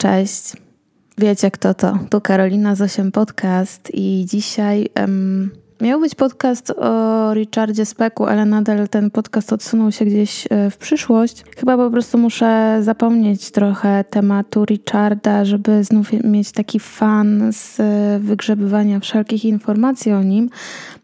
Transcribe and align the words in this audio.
Cześć. 0.00 0.52
Wiecie 1.18 1.50
kto 1.50 1.74
to? 1.74 1.98
To 2.10 2.20
Karolina 2.20 2.74
z 2.74 2.80
8 2.80 3.12
Podcast 3.12 3.90
i 3.94 4.26
dzisiaj 4.28 4.88
um, 5.00 5.50
miał 5.80 6.00
być 6.00 6.14
podcast 6.14 6.70
o 6.70 7.34
Richardzie 7.34 7.86
Speku, 7.86 8.26
ale 8.26 8.44
nadal 8.44 8.88
ten 8.88 9.10
podcast 9.10 9.52
odsunął 9.52 9.92
się 9.92 10.04
gdzieś 10.04 10.46
e, 10.50 10.70
w 10.70 10.76
przyszłość. 10.76 11.44
Chyba 11.56 11.76
po 11.76 11.90
prostu 11.90 12.18
muszę 12.18 12.78
zapomnieć 12.80 13.50
trochę 13.50 14.04
tematu 14.10 14.64
Richarda, 14.64 15.44
żeby 15.44 15.84
znów 15.84 16.12
mieć 16.24 16.52
taki 16.52 16.80
fan 16.80 17.52
z 17.52 17.80
e, 17.80 18.18
wygrzebywania 18.18 19.00
wszelkich 19.00 19.44
informacji 19.44 20.12
o 20.12 20.22
nim. 20.22 20.50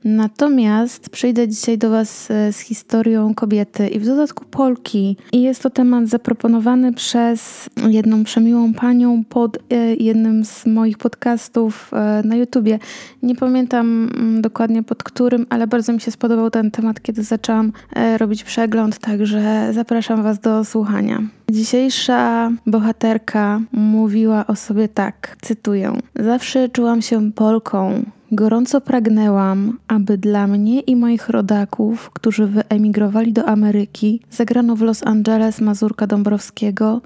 Natomiast 0.05 1.11
przyjdę 1.11 1.48
dzisiaj 1.48 1.79
do 1.79 1.91
Was 1.91 2.30
e, 2.30 2.52
z 2.52 2.59
historią 2.59 3.34
kobiety 3.34 3.88
i 3.88 3.98
w 3.98 4.06
dodatku 4.06 4.45
Polki. 4.45 5.16
I 5.33 5.43
jest 5.43 5.62
to 5.62 5.70
temat 5.70 6.09
zaproponowany 6.09 6.93
przez 6.93 7.70
jedną 7.88 8.24
przemiłą 8.24 8.74
panią 8.74 9.24
pod 9.24 9.59
jednym 9.98 10.45
z 10.45 10.66
moich 10.66 10.98
podcastów 10.98 11.91
na 12.24 12.37
YouTubie. 12.37 12.79
Nie 13.23 13.34
pamiętam 13.34 14.11
mm, 14.16 14.43
dokładnie 14.66 14.83
pod 14.83 15.02
którym, 15.02 15.47
ale 15.51 15.66
bardzo 15.66 15.93
mi 15.93 16.01
się 16.01 16.11
spodobał 16.11 16.51
ten 16.51 16.70
temat, 16.70 17.01
kiedy 17.01 17.23
zaczęłam 17.23 17.73
robić 18.19 18.45
przegląd, 18.45 18.98
także 18.98 19.70
zapraszam 19.73 20.23
Was 20.23 20.39
do 20.41 20.65
słuchania. 20.65 21.23
Dzisiejsza 21.51 22.51
bohaterka 22.66 23.61
mówiła 23.73 24.47
o 24.47 24.56
sobie 24.56 24.89
tak, 24.89 25.37
cytuję: 25.42 25.92
Zawsze 26.15 26.69
czułam 26.69 27.02
się 27.02 27.33
Polką, 27.33 28.05
Gorąco 28.33 28.80
pragnęłam, 28.80 29.79
aby 29.89 30.19
dla 30.19 30.47
mnie 30.47 30.80
i 30.80 30.97
moich 30.97 31.28
rodaków, 31.28 32.11
którzy 32.11 32.47
wyemigrowali 32.47 33.33
do 33.33 33.45
Ameryki, 33.45 34.20
zagrano 34.30 34.77
w 34.77 34.83
Los 34.83 35.06
Angeles 35.06 35.61
Mazurka 35.61 36.06
Dąbrowskiego 36.06 37.01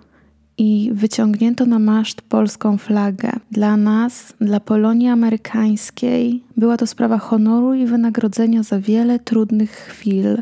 i 0.60 0.91
wyciągnięto 0.92 1.66
na 1.66 1.78
maszt 1.78 2.23
polską 2.23 2.78
flagę. 2.78 3.30
Dla 3.50 3.77
nas, 3.77 4.32
dla 4.41 4.60
Polonii 4.60 5.09
amerykańskiej, 5.09 6.42
była 6.56 6.77
to 6.77 6.86
sprawa 6.86 7.19
honoru 7.19 7.75
i 7.75 7.86
wynagrodzenia 7.86 8.62
za 8.62 8.81
wiele 8.81 9.19
trudnych 9.19 9.70
chwil, 9.70 10.38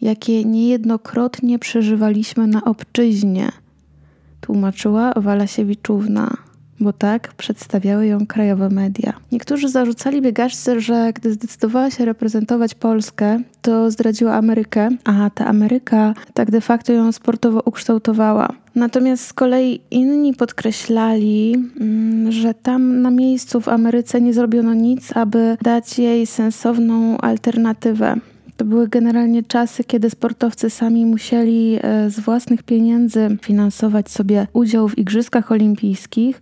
jakie 0.00 0.44
niejednokrotnie 0.44 1.58
przeżywaliśmy 1.58 2.46
na 2.46 2.64
obczyźnie, 2.64 3.52
tłumaczyła 4.40 5.12
Walasiewiczówna 5.16 6.36
bo 6.80 6.92
tak 6.92 7.34
przedstawiały 7.34 8.06
ją 8.06 8.26
krajowe 8.26 8.68
media. 8.68 9.12
Niektórzy 9.32 9.68
zarzucali 9.68 10.22
biegaczce, 10.22 10.80
że 10.80 11.12
gdy 11.14 11.32
zdecydowała 11.32 11.90
się 11.90 12.04
reprezentować 12.04 12.74
Polskę, 12.74 13.40
to 13.62 13.90
zdradziła 13.90 14.34
Amerykę, 14.34 14.88
a 15.04 15.30
ta 15.34 15.46
Ameryka 15.46 16.14
tak 16.34 16.50
de 16.50 16.60
facto 16.60 16.92
ją 16.92 17.12
sportowo 17.12 17.62
ukształtowała. 17.64 18.48
Natomiast 18.74 19.26
z 19.26 19.32
kolei 19.32 19.80
inni 19.90 20.34
podkreślali, 20.34 21.56
mm, 21.80 22.32
że 22.32 22.54
tam 22.54 23.02
na 23.02 23.10
miejscu 23.10 23.60
w 23.60 23.68
Ameryce 23.68 24.20
nie 24.20 24.34
zrobiono 24.34 24.74
nic, 24.74 25.16
aby 25.16 25.56
dać 25.62 25.98
jej 25.98 26.26
sensowną 26.26 27.18
alternatywę. 27.18 28.16
To 28.60 28.64
były 28.64 28.88
generalnie 28.88 29.42
czasy, 29.42 29.84
kiedy 29.84 30.10
sportowcy 30.10 30.70
sami 30.70 31.06
musieli 31.06 31.78
e, 31.82 32.10
z 32.10 32.20
własnych 32.20 32.62
pieniędzy 32.62 33.36
finansować 33.42 34.10
sobie 34.10 34.46
udział 34.52 34.88
w 34.88 34.98
Igrzyskach 34.98 35.52
Olimpijskich 35.52 36.40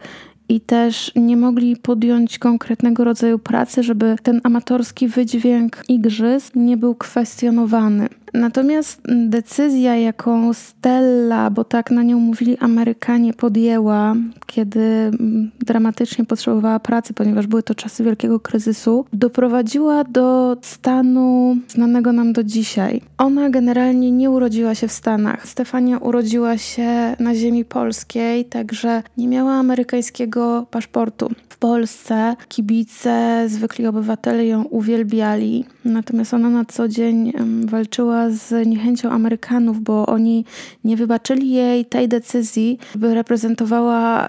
i 0.49 0.61
też 0.61 1.13
nie 1.17 1.37
mogli 1.37 1.77
podjąć 1.77 2.39
konkretnego 2.39 3.05
rodzaju 3.05 3.39
pracy, 3.39 3.83
żeby 3.83 4.17
ten 4.23 4.41
amatorski 4.45 5.09
wydźwięk 5.09 5.85
igrzysk 5.89 6.55
nie 6.55 6.77
był 6.77 6.95
kwestionowany. 6.95 8.09
Natomiast 8.35 9.01
decyzja, 9.29 9.97
jaką 9.97 10.55
Stella, 10.55 11.51
bo 11.51 11.65
tak 11.65 11.91
na 11.91 12.03
nią 12.03 12.19
mówili 12.21 12.59
Amerykanie, 12.59 13.35
podjęła, 13.35 14.15
kiedy 14.47 14.81
mm, 14.81 15.51
dramatycznie 15.61 16.25
potrzebowała 16.25 16.81
pracy, 16.81 17.15
ponieważ 17.15 17.47
były 17.47 17.63
to 17.63 17.75
czasy 17.75 18.05
wielkiego 18.05 18.41
kryzysu, 18.41 19.05
doprowadziła 19.13 20.05
do 20.05 20.57
stanu 20.63 21.57
znanego 21.69 22.13
nam 22.13 22.33
do 22.33 22.45
dzisiaj. 22.45 23.01
Ona 23.19 23.51
generalnie 23.51 24.11
nie 24.11 24.31
urodziła 24.31 24.75
się 24.75 24.89
w 24.89 24.93
Stanach. 24.93 25.49
Stefania 25.49 25.99
urodziła 25.99 26.59
się 26.59 27.17
na 27.19 27.35
ziemi 27.35 27.65
polskiej, 27.65 28.45
także 28.45 29.03
nie 29.17 29.29
miała 29.29 29.53
amerykańskiego 29.53 30.38
paszportu. 30.71 31.31
W 31.49 31.59
Polsce 31.59 32.37
kibice, 32.49 33.45
zwykli 33.49 33.87
obywatele 33.87 34.47
ją 34.47 34.63
uwielbiali, 34.65 35.65
natomiast 35.85 36.35
ona 36.35 36.51
na 36.51 36.65
co 36.65 36.89
dzień 36.89 37.33
walczyła 37.65 38.31
z 38.31 38.67
niechęcią 38.67 39.11
Amerykanów, 39.11 39.81
bo 39.81 40.07
oni 40.07 40.45
nie 40.85 40.97
wybaczyli 40.97 41.51
jej 41.51 41.85
tej 41.85 42.09
decyzji, 42.09 42.79
by 42.95 43.15
reprezentowała 43.15 44.29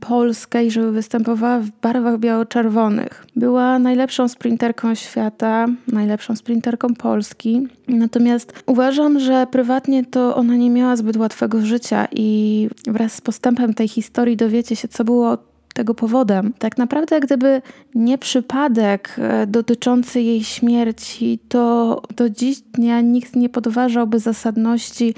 Polskę 0.00 0.64
i 0.66 0.70
żeby 0.70 0.92
występowała 0.92 1.60
w 1.60 1.70
barwach 1.82 2.18
biało-czerwonych. 2.18 3.26
Była 3.36 3.78
najlepszą 3.78 4.28
sprinterką 4.28 4.94
świata, 4.94 5.66
najlepszą 5.88 6.36
sprinterką 6.36 6.94
Polski. 6.94 7.68
Natomiast 7.88 8.52
uważam, 8.66 9.20
że 9.20 9.46
prywatnie 9.50 10.04
to 10.04 10.36
ona 10.36 10.56
nie 10.56 10.70
miała 10.70 10.96
zbyt 10.96 11.16
łatwego 11.16 11.60
życia 11.60 12.08
i 12.12 12.68
wraz 12.86 13.12
z 13.12 13.20
postępem 13.20 13.74
tej 13.74 13.88
historii 13.88 14.36
dowiecie 14.36 14.76
się, 14.76 14.88
co 14.88 15.04
było 15.04 15.38
tego 15.74 15.94
powodem. 15.94 16.52
Tak 16.58 16.78
naprawdę, 16.78 17.20
gdyby 17.20 17.62
nie 17.94 18.18
przypadek 18.18 19.16
e, 19.18 19.46
dotyczący 19.46 20.20
jej 20.20 20.44
śmierci, 20.44 21.38
to 21.48 22.02
do 22.16 22.30
dziś 22.30 22.60
dnia 22.60 23.00
nikt 23.00 23.36
nie 23.36 23.48
podważałby 23.48 24.18
zasadności 24.18 25.14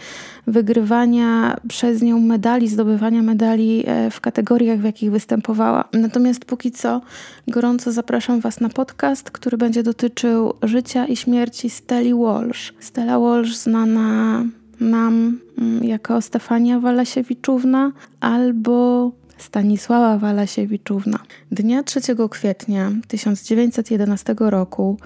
wygrywania 0.47 1.56
przez 1.69 2.03
nią 2.03 2.21
medali, 2.21 2.69
zdobywania 2.69 3.22
medali 3.22 3.84
e, 3.87 4.11
w 4.11 4.21
kategoriach, 4.21 4.78
w 4.78 4.84
jakich 4.84 5.11
występowała. 5.11 5.84
Natomiast 5.93 6.45
póki 6.45 6.71
co 6.71 7.00
gorąco 7.49 7.93
zapraszam 7.93 8.41
Was 8.41 8.61
na 8.61 8.69
podcast, 8.69 9.31
który 9.31 9.56
będzie 9.59 9.83
dotyczył 9.83 10.55
życia 10.62 11.06
i 11.06 11.16
śmierci 11.16 11.71
Steli 11.71 12.15
Walsh. 12.15 12.75
Stella 12.81 13.19
Walsh 13.19 13.56
znana 13.56 14.45
nam 14.81 15.39
mm, 15.59 15.84
jako 15.84 16.22
Stefania 16.22 16.81
Walasiewiczówna 16.81 17.93
albo 18.21 19.12
Stanisława 19.38 20.19
Walasiewiczówna. 20.19 21.19
Dnia 21.52 21.82
3 21.82 22.00
kwietnia 22.30 22.92
1911 23.08 24.34
roku 24.38 24.97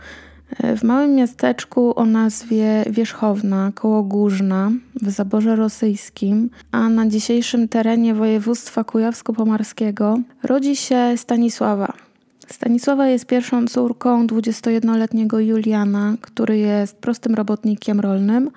e, 0.58 0.76
w 0.76 0.82
małym 0.82 1.14
miasteczku 1.14 1.98
o 1.98 2.04
nazwie 2.06 2.84
Wierzchowna 2.91 3.72
koło 3.74 4.02
Górzna 4.02 4.72
w 5.02 5.10
zaborze 5.10 5.56
rosyjskim, 5.56 6.50
a 6.72 6.88
na 6.88 7.06
dzisiejszym 7.06 7.68
terenie 7.68 8.14
województwa 8.14 8.84
kujawsko-pomarskiego 8.84 10.20
rodzi 10.42 10.76
się 10.76 11.14
Stanisława. 11.16 11.92
Stanisława 12.52 13.08
jest 13.08 13.26
pierwszą 13.26 13.66
córką 13.66 14.26
21-letniego 14.26 15.41
Juliana, 15.41 16.14
który 16.20 16.58
jest 16.58 16.97
prostym 16.97 17.34
robotnikiem 17.34 18.00
rolnym 18.00 18.50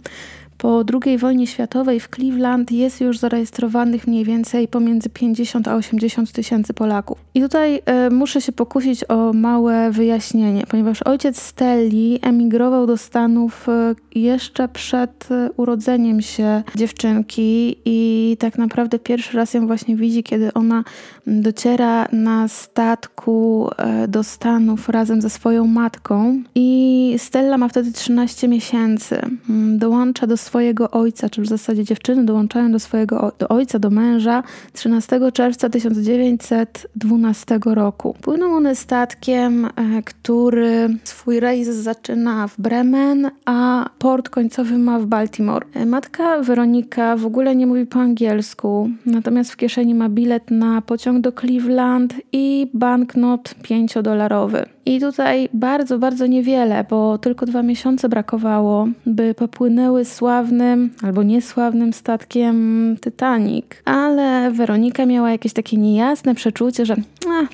po 0.63 0.85
II 1.05 1.19
wojnie 1.19 1.47
światowej 1.47 2.01
w 2.01 2.09
Cleveland 2.09 2.73
jest 2.73 3.01
już 3.01 3.19
zarejestrowanych 3.19 4.07
mniej 4.07 4.25
więcej 4.25 4.69
pomiędzy 4.69 5.11
50 5.11 5.69
a 5.69 5.75
80 5.75 6.33
tysięcy 6.33 6.75
Polaków. 6.75 7.19
I 7.35 7.41
tutaj 7.41 7.83
e, 7.85 8.11
muszę 8.11 8.41
się 8.41 8.53
pokusić 8.53 9.11
o 9.11 9.33
małe 9.33 9.91
wyjaśnienie, 9.91 10.65
ponieważ 10.69 11.03
ojciec 11.03 11.43
Stelli 11.43 12.19
emigrował 12.23 12.87
do 12.87 12.97
Stanów 12.97 13.69
e, 13.69 13.95
jeszcze 14.15 14.69
przed 14.69 15.29
e, 15.31 15.51
urodzeniem 15.57 16.23
się 16.23 16.63
dziewczynki 16.75 17.77
i 17.85 18.37
tak 18.41 18.59
naprawdę 18.59 18.99
pierwszy 18.99 19.37
raz 19.37 19.55
ją 19.55 19.67
właśnie 19.67 19.97
widzi, 19.97 20.23
kiedy 20.23 20.53
ona 20.53 20.85
dociera 21.27 22.09
na 22.13 22.49
statku 22.49 23.69
e, 23.77 24.09
do 24.09 24.25
Stanów 24.25 24.89
razem 24.89 25.23
ze 25.23 25.31
swoją 25.31 25.67
matką 25.67 26.43
i 26.55 27.15
Stella 27.19 27.59
ma 27.59 27.69
wtedy 27.69 27.93
13 27.93 28.49
miesięcy. 28.49 29.21
Mm, 29.51 29.79
dołącza 29.79 30.27
do 30.27 30.37
swojego 30.37 30.91
ojca, 30.91 31.31
czy 31.31 31.43
w 31.43 31.47
zasadzie 31.47 31.85
dziewczyny 31.85 32.25
dołączają 32.25 32.73
do 32.73 32.79
swojego 32.79 33.33
do 33.39 33.49
ojca, 33.49 33.79
do 33.79 33.91
męża 33.91 34.43
13 34.73 35.21
czerwca 35.33 35.69
1912 35.69 37.61
roku. 37.65 38.17
Płyną 38.21 38.57
one 38.57 38.75
statkiem, 38.77 39.65
e, 39.65 39.71
który 40.05 40.89
swój 41.05 41.41
rejs 41.41 41.69
zaczyna 41.69 42.49
w 42.49 42.61
Bremen, 42.61 43.31
a 43.45 43.91
port 43.99 44.29
końcowy 44.29 44.79
ma 44.79 44.99
w 44.99 45.07
Baltimore. 45.07 45.67
E, 45.75 45.87
matka 45.87 46.39
Weronika 46.43 47.17
w 47.17 47.27
ogóle 47.27 47.57
nie 47.57 47.67
mówi 47.67 47.87
po 47.87 48.01
angielsku, 48.01 48.91
natomiast 49.07 49.53
w 49.53 49.57
kieszeni 49.57 49.95
ma 49.95 50.09
bilet 50.09 50.51
na 50.51 50.83
pociąg 50.83 51.12
do 51.20 51.32
Cleveland 51.32 52.14
i 52.32 52.70
banknot 52.75 53.55
5-dolarowy. 53.62 54.64
I 54.87 55.00
tutaj 55.00 55.49
bardzo, 55.53 55.99
bardzo 55.99 56.26
niewiele, 56.26 56.85
bo 56.91 57.19
tylko 57.19 57.47
dwa 57.47 57.62
miesiące 57.62 58.09
brakowało, 58.09 58.88
by 59.06 59.35
popłynęły 59.35 60.05
sławnym 60.05 60.91
albo 61.03 61.23
niesławnym 61.23 61.93
statkiem 61.93 62.97
Titanic. 63.05 63.67
Ale 63.85 64.50
Weronika 64.50 65.06
miała 65.06 65.31
jakieś 65.31 65.53
takie 65.53 65.76
niejasne 65.76 66.35
przeczucie, 66.35 66.87
że 66.87 66.97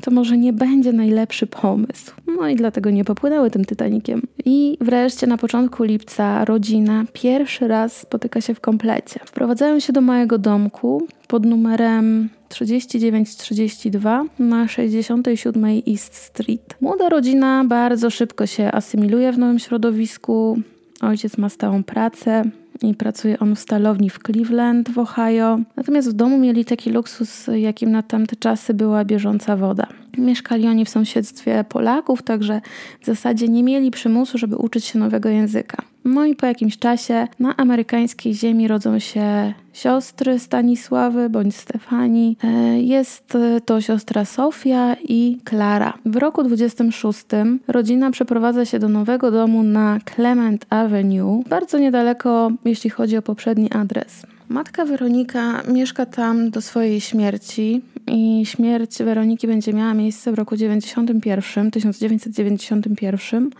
to 0.02 0.10
może 0.10 0.38
nie 0.38 0.52
będzie 0.52 0.92
najlepszy 0.92 1.46
pomysł. 1.46 2.12
No 2.38 2.48
i 2.48 2.56
dlatego 2.56 2.90
nie 2.90 3.04
popłynęły 3.04 3.50
tym 3.50 3.64
Titanikiem. 3.64 4.22
I 4.44 4.78
wreszcie 4.80 5.26
na 5.26 5.36
początku 5.36 5.84
lipca 5.84 6.44
rodzina 6.44 7.04
pierwszy 7.12 7.68
raz 7.68 7.96
spotyka 7.96 8.40
się 8.40 8.54
w 8.54 8.60
komplecie. 8.60 9.20
Wprowadzają 9.24 9.80
się 9.80 9.92
do 9.92 10.00
mojego 10.00 10.38
domku 10.38 11.06
pod 11.28 11.46
numerem 11.46 12.28
3932 12.48 14.24
na 14.38 14.68
67 14.68 15.64
East 15.88 16.14
Street. 16.14 16.76
Młoda 16.80 17.08
rodzina 17.08 17.64
bardzo 17.64 18.10
szybko 18.10 18.46
się 18.46 18.72
asymiluje 18.72 19.32
w 19.32 19.38
nowym 19.38 19.58
środowisku. 19.58 20.58
Ojciec 21.00 21.38
ma 21.38 21.48
stałą 21.48 21.84
pracę, 21.84 22.44
i 22.82 22.94
pracuje 22.94 23.38
on 23.38 23.56
w 23.56 23.58
stalowni 23.58 24.10
w 24.10 24.18
Cleveland 24.18 24.90
w 24.90 24.98
Ohio. 24.98 25.58
Natomiast 25.76 26.10
w 26.10 26.12
domu 26.12 26.38
mieli 26.38 26.64
taki 26.64 26.90
luksus, 26.90 27.46
jakim 27.54 27.90
na 27.90 28.02
tamte 28.02 28.36
czasy 28.36 28.74
była 28.74 29.04
bieżąca 29.04 29.56
woda. 29.56 29.86
Mieszkali 30.18 30.68
oni 30.68 30.84
w 30.84 30.88
sąsiedztwie 30.88 31.64
Polaków, 31.68 32.22
także 32.22 32.60
w 33.00 33.06
zasadzie 33.06 33.48
nie 33.48 33.62
mieli 33.62 33.90
przymusu, 33.90 34.38
żeby 34.38 34.56
uczyć 34.56 34.84
się 34.84 34.98
nowego 34.98 35.28
języka. 35.28 35.82
No 36.04 36.24
i 36.24 36.34
po 36.34 36.46
jakimś 36.46 36.78
czasie 36.78 37.28
na 37.38 37.56
amerykańskiej 37.56 38.34
ziemi 38.34 38.68
rodzą 38.68 38.98
się 38.98 39.54
siostry 39.72 40.38
Stanisławy 40.38 41.30
bądź 41.30 41.56
Stefani. 41.56 42.36
E, 42.44 42.80
jest 42.80 43.36
to 43.64 43.80
siostra 43.80 44.24
Sofia 44.24 44.96
i 45.08 45.38
Klara. 45.44 45.92
W 46.04 46.16
roku 46.16 46.42
26 46.42 47.24
rodzina 47.68 48.10
przeprowadza 48.10 48.64
się 48.64 48.78
do 48.78 48.88
nowego 48.88 49.30
domu 49.30 49.62
na 49.62 49.98
Clement 50.14 50.66
Avenue, 50.70 51.42
bardzo 51.48 51.78
niedaleko, 51.78 52.50
jeśli 52.64 52.90
chodzi 52.90 53.16
o 53.16 53.22
poprzedni 53.22 53.72
adres. 53.72 54.26
Matka 54.48 54.84
Weronika 54.84 55.62
mieszka 55.68 56.06
tam 56.06 56.50
do 56.50 56.62
swojej 56.62 57.00
śmierci 57.00 57.82
i 58.10 58.46
śmierć 58.46 58.98
Weroniki 58.98 59.46
będzie 59.46 59.72
miała 59.72 59.94
miejsce 59.94 60.32
w 60.32 60.34
roku 60.34 60.56
91, 60.56 61.70
1991. 61.70 63.50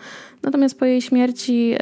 Natomiast 0.43 0.79
po 0.79 0.85
jej 0.85 1.03
śmierci 1.03 1.75
e, 1.75 1.79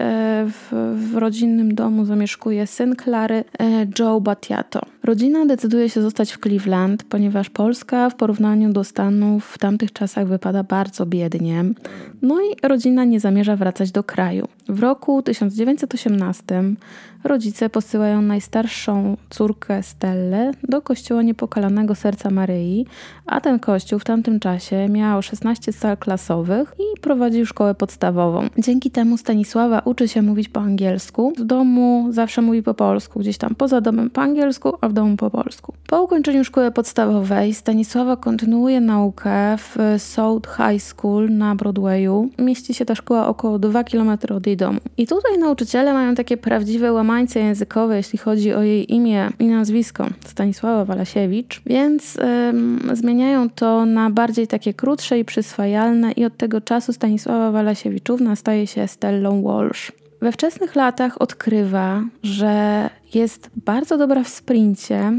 w, 0.50 0.94
w 0.94 1.16
rodzinnym 1.16 1.74
domu 1.74 2.04
zamieszkuje 2.04 2.66
syn 2.66 2.96
Klary, 2.96 3.44
e, 3.58 3.86
Joe 3.98 4.20
Battiato. 4.20 4.80
Rodzina 5.04 5.46
decyduje 5.46 5.90
się 5.90 6.02
zostać 6.02 6.32
w 6.32 6.40
Cleveland, 6.40 7.04
ponieważ 7.04 7.50
Polska 7.50 8.10
w 8.10 8.14
porównaniu 8.14 8.72
do 8.72 8.84
Stanów 8.84 9.46
w 9.46 9.58
tamtych 9.58 9.92
czasach 9.92 10.26
wypada 10.26 10.62
bardzo 10.62 11.06
biednie. 11.06 11.64
No 12.22 12.40
i 12.40 12.68
rodzina 12.68 13.04
nie 13.04 13.20
zamierza 13.20 13.56
wracać 13.56 13.90
do 13.90 14.04
kraju. 14.04 14.48
W 14.68 14.80
roku 14.80 15.22
1918 15.22 16.62
rodzice 17.24 17.70
posyłają 17.70 18.22
najstarszą 18.22 19.16
córkę 19.30 19.82
Stellę 19.82 20.52
do 20.62 20.82
kościoła 20.82 21.22
Niepokalanego 21.22 21.94
Serca 21.94 22.30
Maryi, 22.30 22.86
a 23.26 23.40
ten 23.40 23.58
kościół 23.58 23.98
w 23.98 24.04
tamtym 24.04 24.40
czasie 24.40 24.88
miał 24.88 25.22
16 25.22 25.72
sal 25.72 25.96
klasowych 25.96 26.74
i 26.78 27.00
prowadził 27.00 27.46
szkołę 27.46 27.74
podstawową. 27.74 28.45
Dzięki 28.58 28.90
temu 28.90 29.16
Stanisława 29.16 29.82
uczy 29.84 30.08
się 30.08 30.22
mówić 30.22 30.48
po 30.48 30.60
angielsku. 30.60 31.32
W 31.38 31.44
domu 31.44 32.06
zawsze 32.10 32.42
mówi 32.42 32.62
po 32.62 32.74
polsku, 32.74 33.20
gdzieś 33.20 33.38
tam 33.38 33.54
poza 33.54 33.80
domem 33.80 34.10
po 34.10 34.22
angielsku, 34.22 34.72
a 34.80 34.88
w 34.88 34.92
domu 34.92 35.16
po 35.16 35.30
polsku. 35.30 35.72
Po 35.86 36.02
ukończeniu 36.02 36.44
szkoły 36.44 36.70
podstawowej 36.70 37.54
Stanisława 37.54 38.16
kontynuuje 38.16 38.80
naukę 38.80 39.56
w 39.58 39.76
South 39.98 40.48
High 40.56 40.82
School 40.82 41.30
na 41.30 41.54
Broadwayu. 41.54 42.28
Mieści 42.38 42.74
się 42.74 42.84
ta 42.84 42.94
szkoła 42.94 43.28
około 43.28 43.58
2 43.58 43.84
km 43.84 44.10
od 44.36 44.46
jej 44.46 44.56
domu. 44.56 44.80
I 44.96 45.06
tutaj 45.06 45.38
nauczyciele 45.38 45.92
mają 45.92 46.14
takie 46.14 46.36
prawdziwe 46.36 46.92
łamańce 46.92 47.40
językowe, 47.40 47.96
jeśli 47.96 48.18
chodzi 48.18 48.54
o 48.54 48.62
jej 48.62 48.94
imię 48.94 49.30
i 49.38 49.46
nazwisko 49.46 50.06
Stanisława 50.26 50.84
Walasiewicz, 50.84 51.62
więc 51.66 52.18
ym, 52.50 52.90
zmieniają 52.92 53.50
to 53.50 53.86
na 53.86 54.10
bardziej 54.10 54.46
takie 54.46 54.74
krótsze 54.74 55.18
i 55.18 55.24
przyswajalne 55.24 56.12
i 56.12 56.24
od 56.24 56.36
tego 56.36 56.60
czasu 56.60 56.92
Stanisława 56.92 57.50
Walasiewiczówna 57.50 58.35
staje 58.36 58.66
się 58.66 58.88
Stellą 58.88 59.42
Walsh. 59.42 59.92
We 60.22 60.32
wczesnych 60.32 60.76
latach 60.76 61.22
odkrywa, 61.22 62.04
że 62.22 62.90
jest 63.14 63.50
bardzo 63.64 63.98
dobra 63.98 64.24
w 64.24 64.28
sprincie 64.28 65.12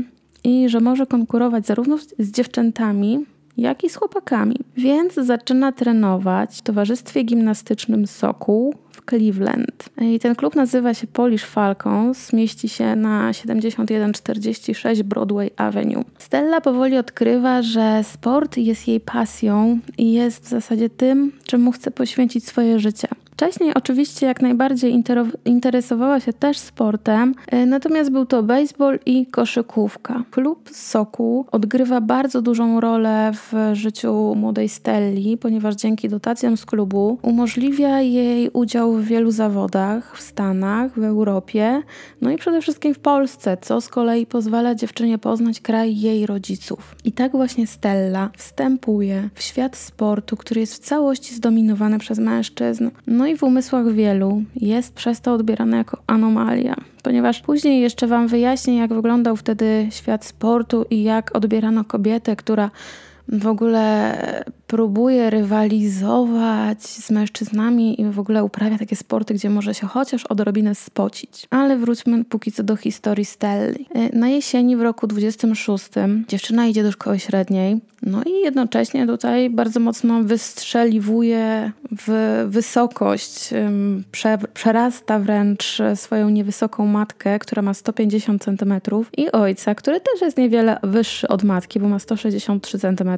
i 0.44 0.70
że 0.70 0.80
może 0.80 1.06
konkurować 1.06 1.66
zarówno 1.66 1.98
z 2.20 2.32
dziewczętami, 2.32 3.26
jak 3.58 3.84
i 3.84 3.90
z 3.90 3.96
chłopakami. 3.96 4.56
Więc 4.78 5.14
zaczyna 5.14 5.72
trenować 5.72 6.58
w 6.58 6.62
towarzystwie 6.62 7.24
gimnastycznym 7.24 8.08
Sokół 8.08 8.76
Cleveland. 9.10 9.90
I 10.02 10.20
ten 10.20 10.36
klub 10.36 10.56
nazywa 10.56 10.94
się 10.94 11.08
Polish 11.08 11.44
Falcons, 11.46 12.34
mieści 12.34 12.70
się 12.70 12.96
na 12.96 13.34
7146 13.34 15.04
Broadway 15.04 15.50
Avenue. 15.58 16.04
Stella 16.18 16.62
powoli 16.62 16.98
odkrywa, 16.98 17.62
że 17.62 18.04
sport 18.04 18.58
jest 18.58 18.88
jej 18.88 19.00
pasją 19.00 19.80
i 19.98 20.14
jest 20.14 20.46
w 20.46 20.50
zasadzie 20.50 20.90
tym, 20.90 21.32
czemu 21.46 21.72
chce 21.72 21.92
poświęcić 21.92 22.48
swoje 22.48 22.80
życie. 22.80 23.08
Wcześniej 23.38 23.74
oczywiście 23.74 24.26
jak 24.26 24.42
najbardziej 24.42 25.04
interesowała 25.46 26.20
się 26.20 26.34
też 26.34 26.58
sportem, 26.58 27.36
e, 27.48 27.66
natomiast 27.66 28.12
był 28.12 28.26
to 28.26 28.44
baseball 28.44 29.00
i 29.06 29.26
koszykówka. 29.26 30.24
Klub 30.32 30.70
Sokół 30.74 31.46
odgrywa 31.52 32.02
bardzo 32.02 32.42
dużą 32.42 32.80
rolę 32.80 33.32
w 33.34 33.54
życiu 33.74 34.36
młodej 34.36 34.70
Stelli, 34.70 35.38
ponieważ 35.38 35.76
dzięki 35.76 36.10
dotacjom 36.10 36.58
z 36.58 36.66
klubu 36.66 37.20
umożliwia 37.22 38.02
jej 38.02 38.50
udział 38.50 38.94
w 38.94 39.06
wielu 39.06 39.32
zawodach 39.32 40.18
w 40.18 40.22
Stanach, 40.22 41.00
w 41.00 41.04
Europie, 41.04 41.82
no 42.22 42.32
i 42.32 42.38
przede 42.38 42.62
wszystkim 42.62 42.94
w 42.94 43.00
Polsce, 43.00 43.58
co 43.62 43.82
z 43.82 43.90
kolei 43.90 44.26
pozwala 44.26 44.76
dziewczynie 44.76 45.18
poznać 45.18 45.60
kraj 45.60 46.00
jej 46.00 46.26
rodziców. 46.26 46.96
I 47.06 47.12
tak 47.12 47.32
właśnie 47.32 47.68
Stella 47.68 48.30
wstępuje 48.38 49.30
w 49.34 49.44
świat 49.44 49.76
sportu, 49.76 50.38
który 50.38 50.62
jest 50.62 50.74
w 50.74 50.80
całości 50.80 51.36
zdominowany 51.36 52.00
przez 52.00 52.20
mężczyzn. 52.20 52.90
No 53.08 53.27
i 53.28 53.38
w 53.38 53.44
umysłach 53.44 53.92
wielu 53.92 54.44
jest 54.56 54.94
przez 54.94 55.22
to 55.22 55.34
odbierane 55.34 55.78
jako 55.78 55.98
anomalia, 56.08 56.76
ponieważ 57.04 57.42
później 57.42 57.82
jeszcze 57.82 58.08
Wam 58.08 58.28
wyjaśnię, 58.28 58.78
jak 58.78 58.94
wyglądał 58.94 59.36
wtedy 59.36 59.88
świat 59.92 60.26
sportu 60.26 60.86
i 60.90 61.04
jak 61.04 61.36
odbierano 61.36 61.84
kobietę, 61.84 62.36
która 62.36 62.72
w 63.28 63.48
ogóle 63.48 64.14
próbuje 64.68 65.30
rywalizować 65.30 66.82
z 66.82 67.12
mężczyznami 67.12 68.02
i 68.02 68.06
w 68.06 68.20
ogóle 68.20 68.44
uprawia 68.44 68.78
takie 68.78 68.96
sporty, 68.96 69.34
gdzie 69.34 69.50
może 69.50 69.74
się 69.74 69.88
chociaż 69.88 70.26
odrobinę 70.26 70.76
spocić. 70.76 71.48
Ale 71.50 71.78
wróćmy 71.78 72.26
póki 72.26 72.52
co 72.52 72.64
do 72.64 72.76
historii 72.76 73.26
Stelli. 73.26 73.88
Y, 74.14 74.18
na 74.18 74.30
jesieni 74.30 74.76
w 74.76 74.82
roku 74.82 75.08
26 75.08 75.90
dziewczyna 76.28 76.68
idzie 76.68 76.84
do 76.84 76.92
szkoły 76.92 77.20
średniej, 77.20 77.82
no 78.02 78.24
i 78.24 78.32
jednocześnie 78.42 79.08
tutaj 79.08 79.50
bardzo 79.50 79.80
mocno 79.80 80.24
wystrzeliwuje 80.24 81.72
w 81.92 82.46
wysokość, 82.48 83.50
prze, 84.12 84.38
przerasta 84.54 85.20
wręcz 85.20 85.78
swoją 85.96 86.30
niewysoką 86.30 86.86
matkę, 86.86 87.40
która 87.40 87.62
ma 87.62 87.74
150 87.74 88.44
cm 88.44 88.74
i 89.18 89.32
ojca, 89.32 89.76
który 89.76 90.00
też 90.00 90.22
jest 90.22 90.38
niewiele 90.38 90.80
wyższy 90.84 91.28
od 91.28 91.44
matki, 91.44 91.80
bo 91.80 91.88
ma 91.88 92.00
163 92.00 92.80
cm, 92.80 93.10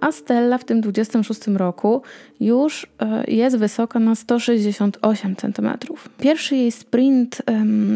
a 0.00 0.12
Stella 0.12 0.58
w 0.58 0.64
tym 0.64 0.80
26 0.98 1.46
roku 1.46 2.02
już 2.40 2.86
e, 2.98 3.24
jest 3.30 3.56
wysoka 3.56 3.98
na 3.98 4.14
168 4.14 5.36
cm. 5.36 5.70
Pierwszy 6.20 6.56
jej 6.56 6.72
sprint, 6.72 7.42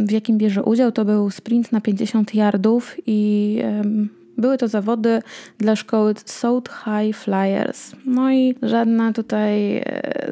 w 0.07 0.11
jakim 0.11 0.39
bierze 0.39 0.63
udział, 0.63 0.93
to 0.93 1.05
był 1.05 1.31
sprint 1.31 1.73
na 1.73 1.81
50 1.81 2.35
yardów 2.35 2.97
i 3.07 3.59
były 4.39 4.59
to 4.59 4.69
zawody 4.69 5.23
dla 5.59 5.77
szkoły 5.77 6.15
South 6.25 6.71
High 6.85 7.17
Flyers. 7.17 7.93
No 8.07 8.33
i 8.33 8.55
żadne 8.63 9.13
tutaj, 9.13 9.77
e, 9.77 9.83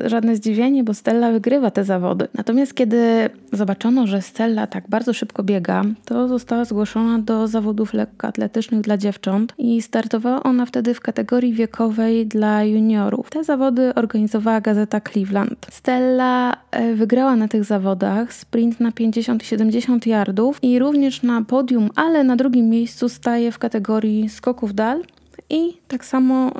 żadne 0.06 0.36
zdziwienie, 0.36 0.84
bo 0.84 0.94
Stella 0.94 1.32
wygrywa 1.32 1.70
te 1.70 1.84
zawody. 1.84 2.28
Natomiast 2.34 2.74
kiedy 2.74 3.30
zobaczono, 3.52 4.06
że 4.06 4.22
Stella 4.22 4.66
tak 4.66 4.88
bardzo 4.88 5.12
szybko 5.12 5.42
biega, 5.42 5.82
to 6.04 6.28
została 6.28 6.64
zgłoszona 6.64 7.18
do 7.18 7.48
zawodów 7.48 7.94
lekkoatletycznych 7.94 8.80
dla 8.80 8.96
dziewcząt 8.96 9.54
i 9.58 9.82
startowała 9.82 10.42
ona 10.42 10.66
wtedy 10.66 10.94
w 10.94 11.00
kategorii 11.00 11.52
wiekowej 11.52 12.26
dla 12.26 12.64
juniorów. 12.64 13.30
Te 13.30 13.44
zawody 13.44 13.94
organizowała 13.94 14.60
gazeta 14.60 15.00
Cleveland. 15.00 15.66
Stella 15.70 16.56
e, 16.70 16.94
wygrała 16.94 17.36
na 17.36 17.48
tych 17.48 17.64
zawodach 17.64 18.32
sprint 18.32 18.80
na 18.80 18.92
50 18.92 19.42
i 19.42 19.46
70 19.46 20.06
yardów 20.06 20.58
i 20.62 20.78
również 20.78 21.22
na 21.22 21.42
podium, 21.44 21.90
ale 21.96 22.24
na 22.24 22.36
drugim 22.36 22.68
miejscu 22.68 23.08
staje 23.08 23.52
w 23.52 23.58
kategorii 23.58 23.89
kategorii 23.90 24.28
skoków 24.28 24.74
dal 24.74 25.02
i 25.50 25.72
tak 25.88 26.04
samo 26.04 26.52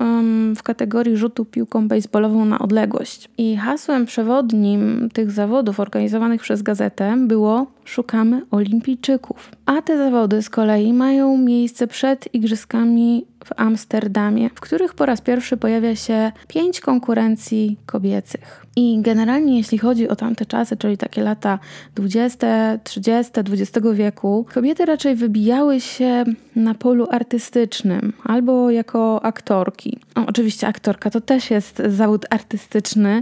w 0.56 0.62
kategorii 0.62 1.16
rzutu 1.16 1.44
piłką 1.44 1.88
baseballową 1.88 2.44
na 2.44 2.58
odległość. 2.58 3.28
I 3.38 3.56
hasłem 3.56 4.06
przewodnim 4.06 5.08
tych 5.12 5.30
zawodów 5.30 5.80
organizowanych 5.80 6.42
przez 6.42 6.62
gazetę 6.62 7.16
było 7.26 7.66
Szukamy 7.90 8.42
Olimpijczyków. 8.50 9.50
A 9.66 9.82
te 9.82 9.99
zawody 9.99 10.42
z 10.42 10.50
kolei 10.50 10.92
mają 10.92 11.37
miejsce 11.37 11.87
przed 11.87 12.35
Igrzyskami 12.35 13.26
w 13.44 13.50
Amsterdamie, 13.56 14.49
w 14.49 14.61
których 14.61 14.94
po 14.94 15.06
raz 15.06 15.20
pierwszy 15.20 15.56
pojawia 15.56 15.97
się 15.97 16.32
pięć 16.49 16.80
konkurencji 16.80 17.76
kobiecych. 17.87 18.66
I 18.76 18.99
generalnie, 19.02 19.59
jeśli 19.59 19.78
chodzi 19.78 20.09
o 20.09 20.16
tamte 20.16 20.47
czasy, 20.47 20.76
czyli 20.76 20.97
takie 20.97 21.23
lata 21.23 21.59
20, 21.94 22.78
30, 22.85 23.32
XX 23.40 23.87
wieku, 23.92 24.47
kobiety 24.54 24.85
raczej 24.85 25.16
wybijały 25.16 25.80
się 25.80 26.25
na 26.56 26.75
polu 26.75 27.06
artystycznym 27.11 28.12
albo 28.25 28.70
jako 28.70 29.25
aktorki. 29.25 29.99
O, 30.14 30.26
oczywiście, 30.26 30.66
aktorka 30.66 31.11
to 31.11 31.20
też 31.20 31.50
jest 31.50 31.82
zawód 31.87 32.26
artystyczny, 32.30 33.20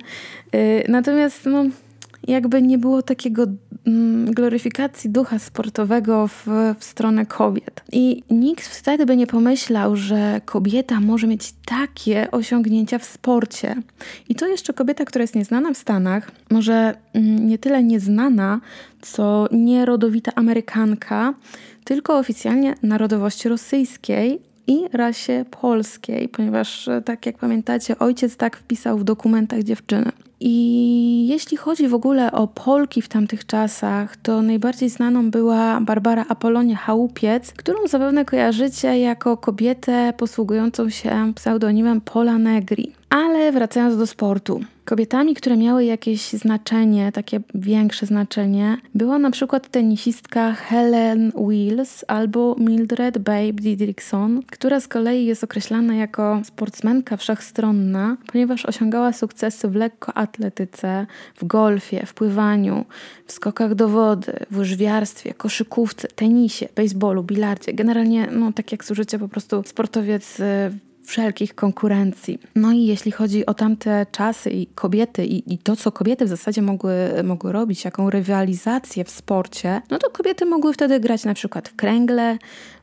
yy, 0.53 0.85
natomiast 0.89 1.47
no, 1.47 1.65
jakby 2.27 2.63
nie 2.63 2.79
było 2.79 3.03
takiego 3.03 3.47
mm, 3.87 4.33
gloryfikacji 4.33 5.11
ducha 5.11 5.39
sportowego 5.39 6.29
w, 6.29 6.47
w 6.79 6.85
stronę 6.85 7.27
kobiet. 7.27 7.83
I 7.93 8.23
nikt 8.31 8.67
wtedy 8.67 9.07
by 9.07 9.17
nie 9.17 9.27
pomyślał, 9.27 9.97
że 9.97 10.41
kobieta 10.45 11.01
może 11.01 11.27
mieć 11.27 11.55
takie 11.67 12.31
osiągnięcia 12.31 12.99
w 12.99 13.05
sporcie. 13.05 13.77
I 14.29 14.35
to 14.35 14.47
jeszcze 14.47 14.73
kobieta, 14.73 15.05
która 15.05 15.23
jest 15.23 15.35
nieznana 15.35 15.75
w 15.75 15.77
Stanach, 15.77 16.31
może 16.51 16.95
mm, 17.13 17.49
nie 17.49 17.59
tyle 17.59 17.83
nieznana, 17.83 18.61
co 19.01 19.49
nierodowita 19.53 20.33
Amerykanka, 20.35 21.35
tylko 21.85 22.19
oficjalnie 22.19 22.75
narodowości 22.83 23.49
rosyjskiej, 23.49 24.49
i 24.69 24.85
rasie 24.93 25.45
polskiej, 25.61 26.29
ponieważ, 26.29 26.89
tak 27.05 27.27
jak 27.27 27.39
pamiętacie, 27.39 27.99
ojciec 27.99 28.37
tak 28.37 28.57
wpisał 28.57 28.99
w 28.99 29.05
dokumentach 29.05 29.63
dziewczyny. 29.63 30.13
I 30.41 31.27
jeśli 31.29 31.57
chodzi 31.57 31.89
w 31.89 31.95
ogóle 31.95 32.33
o 32.33 32.47
Polki 32.47 33.03
w 33.03 33.09
tamtych 33.09 33.47
czasach, 33.47 34.17
to 34.17 34.43
najbardziej 34.43 34.89
znaną 34.89 35.31
była 35.31 35.81
Barbara 35.81 36.25
Apolonia 36.29 36.77
Chałupiec, 36.77 37.53
którą 37.53 37.87
zapewne 37.87 38.25
kojarzycie 38.25 38.99
jako 38.99 39.37
kobietę 39.37 40.13
posługującą 40.17 40.91
się 40.91 41.33
pseudonimem 41.35 42.01
Pola 42.01 42.39
Negri. 42.39 42.98
Ale 43.11 43.53
wracając 43.53 43.97
do 43.97 44.07
sportu. 44.07 44.61
Kobietami, 44.85 45.35
które 45.35 45.57
miały 45.57 45.85
jakieś 45.85 46.33
znaczenie, 46.33 47.13
takie 47.13 47.41
większe 47.55 48.07
znaczenie, 48.07 48.77
była 48.95 49.19
na 49.19 49.31
przykład 49.31 49.69
tenisistka 49.69 50.53
Helen 50.53 51.33
Wills 51.49 52.05
albo 52.09 52.57
Mildred 52.59 53.19
Babe 53.19 53.53
Didrikson, 53.53 54.43
która 54.43 54.81
z 54.81 54.89
kolei 54.89 55.25
jest 55.25 55.45
określana 55.45 55.95
jako 55.95 56.41
sportsmenka 56.45 57.17
wszechstronna, 57.17 58.17
ponieważ 58.33 58.67
osiągała 58.67 59.13
sukcesy 59.13 59.69
w 59.69 59.75
lekkoatletyce, 59.75 61.07
w 61.37 61.45
golfie, 61.45 62.07
w 62.07 62.15
pływaniu, 62.15 62.85
w 63.27 63.33
skokach 63.33 63.75
do 63.75 63.89
wody, 63.89 64.33
w 64.51 64.59
łyżwiarstwie, 64.59 65.35
koszykówce, 65.35 66.09
tenisie, 66.09 66.69
baseballu, 66.77 67.23
bilardzie. 67.23 67.73
Generalnie, 67.73 68.29
no 68.33 68.53
tak 68.53 68.73
jak 68.73 68.85
służycie, 68.85 69.19
po 69.19 69.29
prostu 69.29 69.63
sportowiec 69.67 70.41
y, 70.41 70.88
wszelkich 71.09 71.55
konkurencji. 71.55 72.39
No 72.55 72.73
i 72.73 72.87
jeśli 72.87 73.13
chodzi 73.13 73.47
o 73.47 73.55
tamte 73.55 74.07
czasy 74.13 74.51
i 74.51 74.67
kobiety 74.67 75.27
i, 75.27 75.55
i 75.55 75.59
to, 75.59 75.77
co 75.77 75.93
kobiety 75.93 76.25
w 76.25 76.29
zasadzie 76.29 76.63
mogły, 76.63 76.95
mogły 77.25 77.53
robić, 77.53 77.85
jaką 77.85 78.11
rywalizację 78.11 79.05
w 79.05 79.11
sporcie, 79.11 79.83
no 79.91 79.99
to 79.99 80.11
kobiety 80.11 80.47
mogły 80.47 80.73
wtedy 80.73 81.01
grać 81.01 81.25
na 81.25 81.35
przykład 81.35 81.69
w 81.69 81.77
kręgle, 81.77 82.39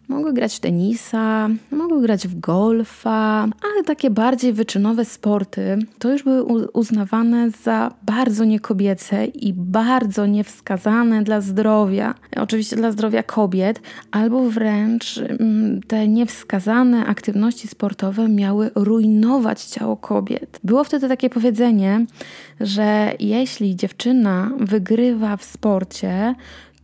Mogły 0.08 0.34
grać 0.34 0.56
w 0.56 0.60
tenisa, 0.60 1.50
mogły 1.72 2.02
grać 2.02 2.28
w 2.28 2.40
golfa, 2.40 3.42
ale 3.42 3.84
takie 3.86 4.10
bardziej 4.10 4.54
wyczynowe 4.54 5.06
sporty 5.06 5.78
to 6.00 6.12
już 6.12 6.24
były 6.24 6.68
uznawane 6.68 7.50
za 7.50 7.94
bardzo 8.04 8.46
niekobiece 8.46 9.26
i 9.26 9.54
bardzo 9.54 10.26
niewskazane 10.26 11.24
dla 11.24 11.42
zdrowia. 11.42 12.16
Oczywiście 12.38 12.76
dla 12.76 12.92
zdrowia 12.92 13.24
kobiet, 13.24 13.82
albo 14.12 14.50
wręcz 14.50 15.18
mm, 15.18 15.82
te 15.82 16.08
niewskazane 16.08 17.06
aktywności 17.06 17.68
sportowe 17.68 18.30
miały 18.30 18.72
rujnować 18.76 19.66
ciało 19.66 19.98
kobiet. 19.98 20.60
Było 20.64 20.84
wtedy 20.84 21.08
takie 21.08 21.30
powiedzenie, 21.30 22.06
że 22.60 23.12
jeśli 23.20 23.76
dziewczyna 23.76 24.52
wygrywa 24.60 25.38
w 25.38 25.44
sporcie, 25.44 26.36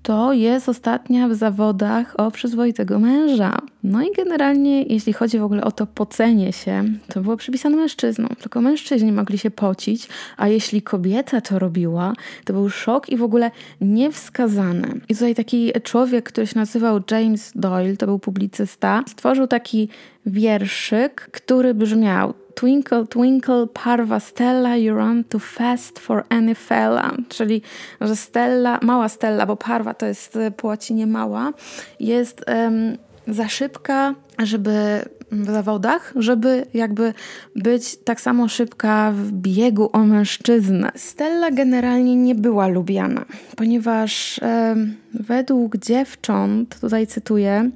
to 0.04 0.34
jest 0.34 0.70
ostatnia 0.70 1.28
w 1.28 1.34
zawodach 1.34 2.20
o 2.20 2.32
przyzwoitego 2.32 3.00
męża. 3.00 3.58
No 3.84 4.02
i 4.02 4.12
generalnie, 4.16 4.84
jeśli 4.84 5.14
chodzi 5.14 5.40
w 5.40 5.44
ogóle 5.44 5.64
o 5.64 5.72
to 5.72 5.88
pocenie 5.88 6.54
się, 6.54 6.84
to 7.14 7.22
było 7.22 7.38
przypisane 7.38 7.78
mężczyznom. 7.78 8.30
Tylko 8.42 8.62
mężczyźni 8.62 9.12
mogli 9.12 9.38
się 9.38 9.52
pocić, 9.52 10.08
a 10.38 10.48
jeśli 10.48 10.82
kobieta 10.82 11.42
to 11.42 11.60
robiła, 11.60 12.14
to 12.46 12.54
był 12.54 12.70
szok 12.70 13.10
i 13.10 13.18
w 13.18 13.24
ogóle 13.24 13.52
niewskazane. 13.82 14.88
I 15.10 15.14
tutaj 15.14 15.36
taki 15.36 15.72
człowiek, 15.84 16.26
który 16.26 16.48
się 16.48 16.60
nazywał 16.60 17.02
James 17.12 17.52
Doyle, 17.56 17.98
to 17.98 18.06
był 18.06 18.20
publicysta, 18.20 19.04
stworzył 19.08 19.48
taki 19.48 19.90
wierszyk, 20.26 21.30
który 21.32 21.74
brzmiał 21.74 22.34
Twinkle, 22.56 23.08
twinkle, 23.08 23.68
parva 23.74 24.20
Stella, 24.20 24.76
you 24.76 24.96
run 24.96 25.24
too 25.24 25.40
fast 25.40 26.00
for 26.00 26.24
any 26.30 26.56
fella. 26.56 27.12
Czyli, 27.30 27.62
że 28.02 28.16
Stella, 28.16 28.80
mała 28.82 29.10
Stella, 29.10 29.46
bo 29.46 29.56
parva 29.56 29.94
to 29.94 30.06
jest 30.06 30.38
po 30.58 30.68
łacinie 30.68 31.08
mała, 31.08 31.54
jest 32.00 32.46
um, 32.48 32.98
za 33.32 33.48
szybka, 33.48 34.16
żeby 34.44 35.06
w 35.32 35.46
zawodach, 35.46 36.14
żeby 36.16 36.66
jakby 36.74 37.14
być 37.56 37.98
tak 38.04 38.22
samo 38.22 38.48
szybka 38.48 39.12
w 39.12 39.32
biegu 39.32 39.90
o 39.94 40.00
mężczyznę. 40.00 40.92
Stella 40.96 41.52
generalnie 41.52 42.16
nie 42.16 42.36
była 42.36 42.68
lubiana, 42.68 43.26
ponieważ 43.56 44.40
e, 44.40 44.76
według 45.14 45.78
dziewcząt, 45.78 46.80
tutaj 46.80 47.08
cytuję, 47.08 47.70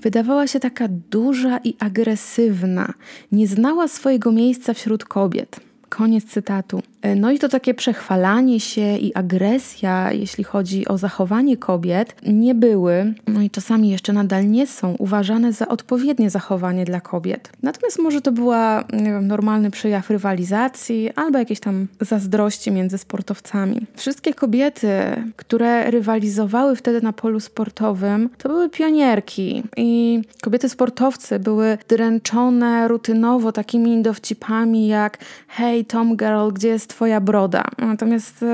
wydawała 0.00 0.46
się 0.46 0.60
taka 0.60 0.88
duża 0.88 1.58
i 1.64 1.74
agresywna, 1.78 2.92
nie 3.32 3.46
znała 3.46 3.88
swojego 3.88 4.32
miejsca 4.32 4.74
wśród 4.74 5.04
kobiet. 5.04 5.60
Koniec 5.88 6.24
cytatu. 6.24 6.82
E, 7.02 7.14
no 7.14 7.30
i 7.30 7.38
to 7.38 7.48
takie 7.48 7.74
przechwalanie 7.74 8.60
się 8.60 8.96
i 8.96 9.14
agresja, 9.14 10.12
jeśli 10.12 10.44
chodzi 10.44 10.88
o 10.88 10.98
zachowanie 10.98 11.56
kobiet, 11.56 12.14
nie 12.26 12.54
były, 12.54 13.14
no 13.26 13.42
i 13.42 13.50
czasami 13.50 13.90
jeszcze 13.90 14.12
nadal 14.12 14.50
nie 14.50 14.66
są 14.66 14.94
uważane 14.98 15.52
za 15.52 15.68
odpowiednie 15.68 16.30
zachowanie 16.30 16.84
dla 16.84 17.00
kobiet. 17.00 17.50
Natomiast 17.62 17.98
może 17.98 18.20
to 18.20 18.32
była, 18.32 18.84
wiem, 18.92 19.26
normalny 19.26 19.70
przejaw 19.70 20.10
rywalizacji 20.10 21.10
albo 21.16 21.38
jakieś 21.38 21.60
tam 21.60 21.86
zazdrości 22.00 22.70
między 22.70 22.98
sportowcami. 22.98 23.86
Wszystkie 23.96 24.34
kobiety, 24.34 24.88
które 25.36 25.90
rywalizowały 25.90 26.76
wtedy 26.76 27.02
na 27.02 27.12
polu 27.12 27.40
sportowym, 27.40 28.30
to 28.38 28.48
były 28.48 28.70
pionierki 28.70 29.62
i 29.76 30.20
kobiety 30.42 30.68
sportowcy 30.68 31.38
były 31.38 31.78
dręczone 31.88 32.88
rutynowo 32.88 33.52
takimi 33.52 34.02
dowcipami 34.02 34.88
jak 34.88 35.18
hej 35.48 35.84
Tom 35.84 36.16
Girl, 36.16 36.48
gdzie 36.52 36.68
jest 36.68 36.87
twoja 36.88 37.20
broda? 37.20 37.64
Natomiast 37.78 38.44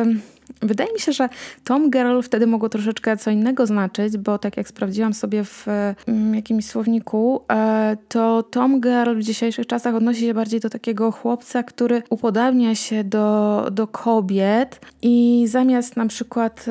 Wydaje 0.62 0.92
mi 0.92 1.00
się, 1.00 1.12
że 1.12 1.28
Tom 1.64 1.90
Girl 1.90 2.20
wtedy 2.20 2.46
mogło 2.46 2.68
troszeczkę 2.68 3.16
co 3.16 3.30
innego 3.30 3.66
znaczyć, 3.66 4.16
bo 4.16 4.38
tak 4.38 4.56
jak 4.56 4.68
sprawdziłam 4.68 5.14
sobie 5.14 5.44
w 5.44 5.66
mm, 6.06 6.34
jakimś 6.34 6.66
słowniku, 6.66 7.40
e, 7.52 7.96
to 8.08 8.42
Tom 8.42 8.80
Girl 8.80 9.18
w 9.18 9.22
dzisiejszych 9.22 9.66
czasach 9.66 9.94
odnosi 9.94 10.20
się 10.20 10.34
bardziej 10.34 10.60
do 10.60 10.70
takiego 10.70 11.10
chłopca, 11.10 11.62
który 11.62 12.02
upodabnia 12.10 12.74
się 12.74 13.04
do, 13.04 13.68
do 13.72 13.86
kobiet 13.86 14.80
i 15.02 15.44
zamiast 15.48 15.96
na 15.96 16.06
przykład 16.06 16.66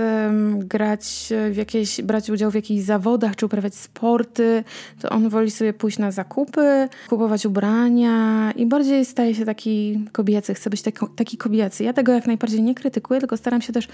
grać 0.58 1.34
w 1.52 1.56
jakieś, 1.56 2.02
brać 2.02 2.30
udział 2.30 2.52
w 2.52 2.56
jakichś 2.56 2.84
zawodach 2.84 3.36
czy 3.36 3.46
uprawiać 3.46 3.76
sporty, 3.76 4.64
to 5.02 5.10
on 5.10 5.30
woli 5.30 5.52
sobie 5.52 5.74
pójść 5.74 5.98
na 5.98 6.12
zakupy, 6.12 6.90
kupować 7.10 7.46
ubrania 7.46 8.52
i 8.56 8.66
bardziej 8.66 9.06
staje 9.06 9.36
się 9.36 9.46
taki 9.46 10.06
kobiecy, 10.12 10.54
chce 10.54 10.70
być 10.70 10.82
taki, 10.82 11.06
taki 11.16 11.38
kobiecy. 11.38 11.84
Ja 11.84 11.94
tego 11.94 12.12
jak 12.12 12.28
najbardziej 12.28 12.62
nie 12.62 12.76
krytykuję, 12.76 13.20
tylko 13.20 13.38
staram 13.38 13.62
się 13.64 13.74
też 13.74 13.88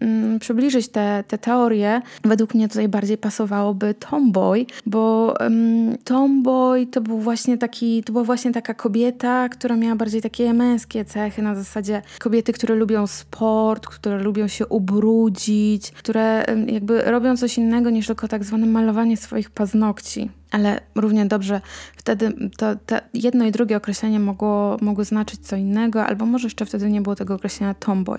mm, 0.00 0.38
przybliżyć 0.38 0.88
te, 0.88 1.24
te 1.28 1.38
teorie. 1.38 2.02
Według 2.24 2.54
mnie 2.54 2.68
tutaj 2.68 2.88
bardziej 2.88 3.18
pasowałoby 3.18 3.94
tomboy, 3.94 4.66
bo 4.86 5.34
um, 5.40 5.98
tomboy 6.04 6.86
to 6.86 7.00
był 7.00 7.18
właśnie 7.18 7.58
taki, 7.58 8.04
to 8.04 8.12
była 8.12 8.24
właśnie 8.24 8.52
taka 8.52 8.74
kobieta, 8.74 9.48
która 9.48 9.76
miała 9.76 9.96
bardziej 9.96 10.22
takie 10.22 10.52
męskie 10.52 11.04
cechy, 11.04 11.42
na 11.42 11.54
zasadzie 11.54 12.02
kobiety, 12.18 12.52
które 12.52 12.74
lubią 12.74 13.06
sport, 13.06 13.86
które 13.86 14.18
lubią 14.18 14.48
się 14.48 14.66
ubrudzić, 14.66 15.90
które 15.90 16.44
jakby 16.66 17.02
robią 17.02 17.36
coś 17.36 17.58
innego 17.58 17.90
niż 17.90 18.06
tylko 18.06 18.28
tak 18.28 18.44
zwane 18.44 18.66
malowanie 18.66 19.16
swoich 19.16 19.50
paznokci 19.50 20.30
ale 20.54 20.80
równie 20.94 21.26
dobrze 21.26 21.60
wtedy 21.96 22.32
to, 22.56 22.76
to, 22.86 22.96
jedno 23.14 23.44
i 23.44 23.52
drugie 23.52 23.76
określenie 23.76 24.20
mogło, 24.20 24.76
mogło 24.80 25.04
znaczyć 25.04 25.40
co 25.40 25.56
innego, 25.56 26.06
albo 26.06 26.26
może 26.26 26.46
jeszcze 26.46 26.66
wtedy 26.66 26.90
nie 26.90 27.00
było 27.00 27.14
tego 27.14 27.34
określenia 27.34 27.74
tomboy. 27.74 28.18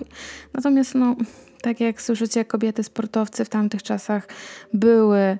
Natomiast, 0.54 0.94
no, 0.94 1.16
tak 1.62 1.80
jak 1.80 2.02
słyszycie, 2.02 2.44
kobiety 2.44 2.82
sportowcy 2.82 3.44
w 3.44 3.48
tamtych 3.48 3.82
czasach 3.82 4.28
były 4.72 5.18
e, 5.18 5.38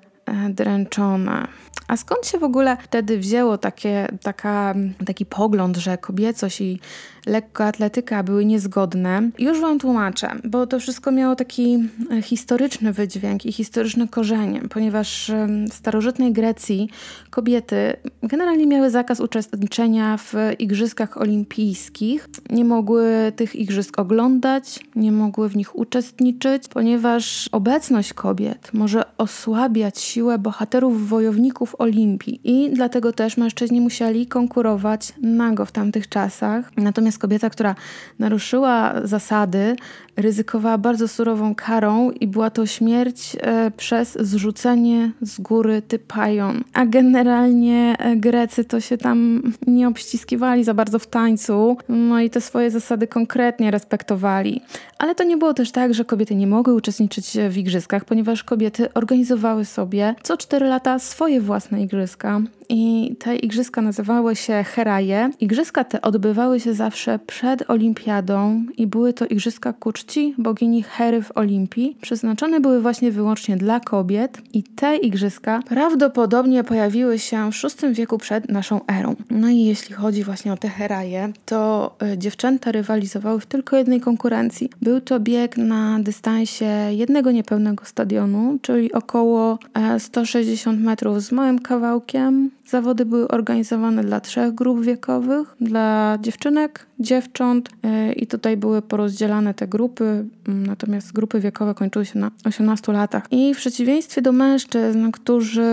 dręczone. 0.50 1.48
A 1.88 1.96
skąd 1.96 2.26
się 2.26 2.38
w 2.38 2.44
ogóle 2.44 2.76
wtedy 2.82 3.18
wzięło 3.18 3.58
takie, 3.58 4.08
taka, 4.22 4.74
taki 5.06 5.26
pogląd, 5.26 5.76
że 5.76 5.98
kobiecość 5.98 6.60
i 6.60 6.80
lekkoatletyka 7.26 8.22
były 8.22 8.44
niezgodne. 8.44 9.30
Już 9.38 9.60
Wam 9.60 9.78
tłumaczę, 9.78 10.30
bo 10.44 10.66
to 10.66 10.80
wszystko 10.80 11.10
miało 11.10 11.36
taki 11.36 11.88
e, 12.10 12.22
historyczny 12.22 12.92
wydźwięk 12.92 13.46
i 13.46 13.52
historyczne 13.52 14.08
korzenie, 14.08 14.60
ponieważ 14.70 15.32
w 15.70 15.74
starożytnej 15.74 16.32
Grecji 16.32 16.88
kobiety 17.30 17.96
generalnie 18.22 18.66
miały 18.66 18.90
zakaz 18.90 19.20
uczestniczenia 19.20 20.16
w 20.16 20.34
igrzyskach 20.58 21.20
olimpijskich. 21.20 22.28
Nie 22.50 22.64
mogły 22.64 23.32
tych 23.36 23.56
igrzysk 23.56 23.98
oglądać, 23.98 24.80
nie 24.96 25.12
mogły 25.12 25.48
w 25.48 25.56
nich 25.56 25.78
uczestniczyć, 25.78 26.68
ponieważ 26.68 27.48
obecność 27.52 28.12
kobiet 28.12 28.70
może 28.72 29.04
osłabiać 29.18 30.00
siłę 30.00 30.38
bohaterów 30.38 31.08
wojowników 31.08 31.74
Olimpii 31.78 32.40
i 32.44 32.70
dlatego 32.70 33.12
też 33.12 33.36
mężczyźni 33.36 33.80
musieli 33.80 34.26
konkurować 34.26 35.12
nago 35.22 35.64
w 35.64 35.72
tamtych 35.72 36.08
czasach. 36.08 36.76
Natomiast 36.76 37.15
Natomiast 37.16 37.18
kobieta, 37.18 37.50
która 37.50 37.74
naruszyła 38.18 38.94
zasady, 39.04 39.76
ryzykowała 40.16 40.78
bardzo 40.78 41.08
surową 41.08 41.54
karą 41.54 42.10
i 42.10 42.26
była 42.26 42.50
to 42.50 42.66
śmierć 42.66 43.36
e, 43.40 43.70
przez 43.70 44.18
zrzucenie 44.20 45.12
z 45.20 45.40
góry 45.40 45.82
typajon. 45.82 46.64
A 46.72 46.86
generalnie 46.86 47.96
e, 47.98 48.16
Grecy 48.16 48.64
to 48.64 48.80
się 48.80 48.98
tam 48.98 49.42
nie 49.66 49.88
obściskiwali 49.88 50.64
za 50.64 50.74
bardzo 50.74 50.98
w 50.98 51.06
tańcu, 51.06 51.76
no 51.88 52.20
i 52.20 52.30
te 52.30 52.40
swoje 52.40 52.70
zasady 52.70 53.06
konkretnie 53.06 53.70
respektowali. 53.70 54.60
Ale 54.98 55.14
to 55.14 55.24
nie 55.24 55.36
było 55.36 55.54
też 55.54 55.72
tak, 55.72 55.94
że 55.94 56.04
kobiety 56.04 56.34
nie 56.34 56.46
mogły 56.46 56.74
uczestniczyć 56.74 57.36
w 57.50 57.56
igrzyskach, 57.56 58.04
ponieważ 58.04 58.44
kobiety 58.44 58.92
organizowały 58.94 59.64
sobie 59.64 60.14
co 60.22 60.36
4 60.36 60.66
lata 60.66 60.98
swoje 60.98 61.40
własne 61.40 61.82
igrzyska. 61.82 62.40
I 62.68 63.16
te 63.18 63.36
igrzyska 63.36 63.82
nazywały 63.82 64.36
się 64.36 64.64
Heraje. 64.64 65.30
Igrzyska 65.40 65.84
te 65.84 66.02
odbywały 66.02 66.60
się 66.60 66.74
zawsze 66.74 67.18
przed 67.26 67.70
olimpiadą 67.70 68.64
i 68.76 68.86
były 68.86 69.12
to 69.12 69.26
igrzyska 69.26 69.72
ku 69.72 69.92
czci 69.92 70.34
bogini 70.38 70.82
Hery 70.82 71.22
w 71.22 71.36
Olimpii. 71.36 71.96
Przeznaczone 72.00 72.60
były 72.60 72.80
właśnie 72.80 73.12
wyłącznie 73.12 73.56
dla 73.56 73.80
kobiet 73.80 74.38
i 74.52 74.62
te 74.62 74.96
igrzyska 74.96 75.60
prawdopodobnie 75.68 76.64
pojawiły 76.64 77.18
się 77.18 77.50
w 77.52 77.54
VI 77.62 77.94
wieku 77.94 78.18
przed 78.18 78.48
naszą 78.48 78.80
erą. 78.86 79.16
No 79.30 79.48
i 79.48 79.58
jeśli 79.64 79.94
chodzi 79.94 80.24
właśnie 80.24 80.52
o 80.52 80.56
te 80.56 80.68
Heraje, 80.68 81.32
to 81.46 81.94
y, 82.12 82.18
dziewczęta 82.18 82.72
rywalizowały 82.72 83.40
w 83.40 83.46
tylko 83.46 83.76
jednej 83.76 84.00
konkurencji. 84.00 84.70
Był 84.82 85.00
to 85.00 85.20
bieg 85.20 85.56
na 85.56 85.98
dystansie 86.00 86.66
jednego 86.90 87.30
niepełnego 87.30 87.84
stadionu, 87.84 88.58
czyli 88.62 88.92
około 88.92 89.58
160 89.98 90.78
e, 90.78 90.82
metrów 90.82 91.22
z 91.22 91.32
małym 91.32 91.58
kawałkiem 91.58 92.50
Zawody 92.66 93.04
były 93.06 93.28
organizowane 93.28 94.04
dla 94.04 94.20
trzech 94.20 94.54
grup 94.54 94.80
wiekowych, 94.84 95.56
dla 95.60 96.18
dziewczynek, 96.20 96.86
dziewcząt 97.00 97.68
e, 97.82 98.12
i 98.12 98.26
tutaj 98.26 98.56
były 98.56 98.82
porozdzielane 98.82 99.54
te 99.54 99.68
grupy, 99.68 100.04
mm, 100.48 100.66
natomiast 100.66 101.12
grupy 101.12 101.40
wiekowe 101.40 101.74
kończyły 101.74 102.06
się 102.06 102.18
na 102.18 102.30
18 102.44 102.92
latach. 102.92 103.26
I 103.30 103.54
w 103.54 103.56
przeciwieństwie 103.56 104.22
do 104.22 104.32
mężczyzn, 104.32 105.10
którzy 105.10 105.66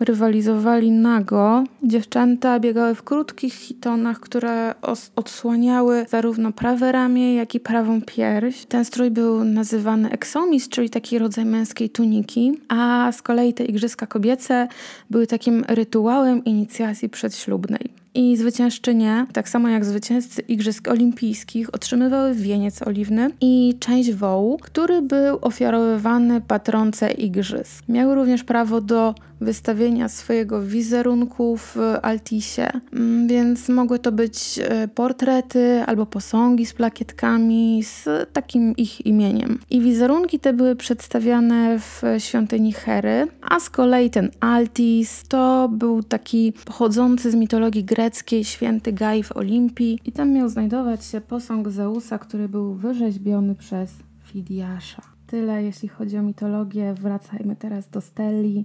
rywalizowali 0.00 0.90
nago, 0.90 1.64
dziewczęta 1.82 2.60
biegały 2.60 2.94
w 2.94 3.02
krótkich 3.02 3.54
hitonach, 3.54 4.20
które 4.20 4.74
odsłaniały 5.16 6.06
zarówno 6.08 6.52
prawe 6.52 6.92
ramię, 6.92 7.34
jak 7.34 7.54
i 7.54 7.60
prawą 7.60 8.02
pierś. 8.02 8.64
Ten 8.64 8.84
strój 8.84 9.10
był 9.10 9.44
nazywany 9.44 10.10
exomis, 10.10 10.68
czyli 10.68 10.90
taki 10.90 11.18
rodzaj 11.18 11.44
męskiej 11.44 11.90
tuniki, 11.90 12.52
a 12.68 13.12
z 13.12 13.22
kolei 13.22 13.54
te 13.54 13.64
igrzyska 13.64 14.06
kobiece 14.06 14.68
były 15.10 15.26
takim 15.26 15.64
rytuałem 15.68 16.44
inicjacji 16.44 17.08
przedślubnej. 17.08 18.01
I 18.14 18.36
zwyciężczynie, 18.36 19.26
tak 19.32 19.48
samo 19.48 19.68
jak 19.68 19.84
zwycięzcy 19.84 20.42
Igrzysk 20.42 20.88
Olimpijskich, 20.88 21.74
otrzymywały 21.74 22.34
wieniec 22.34 22.82
oliwny 22.82 23.30
i 23.40 23.74
część 23.80 24.12
wołu, 24.12 24.58
który 24.58 25.02
był 25.02 25.38
ofiarowywany 25.40 26.40
patronce 26.40 27.12
Igrzysk. 27.12 27.84
Miały 27.88 28.14
również 28.14 28.44
prawo 28.44 28.80
do 28.80 29.14
wystawienia 29.44 30.08
swojego 30.08 30.62
wizerunku 30.62 31.56
w 31.56 31.76
Altisie, 32.02 32.70
mm, 32.92 33.28
więc 33.28 33.68
mogły 33.68 33.98
to 33.98 34.12
być 34.12 34.60
e, 34.62 34.88
portrety 34.88 35.82
albo 35.86 36.06
posągi 36.06 36.66
z 36.66 36.72
plakietkami 36.72 37.82
z 37.84 38.08
takim 38.32 38.76
ich 38.76 39.06
imieniem. 39.06 39.58
I 39.70 39.80
wizerunki 39.80 40.38
te 40.40 40.52
były 40.52 40.76
przedstawiane 40.76 41.78
w 41.78 42.02
świątyni 42.18 42.72
Hery, 42.72 43.28
a 43.42 43.60
z 43.60 43.70
kolei 43.70 44.10
ten 44.10 44.30
Altis 44.40 45.24
to 45.28 45.68
był 45.72 46.02
taki 46.02 46.52
pochodzący 46.64 47.30
z 47.30 47.34
mitologii 47.34 47.84
greckiej 47.84 48.44
święty 48.44 48.92
Gaj 48.92 49.22
w 49.22 49.36
Olimpii. 49.36 49.98
I 50.04 50.12
tam 50.12 50.32
miał 50.32 50.48
znajdować 50.48 51.04
się 51.04 51.20
posąg 51.20 51.68
Zeusa, 51.68 52.18
który 52.18 52.48
był 52.48 52.74
wyrzeźbiony 52.74 53.54
przez 53.54 53.90
Fidiasza 54.24 55.11
tyle, 55.32 55.62
jeśli 55.62 55.88
chodzi 55.88 56.18
o 56.18 56.22
mitologię. 56.22 56.94
Wracajmy 56.94 57.56
teraz 57.56 57.88
do 57.88 58.00
Stelli. 58.00 58.64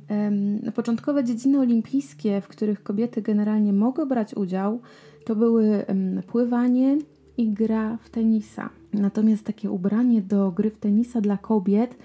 Początkowe 0.75 1.23
dziedziny 1.23 1.59
olimpijskie, 1.59 2.41
w 2.41 2.47
których 2.47 2.83
kobiety 2.83 3.21
generalnie 3.21 3.73
mogły 3.73 4.05
brać 4.05 4.33
udział, 4.33 4.79
to 5.25 5.35
były 5.35 5.85
pływanie 6.27 6.97
i 7.37 7.49
gra 7.49 7.97
w 7.97 8.09
tenisa. 8.09 8.69
Natomiast 8.93 9.45
takie 9.45 9.71
ubranie 9.71 10.21
do 10.21 10.51
gry 10.51 10.69
w 10.69 10.77
tenisa 10.77 11.21
dla 11.21 11.37
kobiet 11.37 11.97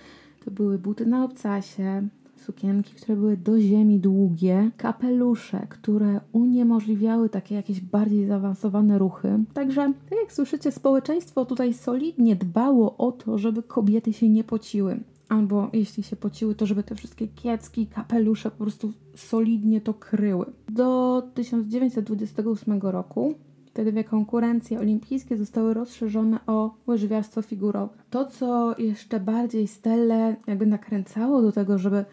to 0.44 0.50
były 0.50 0.78
buty 0.78 1.06
na 1.06 1.24
obcasie, 1.24 2.08
sukienki, 2.42 2.94
które 2.94 3.16
były 3.16 3.36
do 3.36 3.60
ziemi 3.60 4.00
długie, 4.00 4.70
kapelusze, 4.76 5.66
które 5.68 6.20
uniemożliwiały 6.32 7.28
takie 7.28 7.54
jakieś 7.54 7.80
bardziej 7.80 8.26
zaawansowane 8.26 8.98
ruchy. 8.98 9.44
Także, 9.54 9.92
tak 10.10 10.18
jak 10.18 10.32
słyszycie, 10.32 10.72
społeczeństwo 10.72 11.44
tutaj 11.44 11.74
solidnie 11.74 12.36
dbało 12.36 12.96
o 12.96 13.12
to, 13.12 13.38
żeby 13.38 13.62
kobiety 13.62 14.12
się 14.12 14.28
nie 14.28 14.44
pociły. 14.44 15.00
Albo 15.28 15.70
jeśli 15.72 16.02
się 16.02 16.16
pociły, 16.16 16.54
to 16.54 16.66
żeby 16.66 16.82
te 16.82 16.94
wszystkie 16.94 17.28
kiecki, 17.28 17.86
kapelusze 17.86 18.50
po 18.50 18.56
prostu 18.56 18.92
solidnie 19.14 19.80
to 19.80 19.94
kryły. 19.94 20.46
Do 20.68 21.22
1928 21.34 22.80
roku 22.80 23.34
Wtedy 23.72 24.04
konkurencje 24.04 24.80
olimpijskie 24.80 25.36
zostały 25.36 25.74
rozszerzone 25.74 26.38
o 26.46 26.74
łyżwiarstwo 26.88 27.42
figurowe. 27.42 27.94
To, 28.10 28.24
co 28.24 28.74
jeszcze 28.78 29.20
bardziej 29.20 29.68
Stellę 29.68 30.36
jakby 30.46 30.66
nakręcało 30.66 31.42
do 31.42 31.52
tego, 31.52 31.78
żeby, 31.78 32.04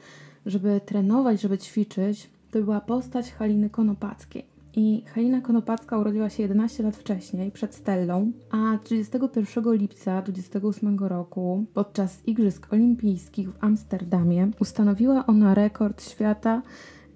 żeby 0.45 0.81
trenować, 0.85 1.41
żeby 1.41 1.57
ćwiczyć, 1.57 2.29
to 2.51 2.61
była 2.61 2.81
postać 2.81 3.31
Haliny 3.31 3.69
Konopackiej. 3.69 4.45
I 4.75 5.03
Halina 5.05 5.41
Konopacka 5.41 5.97
urodziła 5.97 6.29
się 6.29 6.43
11 6.43 6.83
lat 6.83 6.97
wcześniej, 6.97 7.51
przed 7.51 7.75
Stellą, 7.75 8.31
a 8.51 8.77
31 8.83 9.73
lipca 9.73 10.21
28 10.21 10.99
roku, 10.99 11.65
podczas 11.73 12.27
Igrzysk 12.27 12.73
Olimpijskich 12.73 13.51
w 13.51 13.63
Amsterdamie, 13.63 14.51
ustanowiła 14.59 15.25
ona 15.25 15.53
rekord 15.53 16.03
świata 16.03 16.61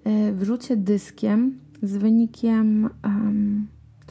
e, 0.04 0.32
w 0.32 0.42
rzucie 0.42 0.76
dyskiem 0.76 1.58
z 1.82 1.96
wynikiem 1.96 2.90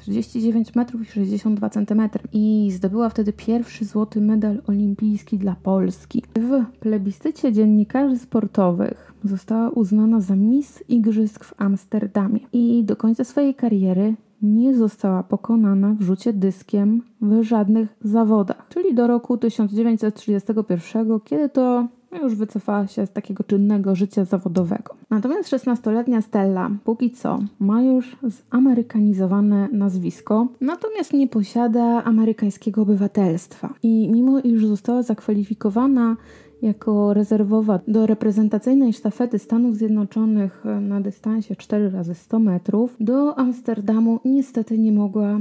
39 0.03 0.75
metrów 0.75 1.01
i 1.01 1.05
62 1.05 1.69
centymetry. 1.69 2.23
I 2.33 2.71
zdobyła 2.71 3.09
wtedy 3.09 3.33
pierwszy 3.33 3.85
złoty 3.85 4.21
medal 4.21 4.61
olimpijski 4.67 5.37
dla 5.37 5.55
Polski. 5.63 6.23
W 6.35 6.65
plebiscycie 6.79 7.51
dziennikarzy 7.51 8.17
sportowych 8.17 9.13
została 9.23 9.69
uznana 9.69 10.21
za 10.21 10.35
Miss 10.35 10.83
Igrzysk 10.87 11.43
w 11.43 11.53
Amsterdamie. 11.61 12.39
I 12.53 12.83
do 12.83 12.95
końca 12.95 13.23
swojej 13.23 13.55
kariery 13.55 14.15
nie 14.41 14.75
została 14.75 15.23
pokonana 15.23 15.95
w 15.99 16.01
rzucie 16.01 16.33
dyskiem 16.33 17.01
w 17.21 17.43
żadnych 17.43 17.95
zawodach, 18.01 18.67
czyli 18.69 18.93
do 18.93 19.07
roku 19.07 19.37
1931, 19.37 21.19
kiedy 21.19 21.49
to 21.49 21.87
już 22.19 22.35
wycofała 22.35 22.87
się 22.87 23.05
z 23.05 23.11
takiego 23.11 23.43
czynnego 23.43 23.95
życia 23.95 24.25
zawodowego. 24.25 24.95
Natomiast 25.09 25.49
16-letnia 25.49 26.21
Stella 26.21 26.69
póki 26.83 27.11
co 27.11 27.39
ma 27.59 27.81
już 27.81 28.15
zamerykanizowane 28.51 29.69
nazwisko, 29.71 30.47
natomiast 30.61 31.13
nie 31.13 31.27
posiada 31.27 32.03
amerykańskiego 32.03 32.81
obywatelstwa. 32.81 33.73
I 33.83 34.09
mimo 34.11 34.39
iż 34.39 34.65
została 34.65 35.03
zakwalifikowana 35.03 36.15
jako 36.63 37.13
rezerwowa 37.13 37.79
do 37.87 38.05
reprezentacyjnej 38.05 38.93
sztafety 38.93 39.39
Stanów 39.39 39.75
Zjednoczonych 39.75 40.63
na 40.81 41.01
dystansie 41.01 41.55
4 41.55 41.89
razy 41.89 42.15
100 42.15 42.39
metrów, 42.39 42.95
do 42.99 43.39
Amsterdamu 43.39 44.19
niestety 44.25 44.77
nie 44.77 44.91
mogła 44.91 45.29
e, 45.29 45.39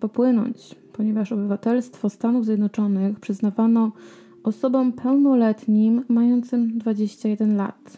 popłynąć, 0.00 0.74
ponieważ 0.92 1.32
obywatelstwo 1.32 2.10
Stanów 2.10 2.44
Zjednoczonych 2.44 3.20
przyznawano 3.20 3.92
osobom 4.44 4.92
pełnoletnim 4.92 6.04
mającym 6.08 6.78
21 6.78 7.56
lat 7.56 7.96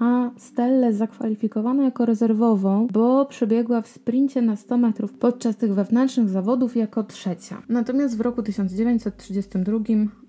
a 0.00 0.30
Stellę 0.36 0.92
zakwalifikowano 0.92 1.82
jako 1.82 2.06
rezerwową, 2.06 2.86
bo 2.92 3.26
przebiegła 3.26 3.82
w 3.82 3.88
sprincie 3.88 4.42
na 4.42 4.56
100 4.56 4.78
metrów 4.78 5.12
podczas 5.12 5.56
tych 5.56 5.74
wewnętrznych 5.74 6.28
zawodów 6.28 6.76
jako 6.76 7.04
trzecia. 7.04 7.62
Natomiast 7.68 8.16
w 8.16 8.20
roku 8.20 8.42
1932 8.42 9.78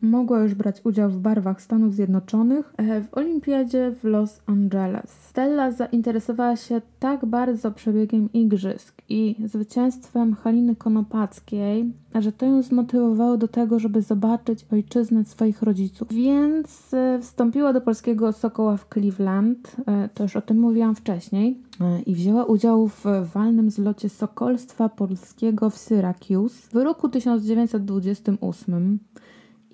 mogła 0.02 0.40
już 0.40 0.54
brać 0.54 0.82
udział 0.84 1.10
w 1.10 1.20
barwach 1.20 1.62
Stanów 1.62 1.94
Zjednoczonych 1.94 2.74
e, 2.78 3.02
w 3.02 3.14
Olimpiadzie 3.14 3.92
w 3.92 4.04
Los 4.04 4.42
Angeles. 4.46 5.12
Stella 5.12 5.72
zainteresowała 5.72 6.56
się 6.56 6.82
tak 7.00 7.26
bardzo 7.26 7.72
przebiegiem 7.72 8.30
igrzysk 8.34 9.02
i 9.10 9.36
zwycięstwem 9.46 10.36
Haliny 10.36 10.76
Konopackiej, 10.76 11.94
że 12.20 12.32
to 12.32 12.46
ją 12.46 12.62
zmotywowało 12.62 13.38
do 13.38 13.48
tego, 13.48 13.80
żeby 13.80 14.02
zobaczyć 14.02 14.66
ojczyznę 14.72 15.26
swoich 15.26 15.62
rodziców. 15.62 16.08
Więc 16.12 16.94
e, 16.94 17.20
wstąpiła 17.22 17.74
do 17.74 17.82
polskiego 17.82 18.32
Sokoła 18.32 18.78
w 18.78 18.88
Cleveland, 18.94 19.59
e, 19.88 20.10
to 20.14 20.24
już 20.24 20.36
o 20.36 20.42
tym 20.42 20.60
mówiłam 20.60 20.96
wcześniej, 20.96 21.62
e, 21.82 22.02
i 22.02 22.16
wzięła 22.16 22.46
udział 22.46 22.88
w 22.88 23.04
walnym 23.34 23.72
zlocie 23.72 24.10
Sokolstwa 24.10 24.90
Polskiego 24.90 25.70
w 25.70 25.78
Syracuse 25.78 26.70
w 26.72 26.76
roku 26.76 27.10
1928. 27.10 29.00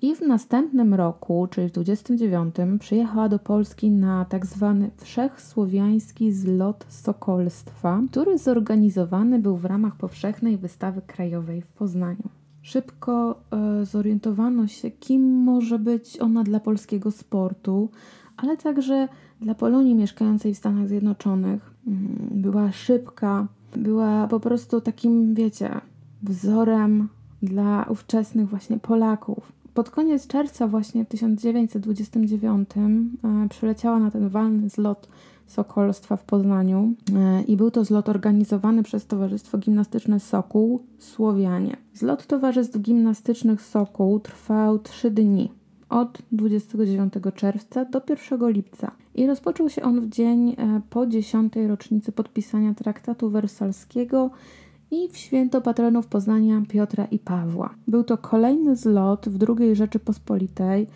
I 0.02 0.14
w 0.14 0.20
następnym 0.20 0.94
roku, 0.94 1.48
czyli 1.50 1.68
w 1.68 1.72
29, 1.72 2.54
przyjechała 2.80 3.28
do 3.28 3.38
Polski 3.38 3.90
na 3.90 4.24
tak 4.24 4.46
zwany 4.46 4.90
Wszechsłowiański 4.96 6.32
Zlot 6.32 6.86
Sokolstwa, 6.88 8.02
który 8.10 8.38
zorganizowany 8.38 9.38
był 9.38 9.56
w 9.56 9.64
ramach 9.64 9.96
powszechnej 9.96 10.58
wystawy 10.58 11.02
krajowej 11.06 11.62
w 11.62 11.66
Poznaniu. 11.66 12.28
Szybko 12.62 13.40
e, 13.52 13.84
zorientowano 13.84 14.66
się, 14.66 14.90
kim 14.90 15.22
może 15.22 15.78
być 15.78 16.20
ona 16.20 16.44
dla 16.44 16.60
polskiego 16.60 17.10
sportu, 17.10 17.90
ale 18.36 18.56
także 18.56 19.08
dla 19.40 19.54
Polonii 19.54 19.94
mieszkającej 19.94 20.54
w 20.54 20.58
Stanach 20.58 20.88
Zjednoczonych. 20.88 21.74
Mm, 21.86 22.28
była 22.30 22.72
szybka, 22.72 23.46
była 23.76 24.28
po 24.28 24.40
prostu 24.40 24.80
takim, 24.80 25.34
wiecie, 25.34 25.80
wzorem 26.22 27.08
dla 27.42 27.86
ówczesnych 27.88 28.48
właśnie 28.48 28.78
Polaków. 28.78 29.52
Pod 29.74 29.90
koniec 29.90 30.26
czerwca 30.26 30.68
właśnie 30.68 31.04
w 31.04 31.08
1929 31.08 32.70
e, 32.76 33.48
przyleciała 33.48 33.98
na 33.98 34.10
ten 34.10 34.28
walny 34.28 34.68
zlot 34.68 35.08
Sokolstwa 35.46 36.16
w 36.16 36.24
Poznaniu 36.24 36.94
e, 37.14 37.42
i 37.42 37.56
był 37.56 37.70
to 37.70 37.84
zlot 37.84 38.08
organizowany 38.08 38.82
przez 38.82 39.06
Towarzystwo 39.06 39.58
Gimnastyczne 39.58 40.20
Sokół 40.20 40.82
Słowianie. 40.98 41.76
Zlot 41.94 42.26
Towarzystw 42.26 42.78
Gimnastycznych 42.78 43.62
Sokół 43.62 44.20
trwał 44.20 44.78
3 44.78 45.10
dni 45.10 45.50
od 45.88 46.18
29 46.32 47.14
czerwca 47.34 47.84
do 47.84 48.02
1 48.30 48.50
lipca 48.50 48.90
i 49.14 49.26
rozpoczął 49.26 49.68
się 49.68 49.82
on 49.82 50.00
w 50.00 50.08
dzień 50.08 50.50
e, 50.50 50.80
po 50.90 51.06
10. 51.06 51.52
rocznicy 51.68 52.12
podpisania 52.12 52.74
traktatu 52.74 53.30
wersalskiego 53.30 54.30
i 54.90 55.08
w 55.08 55.16
święto 55.16 55.60
patronów 55.60 56.06
Poznania 56.06 56.62
Piotra 56.68 57.04
i 57.04 57.18
Pawła. 57.18 57.74
Był 57.88 58.04
to 58.04 58.18
kolejny 58.18 58.76
zlot 58.76 59.28
w 59.28 59.58
II 59.58 59.76
Rzeczypospolitej. 59.76 60.86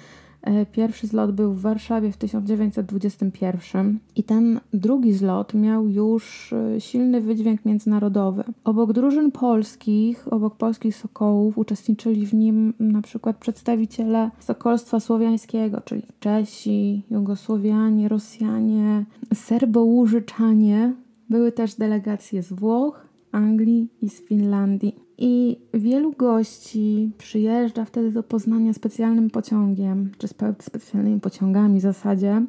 E, 0.42 0.66
pierwszy 0.66 1.07
zlot 1.07 1.33
był 1.33 1.53
w 1.53 1.61
Warszawie 1.61 2.12
w 2.12 2.16
1921 2.16 3.98
i 4.16 4.24
ten 4.24 4.61
drugi 4.72 5.12
zlot 5.12 5.55
miał 5.55 5.88
już 5.88 6.53
e, 6.53 6.81
silny 6.81 7.20
wydźwięk 7.20 7.64
międzynarodowy. 7.64 8.44
Obok 8.64 8.92
drużyn 8.92 9.31
polskich, 9.31 10.33
obok 10.33 10.57
polskich 10.57 10.96
sokołów 10.96 11.59
uczestniczyli 11.59 12.26
w 12.26 12.35
nim 12.35 12.74
na 12.79 13.03
przykład 13.03 13.37
przedstawiciele 13.37 14.31
sokolstwa 14.38 15.00
słowiańskiego, 15.00 15.81
czyli 15.81 16.03
Czesi, 16.20 17.03
Jugosłowianie, 17.11 18.09
Rosjanie, 18.09 19.05
Serbołużyczanie. 19.35 20.92
Były 21.31 21.53
też 21.53 21.74
delegacje 21.74 22.42
z 22.42 22.53
Włoch, 22.53 23.07
Anglii 23.33 23.88
i 24.03 24.09
z 24.09 24.20
Finlandii. 24.20 25.10
I 25.22 25.56
wielu 25.74 26.12
gości 26.12 27.11
przyjeżdża 27.18 27.85
wtedy 27.85 28.12
do 28.12 28.22
Poznania 28.22 28.72
specjalnym 28.72 29.30
pociągiem, 29.30 30.11
czy 30.18 30.28
specjalnymi 30.61 31.20
pociągami 31.20 31.78
w 31.78 31.83
zasadzie. 31.83 32.42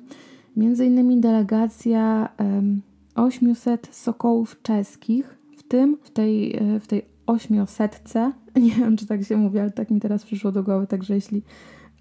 Między 0.55 0.85
innymi 0.85 1.19
delegacja 1.19 2.29
um, 2.39 2.81
800 3.15 3.87
sokołów 3.91 4.61
czeskich, 4.61 5.37
w 5.57 5.63
tym 5.63 5.97
w 6.03 6.09
tej, 6.09 6.55
e, 6.55 6.79
w 6.79 6.87
tej 6.87 7.05
ośmiosetce, 7.27 8.31
nie 8.55 8.71
wiem 8.71 8.97
czy 8.97 9.07
tak 9.07 9.23
się 9.23 9.37
mówi, 9.37 9.59
ale 9.59 9.71
tak 9.71 9.89
mi 9.89 9.99
teraz 9.99 10.23
przyszło 10.23 10.51
do 10.51 10.63
głowy, 10.63 10.87
także 10.87 11.15
jeśli 11.15 11.41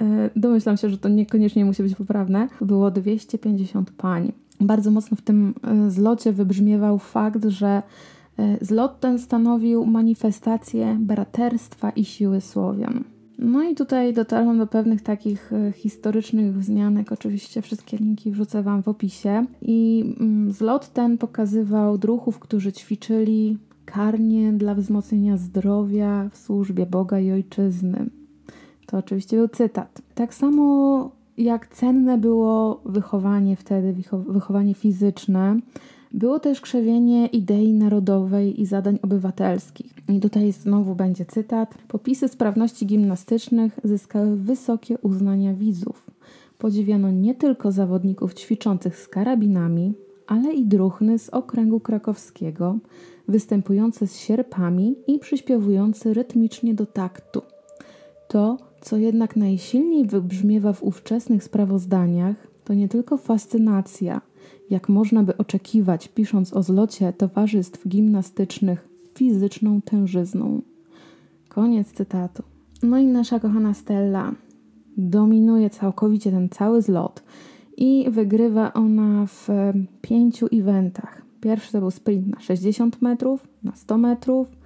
e, 0.00 0.30
domyślam 0.37 0.76
się, 0.76 0.90
że 0.90 0.98
to 0.98 1.09
niekoniecznie 1.09 1.64
musi 1.64 1.83
być 1.83 1.94
poprawne, 1.94 2.48
było 2.61 2.90
250 2.90 3.90
pań. 3.90 4.33
Bardzo 4.61 4.90
mocno 4.90 5.16
w 5.16 5.22
tym 5.22 5.54
e, 5.64 5.90
zlocie 5.90 6.33
wybrzmiewał 6.33 6.98
fakt, 6.98 7.44
że 7.44 7.83
zlot 8.61 9.00
ten 9.00 9.18
stanowił 9.18 9.87
manifestację 9.87 10.96
braterstwa 11.00 11.90
i 11.90 12.05
siły 12.05 12.40
Słowian. 12.40 13.05
No 13.38 13.62
i 13.62 13.74
tutaj 13.74 14.14
dotarłam 14.14 14.59
do 14.59 14.66
pewnych 14.66 15.03
takich 15.03 15.53
e, 15.53 15.72
historycznych 15.72 16.55
wzmianek. 16.55 17.12
Oczywiście 17.12 17.62
wszystkie 17.62 17.96
linki 17.96 18.31
wrzucę 18.31 18.62
Wam 18.62 18.83
w 18.83 18.88
opisie. 18.88 19.46
I 19.62 20.05
mm, 20.20 20.53
zlot 20.53 20.92
ten 20.92 21.18
pokazywał 21.18 21.98
druhów, 21.98 22.38
którzy 22.38 22.72
ćwiczyli 22.72 23.59
karnie 23.85 24.53
dla 24.53 24.74
wzmocnienia 24.74 25.37
zdrowia 25.37 26.29
w 26.33 26.37
służbie 26.37 26.87
Boga 26.87 27.18
i 27.18 27.33
Ojczyzny. 27.33 28.11
To 28.87 28.98
oczywiście 28.98 29.37
był 29.37 29.48
cytat. 29.48 30.03
Tak 30.14 30.35
samo 30.35 31.11
jak 31.38 31.68
cenne 31.68 32.18
było 32.18 32.81
wychowanie 32.85 33.57
wtedy, 33.57 33.94
wychowanie 34.29 34.74
fizyczne, 34.74 35.61
było 36.12 36.40
też 36.40 36.61
krzewienie 36.61 37.27
idei 37.27 37.73
narodowej 37.73 38.61
i 38.61 38.66
zadań 38.66 38.99
obywatelskich. 39.03 39.94
I 40.09 40.20
tutaj 40.20 40.53
znowu 40.53 40.94
będzie 40.94 41.25
cytat. 41.25 41.75
Popisy 41.88 42.29
sprawności 42.29 42.87
gimnastycznych 42.87 43.81
zyskały 43.85 44.37
wysokie 44.37 44.99
uznania 44.99 45.55
widzów. 45.55 46.11
Podziwiano 46.59 47.11
nie 47.11 47.35
tylko 47.35 47.73
zawodników 47.73 48.35
ćwiczących 48.35 48.96
z 48.96 49.09
karabinami, 49.09 49.94
ale 50.27 50.53
i 50.53 50.64
druchny 50.64 51.18
z 51.18 51.29
okręgu 51.29 51.81
krakowskiego, 51.81 52.79
występujące 53.29 54.07
z 54.07 54.18
sierpami 54.18 54.96
i 55.07 55.18
przyśpiewujące 55.18 56.14
rytmicznie 56.14 56.75
do 56.75 56.87
taktu. 56.87 57.42
To, 58.29 58.59
co 58.81 58.96
jednak 58.96 59.37
najsilniej 59.37 60.07
wybrzmiewa 60.07 60.73
w 60.73 60.83
ówczesnych 60.83 61.44
sprawozdaniach, 61.44 62.37
to 62.64 62.75
nie 62.75 62.88
tylko 62.88 63.16
fascynacja, 63.16 64.20
jak 64.70 64.88
można 64.88 65.22
by 65.22 65.37
oczekiwać, 65.37 66.09
pisząc 66.09 66.52
o 66.54 66.62
zlocie 66.62 67.12
towarzystw 67.12 67.88
gimnastycznych 67.88 68.88
fizyczną 69.14 69.80
tężyzną. 69.80 70.62
Koniec 71.48 71.92
cytatu. 71.92 72.42
No 72.83 72.98
i 72.98 73.06
nasza 73.06 73.40
kochana 73.40 73.74
Stella 73.74 74.33
dominuje 74.96 75.70
całkowicie 75.70 76.30
ten 76.30 76.48
cały 76.48 76.83
zlot 76.83 77.22
i 77.76 78.06
wygrywa 78.11 78.72
ona 78.72 79.26
w 79.26 79.48
pięciu 80.02 80.46
eventach. 80.52 81.22
Pierwszy 81.40 81.72
to 81.72 81.80
był 81.80 81.90
sprint 81.90 82.26
na 82.26 82.40
60 82.40 83.02
metrów, 83.02 83.48
na 83.62 83.76
100 83.76 83.98
metrów, 83.98 84.56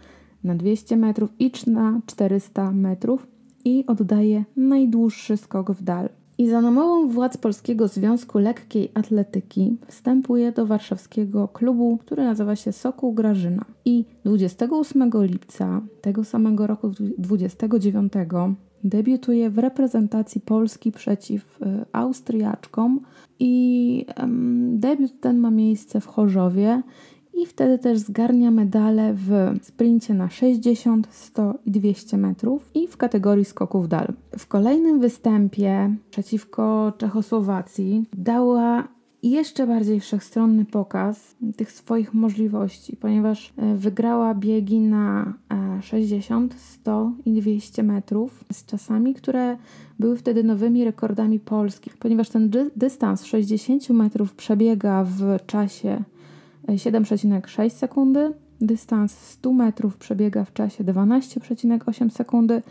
na 0.45 0.55
200 0.55 0.97
metrów 0.97 1.31
i 1.39 1.53
na 1.67 2.01
400 2.07 2.73
metrów 2.73 3.27
i 3.65 3.85
oddaje 3.87 4.45
najdłuższy 4.57 5.37
skok 5.37 5.71
w 5.71 5.83
dal. 5.83 6.09
I 6.39 6.49
za 6.49 6.61
namową 6.61 7.09
władz 7.09 7.37
Polskiego 7.37 7.89
Związku 7.89 8.39
Lekkiej 8.39 8.91
Atletyki 8.95 9.77
wstępuje 9.87 10.53
do 10.53 10.67
warszawskiego 10.67 11.49
klubu, 11.49 11.99
który 11.99 12.25
nazywa 12.25 12.57
się 12.57 12.73
Sokół 12.73 13.13
Grażyna. 13.13 13.65
I 13.85 14.05
28 14.25 15.11
lipca 15.15 15.81
tego 16.01 16.25
samego 16.25 16.67
roku, 16.67 16.91
29, 17.19 18.13
debiutuje 18.85 19.51
w 19.51 19.59
reprezentacji 19.59 20.41
Polski 20.41 20.93
przeciw 20.93 21.63
y, 21.63 21.85
Austriaczkom 21.93 23.01
i 23.39 24.07
debiut 24.69 25.21
ten 25.21 25.39
ma 25.39 25.51
miejsce 25.51 26.01
w 26.01 26.07
Chorzowie 26.07 26.83
i 27.37 27.47
wtedy 27.47 27.79
też 27.79 27.99
zgarnia 27.99 28.51
medale 28.51 29.15
w 29.15 29.31
sprincie 29.63 30.15
na 30.15 30.31
60, 30.31 31.09
100 31.11 31.55
i 31.67 31.71
200 31.71 32.17
metrów 32.17 32.71
i 32.75 32.89
w 32.89 32.97
kategorii 32.97 33.45
skoków 33.45 33.89
dal. 33.89 34.13
W 34.39 34.47
kolejnym 34.47 35.01
występie 35.01 35.95
przeciwko 36.11 36.93
Czechosłowacji 36.99 38.05
dała 38.13 38.89
jeszcze 39.31 39.67
bardziej 39.67 40.01
wszechstronny 40.01 40.65
pokaz 40.65 41.37
tych 41.57 41.73
swoich 41.73 42.15
możliwości, 42.15 42.97
ponieważ 42.97 43.53
e, 43.57 43.75
wygrała 43.75 44.35
biegi 44.35 44.79
na 44.79 45.35
60, 45.81 46.55
e, 46.55 46.59
100 46.59 47.13
i 47.25 47.41
200 47.41 47.83
metrów 47.83 48.45
z 48.53 48.65
czasami, 48.65 49.15
które 49.15 49.57
były 49.99 50.17
wtedy 50.17 50.45
nowymi 50.45 50.85
rekordami 50.85 51.41
polskich, 51.41 51.97
ponieważ 51.97 52.29
ten 52.29 52.51
dystans 52.77 53.25
60 53.25 53.91
metrów 53.91 54.35
przebiega 54.35 55.05
w 55.05 55.47
czasie 55.47 56.05
7,6 56.69 57.71
sekundy. 57.71 58.33
Dystans 58.61 59.19
100 59.19 59.53
metrów 59.53 59.97
przebiega 59.97 60.45
w 60.45 60.53
czasie 60.53 60.85
12,8 60.85 62.11
sekundy 62.11 62.63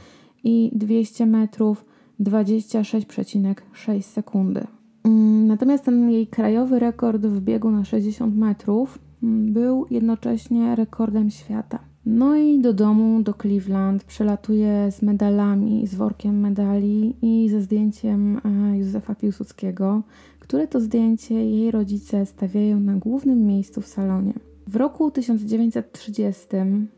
i 0.44 0.72
200 0.74 1.26
metrów 1.26 1.86
26,6 2.20 4.02
sekundy. 4.02 4.68
Mm, 5.04 5.48
natomiast 5.48 5.86
ten 5.86 6.10
jej 6.10 6.28
krajowy 6.28 6.80
rekord 6.80 7.26
w 7.26 7.42
biegu 7.42 7.72
na 7.72 7.86
60 7.86 8.36
metrów 8.36 9.00
mm, 9.24 9.54
był 9.54 9.86
jednocześnie 9.90 10.76
rekordem 10.76 11.30
świata. 11.30 11.80
No 12.06 12.36
i 12.36 12.60
do 12.60 12.74
domu, 12.74 13.24
do 13.24 13.34
Cleveland, 13.34 14.04
przelatuje 14.04 14.92
z 14.92 15.02
medalami, 15.02 15.88
z 15.88 15.96
workiem 15.96 16.40
medali 16.40 17.16
i 17.22 17.50
ze 17.50 17.62
zdjęciem 17.62 18.42
e, 18.46 18.78
Józefa 18.78 19.16
Piłsudskiego, 19.16 20.04
które 20.44 20.68
to 20.68 20.80
zdjęcie 20.80 21.36
jej 21.36 21.72
rodzice 21.72 22.26
stawiają 22.26 22.80
na 22.80 22.94
głównym 22.94 23.46
miejscu 23.46 23.82
w 23.82 23.88
salonie. 23.88 24.34
W 24.68 24.76
roku 24.76 25.12
1930, 25.12 26.48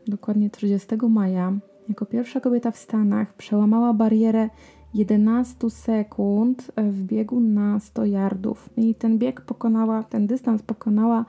dokładnie 0.06 0.50
30 0.50 0.88
maja, 1.08 1.52
jako 1.88 2.06
pierwsza 2.06 2.40
kobieta 2.40 2.70
w 2.70 2.76
Stanach 2.76 3.34
przełamała 3.34 3.92
barierę 3.92 4.48
11 4.94 5.70
sekund 5.70 6.72
w 6.76 7.02
biegu 7.02 7.40
na 7.40 7.80
100 7.80 8.04
yardów. 8.04 8.70
I 8.76 8.94
ten 8.94 9.18
bieg 9.18 9.40
pokonała, 9.40 10.02
ten 10.02 10.26
dystans 10.26 10.62
pokonała 10.62 11.24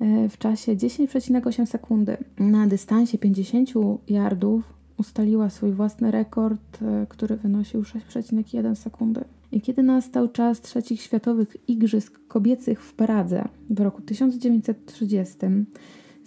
e, 0.00 0.28
w 0.28 0.38
czasie 0.38 0.76
10,8 0.76 1.66
sekundy. 1.66 2.16
Na 2.38 2.66
dystansie 2.66 3.18
50 3.18 3.70
yardów 4.08 4.62
ustaliła 4.96 5.50
swój 5.50 5.72
własny 5.72 6.10
rekord, 6.10 6.82
e, 6.82 7.06
który 7.08 7.36
wynosił 7.36 7.82
6,1 7.82 8.74
sekundy. 8.74 9.24
I 9.52 9.60
kiedy 9.60 9.82
nastał 9.82 10.28
czas 10.28 10.60
trzecich 10.60 11.00
światowych 11.00 11.56
igrzysk 11.68 12.20
kobiecych 12.28 12.82
w 12.82 12.94
Pradze 12.94 13.48
w 13.70 13.80
roku 13.80 14.02
1930, 14.02 15.36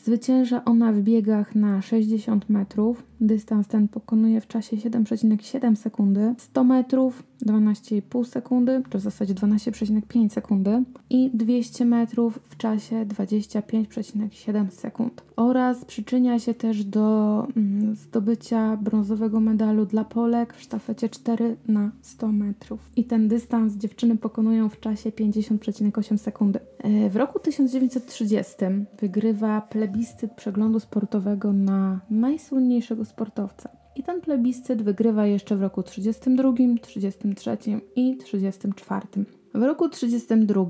zwycięża 0.04 0.66
ona 0.66 0.94
w 0.94 1.00
biegach 1.00 1.56
na 1.56 1.82
60 1.82 2.50
metrów. 2.50 3.04
Dystans 3.22 3.68
ten 3.68 3.88
pokonuje 3.88 4.42
w 4.42 4.48
czasie 4.48 4.78
7,7 4.78 5.76
sekundy, 5.76 6.36
100 6.38 6.64
metrów 6.64 7.24
12,5 7.46 8.26
sekundy, 8.26 8.84
czy 8.90 8.98
w 8.98 9.02
zasadzie 9.02 9.34
12,5 9.34 10.30
sekundy 10.30 10.84
i 11.10 11.32
200 11.34 11.86
metrów 11.86 12.40
w 12.46 12.58
czasie 12.58 13.06
25,7 13.06 14.70
sekund. 14.70 15.24
Oraz 15.36 15.86
przyczynia 15.86 16.39
się 16.39 16.54
też 16.54 16.84
do 16.84 17.48
mm, 17.58 17.96
zdobycia 17.96 18.78
brązowego 18.78 19.39
medalu 19.39 19.86
dla 19.86 20.04
Polek 20.04 20.54
w 20.54 20.62
sztafecie 20.62 21.10
4 21.10 21.58
na 21.67 21.91
100 22.02 22.28
metrów. 22.32 22.91
I 22.96 23.04
ten 23.04 23.28
dystans 23.28 23.74
dziewczyny 23.74 24.17
pokonują 24.17 24.69
w 24.69 24.80
czasie 24.80 25.10
50,8 25.10 26.17
sekundy. 26.17 26.60
E, 26.80 27.10
w 27.10 27.15
roku 27.15 27.39
1930 27.39 28.56
wygrywa 29.02 29.62
plebiscyt 29.62 30.32
przeglądu 30.32 30.80
sportowego 30.80 31.54
na 31.54 32.00
najsłynniejszego 32.10 33.06
sportowca. 33.06 33.69
I 33.96 34.04
ten 34.04 34.22
plebiscyt 34.22 34.82
wygrywa 34.82 35.26
jeszcze 35.26 35.56
w 35.56 35.62
roku 35.62 35.84
32, 35.84 36.54
33 36.82 37.58
i 37.96 38.17
34. 38.17 39.08
W 39.54 39.63
roku 39.63 39.89
32 39.89 40.66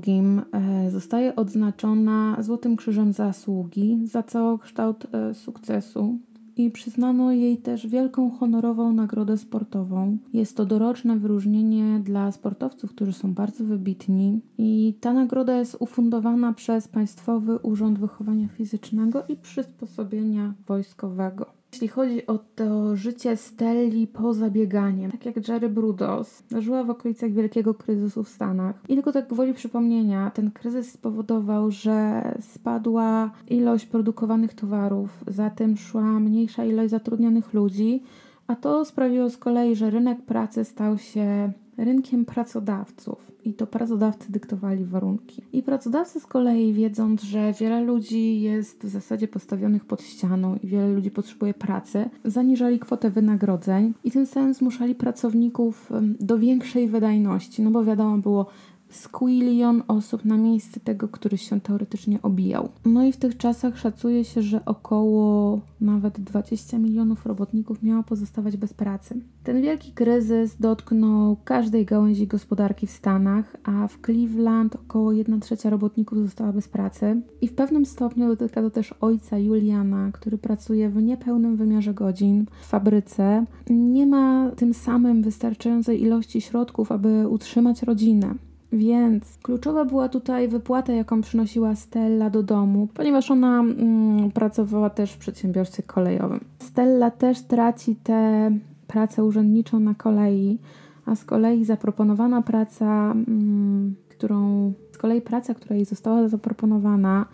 e, 0.52 0.90
zostaje 0.90 1.36
odznaczona 1.36 2.36
Złotym 2.40 2.76
Krzyżem 2.76 3.12
Zasługi 3.12 4.00
za 4.04 4.22
całokształt 4.22 5.06
e, 5.12 5.34
sukcesu 5.34 6.18
i 6.56 6.70
przyznano 6.70 7.32
jej 7.32 7.58
też 7.58 7.86
wielką 7.86 8.30
honorową 8.30 8.92
nagrodę 8.92 9.38
sportową. 9.38 10.18
Jest 10.32 10.56
to 10.56 10.64
doroczne 10.64 11.16
wyróżnienie 11.16 12.00
dla 12.04 12.32
sportowców, 12.32 12.90
którzy 12.90 13.12
są 13.12 13.34
bardzo 13.34 13.64
wybitni 13.64 14.40
i 14.58 14.94
ta 15.00 15.12
nagroda 15.12 15.58
jest 15.58 15.76
ufundowana 15.78 16.52
przez 16.52 16.88
Państwowy 16.88 17.58
Urząd 17.58 17.98
Wychowania 17.98 18.48
Fizycznego 18.48 19.22
i 19.28 19.36
Przysposobienia 19.36 20.54
Wojskowego. 20.66 21.46
Jeśli 21.74 21.88
chodzi 21.88 22.26
o 22.26 22.38
to 22.38 22.96
życie 22.96 23.36
Stelli 23.36 24.06
poza 24.06 24.50
bieganiem, 24.50 25.10
tak 25.10 25.26
jak 25.26 25.48
Jerry 25.48 25.68
Brudos, 25.68 26.42
żyła 26.58 26.84
w 26.84 26.90
okolicach 26.90 27.32
wielkiego 27.32 27.74
kryzysu 27.74 28.24
w 28.24 28.28
Stanach. 28.28 28.76
I 28.88 28.94
tylko 28.94 29.12
tak 29.12 29.28
gwoli 29.28 29.54
przypomnienia, 29.54 30.30
ten 30.30 30.50
kryzys 30.50 30.92
spowodował, 30.92 31.70
że 31.70 32.22
spadła 32.40 33.30
ilość 33.48 33.86
produkowanych 33.86 34.54
towarów, 34.54 35.24
za 35.26 35.50
tym 35.50 35.76
szła 35.76 36.20
mniejsza 36.20 36.64
ilość 36.64 36.90
zatrudnionych 36.90 37.54
ludzi, 37.54 38.02
a 38.46 38.56
to 38.56 38.84
sprawiło 38.84 39.30
z 39.30 39.36
kolei, 39.36 39.76
że 39.76 39.90
rynek 39.90 40.22
pracy 40.22 40.64
stał 40.64 40.98
się 40.98 41.52
rynkiem 41.76 42.24
pracodawców 42.24 43.32
i 43.44 43.54
to 43.54 43.66
pracodawcy 43.66 44.32
dyktowali 44.32 44.84
warunki. 44.84 45.42
I 45.52 45.62
pracodawcy 45.62 46.20
z 46.20 46.26
kolei, 46.26 46.72
wiedząc, 46.72 47.22
że 47.22 47.52
wiele 47.52 47.80
ludzi 47.80 48.40
jest 48.40 48.84
w 48.84 48.88
zasadzie 48.88 49.28
postawionych 49.28 49.84
pod 49.84 50.02
ścianą 50.02 50.56
i 50.62 50.66
wiele 50.66 50.92
ludzi 50.92 51.10
potrzebuje 51.10 51.54
pracy, 51.54 52.10
zaniżali 52.24 52.78
kwotę 52.78 53.10
wynagrodzeń 53.10 53.94
i 54.04 54.10
tym 54.10 54.26
samym 54.26 54.54
zmuszali 54.54 54.94
pracowników 54.94 55.90
do 56.20 56.38
większej 56.38 56.88
wydajności, 56.88 57.62
no 57.62 57.70
bo 57.70 57.84
wiadomo 57.84 58.18
było, 58.18 58.46
squillion 58.96 59.82
osób 59.88 60.24
na 60.24 60.36
miejsce 60.36 60.80
tego, 60.80 61.08
który 61.08 61.38
się 61.38 61.60
teoretycznie 61.60 62.22
obijał. 62.22 62.68
No 62.84 63.04
i 63.04 63.12
w 63.12 63.16
tych 63.16 63.36
czasach 63.36 63.78
szacuje 63.78 64.24
się, 64.24 64.42
że 64.42 64.64
około 64.64 65.60
nawet 65.80 66.20
20 66.20 66.78
milionów 66.78 67.26
robotników 67.26 67.82
miało 67.82 68.02
pozostawać 68.02 68.56
bez 68.56 68.74
pracy. 68.74 69.20
Ten 69.44 69.62
wielki 69.62 69.92
kryzys 69.92 70.56
dotknął 70.60 71.36
każdej 71.44 71.84
gałęzi 71.84 72.26
gospodarki 72.26 72.86
w 72.86 72.90
Stanach, 72.90 73.56
a 73.64 73.88
w 73.88 73.98
Cleveland 74.06 74.76
około 74.76 75.12
1 75.12 75.40
trzecia 75.40 75.70
robotników 75.70 76.18
została 76.18 76.52
bez 76.52 76.68
pracy. 76.68 77.22
I 77.40 77.48
w 77.48 77.54
pewnym 77.54 77.86
stopniu 77.86 78.28
dotyka 78.28 78.62
to 78.62 78.70
też 78.70 78.94
ojca 79.00 79.38
Juliana, 79.38 80.10
który 80.12 80.38
pracuje 80.38 80.90
w 80.90 81.02
niepełnym 81.02 81.56
wymiarze 81.56 81.94
godzin 81.94 82.46
w 82.60 82.66
fabryce. 82.66 83.44
Nie 83.70 84.06
ma 84.06 84.50
tym 84.56 84.74
samym 84.74 85.22
wystarczającej 85.22 86.02
ilości 86.02 86.40
środków, 86.40 86.92
aby 86.92 87.28
utrzymać 87.28 87.82
rodzinę. 87.82 88.34
Więc 88.74 89.38
kluczowa 89.42 89.84
była 89.84 90.08
tutaj 90.08 90.48
wypłata, 90.48 90.92
jaką 90.92 91.20
przynosiła 91.20 91.74
Stella 91.74 92.30
do 92.30 92.42
domu, 92.42 92.88
ponieważ 92.94 93.30
ona 93.30 93.60
mm, 93.60 94.30
pracowała 94.30 94.90
też 94.90 95.12
w 95.12 95.18
przedsiębiorstwie 95.18 95.82
kolejowym. 95.82 96.40
Stella 96.58 97.10
też 97.10 97.42
traci 97.42 97.96
tę 97.96 98.50
pracę 98.86 99.24
urzędniczą 99.24 99.80
na 99.80 99.94
kolei, 99.94 100.58
a 101.06 101.14
z 101.14 101.24
kolei 101.24 101.64
zaproponowana 101.64 102.42
praca, 102.42 103.12
mm, 103.12 103.94
którą 104.08 104.72
z 104.92 104.98
kolei 104.98 105.20
praca, 105.20 105.54
która 105.54 105.76
jej 105.76 105.84
została 105.84 106.28
zaproponowana, 106.28 107.26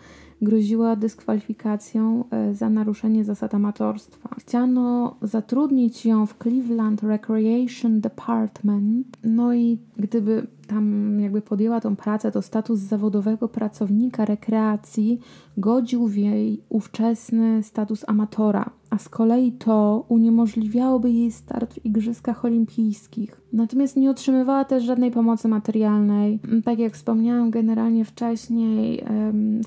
groziła 0.42 0.96
dyskwalifikacją 0.96 2.24
e, 2.30 2.54
za 2.54 2.70
naruszenie 2.70 3.24
zasad 3.24 3.54
amatorstwa. 3.54 4.28
Chciano 4.38 5.16
zatrudnić 5.22 6.06
ją 6.06 6.26
w 6.26 6.38
Cleveland 6.38 7.02
Recreation 7.02 8.00
Department, 8.00 9.06
no 9.24 9.54
i 9.54 9.78
gdyby 9.96 10.46
tam 10.70 11.20
jakby 11.20 11.42
podjęła 11.42 11.80
tą 11.80 11.96
pracę, 11.96 12.32
to 12.32 12.42
status 12.42 12.78
zawodowego 12.80 13.48
pracownika 13.48 14.24
rekreacji 14.24 15.20
godził 15.56 16.06
w 16.06 16.16
jej 16.16 16.62
ówczesny 16.68 17.62
status 17.62 18.04
amatora 18.06 18.70
a 18.90 18.98
z 18.98 19.08
kolei 19.08 19.52
to 19.52 20.04
uniemożliwiałoby 20.08 21.10
jej 21.10 21.32
start 21.32 21.74
w 21.74 21.84
Igrzyskach 21.86 22.44
Olimpijskich. 22.44 23.40
Natomiast 23.52 23.96
nie 23.96 24.10
otrzymywała 24.10 24.64
też 24.64 24.84
żadnej 24.84 25.10
pomocy 25.10 25.48
materialnej. 25.48 26.38
Tak 26.64 26.78
jak 26.78 26.92
wspomniałam 26.92 27.50
generalnie 27.50 28.04
wcześniej, 28.04 29.04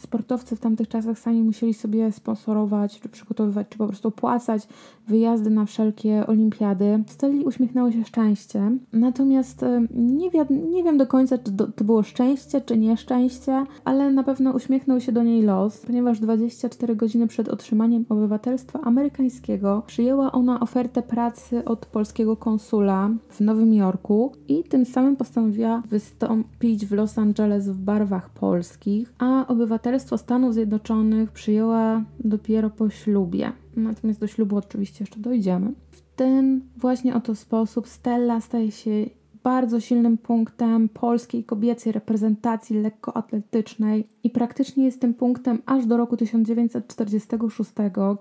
sportowcy 0.02 0.56
w 0.56 0.60
tamtych 0.60 0.88
czasach 0.88 1.20
sami 1.20 1.44
musieli 1.44 1.74
sobie 1.74 2.12
sponsorować, 2.12 3.00
czy 3.00 3.10
przygotowywać, 3.10 3.68
czy 3.70 3.78
po 3.78 3.88
prostu 3.88 4.08
opłacać 4.08 4.68
wyjazdy 5.08 5.50
na 5.50 5.66
wszelkie 5.66 6.28
olimpiady. 6.28 7.04
Stelli 7.08 7.46
uśmiechnęło 7.46 7.92
się 7.92 8.06
szczęście. 8.06 8.72
Natomiast 8.94 9.66
nie, 9.96 10.32
wi- 10.32 10.70
nie 10.72 10.84
wiem 10.84 10.93
do 10.98 11.08
końca, 11.08 11.38
czy 11.38 11.52
to 11.76 11.84
było 11.84 12.04
szczęście, 12.04 12.62
czy 12.62 12.78
nieszczęście, 12.78 13.66
ale 13.86 14.12
na 14.12 14.24
pewno 14.24 14.52
uśmiechnął 14.52 15.00
się 15.00 15.12
do 15.12 15.24
niej 15.24 15.42
los, 15.42 15.86
ponieważ 15.86 16.20
24 16.20 16.96
godziny 16.96 17.28
przed 17.28 17.50
otrzymaniem 17.50 18.06
obywatelstwa 18.10 18.82
amerykańskiego 18.82 19.84
przyjęła 19.88 20.32
ona 20.32 20.60
ofertę 20.60 21.02
pracy 21.02 21.66
od 21.66 21.86
polskiego 21.86 22.38
konsula 22.38 23.10
w 23.30 23.42
Nowym 23.42 23.74
Jorku 23.74 24.32
i 24.48 24.64
tym 24.64 24.86
samym 24.86 25.16
postanowiła 25.16 25.84
wystąpić 25.90 26.86
w 26.86 26.92
Los 26.92 27.18
Angeles 27.18 27.70
w 27.70 27.78
barwach 27.78 28.30
polskich, 28.30 29.14
a 29.18 29.48
obywatelstwo 29.48 30.18
Stanów 30.18 30.54
Zjednoczonych 30.54 31.32
przyjęła 31.32 32.04
dopiero 32.20 32.70
po 32.70 32.90
ślubie. 32.90 33.52
Natomiast 33.76 34.20
do 34.20 34.28
ślubu 34.28 34.58
oczywiście 34.58 34.98
jeszcze 35.04 35.20
dojdziemy. 35.20 35.74
W 35.92 36.02
ten 36.16 36.62
właśnie 36.78 37.16
oto 37.16 37.36
sposób 37.36 37.88
Stella 37.88 38.42
staje 38.42 38.72
się 38.72 39.06
bardzo 39.44 39.80
silnym 39.80 40.18
punktem 40.18 40.90
polskiej 40.90 41.44
kobiecej 41.44 41.92
reprezentacji 41.92 42.82
lekkoatletycznej 42.82 44.08
i 44.24 44.30
praktycznie 44.30 44.86
jest 44.86 45.02
tym 45.02 45.14
punktem 45.14 45.62
aż 45.66 45.86
do 45.86 45.98
roku 45.98 46.18
1946, 46.18 47.72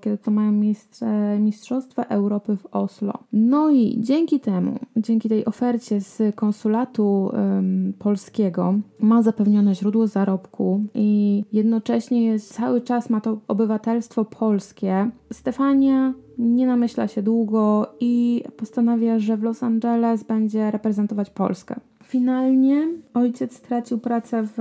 kiedy 0.00 0.18
to 0.18 0.30
mają 0.30 0.52
miejsce 0.52 1.38
Mistrzostwa 1.38 2.02
Europy 2.02 2.56
w 2.56 2.66
Oslo. 2.66 3.12
No 3.32 3.70
i 3.70 3.96
dzięki 4.00 4.40
temu, 4.40 4.78
dzięki 4.96 5.28
tej 5.28 5.44
ofercie 5.44 6.00
z 6.00 6.34
konsulatu 6.34 7.30
um, 7.32 7.92
polskiego, 7.98 8.74
ma 9.00 9.22
zapewnione 9.22 9.74
źródło 9.74 10.06
zarobku 10.06 10.84
i 10.94 11.44
jednocześnie 11.52 12.24
jest 12.24 12.54
cały 12.54 12.80
czas 12.80 13.10
ma 13.10 13.20
to 13.20 13.38
obywatelstwo 13.48 14.24
polskie. 14.24 15.10
Stefania 15.32 16.14
nie 16.38 16.66
namyśla 16.66 17.08
się 17.08 17.22
długo 17.22 17.94
i 18.00 18.44
postanawia, 18.56 19.18
że 19.18 19.36
w 19.36 19.42
Los 19.42 19.62
Angeles 19.62 20.22
będzie 20.22 20.70
reprezentować 20.70 21.30
Polskę. 21.30 21.80
Finalnie 22.04 22.88
ojciec 23.14 23.56
stracił 23.56 23.98
pracę 23.98 24.42
w 24.56 24.58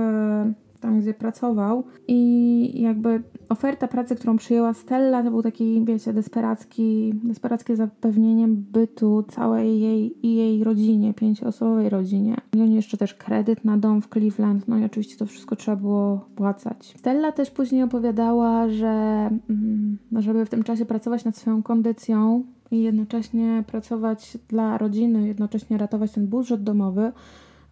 tam, 0.82 1.00
gdzie 1.00 1.14
pracował 1.14 1.84
i 2.08 2.82
jakby 2.82 3.22
oferta 3.48 3.88
pracy, 3.88 4.16
którą 4.16 4.36
przyjęła 4.36 4.74
Stella, 4.74 5.22
to 5.22 5.30
był 5.30 5.42
taki, 5.42 5.84
wiecie, 5.84 6.12
desperacki, 6.12 7.14
desperackie 7.24 7.76
zapewnienie 7.76 8.48
bytu 8.48 9.22
całej 9.22 9.80
jej 9.80 10.26
i 10.26 10.34
jej 10.34 10.64
rodzinie, 10.64 11.14
pięcioosobowej 11.14 11.88
rodzinie. 11.88 12.36
I 12.56 12.62
oni 12.62 12.74
jeszcze 12.74 12.96
też 12.96 13.14
kredyt 13.14 13.64
na 13.64 13.76
dom 13.78 14.02
w 14.02 14.08
Cleveland, 14.08 14.68
no 14.68 14.78
i 14.78 14.84
oczywiście 14.84 15.16
to 15.16 15.26
wszystko 15.26 15.56
trzeba 15.56 15.76
było 15.76 16.26
płacać. 16.36 16.94
Stella 16.98 17.32
też 17.32 17.50
później 17.50 17.82
opowiadała, 17.82 18.68
że 18.68 18.88
mm, 19.50 19.98
żeby 20.18 20.46
w 20.46 20.50
tym 20.50 20.62
czasie 20.62 20.84
pracować 20.84 21.24
nad 21.24 21.36
swoją 21.36 21.62
kondycją 21.62 22.44
i 22.70 22.82
jednocześnie 22.82 23.64
pracować 23.66 24.38
dla 24.48 24.78
rodziny, 24.78 25.26
jednocześnie 25.26 25.78
ratować 25.78 26.12
ten 26.12 26.26
budżet 26.26 26.62
domowy, 26.62 27.12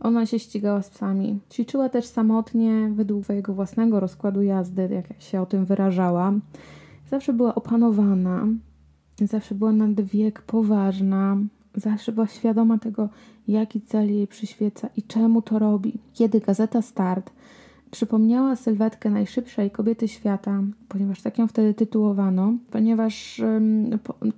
ona 0.00 0.26
się 0.26 0.38
ścigała 0.38 0.82
z 0.82 0.90
psami. 0.90 1.38
Ćwiczyła 1.52 1.88
też 1.88 2.04
samotnie, 2.06 2.90
według 2.94 3.24
swojego 3.24 3.54
własnego 3.54 4.00
rozkładu 4.00 4.42
jazdy, 4.42 4.88
jak 4.92 5.22
się 5.22 5.40
o 5.40 5.46
tym 5.46 5.64
wyrażała. 5.64 6.32
Zawsze 7.10 7.32
była 7.32 7.54
opanowana, 7.54 8.46
zawsze 9.20 9.54
była 9.54 9.72
nad 9.72 10.00
wiek 10.00 10.42
poważna, 10.42 11.36
zawsze 11.74 12.12
była 12.12 12.26
świadoma 12.26 12.78
tego, 12.78 13.08
jaki 13.48 13.80
cel 13.80 14.10
jej 14.14 14.26
przyświeca 14.26 14.88
i 14.96 15.02
czemu 15.02 15.42
to 15.42 15.58
robi. 15.58 15.92
Kiedy 16.12 16.40
gazeta 16.40 16.82
Start 16.82 17.30
Przypomniała 17.90 18.56
sylwetkę 18.56 19.10
najszybszej 19.10 19.70
kobiety 19.70 20.08
świata, 20.08 20.62
ponieważ 20.88 21.22
tak 21.22 21.38
ją 21.38 21.46
wtedy 21.46 21.74
tytułowano, 21.74 22.52
ponieważ 22.70 23.42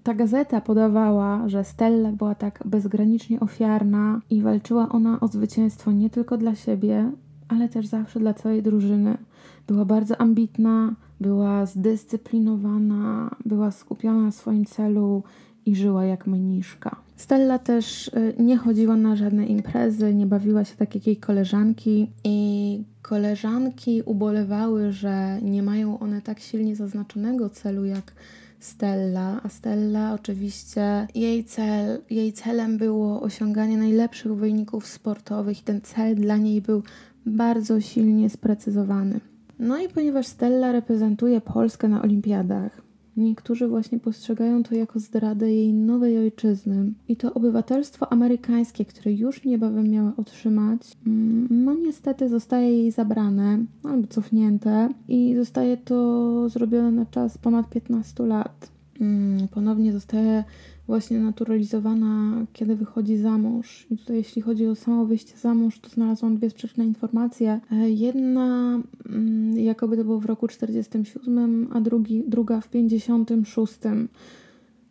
ta 0.02 0.14
gazeta 0.14 0.60
podawała, 0.60 1.48
że 1.48 1.64
Stella 1.64 2.12
była 2.12 2.34
tak 2.34 2.62
bezgranicznie 2.64 3.40
ofiarna 3.40 4.20
i 4.30 4.42
walczyła 4.42 4.88
ona 4.88 5.20
o 5.20 5.28
zwycięstwo 5.28 5.92
nie 5.92 6.10
tylko 6.10 6.38
dla 6.38 6.54
siebie, 6.54 7.12
ale 7.48 7.68
też 7.68 7.86
zawsze 7.86 8.20
dla 8.20 8.34
całej 8.34 8.62
drużyny. 8.62 9.18
Była 9.66 9.84
bardzo 9.84 10.20
ambitna, 10.20 10.94
była 11.20 11.66
zdyscyplinowana, 11.66 13.30
była 13.46 13.70
skupiona 13.70 14.22
na 14.22 14.30
swoim 14.30 14.64
celu 14.64 15.22
i 15.66 15.76
żyła 15.76 16.04
jak 16.04 16.26
mniszka. 16.26 16.96
Stella 17.22 17.58
też 17.58 18.08
y, 18.08 18.34
nie 18.38 18.56
chodziła 18.56 18.96
na 18.96 19.16
żadne 19.16 19.46
imprezy, 19.46 20.14
nie 20.14 20.26
bawiła 20.26 20.64
się 20.64 20.76
tak 20.76 20.94
jak 20.94 21.06
jej 21.06 21.16
koleżanki 21.16 22.10
i 22.24 22.84
koleżanki 23.02 24.02
ubolewały, 24.02 24.92
że 24.92 25.38
nie 25.42 25.62
mają 25.62 25.98
one 25.98 26.22
tak 26.22 26.40
silnie 26.40 26.76
zaznaczonego 26.76 27.50
celu 27.50 27.84
jak 27.84 28.12
Stella, 28.60 29.40
a 29.42 29.48
Stella 29.48 30.14
oczywiście 30.14 31.06
jej 31.14 31.44
cel, 31.44 32.00
jej 32.10 32.32
celem 32.32 32.78
było 32.78 33.22
osiąganie 33.22 33.76
najlepszych 33.76 34.34
wyników 34.34 34.86
sportowych 34.86 35.60
i 35.60 35.64
ten 35.64 35.80
cel 35.80 36.14
dla 36.14 36.36
niej 36.36 36.62
był 36.62 36.82
bardzo 37.26 37.80
silnie 37.80 38.30
sprecyzowany. 38.30 39.20
No 39.58 39.78
i 39.78 39.88
ponieważ 39.88 40.26
Stella 40.26 40.72
reprezentuje 40.72 41.40
Polskę 41.40 41.88
na 41.88 42.02
olimpiadach, 42.02 42.82
Niektórzy 43.16 43.68
właśnie 43.68 43.98
postrzegają 43.98 44.62
to 44.62 44.74
jako 44.74 44.98
zdradę 44.98 45.52
jej 45.52 45.74
nowej 45.74 46.18
ojczyzny 46.18 46.92
i 47.08 47.16
to 47.16 47.34
obywatelstwo 47.34 48.12
amerykańskie, 48.12 48.84
które 48.84 49.12
już 49.12 49.44
niebawem 49.44 49.90
miała 49.90 50.12
otrzymać, 50.16 50.96
mm, 51.06 51.48
no 51.50 51.74
niestety 51.74 52.28
zostaje 52.28 52.78
jej 52.78 52.90
zabrane 52.90 53.58
albo 53.84 54.06
cofnięte 54.06 54.88
i 55.08 55.34
zostaje 55.36 55.76
to 55.76 56.48
zrobione 56.48 56.90
na 56.90 57.06
czas 57.06 57.38
ponad 57.38 57.70
15 57.70 58.26
lat. 58.26 58.70
Mm, 59.00 59.48
ponownie 59.48 59.92
zostaje 59.92 60.44
właśnie 60.86 61.20
naturalizowana, 61.20 62.44
kiedy 62.52 62.76
wychodzi 62.76 63.16
za 63.16 63.38
mąż. 63.38 63.86
I 63.90 63.98
tutaj, 63.98 64.16
jeśli 64.16 64.42
chodzi 64.42 64.66
o 64.66 64.74
samo 64.74 65.06
wyjście 65.06 65.36
za 65.36 65.54
mąż, 65.54 65.80
to 65.80 65.88
znalazłam 65.88 66.36
dwie 66.36 66.50
sprzeczne 66.50 66.84
informacje. 66.86 67.60
E, 67.72 67.90
jedna, 67.90 68.80
mm, 69.08 69.58
jakoby 69.58 69.96
to 69.96 70.04
było 70.04 70.20
w 70.20 70.24
roku 70.24 70.48
47, 70.48 71.68
a 71.72 71.80
drugi, 71.80 72.22
druga 72.26 72.60
w 72.60 72.68
56. 72.68 73.78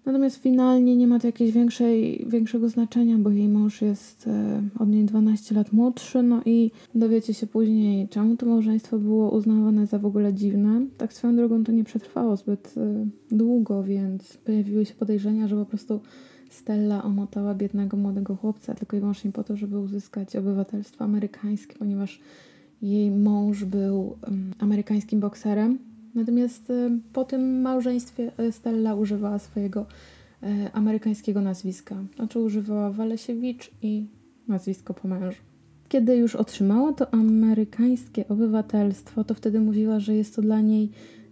Natomiast 0.06 0.38
finalnie 0.38 0.96
nie 0.96 1.08
ma 1.08 1.20
to 1.20 1.28
jakiegoś 1.28 1.54
większej, 1.54 2.26
większego 2.30 2.70
znaczenia, 2.70 3.18
bo 3.18 3.30
jej 3.30 3.50
mąż 3.50 3.82
jest 3.82 4.28
e, 4.28 4.62
od 4.80 4.90
niej 4.90 5.06
12 5.06 5.56
lat 5.56 5.74
młodszy, 5.74 6.24
no 6.24 6.42
i 6.46 6.72
dowiecie 6.96 7.34
się 7.34 7.48
później, 7.48 8.08
czemu 8.08 8.38
to 8.38 8.46
małżeństwo 8.46 9.00
było 9.00 9.32
uznawane 9.32 9.88
za 9.88 10.00
w 10.00 10.06
ogóle 10.06 10.34
dziwne. 10.34 10.86
Tak 10.98 11.14
swoją 11.14 11.36
drogą 11.36 11.64
to 11.64 11.72
nie 11.72 11.84
przetrwało 11.84 12.36
zbyt 12.36 12.74
e, 12.78 13.06
długo, 13.32 13.84
więc 13.84 14.38
pojawiły 14.38 14.86
się 14.86 14.94
podejrzenia, 14.94 15.48
że 15.48 15.56
po 15.56 15.66
prostu 15.66 16.00
Stella 16.50 17.04
omotała 17.04 17.56
biednego 17.56 17.98
młodego 17.98 18.36
chłopca 18.36 18.76
tylko 18.76 18.98
i 18.98 19.00
wyłącznie 19.00 19.32
po 19.32 19.44
to, 19.44 19.58
żeby 19.58 19.80
uzyskać 19.80 20.36
obywatelstwo 20.36 21.06
amerykańskie, 21.06 21.76
ponieważ 21.80 22.20
jej 22.82 23.12
mąż 23.12 23.66
był 23.66 24.18
amerykańskim 24.60 25.20
bokserem 25.20 25.91
Natomiast 26.16 26.70
e, 26.70 26.90
po 27.14 27.24
tym 27.24 27.62
małżeństwie 27.62 28.32
Stella 28.52 28.96
używała 28.96 29.40
swojego 29.40 29.86
e, 30.44 30.72
amerykańskiego 30.74 31.42
nazwiska. 31.42 31.96
Znaczy 32.16 32.40
używała 32.40 32.92
Walesiewicz 32.92 33.72
i 33.82 34.06
nazwisko 34.48 34.94
po 34.94 35.08
mężu. 35.08 35.42
Kiedy 35.90 36.16
już 36.16 36.36
otrzymała 36.36 36.94
to 36.94 37.14
amerykańskie 37.14 38.28
obywatelstwo, 38.28 39.24
to 39.24 39.34
wtedy 39.34 39.60
mówiła, 39.60 40.00
że 40.00 40.16
jest 40.16 40.36
to 40.36 40.42
dla 40.42 40.62
niej 40.62 40.92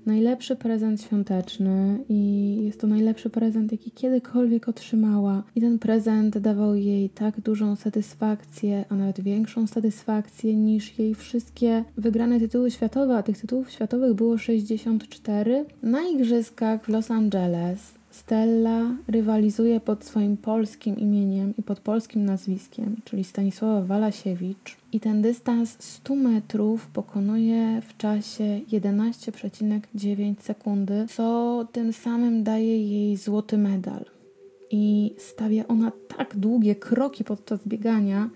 najlepszy 0.10 0.56
prezent 0.56 1.02
świąteczny 1.02 2.00
i 2.10 2.56
jest 2.66 2.82
to 2.82 2.88
najlepszy 2.88 3.30
prezent, 3.30 3.72
jaki 3.72 3.92
kiedykolwiek 3.92 4.68
otrzymała. 4.68 5.44
I 5.56 5.62
ten 5.62 5.80
prezent 5.80 6.38
dawał 6.38 6.76
jej 6.76 7.10
tak 7.10 7.42
dużą 7.42 7.76
satysfakcję, 7.76 8.86
a 8.90 8.96
nawet 8.96 9.22
większą 9.22 9.68
satysfakcję 9.68 10.56
niż 10.56 11.00
jej 11.00 11.16
wszystkie 11.16 11.84
wygrane 11.98 12.40
tytuły 12.40 12.72
światowe, 12.72 13.18
a 13.18 13.24
tych 13.24 13.38
tytułów 13.38 13.72
światowych 13.72 14.14
było 14.14 14.38
64. 14.38 15.66
Na 15.84 16.02
igrzyskach 16.02 16.86
w 16.86 16.90
Los 16.90 17.12
Angeles 17.12 17.99
Stella 18.12 18.96
rywalizuje 19.08 19.80
pod 19.80 20.06
swoim 20.06 20.38
polskim 20.38 20.98
imieniem 20.98 21.54
i 21.58 21.64
pod 21.64 21.80
polskim 21.80 22.26
nazwiskiem, 22.26 22.96
czyli 23.06 23.24
Stanisława 23.24 23.82
Walasiewicz. 23.82 24.78
I 24.92 25.00
ten 25.00 25.22
dystans 25.22 25.76
100 25.80 26.16
metrów 26.16 26.88
pokonuje 26.88 27.82
w 27.82 27.98
czasie 27.98 28.62
11,9 28.72 30.34
sekundy, 30.40 31.06
co 31.10 31.68
tym 31.72 31.94
samym 31.94 32.44
daje 32.44 32.84
jej 32.84 33.18
złoty 33.18 33.58
medal. 33.58 34.06
I 34.72 35.16
stawia 35.18 35.68
ona 35.68 35.92
tak 36.18 36.38
długie 36.38 36.76
kroki 36.76 37.24
podczas 37.24 37.60
biegania, 37.68 38.30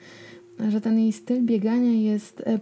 że 0.69 0.81
ten 0.81 0.99
jej 0.99 1.11
styl 1.11 1.41
biegania 1.41 1.91
jest 1.91 2.43
e, 2.45 2.59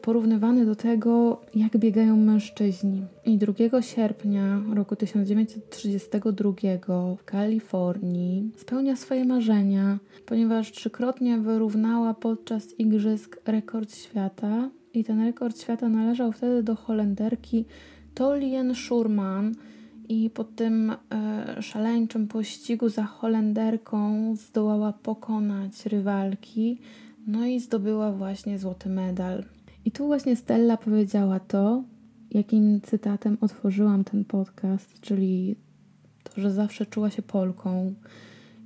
porównywany, 0.00 0.66
do 0.66 0.76
tego, 0.76 1.40
jak 1.54 1.76
biegają 1.76 2.16
mężczyźni. 2.16 3.02
I 3.24 3.38
2 3.38 3.82
sierpnia 3.82 4.62
roku 4.74 4.96
1932 4.96 6.52
w 7.18 7.24
Kalifornii 7.24 8.50
spełnia 8.56 8.96
swoje 8.96 9.24
marzenia, 9.24 9.98
ponieważ 10.26 10.72
trzykrotnie 10.72 11.38
wyrównała 11.38 12.14
podczas 12.14 12.80
igrzysk 12.80 13.40
rekord 13.46 13.94
świata. 13.96 14.70
I 14.94 15.04
ten 15.04 15.24
rekord 15.24 15.60
świata 15.60 15.88
należał 15.88 16.32
wtedy 16.32 16.62
do 16.62 16.74
Holenderki 16.74 17.64
Tolien 18.14 18.74
Schurman, 18.74 19.54
i 20.08 20.30
po 20.30 20.44
tym 20.44 20.90
e, 20.90 21.62
szaleńczym 21.62 22.28
pościgu 22.28 22.88
za 22.88 23.04
Holenderką 23.04 24.34
zdołała 24.36 24.92
pokonać 24.92 25.86
rywalki, 25.86 26.78
no 27.26 27.46
i 27.46 27.60
zdobyła 27.60 28.12
właśnie 28.12 28.58
złoty 28.58 28.88
medal. 28.88 29.44
I 29.84 29.90
tu 29.90 30.06
właśnie 30.06 30.36
Stella 30.36 30.76
powiedziała 30.76 31.40
to, 31.40 31.82
jakim 32.30 32.80
cytatem 32.80 33.38
otworzyłam 33.40 34.04
ten 34.04 34.24
podcast, 34.24 35.00
czyli 35.00 35.56
to, 36.22 36.40
że 36.40 36.50
zawsze 36.50 36.86
czuła 36.86 37.10
się 37.10 37.22
Polką 37.22 37.94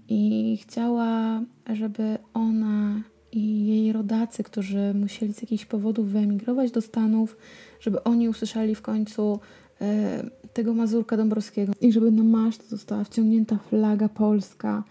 i 0.09 0.57
chciała, 0.63 1.41
żeby 1.75 2.19
ona 2.35 3.03
i 3.33 3.67
jej 3.67 3.93
rodacy, 3.93 4.43
którzy 4.43 4.95
musieli 4.95 5.35
z 5.35 5.43
jakichś 5.43 5.65
powodów 5.65 6.09
wyemigrować 6.09 6.71
do 6.71 6.81
Stanów, 6.81 7.37
żeby 7.81 8.05
oni 8.05 8.29
usłyszeli 8.29 8.75
w 8.75 8.83
końcu 8.83 9.41
e, 9.81 10.25
tego 10.59 10.75
Mazurka 10.75 11.17
Dąbrowskiego. 11.17 11.73
I 11.81 11.93
żeby 11.93 12.11
na 12.11 12.23
maszt 12.23 12.69
została 12.69 13.05
wciągnięta 13.05 13.59
flaga 13.59 14.09
polska. 14.09 14.85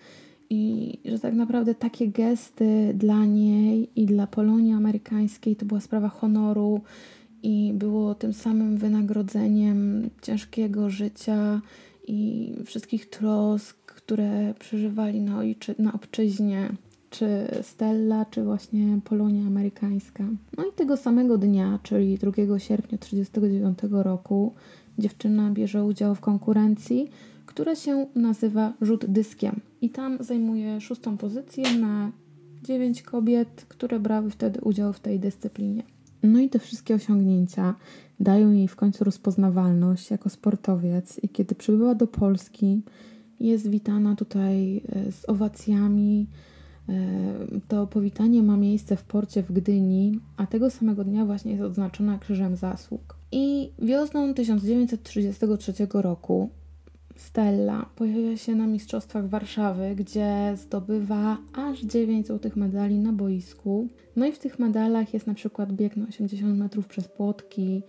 I 0.49 0.93
że 1.05 1.19
tak 1.19 1.33
naprawdę 1.33 1.75
takie 1.75 2.07
gesty 2.07 2.93
dla 2.93 3.25
niej 3.25 3.89
i 3.95 4.05
dla 4.05 4.27
Polonii 4.27 4.73
amerykańskiej 4.73 5.55
to 5.55 5.65
była 5.65 5.79
sprawa 5.79 6.09
honoru. 6.09 6.81
I 7.43 7.71
było 7.75 8.15
tym 8.15 8.33
samym 8.33 8.77
wynagrodzeniem 8.77 10.09
ciężkiego 10.21 10.89
życia 10.89 11.61
i 12.07 12.51
wszystkich 12.65 13.09
trosk, 13.09 13.77
które 13.77 14.53
przeżywali 14.59 15.21
na, 15.21 15.37
ojczy, 15.37 15.75
na 15.79 15.93
obczyźnie, 15.93 16.69
czy 17.09 17.27
Stella, 17.61 18.25
czy 18.25 18.43
właśnie 18.43 18.99
Polonia 19.03 19.47
amerykańska. 19.47 20.23
No 20.57 20.63
i 20.65 20.71
tego 20.75 20.97
samego 20.97 21.37
dnia, 21.37 21.79
czyli 21.83 22.17
2 22.17 22.59
sierpnia 22.59 22.97
1939 22.97 24.03
roku, 24.03 24.53
dziewczyna 24.99 25.51
bierze 25.51 25.83
udział 25.83 26.15
w 26.15 26.21
konkurencji, 26.21 27.09
która 27.45 27.75
się 27.75 28.07
nazywa 28.15 28.73
rzut 28.81 29.05
dyskiem. 29.05 29.59
I 29.81 29.89
tam 29.89 30.17
zajmuje 30.19 30.81
szóstą 30.81 31.17
pozycję 31.17 31.77
na 31.79 32.11
dziewięć 32.63 33.01
kobiet, 33.01 33.65
które 33.67 33.99
brały 33.99 34.29
wtedy 34.29 34.61
udział 34.61 34.93
w 34.93 34.99
tej 34.99 35.19
dyscyplinie. 35.19 35.83
No 36.23 36.39
i 36.39 36.49
te 36.49 36.59
wszystkie 36.59 36.95
osiągnięcia 36.95 37.75
dają 38.19 38.51
jej 38.51 38.67
w 38.67 38.75
końcu 38.75 39.03
rozpoznawalność 39.03 40.11
jako 40.11 40.29
sportowiec 40.29 41.19
i 41.23 41.29
kiedy 41.29 41.55
przybyła 41.55 41.95
do 41.95 42.07
Polski, 42.07 42.81
jest 43.39 43.69
witana 43.69 44.15
tutaj 44.15 44.77
e, 44.77 45.11
z 45.11 45.29
owacjami. 45.29 46.27
E, 46.89 46.93
to 47.67 47.87
powitanie 47.87 48.43
ma 48.43 48.57
miejsce 48.57 48.95
w 48.95 49.03
porcie 49.03 49.43
w 49.43 49.51
Gdyni, 49.51 50.19
a 50.37 50.45
tego 50.47 50.69
samego 50.69 51.03
dnia 51.03 51.25
właśnie 51.25 51.51
jest 51.51 51.63
odznaczona 51.63 52.19
Krzyżem 52.19 52.55
Zasług. 52.55 53.16
I 53.31 53.71
wiosną 53.79 54.33
1933 54.33 55.73
roku 55.93 56.49
Stella 57.17 57.89
pojawia 57.95 58.37
się 58.37 58.55
na 58.55 58.67
Mistrzostwach 58.67 59.29
Warszawy, 59.29 59.95
gdzie 59.95 60.53
zdobywa 60.55 61.37
aż 61.53 61.81
9 61.81 62.27
złotych 62.27 62.55
medali 62.55 62.99
na 62.99 63.13
boisku. 63.13 63.87
No 64.15 64.25
i 64.25 64.31
w 64.31 64.39
tych 64.39 64.59
medalach 64.59 65.13
jest 65.13 65.27
na 65.27 65.33
przykład 65.33 65.73
bieg 65.73 65.97
na 65.97 66.07
80 66.07 66.57
metrów 66.57 66.87
przez 66.87 67.07
płotki, 67.07 67.81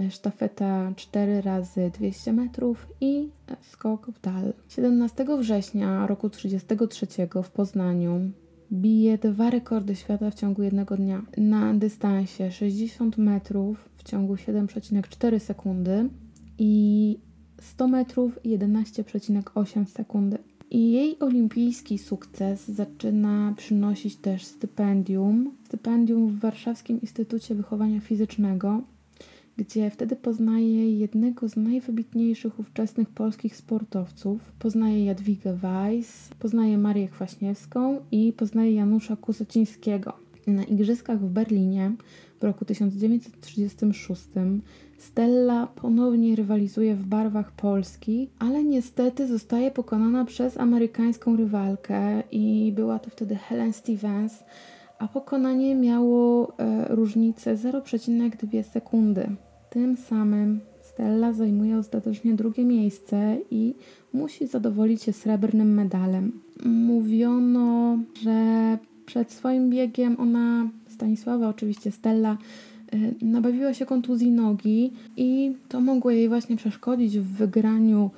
e, 0.00 0.10
sztafeta 0.10 0.92
4 0.96 1.40
razy 1.40 1.90
200 1.98 2.32
metrów 2.32 2.86
i 3.00 3.28
skok 3.62 4.10
w 4.10 4.20
dal. 4.20 4.52
17 4.68 5.38
września 5.38 6.06
roku 6.06 6.30
1933 6.30 7.42
w 7.42 7.50
Poznaniu 7.50 8.30
bije 8.72 9.18
dwa 9.18 9.50
rekordy 9.50 9.96
świata 9.96 10.30
w 10.30 10.34
ciągu 10.34 10.62
jednego 10.62 10.96
dnia. 10.96 11.22
Na 11.36 11.74
dystansie 11.74 12.50
60 12.50 13.18
metrów 13.18 13.88
w 13.96 14.02
ciągu 14.02 14.34
7,4 14.34 15.38
sekundy 15.38 16.08
i 16.58 17.18
100 17.60 17.88
metrów 17.88 18.38
11,8 18.44 19.86
sekundy. 19.86 20.38
I 20.70 20.92
jej 20.92 21.18
olimpijski 21.20 21.98
sukces 21.98 22.68
zaczyna 22.68 23.54
przynosić 23.56 24.16
też 24.16 24.44
stypendium. 24.44 25.50
Stypendium 25.64 26.28
w 26.28 26.38
Warszawskim 26.38 27.00
Instytucie 27.00 27.54
Wychowania 27.54 28.00
Fizycznego, 28.00 28.82
gdzie 29.56 29.90
wtedy 29.90 30.16
poznaje 30.16 30.98
jednego 30.98 31.48
z 31.48 31.56
najwybitniejszych 31.56 32.58
ówczesnych 32.60 33.08
polskich 33.08 33.56
sportowców. 33.56 34.52
Poznaje 34.58 35.04
Jadwigę 35.04 35.54
Weiss, 35.54 36.28
poznaje 36.38 36.78
Marię 36.78 37.08
Kwaśniewską 37.08 38.00
i 38.12 38.32
poznaje 38.32 38.74
Janusza 38.74 39.16
Kusocińskiego. 39.16 40.12
Na 40.46 40.64
igrzyskach 40.64 41.20
w 41.20 41.30
Berlinie 41.30 41.92
w 42.40 42.44
roku 42.44 42.64
1936 42.64 44.22
Stella 44.98 45.66
ponownie 45.66 46.36
rywalizuje 46.36 46.94
w 46.94 47.06
barwach 47.06 47.52
Polski, 47.52 48.30
ale 48.38 48.64
niestety 48.64 49.26
zostaje 49.26 49.70
pokonana 49.70 50.24
przez 50.24 50.58
amerykańską 50.58 51.36
rywalkę 51.36 52.22
i 52.32 52.72
była 52.76 52.98
to 52.98 53.10
wtedy 53.10 53.36
Helen 53.36 53.72
Stevens, 53.72 54.44
a 54.98 55.08
pokonanie 55.08 55.74
miało 55.74 56.52
e, 56.58 56.86
różnicę 56.88 57.56
0,2 57.56 58.62
sekundy. 58.62 59.36
Tym 59.74 59.96
samym 59.96 60.60
Stella 60.80 61.32
zajmuje 61.32 61.78
ostatecznie 61.78 62.34
drugie 62.34 62.64
miejsce 62.64 63.36
i 63.50 63.74
musi 64.12 64.46
zadowolić 64.46 65.02
się 65.02 65.12
srebrnym 65.12 65.74
medalem. 65.74 66.32
Mówiono, 66.64 67.98
że 68.22 68.78
przed 69.06 69.32
swoim 69.32 69.70
biegiem 69.70 70.16
ona, 70.20 70.68
Stanisława 70.88 71.48
oczywiście, 71.48 71.90
Stella, 71.90 72.36
e, 72.92 73.24
nabawiła 73.24 73.74
się 73.74 73.86
kontuzji 73.86 74.30
nogi 74.30 74.92
i 75.16 75.56
to 75.68 75.80
mogło 75.80 76.10
jej 76.10 76.28
właśnie 76.28 76.56
przeszkodzić 76.56 77.18
w 77.18 77.26
wygraniu 77.26 78.10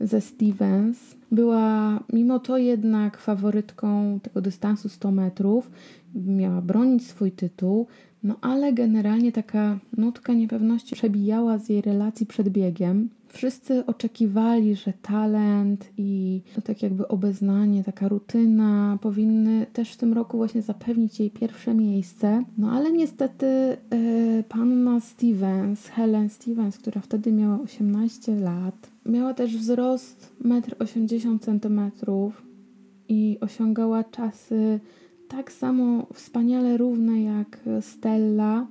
ze 0.00 0.20
Stevens. 0.20 1.16
Była 1.32 2.00
mimo 2.12 2.38
to 2.38 2.58
jednak 2.58 3.18
faworytką 3.18 4.20
tego 4.22 4.40
dystansu 4.40 4.88
100 4.88 5.10
metrów, 5.10 5.70
miała 6.14 6.60
bronić 6.60 7.06
swój 7.06 7.32
tytuł, 7.32 7.86
no 8.24 8.36
ale 8.40 8.72
generalnie 8.72 9.32
taka 9.32 9.78
nutka 9.96 10.32
niepewności 10.32 10.94
przebijała 10.94 11.58
z 11.58 11.68
jej 11.68 11.80
relacji 11.80 12.26
przed 12.26 12.48
biegiem. 12.48 13.08
Wszyscy 13.28 13.86
oczekiwali, 13.86 14.76
że 14.76 14.92
talent 15.02 15.88
i 15.98 16.40
no, 16.56 16.62
tak 16.62 16.82
jakby 16.82 17.08
obeznanie, 17.08 17.84
taka 17.84 18.08
rutyna 18.08 18.98
powinny 19.02 19.66
też 19.72 19.92
w 19.92 19.96
tym 19.96 20.12
roku 20.12 20.36
właśnie 20.36 20.62
zapewnić 20.62 21.20
jej 21.20 21.30
pierwsze 21.30 21.74
miejsce. 21.74 22.42
No 22.58 22.70
ale 22.72 22.92
niestety 22.92 23.46
yy, 23.90 24.44
panna 24.48 25.00
Stevens, 25.00 25.86
Helen 25.86 26.28
Stevens, 26.28 26.78
która 26.78 27.00
wtedy 27.00 27.32
miała 27.32 27.60
18 27.60 28.34
lat, 28.36 28.90
miała 29.06 29.34
też 29.34 29.56
wzrost 29.56 30.32
1,80 30.44 31.66
m 31.66 31.90
i 33.08 33.38
osiągała 33.40 34.04
czasy 34.04 34.80
tak 35.36 35.52
samo 35.52 36.06
wspaniale 36.12 36.76
równe 36.76 37.22
jak 37.22 37.60
Stella. 37.80 38.66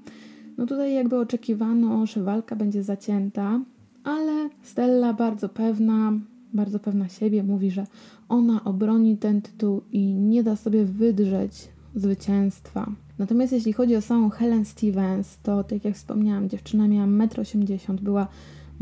No 0.58 0.66
tutaj 0.66 0.94
jakby 0.94 1.20
oczekiwano, 1.20 2.06
że 2.06 2.24
walka 2.24 2.56
będzie 2.56 2.84
zacięta, 2.84 3.60
ale 4.04 4.50
Stella 4.62 5.14
bardzo 5.14 5.50
pewna, 5.50 6.14
bardzo 6.54 6.80
pewna 6.80 7.10
siebie 7.10 7.44
mówi, 7.44 7.72
że 7.72 7.88
ona 8.30 8.64
obroni 8.64 9.18
ten 9.18 9.42
tytuł 9.42 9.82
i 9.92 10.14
nie 10.14 10.44
da 10.44 10.56
sobie 10.56 10.86
wydrzeć 10.86 11.70
zwycięstwa. 11.96 12.92
Natomiast 13.20 13.54
jeśli 13.54 13.74
chodzi 13.74 13.96
o 13.96 14.02
samą 14.02 14.30
Helen 14.30 14.66
Stevens, 14.66 15.38
to 15.44 15.64
tak 15.64 15.86
jak 15.86 15.96
wspomniałam, 15.96 16.50
dziewczyna 16.50 16.88
miała 16.88 17.08
1,80 17.08 17.90
m, 17.90 17.98
była 18.02 18.28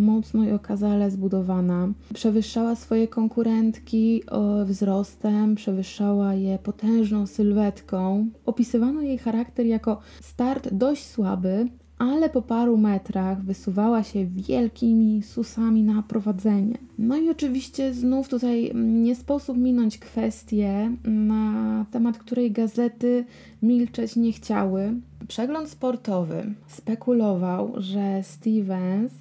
mocno 0.01 0.43
i 0.43 0.51
okazale 0.51 1.11
zbudowana. 1.11 1.89
Przewyższała 2.13 2.75
swoje 2.75 3.07
konkurentki 3.07 4.23
wzrostem, 4.65 5.55
przewyższała 5.55 6.33
je 6.33 6.59
potężną 6.59 7.27
sylwetką. 7.27 8.27
Opisywano 8.45 9.01
jej 9.01 9.17
charakter 9.17 9.65
jako 9.65 9.99
start 10.21 10.73
dość 10.73 11.05
słaby, 11.05 11.67
ale 11.97 12.29
po 12.29 12.41
paru 12.41 12.77
metrach 12.77 13.41
wysuwała 13.43 14.03
się 14.03 14.25
wielkimi 14.25 15.23
susami 15.23 15.83
na 15.83 16.03
prowadzenie. 16.03 16.77
No 16.97 17.17
i 17.17 17.29
oczywiście 17.29 17.93
znów 17.93 18.29
tutaj 18.29 18.71
nie 18.75 19.15
sposób 19.15 19.57
minąć 19.57 19.97
kwestię, 19.97 20.91
na 21.03 21.85
temat 21.91 22.17
której 22.17 22.51
gazety 22.51 23.25
milczeć 23.61 24.15
nie 24.15 24.31
chciały. 24.31 24.93
Przegląd 25.27 25.69
sportowy 25.69 26.53
spekulował, 26.67 27.73
że 27.77 28.23
Stevens 28.23 29.13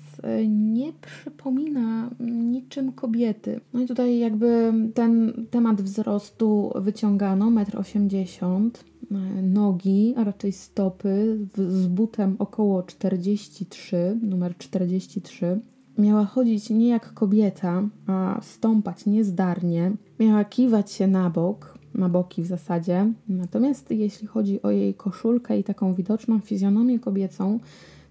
nie 0.49 0.93
przypomina 0.93 2.11
niczym 2.21 2.93
kobiety. 2.93 3.61
No 3.73 3.81
i 3.81 3.87
tutaj 3.87 4.19
jakby 4.19 4.73
ten 4.95 5.33
temat 5.51 5.83
wzrostu 5.83 6.73
wyciągano, 6.75 7.47
1,80 7.47 8.49
m, 8.55 8.71
E, 9.11 9.43
nogi, 9.43 10.15
a 10.17 10.25
raczej 10.25 10.53
stopy 10.53 11.39
z 11.55 11.87
butem 11.87 12.37
około 12.39 12.83
43, 12.83 14.19
numer 14.23 14.57
43. 14.57 15.61
Miała 15.99 16.25
chodzić 16.25 16.71
nie 16.71 16.89
jak 16.89 17.15
kobieta, 17.15 17.83
a 18.07 18.41
stąpać 18.43 19.07
niezdarnie. 19.07 19.93
Miała 20.21 20.45
kiwać 20.45 20.93
się 20.93 21.07
na 21.07 21.31
bok, 21.31 21.79
na 21.95 22.09
boki 22.09 22.43
w 22.43 22.47
zasadzie. 22.47 23.13
Natomiast 23.29 23.91
jeśli 23.91 24.27
chodzi 24.27 24.63
o 24.63 24.71
jej 24.71 24.95
koszulkę 24.95 25.59
i 25.59 25.65
taką 25.65 25.95
widoczną 25.95 26.41
fizjonomię 26.41 26.99
kobiecą, 26.99 27.59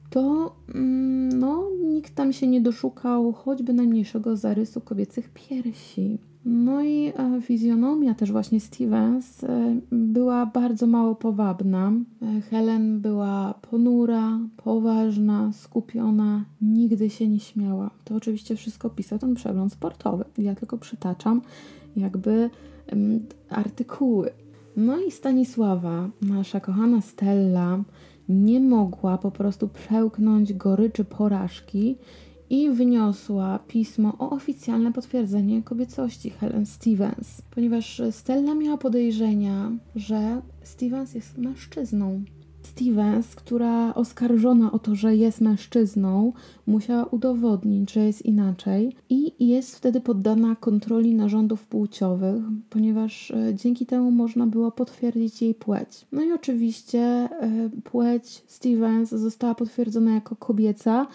to 0.09 0.55
mm, 0.75 1.39
no, 1.39 1.69
nikt 1.83 2.15
tam 2.15 2.33
się 2.33 2.47
nie 2.47 2.61
doszukał 2.61 3.33
choćby 3.33 3.73
najmniejszego 3.73 4.37
zarysu 4.37 4.81
kobiecych 4.81 5.29
piersi. 5.29 6.17
No 6.45 6.83
i 6.83 7.13
e, 7.17 7.41
fizjonomia 7.41 8.13
też 8.13 8.31
właśnie 8.31 8.59
Stevens 8.59 9.43
e, 9.43 9.75
była 9.91 10.45
bardzo 10.45 10.87
mało 10.87 11.15
powabna. 11.15 11.91
E, 12.21 12.41
Helen 12.41 13.01
była 13.01 13.53
ponura, 13.53 14.39
poważna, 14.57 15.51
skupiona, 15.53 16.45
nigdy 16.61 17.09
się 17.09 17.27
nie 17.27 17.39
śmiała. 17.39 17.89
To 18.03 18.15
oczywiście 18.15 18.55
wszystko 18.55 18.89
pisał 18.89 19.19
ten 19.19 19.35
przegląd 19.35 19.73
sportowy. 19.73 20.25
Ja 20.37 20.55
tylko 20.55 20.77
przytaczam 20.77 21.41
jakby 21.95 22.49
artykuły. 23.49 24.29
No 24.77 24.99
i 24.99 25.11
Stanisława, 25.11 26.09
nasza 26.21 26.59
kochana 26.59 27.01
Stella, 27.01 27.83
nie 28.29 28.59
mogła 28.59 29.17
po 29.17 29.31
prostu 29.31 29.67
przełknąć 29.67 30.53
goryczy 30.53 31.05
porażki 31.05 31.95
i 32.49 32.69
wyniosła 32.69 33.59
pismo 33.67 34.13
o 34.19 34.29
oficjalne 34.29 34.93
potwierdzenie 34.93 35.63
kobiecości 35.63 36.29
Helen 36.29 36.65
Stevens, 36.65 37.41
ponieważ 37.51 38.01
Stella 38.11 38.55
miała 38.55 38.77
podejrzenia, 38.77 39.71
że 39.95 40.41
Stevens 40.63 41.13
jest 41.13 41.37
mężczyzną. 41.37 42.23
Stevens, 42.69 43.35
która 43.35 43.93
oskarżona 43.93 44.71
o 44.71 44.79
to, 44.79 44.95
że 44.95 45.15
jest 45.15 45.41
mężczyzną, 45.41 46.33
musiała 46.67 47.05
udowodnić, 47.05 47.93
że 47.93 48.05
jest 48.05 48.25
inaczej 48.25 48.95
i 49.09 49.47
jest 49.47 49.75
wtedy 49.75 50.01
poddana 50.01 50.55
kontroli 50.55 51.15
narządów 51.15 51.67
płciowych, 51.67 52.43
ponieważ 52.69 53.31
e, 53.31 53.55
dzięki 53.55 53.85
temu 53.85 54.11
można 54.11 54.47
było 54.47 54.71
potwierdzić 54.71 55.41
jej 55.41 55.53
płeć. 55.53 56.07
No 56.11 56.23
i 56.23 56.31
oczywiście 56.31 56.99
e, 56.99 57.29
płeć 57.83 58.43
Stevens 58.47 59.09
została 59.09 59.55
potwierdzona 59.55 60.13
jako 60.13 60.35
kobieca 60.35 61.07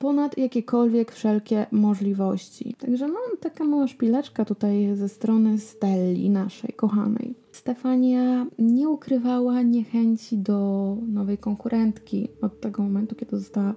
ponad 0.00 0.38
jakiekolwiek 0.38 1.12
wszelkie 1.12 1.66
możliwości. 1.70 2.74
Także 2.78 3.08
no, 3.08 3.18
taka 3.40 3.64
mała 3.64 3.86
szpileczka 3.86 4.44
tutaj 4.44 4.96
ze 4.96 5.08
strony 5.08 5.58
Stelli, 5.58 6.30
naszej 6.30 6.72
kochanej. 6.72 7.34
Stefania 7.52 8.46
nie 8.58 8.88
ukrywała 8.88 9.62
niechęci 9.62 10.38
do 10.38 10.96
nowej 11.06 11.38
konkurentki 11.38 12.28
od 12.42 12.60
tego 12.60 12.82
momentu, 12.82 13.14
kiedy 13.14 13.38
została 13.38 13.74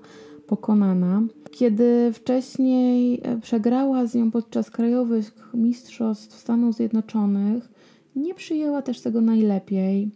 pokonana. 0.47 1.21
Kiedy 1.51 2.13
wcześniej 2.13 3.21
e, 3.23 3.39
przegrała 3.39 4.05
z 4.05 4.15
nią 4.15 4.31
podczas 4.31 4.69
krajowych 4.69 5.31
mistrzostw 5.53 6.39
Stanów 6.39 6.75
Zjednoczonych, 6.75 7.69
nie 8.15 8.33
przyjęła 8.33 8.81
też 8.81 9.01
tego 9.01 9.21
najlepiej 9.21 10.11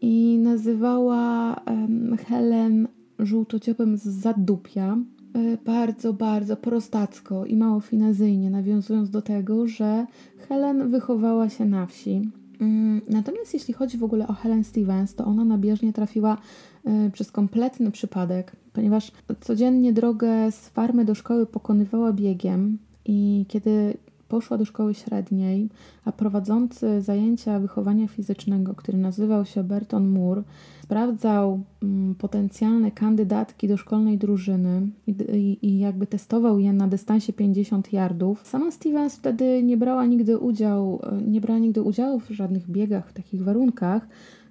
i 0.00 0.38
nazywała 0.38 1.54
um, 1.66 2.16
Helen 2.16 2.88
żółtociopem 3.18 3.96
z 3.96 4.02
zadupia. 4.02 4.96
E, 5.36 5.56
bardzo, 5.64 6.12
bardzo 6.12 6.56
prostacko 6.56 7.44
i 7.46 7.56
mało 7.56 7.80
finezyjnie, 7.80 8.50
nawiązując 8.50 9.10
do 9.10 9.22
tego, 9.22 9.68
że 9.68 10.06
Helen 10.48 10.88
wychowała 10.88 11.48
się 11.48 11.64
na 11.64 11.86
wsi. 11.86 12.30
Mm, 12.60 13.00
natomiast 13.08 13.54
jeśli 13.54 13.74
chodzi 13.74 13.98
w 13.98 14.04
ogóle 14.04 14.26
o 14.28 14.32
Helen 14.32 14.64
Stevens, 14.64 15.14
to 15.14 15.24
ona 15.24 15.44
nabieżnie 15.44 15.92
trafiła 15.92 16.38
e, 16.84 17.10
przez 17.10 17.32
kompletny 17.32 17.90
przypadek, 17.90 18.56
ponieważ 18.72 19.12
codziennie 19.40 19.92
drogę 19.92 20.52
z 20.52 20.68
farmy 20.68 21.04
do 21.04 21.14
szkoły 21.14 21.46
pokonywała 21.46 22.12
biegiem 22.12 22.78
i 23.04 23.44
kiedy 23.48 23.96
poszła 24.28 24.58
do 24.58 24.64
szkoły 24.64 24.94
średniej, 24.94 25.68
a 26.04 26.12
prowadzący 26.12 27.02
zajęcia 27.02 27.60
wychowania 27.60 28.08
fizycznego, 28.08 28.74
który 28.74 28.98
nazywał 28.98 29.44
się 29.44 29.64
Berton 29.64 30.08
Moore, 30.08 30.42
sprawdzał 30.82 31.60
mm, 31.82 32.14
potencjalne 32.14 32.90
kandydatki 32.90 33.68
do 33.68 33.76
szkolnej 33.76 34.18
drużyny 34.18 34.88
i, 35.06 35.10
i, 35.10 35.66
i, 35.66 35.78
jakby 35.78 36.06
testował 36.06 36.58
je 36.58 36.72
na 36.72 36.88
dystansie 36.88 37.32
50 37.32 37.92
yardów. 37.92 38.46
Sama 38.46 38.70
Stevens 38.70 39.16
wtedy 39.16 39.62
nie 39.62 39.76
brała 39.76 40.06
nigdy 40.06 40.38
udziału, 40.38 41.00
nie 41.26 41.40
brała 41.40 41.58
nigdy 41.58 41.82
udziału 41.82 42.20
w 42.20 42.30
żadnych 42.30 42.70
biegach 42.70 43.08
w 43.08 43.12
takich 43.12 43.44
warunkach. 43.44 44.08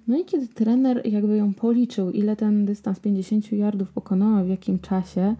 No 0.08 0.18
i 0.18 0.24
kiedy 0.24 0.48
trener 0.48 1.06
jakby 1.06 1.36
ją 1.36 1.54
policzył, 1.54 2.10
ile 2.10 2.36
ten 2.36 2.64
dystans 2.64 3.00
50 3.00 3.52
yardów 3.52 3.92
pokonała, 3.92 4.44
w 4.44 4.48
jakim 4.48 4.78
czasie, 4.78 5.36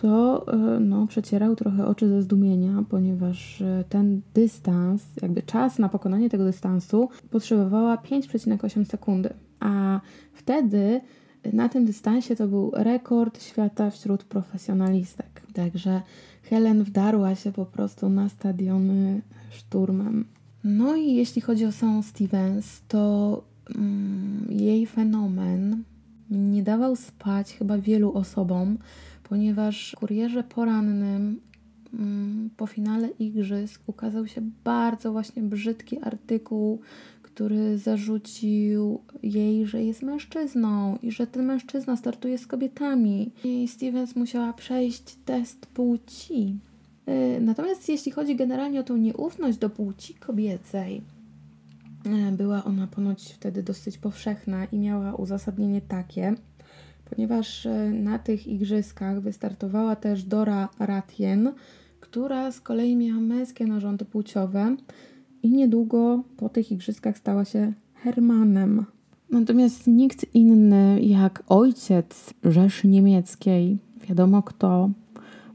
to 0.00 0.46
e, 0.52 0.80
no, 0.80 1.06
przecierał 1.06 1.56
trochę 1.56 1.86
oczy 1.86 2.08
ze 2.08 2.22
zdumienia, 2.22 2.84
ponieważ 2.88 3.62
e, 3.62 3.84
ten 3.88 4.20
dystans, 4.34 5.02
jakby 5.22 5.42
czas 5.42 5.78
na 5.78 5.88
pokonanie 5.88 6.30
tego 6.30 6.44
dystansu 6.44 7.08
potrzebowała 7.30 7.96
5,8 7.96 8.84
sekundy. 8.84 9.30
A 9.60 10.00
wtedy 10.32 11.00
na 11.52 11.68
tym 11.68 11.84
dystansie 11.84 12.36
to 12.36 12.48
był 12.48 12.70
rekord 12.74 13.42
świata 13.42 13.90
wśród 13.90 14.24
profesjonalistek. 14.24 15.42
Także 15.52 16.02
Helen 16.42 16.84
wdarła 16.84 17.34
się 17.34 17.52
po 17.52 17.66
prostu 17.66 18.08
na 18.08 18.28
stadiony 18.28 19.20
szturmem. 19.50 20.24
No 20.64 20.96
i 20.96 21.14
jeśli 21.14 21.42
chodzi 21.42 21.66
o 21.66 21.72
samą 21.72 22.02
Stevens, 22.02 22.82
to 22.88 23.42
mm, 23.76 24.46
jej 24.50 24.86
fenomen 24.86 25.82
nie 26.30 26.62
dawał 26.62 26.96
spać 26.96 27.54
chyba 27.54 27.78
wielu 27.78 28.12
osobom, 28.12 28.78
ponieważ 29.28 29.92
w 29.96 29.98
kurierze 29.98 30.42
porannym 30.42 31.40
mm, 31.94 32.50
po 32.56 32.66
finale 32.66 33.08
igrzysk 33.08 33.82
ukazał 33.86 34.26
się 34.26 34.40
bardzo 34.64 35.12
właśnie 35.12 35.42
brzydki 35.42 35.98
artykuł, 36.02 36.80
który 37.22 37.78
zarzucił 37.78 39.00
jej, 39.22 39.66
że 39.66 39.82
jest 39.82 40.02
mężczyzną 40.02 40.98
i 41.02 41.12
że 41.12 41.26
ten 41.26 41.46
mężczyzna 41.46 41.96
startuje 41.96 42.38
z 42.38 42.46
kobietami. 42.46 43.30
I 43.44 43.68
Stevens 43.68 44.16
musiała 44.16 44.52
przejść 44.52 45.14
test 45.24 45.66
płci. 45.66 46.58
Y, 47.08 47.40
natomiast 47.40 47.88
jeśli 47.88 48.12
chodzi 48.12 48.36
generalnie 48.36 48.80
o 48.80 48.82
tą 48.82 48.96
nieufność 48.96 49.58
do 49.58 49.70
płci 49.70 50.14
kobiecej, 50.14 51.02
y, 52.30 52.32
była 52.32 52.64
ona 52.64 52.86
ponoć 52.86 53.32
wtedy 53.32 53.62
dosyć 53.62 53.98
powszechna 53.98 54.64
i 54.64 54.78
miała 54.78 55.14
uzasadnienie 55.14 55.80
takie, 55.80 56.34
ponieważ 57.10 57.66
y, 57.66 57.90
na 57.92 58.18
tych 58.18 58.46
igrzyskach 58.46 59.20
wystartowała 59.20 59.96
też 59.96 60.24
Dora 60.24 60.68
Ratien, 60.78 61.52
która 62.00 62.52
z 62.52 62.60
kolei 62.60 62.96
miała 62.96 63.20
męskie 63.20 63.66
narządy 63.66 64.04
płciowe 64.04 64.76
i 65.42 65.50
niedługo 65.50 66.22
po 66.36 66.48
tych 66.48 66.72
igrzyskach 66.72 67.18
stała 67.18 67.44
się 67.44 67.72
Hermanem. 67.94 68.84
Natomiast 69.30 69.86
nikt 69.86 70.34
inny 70.34 71.00
jak 71.02 71.42
ojciec 71.48 72.34
Rzeszy 72.44 72.88
Niemieckiej, 72.88 73.78
wiadomo 74.08 74.42
kto, 74.42 74.90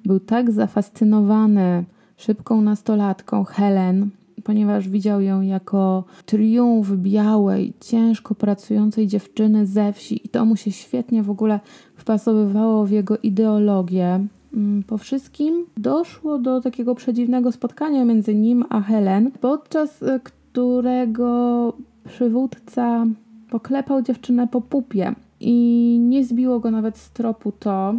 był 0.05 0.19
tak 0.19 0.51
zafascynowany 0.51 1.83
szybką 2.17 2.61
nastolatką 2.61 3.43
Helen, 3.43 4.09
ponieważ 4.43 4.89
widział 4.89 5.21
ją 5.21 5.41
jako 5.41 6.03
triumf 6.25 6.91
białej, 6.91 7.73
ciężko 7.79 8.35
pracującej 8.35 9.07
dziewczyny 9.07 9.65
ze 9.65 9.93
wsi 9.93 10.25
i 10.25 10.29
to 10.29 10.45
mu 10.45 10.55
się 10.55 10.71
świetnie 10.71 11.23
w 11.23 11.29
ogóle 11.29 11.59
wpasowywało 11.95 12.85
w 12.85 12.91
jego 12.91 13.17
ideologię. 13.17 14.27
Mm, 14.53 14.83
po 14.83 14.97
wszystkim 14.97 15.65
doszło 15.77 16.39
do 16.39 16.61
takiego 16.61 16.95
przedziwnego 16.95 17.51
spotkania 17.51 18.05
między 18.05 18.35
nim 18.35 18.65
a 18.69 18.81
Helen, 18.81 19.31
podczas 19.31 20.03
e, 20.03 20.19
którego 20.23 21.73
przywódca 22.05 23.05
poklepał 23.49 24.01
dziewczynę 24.01 24.47
po 24.47 24.61
pupie 24.61 25.15
i 25.39 25.97
nie 26.01 26.25
zbiło 26.25 26.59
go 26.59 26.71
nawet 26.71 26.97
z 26.97 27.11
tropu 27.11 27.51
to, 27.51 27.93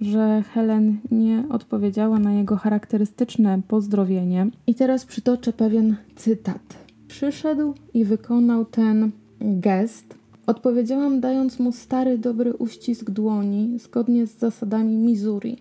że 0.00 0.42
Helen 0.54 0.98
nie 1.10 1.44
odpowiedziała 1.50 2.18
na 2.18 2.32
jego 2.32 2.56
charakterystyczne 2.56 3.62
pozdrowienie. 3.68 4.50
I 4.66 4.74
teraz 4.74 5.04
przytoczę 5.04 5.52
pewien 5.52 5.96
cytat. 6.16 6.76
Przyszedł 7.08 7.74
i 7.94 8.04
wykonał 8.04 8.64
ten 8.64 9.10
gest, 9.40 10.16
Odpowiedziałam, 10.46 11.20
dając 11.20 11.58
mu 11.58 11.72
stary, 11.72 12.18
dobry 12.18 12.54
uścisk 12.54 13.10
dłoni, 13.10 13.78
zgodnie 13.78 14.26
z 14.26 14.38
zasadami 14.38 14.96
Missouri. 14.96 15.56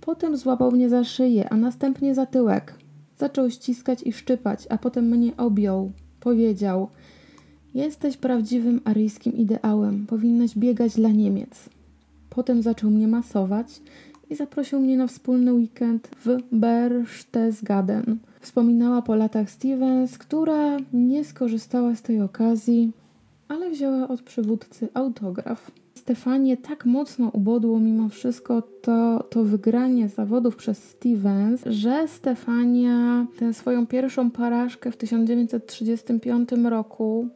Potem 0.00 0.36
złapał 0.36 0.72
mnie 0.72 0.88
za 0.88 1.04
szyję, 1.04 1.48
a 1.48 1.56
następnie 1.56 2.14
za 2.14 2.26
tyłek. 2.26 2.74
Zaczął 3.18 3.50
ściskać 3.50 4.02
i 4.02 4.12
szczypać, 4.12 4.66
a 4.70 4.78
potem 4.78 5.04
mnie 5.04 5.36
objął. 5.36 5.92
Powiedział: 6.20 6.88
Jesteś 7.74 8.16
prawdziwym 8.16 8.80
aryjskim 8.84 9.32
ideałem, 9.32 10.06
powinnaś 10.06 10.58
biegać 10.58 10.94
dla 10.94 11.08
Niemiec. 11.08 11.68
Potem 12.34 12.62
zaczął 12.62 12.90
mnie 12.90 13.08
masować 13.08 13.80
i 14.30 14.34
zaprosił 14.34 14.80
mnie 14.80 14.96
na 14.96 15.06
wspólny 15.06 15.54
weekend 15.54 16.08
w 16.24 16.38
Berchtesgaden. 16.52 18.18
Wspominała 18.40 19.02
po 19.02 19.14
latach 19.14 19.50
Stevens, 19.50 20.18
która 20.18 20.76
nie 20.92 21.24
skorzystała 21.24 21.94
z 21.94 22.02
tej 22.02 22.20
okazji, 22.20 22.92
ale 23.48 23.70
wzięła 23.70 24.08
od 24.08 24.22
przywódcy 24.22 24.88
autograf. 24.94 25.70
Stefanie 25.94 26.56
tak 26.56 26.86
mocno 26.86 27.28
ubodło 27.28 27.80
mimo 27.80 28.08
wszystko 28.08 28.62
to, 28.62 29.22
to 29.30 29.44
wygranie 29.44 30.08
zawodów 30.08 30.56
przez 30.56 30.84
Stevens, 30.84 31.62
że 31.66 32.08
Stefania 32.08 33.26
tę 33.38 33.54
swoją 33.54 33.86
pierwszą 33.86 34.30
porażkę 34.30 34.90
w 34.90 34.96
1935 34.96 36.48
roku 36.52 37.28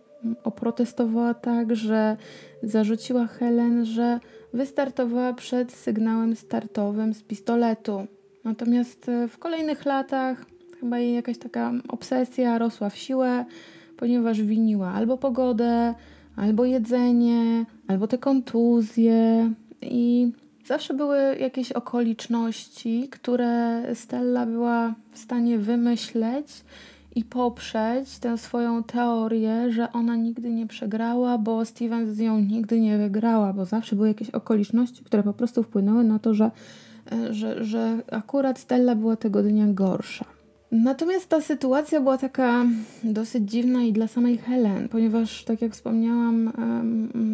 oprotestowała 0.44 1.34
tak, 1.34 1.76
że 1.76 2.16
zarzuciła 2.62 3.26
Helen, 3.26 3.84
że 3.84 4.20
wystartowała 4.52 5.32
przed 5.32 5.72
sygnałem 5.72 6.36
startowym 6.36 7.14
z 7.14 7.22
pistoletu. 7.22 8.06
Natomiast 8.44 9.08
e, 9.08 9.28
w 9.28 9.38
kolejnych 9.38 9.84
latach 9.84 10.46
chyba 10.80 10.98
jej 10.98 11.14
jakaś 11.14 11.38
taka 11.38 11.72
obsesja 11.88 12.58
rosła 12.58 12.90
w 12.90 12.96
siłę, 12.96 13.44
ponieważ 13.96 14.42
winiła 14.42 14.88
albo 14.88 15.18
pogodę, 15.18 15.94
albo 16.36 16.64
jedzenie, 16.64 17.64
albo 17.86 18.06
te 18.06 18.18
kontuzje 18.18 19.52
i 19.82 20.32
zawsze 20.64 20.94
były 20.94 21.36
jakieś 21.40 21.72
okoliczności, 21.72 23.08
które 23.10 23.82
Stella 23.94 24.46
była 24.46 24.94
w 25.12 25.18
stanie 25.18 25.58
wymyśleć 25.58 26.46
i 27.14 27.24
poprzeć 27.24 28.18
tę 28.18 28.38
swoją 28.38 28.82
teorię, 28.82 29.72
że 29.72 29.92
ona 29.92 30.16
nigdy 30.16 30.50
nie 30.50 30.66
przegrała, 30.66 31.38
bo 31.38 31.64
Steven 31.64 32.14
z 32.14 32.18
nią 32.18 32.40
nigdy 32.40 32.80
nie 32.80 32.98
wygrała, 32.98 33.52
bo 33.52 33.64
zawsze 33.64 33.96
były 33.96 34.08
jakieś 34.08 34.30
okoliczności, 34.30 35.04
które 35.04 35.22
po 35.22 35.32
prostu 35.32 35.62
wpłynęły 35.62 36.04
na 36.04 36.18
to, 36.18 36.34
że, 36.34 36.50
e, 37.12 37.34
że, 37.34 37.64
że 37.64 37.98
akurat 38.10 38.58
Stella 38.58 38.94
była 38.94 39.16
tego 39.16 39.42
dnia 39.42 39.66
gorsza. 39.66 40.37
Natomiast 40.72 41.28
ta 41.28 41.40
sytuacja 41.40 42.00
była 42.00 42.18
taka 42.18 42.66
dosyć 43.04 43.50
dziwna 43.50 43.82
i 43.82 43.92
dla 43.92 44.08
samej 44.08 44.38
Helen, 44.38 44.88
ponieważ, 44.88 45.44
tak 45.44 45.62
jak 45.62 45.72
wspomniałam, 45.72 46.52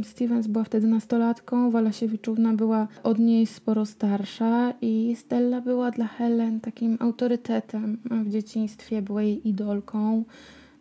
Stevens 0.05 0.47
była 0.47 0.65
wtedy 0.65 0.87
nastolatką, 0.87 1.71
Walasiewiczówna 1.71 2.53
była 2.53 2.89
od 3.03 3.19
niej 3.19 3.47
sporo 3.47 3.87
starsza 3.87 4.75
i 4.81 5.17
Stella 5.19 5.61
była 5.61 5.91
dla 5.91 6.07
Helen 6.07 6.61
takim 6.61 6.97
autorytetem 7.01 7.99
w 8.05 8.31
dzieciństwie, 8.31 9.03
była 9.03 9.23
jej 9.23 9.49
idolką. 9.49 10.25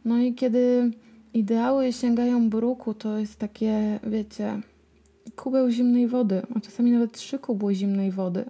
No 0.05 0.19
i 0.19 0.33
kiedy 0.33 0.91
ideały 1.33 1.93
sięgają 1.93 2.49
bruku, 2.49 2.93
to 2.93 3.17
jest 3.17 3.39
takie, 3.39 3.99
wiecie, 4.03 4.61
kubeł 5.35 5.69
zimnej 5.69 6.07
wody, 6.07 6.41
a 6.55 6.59
czasami 6.59 6.91
nawet 6.91 7.11
trzy 7.11 7.39
kubły 7.39 7.75
zimnej 7.75 8.11
wody. 8.11 8.45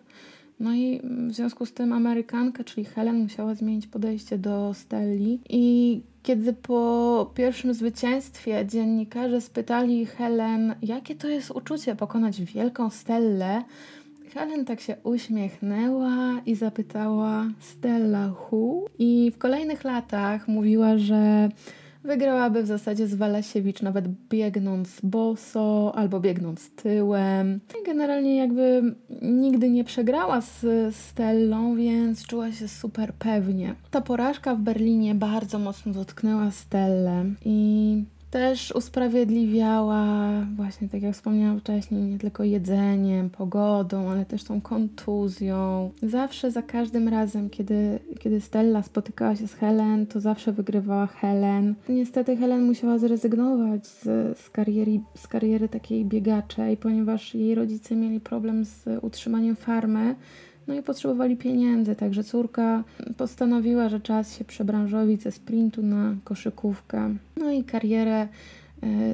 No 0.59 0.73
i 0.73 1.01
w 1.29 1.33
związku 1.33 1.65
z 1.65 1.73
tym 1.73 1.93
Amerykanka, 1.93 2.63
czyli 2.63 2.85
Helen, 2.85 3.19
musiała 3.19 3.55
zmienić 3.55 3.87
podejście 3.87 4.37
do 4.37 4.73
Stelli. 4.73 5.39
I 5.49 6.01
kiedy 6.23 6.53
po 6.53 7.31
pierwszym 7.35 7.73
zwycięstwie 7.73 8.65
dziennikarze 8.65 9.41
spytali 9.41 10.05
Helen, 10.05 10.75
jakie 10.81 11.15
to 11.15 11.27
jest 11.27 11.51
uczucie 11.51 11.95
pokonać 11.95 12.41
wielką 12.41 12.89
Stellę, 12.89 13.63
Helen 14.33 14.65
tak 14.65 14.81
się 14.81 14.95
uśmiechnęła 15.03 16.41
i 16.45 16.55
zapytała 16.55 17.45
Stella 17.59 18.31
who? 18.31 18.85
I 18.99 19.31
w 19.35 19.37
kolejnych 19.37 19.83
latach 19.83 20.47
mówiła, 20.47 20.97
że 20.97 21.49
Wygrałaby 22.03 22.63
w 22.63 22.67
zasadzie 22.67 23.07
z 23.07 23.15
Walasiewicz, 23.15 23.81
nawet 23.81 24.07
biegnąc 24.29 25.01
boso 25.03 25.91
albo 25.95 26.19
biegnąc 26.19 26.69
tyłem. 26.75 27.59
Generalnie 27.85 28.37
jakby 28.37 28.95
nigdy 29.21 29.69
nie 29.69 29.83
przegrała 29.83 30.41
z 30.41 30.65
Stellą, 30.95 31.75
więc 31.75 32.27
czuła 32.27 32.51
się 32.51 32.67
super 32.67 33.13
pewnie. 33.13 33.75
Ta 33.91 34.01
porażka 34.01 34.55
w 34.55 34.59
Berlinie 34.59 35.15
bardzo 35.15 35.59
mocno 35.59 35.93
dotknęła 35.93 36.51
Stellę 36.51 37.25
i 37.45 38.03
też 38.33 38.71
usprawiedliwiała 38.71 40.17
właśnie, 40.55 40.89
tak 40.89 41.01
jak 41.01 41.13
wspomniałam 41.13 41.59
wcześniej, 41.59 42.03
nie 42.03 42.19
tylko 42.19 42.43
jedzeniem, 42.43 43.29
pogodą, 43.29 44.09
ale 44.09 44.25
też 44.25 44.43
tą 44.43 44.61
kontuzją. 44.61 45.91
Zawsze, 46.03 46.51
za 46.51 46.61
każdym 46.61 47.07
razem, 47.07 47.49
kiedy, 47.49 47.99
kiedy 48.19 48.41
Stella 48.41 48.83
spotykała 48.83 49.35
się 49.35 49.47
z 49.47 49.53
Helen, 49.53 50.07
to 50.07 50.19
zawsze 50.19 50.51
wygrywała 50.51 51.07
Helen. 51.07 51.75
Niestety 51.89 52.37
Helen 52.37 52.63
musiała 52.63 52.97
zrezygnować 52.97 53.87
z, 53.87 54.03
z, 54.39 54.49
kariery, 54.49 54.99
z 55.15 55.27
kariery 55.27 55.69
takiej 55.69 56.05
biegaczej, 56.05 56.77
ponieważ 56.77 57.35
jej 57.35 57.55
rodzice 57.55 57.95
mieli 57.95 58.19
problem 58.19 58.65
z 58.65 58.85
utrzymaniem 59.01 59.55
farmy, 59.55 60.15
no 60.67 60.73
i 60.73 60.83
potrzebowali 60.83 61.37
pieniędzy, 61.37 61.95
także 61.95 62.23
córka 62.23 62.83
postanowiła, 63.17 63.89
że 63.89 63.99
czas 63.99 64.37
się 64.37 64.45
przebranżowić 64.45 65.21
ze 65.21 65.31
sprintu 65.31 65.83
na 65.83 66.15
koszykówkę. 66.23 67.15
No 67.37 67.51
i 67.51 67.63
karierę 67.63 68.21
e, 68.21 68.27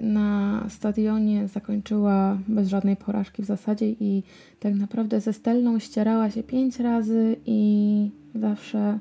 na 0.02 0.66
stadionie 0.70 1.47
zakończyła 1.47 2.38
bez 2.47 2.68
żadnej 2.68 2.95
porażki 2.95 3.41
w 3.41 3.45
zasadzie 3.45 3.89
i 3.89 4.24
tak 4.60 4.76
naprawdę 4.76 5.22
ze 5.22 5.34
Stellą 5.34 5.80
ścierała 5.80 6.32
się 6.32 6.43
pięć 6.43 6.80
razy 6.80 7.36
i 7.45 8.10
zawsze 8.36 9.00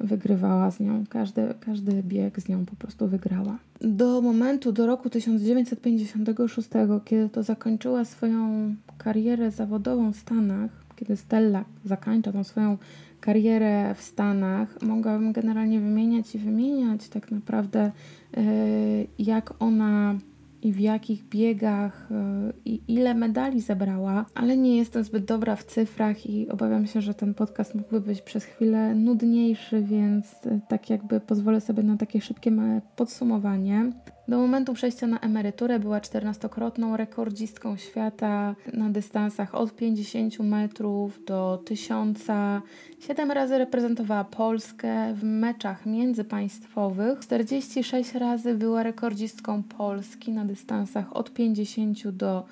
wygrywała 0.00 0.70
z 0.70 0.80
nią. 0.80 1.04
Każdy, 1.08 1.54
każdy 1.60 2.02
bieg 2.02 2.40
z 2.40 2.48
nią 2.48 2.66
po 2.66 2.76
prostu 2.76 3.08
wygrała. 3.08 3.58
Do 3.80 4.20
momentu, 4.20 4.72
do 4.72 4.86
roku 4.86 5.10
1956, 5.10 6.68
kiedy 7.04 7.28
to 7.28 7.42
zakończyła 7.42 8.04
swoją 8.04 8.74
karierę 8.98 9.50
zawodową 9.50 10.12
w 10.12 10.16
Stanach, 10.16 10.70
kiedy 10.98 11.16
Stella 11.16 11.64
zakończa 11.84 12.32
tą 12.32 12.44
swoją 12.44 12.78
karierę 13.20 13.94
w 13.94 14.02
Stanach, 14.02 14.82
mogłabym 14.82 15.32
generalnie 15.32 15.80
wymieniać 15.80 16.34
i 16.34 16.38
wymieniać 16.38 17.08
tak 17.08 17.30
naprawdę, 17.30 17.92
e, 18.36 18.42
jak 19.18 19.54
ona 19.58 20.18
i 20.62 20.72
w 20.72 20.80
jakich 20.80 21.28
biegach 21.28 22.08
e, 22.10 22.52
i 22.64 22.80
ile 22.88 23.14
medali 23.14 23.60
zebrała, 23.60 24.26
ale 24.34 24.56
nie 24.56 24.76
jestem 24.76 25.04
zbyt 25.04 25.24
dobra 25.24 25.56
w 25.56 25.64
cyfrach 25.64 26.26
i 26.26 26.48
obawiam 26.48 26.86
się, 26.86 27.00
że 27.00 27.14
ten 27.14 27.34
podcast 27.34 27.74
mógłby 27.74 28.00
być 28.00 28.22
przez 28.22 28.44
chwilę 28.44 28.94
nudniejszy, 28.94 29.82
więc 29.82 30.46
e, 30.46 30.60
tak 30.68 30.90
jakby 30.90 31.20
pozwolę 31.20 31.60
sobie 31.60 31.82
na 31.82 31.96
takie 31.96 32.20
szybkie 32.20 32.52
podsumowanie. 32.96 33.92
Do 34.28 34.38
momentu 34.38 34.74
przejścia 34.74 35.06
na 35.06 35.20
emeryturę 35.20 35.78
była 35.78 36.00
14-krotną 36.00 36.96
rekordzistką 36.96 37.76
świata 37.76 38.54
na 38.72 38.90
dystansach 38.90 39.54
od 39.54 39.76
50 39.76 40.38
metrów 40.40 41.24
do 41.24 41.62
1000. 41.64 42.26
Siedem 43.00 43.30
razy 43.30 43.58
reprezentowała 43.58 44.24
Polskę 44.24 45.14
w 45.14 45.24
meczach 45.24 45.86
międzypaństwowych. 45.86 47.18
46 47.18 48.14
razy 48.14 48.54
była 48.54 48.82
rekordzistką 48.82 49.62
Polski 49.62 50.32
na 50.32 50.44
dystansach 50.44 51.16
od 51.16 51.32
50 51.32 52.08
do 52.08 52.44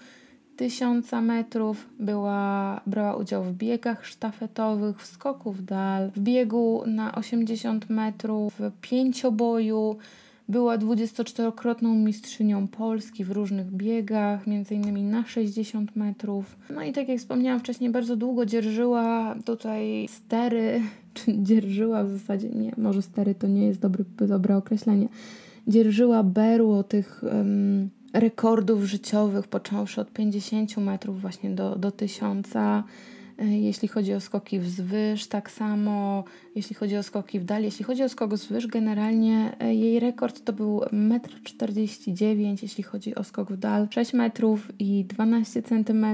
1000 0.56 1.12
metrów. 1.12 1.88
Była, 2.00 2.80
brała 2.86 3.16
udział 3.16 3.44
w 3.44 3.52
biegach 3.52 4.06
sztafetowych, 4.06 5.00
w 5.00 5.06
skoku 5.06 5.52
w 5.52 5.62
dal, 5.62 6.10
w 6.10 6.18
biegu 6.18 6.82
na 6.86 7.14
80 7.14 7.90
metrów, 7.90 8.54
w 8.58 8.70
pięcioboju 8.80 9.96
była 10.48 10.78
24-krotną 10.78 11.96
mistrzynią 11.96 12.68
Polski 12.68 13.24
w 13.24 13.30
różnych 13.30 13.70
biegach, 13.70 14.48
m.in. 14.48 15.10
na 15.10 15.26
60 15.26 15.96
metrów. 15.96 16.56
No 16.70 16.82
i 16.82 16.92
tak 16.92 17.08
jak 17.08 17.18
wspomniałam 17.18 17.60
wcześniej, 17.60 17.90
bardzo 17.90 18.16
długo 18.16 18.46
dzierżyła 18.46 19.34
tutaj 19.44 20.08
stery, 20.08 20.80
czy 21.14 21.42
dzierżyła 21.42 22.04
w 22.04 22.10
zasadzie, 22.10 22.48
nie, 22.48 22.72
może 22.76 23.02
stery 23.02 23.34
to 23.34 23.46
nie 23.46 23.66
jest 23.66 23.80
dobry, 23.80 24.04
dobre 24.28 24.56
określenie. 24.56 25.08
Dzierżyła 25.68 26.22
berło 26.22 26.82
tych 26.82 27.22
um, 27.22 27.90
rekordów 28.12 28.84
życiowych, 28.84 29.48
począwszy 29.48 30.00
od 30.00 30.12
50 30.12 30.76
metrów 30.76 31.20
właśnie 31.20 31.50
do, 31.50 31.76
do 31.76 31.90
1000 31.90 32.56
E, 32.56 32.82
jeśli 33.38 33.88
chodzi 33.88 34.14
o 34.14 34.20
skoki 34.20 34.58
wzwyż, 34.58 35.26
tak 35.26 35.50
samo. 35.50 36.24
Jeśli 36.54 36.76
chodzi 36.76 36.96
o 36.96 37.02
skoki 37.02 37.40
w 37.40 37.44
dal, 37.44 37.62
jeśli 37.62 37.84
chodzi 37.84 38.02
o 38.02 38.08
skok 38.08 38.34
wzwyż, 38.34 38.66
generalnie 38.66 39.56
e, 39.60 39.74
jej 39.74 40.00
rekord 40.00 40.44
to 40.44 40.52
był 40.52 40.80
1,49 40.80 42.50
m, 42.50 42.56
jeśli 42.62 42.84
chodzi 42.84 43.14
o 43.14 43.24
skok 43.24 43.52
w 43.52 43.56
dal, 43.56 43.88
6 43.90 44.12
metrów 44.12 44.72
i 44.78 45.04
12 45.04 45.62
cm. 45.62 46.06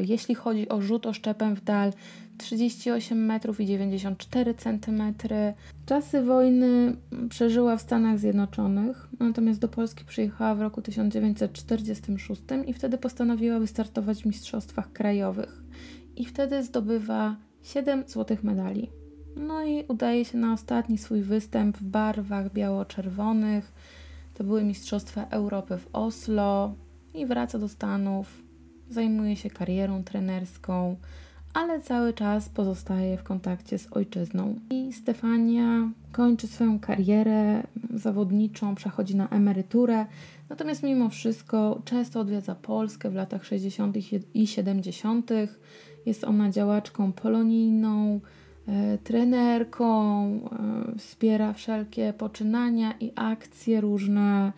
Jeśli 0.00 0.34
chodzi 0.34 0.68
o 0.68 0.80
rzut 0.80 1.06
oszczepem 1.06 1.56
w 1.56 1.64
dal, 1.64 1.92
38 2.38 3.26
metrów 3.26 3.60
i 3.60 3.66
94 3.66 4.54
cm. 4.54 5.02
Czasy 5.86 6.22
wojny 6.22 6.96
przeżyła 7.28 7.76
w 7.76 7.82
Stanach 7.82 8.18
Zjednoczonych, 8.18 9.08
natomiast 9.20 9.60
do 9.60 9.68
Polski 9.68 10.04
przyjechała 10.04 10.54
w 10.54 10.60
roku 10.60 10.82
1946 10.82 12.42
i 12.66 12.72
wtedy 12.72 12.98
postanowiła 12.98 13.58
wystartować 13.58 14.22
w 14.22 14.26
mistrzostwach 14.26 14.92
krajowych. 14.92 15.61
I 16.16 16.24
wtedy 16.24 16.62
zdobywa 16.62 17.36
7 17.62 18.04
złotych 18.06 18.44
medali. 18.44 18.90
No 19.36 19.64
i 19.64 19.84
udaje 19.88 20.24
się 20.24 20.38
na 20.38 20.52
ostatni 20.52 20.98
swój 20.98 21.22
występ 21.22 21.76
w 21.78 21.84
barwach 21.84 22.52
biało-czerwonych. 22.52 23.72
To 24.34 24.44
były 24.44 24.64
Mistrzostwa 24.64 25.26
Europy 25.30 25.78
w 25.78 25.88
Oslo 25.92 26.74
i 27.14 27.26
wraca 27.26 27.58
do 27.58 27.68
Stanów. 27.68 28.42
Zajmuje 28.90 29.36
się 29.36 29.50
karierą 29.50 30.04
trenerską 30.04 30.96
ale 31.54 31.80
cały 31.80 32.12
czas 32.12 32.48
pozostaje 32.48 33.16
w 33.16 33.22
kontakcie 33.22 33.78
z 33.78 33.92
ojczyzną. 33.92 34.56
I 34.70 34.92
Stefania 34.92 35.90
kończy 36.12 36.46
swoją 36.46 36.80
karierę 36.80 37.62
zawodniczą, 37.94 38.74
przechodzi 38.74 39.16
na 39.16 39.28
emeryturę, 39.28 40.06
natomiast 40.48 40.82
mimo 40.82 41.08
wszystko 41.08 41.82
często 41.84 42.20
odwiedza 42.20 42.54
Polskę 42.54 43.10
w 43.10 43.14
latach 43.14 43.44
60. 43.44 43.96
i 44.34 44.46
70. 44.46 45.30
Jest 46.06 46.24
ona 46.24 46.50
działaczką 46.50 47.12
polonijną, 47.12 48.20
e, 48.68 48.98
trenerką, 48.98 50.24
e, 50.26 50.98
wspiera 50.98 51.52
wszelkie 51.52 52.12
poczynania 52.12 52.94
i 53.00 53.12
akcje 53.16 53.80
różne. 53.80 54.52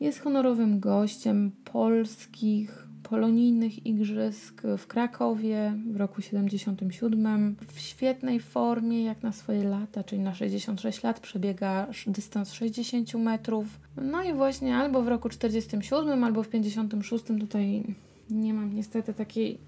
Jest 0.00 0.20
honorowym 0.20 0.80
gościem 0.80 1.50
polskich 1.64 2.90
polonijnych 3.10 3.86
igrzysk 3.86 4.62
w 4.78 4.86
Krakowie 4.86 5.74
w 5.92 5.96
roku 5.96 6.22
77. 6.22 7.56
W 7.68 7.80
świetnej 7.80 8.40
formie, 8.40 9.04
jak 9.04 9.22
na 9.22 9.32
swoje 9.32 9.64
lata, 9.64 10.04
czyli 10.04 10.22
na 10.22 10.34
66 10.34 11.02
lat, 11.02 11.20
przebiega 11.20 11.86
dystans 12.06 12.52
60 12.52 13.14
metrów. 13.14 13.66
No 13.96 14.24
i 14.24 14.32
właśnie 14.32 14.76
albo 14.76 15.02
w 15.02 15.08
roku 15.08 15.28
47, 15.28 16.24
albo 16.24 16.42
w 16.42 16.48
56 16.48 17.24
tutaj 17.24 17.82
nie 18.30 18.54
mam 18.54 18.74
niestety 18.74 19.14
takiej 19.14 19.58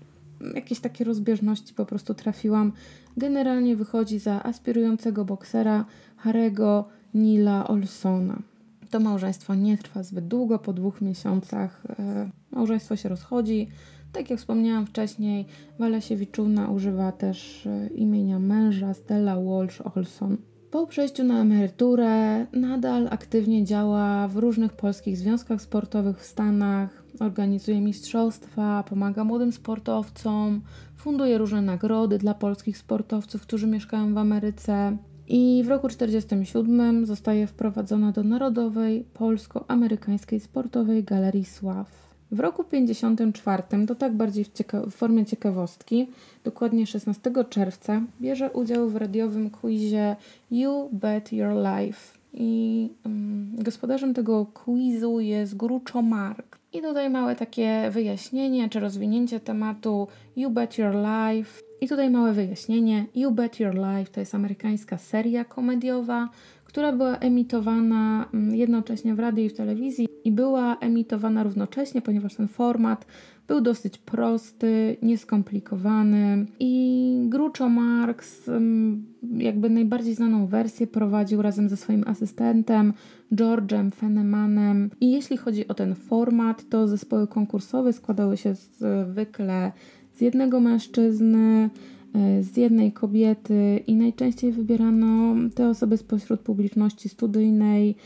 jakieś 0.54 0.80
takie 0.80 1.04
rozbieżności 1.04 1.74
po 1.74 1.86
prostu 1.86 2.14
trafiłam. 2.14 2.72
Generalnie 3.16 3.76
wychodzi 3.76 4.18
za 4.18 4.42
aspirującego 4.42 5.24
boksera 5.24 5.84
Harego 6.16 6.88
Nila 7.14 7.68
Olsona. 7.68 8.42
To 8.90 9.00
małżeństwo 9.00 9.54
nie 9.54 9.78
trwa 9.78 10.02
zbyt 10.02 10.28
długo, 10.28 10.58
po 10.58 10.72
dwóch 10.72 11.00
miesiącach 11.00 11.82
e, 11.98 12.30
małżeństwo 12.50 12.96
się 12.96 13.08
rozchodzi. 13.08 13.68
Tak 14.12 14.30
jak 14.30 14.38
wspomniałam 14.38 14.86
wcześniej, 14.86 15.46
Walesiewiczówna 15.78 16.68
używa 16.68 17.12
też 17.12 17.66
e, 17.66 17.86
imienia 17.86 18.38
męża 18.38 18.94
Stella 18.94 19.40
Walsh 19.40 19.80
Olson. 19.94 20.36
Po 20.70 20.86
przejściu 20.86 21.24
na 21.24 21.40
emeryturę 21.40 22.46
nadal 22.52 23.08
aktywnie 23.10 23.64
działa 23.64 24.28
w 24.28 24.36
różnych 24.36 24.72
polskich 24.72 25.16
związkach 25.16 25.62
sportowych 25.62 26.20
w 26.20 26.26
Stanach, 26.26 27.01
organizuje 27.24 27.80
mistrzostwa, 27.80 28.84
pomaga 28.88 29.24
młodym 29.24 29.52
sportowcom, 29.52 30.60
funduje 30.96 31.38
różne 31.38 31.62
nagrody 31.62 32.18
dla 32.18 32.34
polskich 32.34 32.78
sportowców, 32.78 33.42
którzy 33.42 33.66
mieszkają 33.66 34.14
w 34.14 34.18
Ameryce. 34.18 34.96
I 35.28 35.62
w 35.64 35.68
roku 35.68 35.88
1947 35.88 37.06
zostaje 37.06 37.46
wprowadzona 37.46 38.12
do 38.12 38.22
Narodowej 38.22 39.04
Polsko-Amerykańskiej 39.14 40.40
Sportowej 40.40 41.04
Galerii 41.04 41.44
Sław. 41.44 42.02
W 42.32 42.40
roku 42.40 42.64
1954, 42.64 43.86
to 43.86 43.94
tak 43.94 44.12
bardziej 44.12 44.44
w, 44.44 44.50
w, 44.86 44.90
formie 44.90 45.26
ciekawostki, 45.26 46.06
dokładnie 46.44 46.86
16 46.86 47.30
czerwca, 47.48 48.02
bierze 48.20 48.50
udział 48.50 48.88
w 48.88 48.96
radiowym 48.96 49.50
quizie 49.50 50.16
You 50.50 50.88
Bet 50.92 51.32
Your 51.32 51.52
Life. 51.54 52.18
I 52.34 52.88
um, 53.04 53.56
gospodarzem 53.58 54.14
tego 54.14 54.46
quizu 54.46 55.20
jest 55.20 55.56
Gruczo 55.56 56.02
Mark. 56.02 56.61
I 56.72 56.82
tutaj 56.82 57.10
małe 57.10 57.36
takie 57.36 57.90
wyjaśnienie 57.90 58.68
czy 58.68 58.80
rozwinięcie 58.80 59.40
tematu 59.40 60.08
You 60.36 60.50
Bet 60.50 60.78
Your 60.78 60.94
Life 60.94 61.62
i 61.80 61.88
tutaj 61.88 62.10
małe 62.10 62.32
wyjaśnienie. 62.32 63.06
You 63.14 63.30
Bet 63.30 63.60
Your 63.60 63.74
Life 63.74 64.12
to 64.12 64.20
jest 64.20 64.34
amerykańska 64.34 64.98
seria 64.98 65.44
komediowa, 65.44 66.28
która 66.64 66.92
była 66.92 67.16
emitowana 67.16 68.28
mm, 68.34 68.54
jednocześnie 68.54 69.14
w 69.14 69.18
radiu 69.18 69.44
i 69.44 69.48
w 69.48 69.56
telewizji 69.56 70.08
i 70.24 70.32
była 70.32 70.76
emitowana 70.78 71.42
równocześnie, 71.42 72.02
ponieważ 72.02 72.34
ten 72.34 72.48
format 72.48 73.06
był 73.48 73.60
dosyć 73.60 73.98
prosty, 73.98 74.96
nieskomplikowany 75.02 76.46
i 76.60 77.26
Groucho 77.28 77.68
Marx 77.68 78.48
mm, 78.48 79.06
jakby 79.36 79.70
najbardziej 79.70 80.14
znaną 80.14 80.46
wersję 80.46 80.86
prowadził 80.86 81.42
razem 81.42 81.68
ze 81.68 81.76
swoim 81.76 82.04
asystentem 82.06 82.92
George'em 83.32 83.90
Fenemanem 83.90 84.90
i 85.00 85.10
jeśli 85.10 85.36
chodzi 85.36 85.68
o 85.68 85.74
ten 85.74 85.94
format, 85.94 86.68
to 86.68 86.88
zespoły 86.88 87.26
konkursowe 87.26 87.92
składały 87.92 88.36
się 88.36 88.54
zwykle 88.54 89.72
z 90.14 90.20
jednego 90.20 90.60
mężczyzny, 90.60 91.70
e, 92.14 92.42
z 92.42 92.56
jednej 92.56 92.92
kobiety 92.92 93.80
i 93.86 93.96
najczęściej 93.96 94.52
wybierano 94.52 95.34
te 95.54 95.68
osoby 95.68 95.96
spośród 95.96 96.40
publiczności 96.40 97.08
studyjnej. 97.08 97.96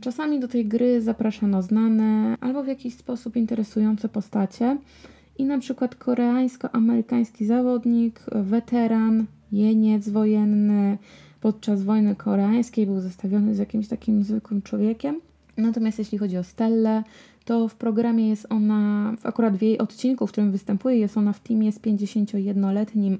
Czasami 0.00 0.40
do 0.40 0.48
tej 0.48 0.66
gry 0.66 1.00
zapraszano 1.00 1.62
znane 1.62 2.36
albo 2.40 2.62
w 2.62 2.66
jakiś 2.66 2.94
sposób 2.94 3.36
interesujące 3.36 4.08
postacie. 4.08 4.76
I 5.38 5.44
na 5.44 5.58
przykład 5.58 5.94
koreańsko-amerykański 5.94 7.46
zawodnik, 7.46 8.20
weteran, 8.32 9.24
jeniec 9.52 10.08
wojenny 10.08 10.98
podczas 11.40 11.82
wojny 11.82 12.16
koreańskiej 12.16 12.86
był 12.86 13.00
zestawiony 13.00 13.54
z 13.54 13.58
jakimś 13.58 13.88
takim 13.88 14.22
zwykłym 14.22 14.62
człowiekiem. 14.62 15.20
Natomiast 15.56 15.98
jeśli 15.98 16.18
chodzi 16.18 16.36
o 16.36 16.44
Stellę, 16.44 17.02
to 17.44 17.68
w 17.68 17.74
programie 17.74 18.28
jest 18.28 18.46
ona, 18.50 19.14
akurat 19.22 19.56
w 19.56 19.62
jej 19.62 19.78
odcinku, 19.78 20.26
w 20.26 20.32
którym 20.32 20.52
występuje, 20.52 20.98
jest 20.98 21.16
ona 21.16 21.32
w 21.32 21.40
teamie 21.40 21.72
z 21.72 21.78
51-letnim 21.78 23.18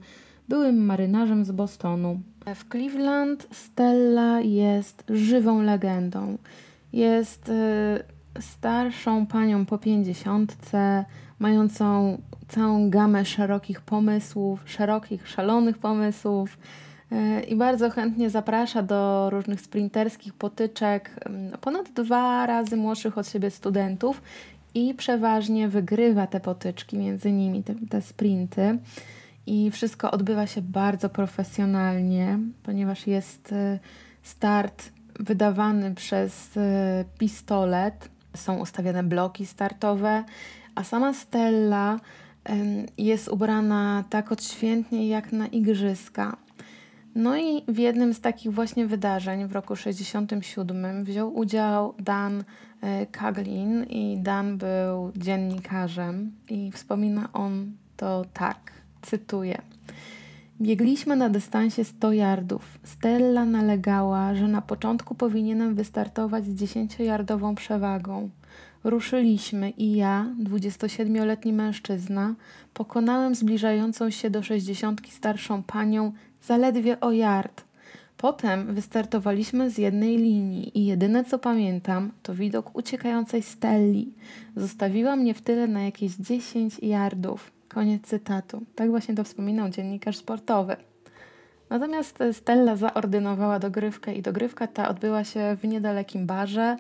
byłym 0.49 0.84
marynarzem 0.84 1.44
z 1.44 1.51
Bostonu. 1.51 2.20
W 2.55 2.68
Cleveland 2.70 3.46
Stella 3.53 4.40
jest 4.40 5.05
żywą 5.09 5.62
legendą. 5.62 6.38
Jest 6.92 7.49
y, 7.49 8.42
starszą 8.42 9.26
panią 9.26 9.66
po 9.66 9.78
pięćdziesiątce, 9.78 11.05
mającą 11.38 12.18
całą 12.49 12.90
gamę 12.90 13.24
szerokich 13.24 13.80
pomysłów, 13.80 14.62
szerokich, 14.64 15.28
szalonych 15.28 15.78
pomysłów 15.78 16.59
i 17.49 17.57
bardzo 17.57 17.90
chętnie 17.90 18.30
zaprasza 18.30 18.82
do 18.82 19.30
różnych 19.30 19.61
sprinterskich 19.61 20.34
potyczek 20.34 21.11
ponad 21.61 21.90
dwa 21.90 22.46
razy 22.46 22.76
młodszych 22.76 23.18
od 23.18 23.28
siebie 23.28 23.51
studentów 23.51 24.22
i 24.74 24.94
przeważnie 24.94 25.68
wygrywa 25.68 26.26
te 26.26 26.40
potyczki 26.40 26.99
między 26.99 27.32
nimi, 27.32 27.62
te, 27.62 27.74
te 27.90 28.03
sprinty. 28.03 28.78
I 29.49 29.70
wszystko 29.70 30.11
odbywa 30.11 30.46
się 30.46 30.62
bardzo 30.62 31.09
profesjonalnie, 31.09 32.38
ponieważ 32.62 33.07
jest 33.07 33.53
y, 33.53 33.78
start 34.22 34.92
wydawany 35.20 35.94
przez 35.94 36.57
y, 36.57 36.61
pistolet, 37.18 38.09
są 38.36 38.59
ustawione 38.59 39.03
bloki 39.03 39.46
startowe, 39.46 40.24
a 40.74 40.84
sama 40.84 41.14
Stella 41.14 42.01
jest 42.99 43.28
ubrana 43.28 44.05
tak 44.11 44.32
odświętnie 44.32 45.09
jak 45.09 45.32
na 45.32 45.46
igrzyska. 45.46 46.36
No 47.14 47.36
i 47.36 47.62
w 47.68 47.78
jednym 47.78 48.14
z 48.14 48.20
takich 48.20 48.53
właśnie 48.53 48.86
wydarzeń 48.86 49.46
w 49.46 49.53
roku 49.53 49.76
67 49.76 51.05
wziął 51.05 51.36
udział 51.36 51.94
Dan 51.99 52.44
Kaglin 53.12 53.82
e, 53.82 53.84
i 53.84 54.18
Dan 54.18 54.59
był 54.59 55.12
dziennikarzem 55.16 56.32
i 56.49 56.72
wspomina 56.72 57.28
on 57.32 57.72
to 57.96 58.24
tak, 58.32 58.77
cytuję. 59.03 59.62
Biegliśmy 60.61 61.16
na 61.16 61.28
dystansie 61.28 61.84
100 61.84 62.12
yardów. 62.12 62.78
Stella 62.84 63.44
nalegała, 63.44 64.34
że 64.34 64.49
na 64.49 64.62
początku 64.62 65.14
powinienem 65.14 65.74
wystartować 65.74 66.44
z 66.44 66.62
10-yardową 66.62 67.55
przewagą. 67.55 68.30
Ruszyliśmy 68.84 69.70
i 69.70 69.96
ja, 69.96 70.26
27-letni 70.42 71.53
mężczyzna, 71.53 72.34
pokonałem 72.74 73.34
zbliżającą 73.34 74.11
się 74.11 74.30
do 74.30 74.42
60 74.42 75.01
starszą 75.09 75.62
panią 75.62 76.12
zaledwie 76.42 77.01
o 77.01 77.12
yard. 77.12 77.64
Potem 78.16 78.74
wystartowaliśmy 78.74 79.70
z 79.70 79.78
jednej 79.78 80.16
linii 80.16 80.78
i 80.78 80.86
jedyne 80.86 81.24
co 81.24 81.38
pamiętam 81.38 82.12
to 82.22 82.34
widok 82.34 82.76
uciekającej 82.76 83.42
Stelli. 83.42 84.12
Zostawiła 84.57 85.16
mnie 85.16 85.34
w 85.34 85.42
tyle 85.42 85.66
na 85.66 85.82
jakieś 85.82 86.12
10 86.12 86.78
yardów. 86.82 87.57
Koniec 87.68 88.06
cytatu. 88.06 88.62
Tak 88.74 88.90
właśnie 88.90 89.14
to 89.14 89.24
wspominał 89.24 89.68
dziennikarz 89.68 90.16
sportowy. 90.16 90.76
Natomiast 91.70 92.18
Stella 92.32 92.76
zaordynowała 92.76 93.58
dogrywkę 93.58 94.14
i 94.14 94.22
dogrywka 94.22 94.66
ta 94.66 94.88
odbyła 94.88 95.24
się 95.24 95.56
w 95.60 95.64
niedalekim 95.64 96.26
barze, 96.26 96.76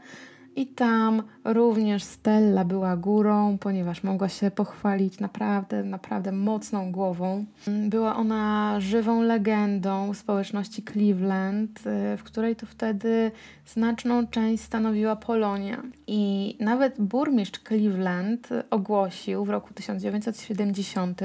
i 0.58 0.66
tam 0.66 1.22
również 1.44 2.04
Stella 2.04 2.64
była 2.64 2.96
górą, 2.96 3.58
ponieważ 3.58 4.02
mogła 4.02 4.28
się 4.28 4.50
pochwalić 4.50 5.20
naprawdę, 5.20 5.84
naprawdę 5.84 6.32
mocną 6.32 6.92
głową. 6.92 7.44
Była 7.66 8.16
ona 8.16 8.74
żywą 8.80 9.22
legendą 9.22 10.14
społeczności 10.14 10.82
Cleveland, 10.82 11.78
y, 11.78 12.16
w 12.16 12.22
której 12.24 12.56
to 12.56 12.66
wtedy 12.66 13.30
znaczną 13.66 14.26
część 14.26 14.62
stanowiła 14.62 15.16
Polonia. 15.16 15.82
I 16.06 16.56
nawet 16.60 17.00
burmistrz 17.00 17.60
Cleveland 17.68 18.48
ogłosił 18.70 19.44
w 19.44 19.48
roku 19.48 19.74
1970, 19.74 21.20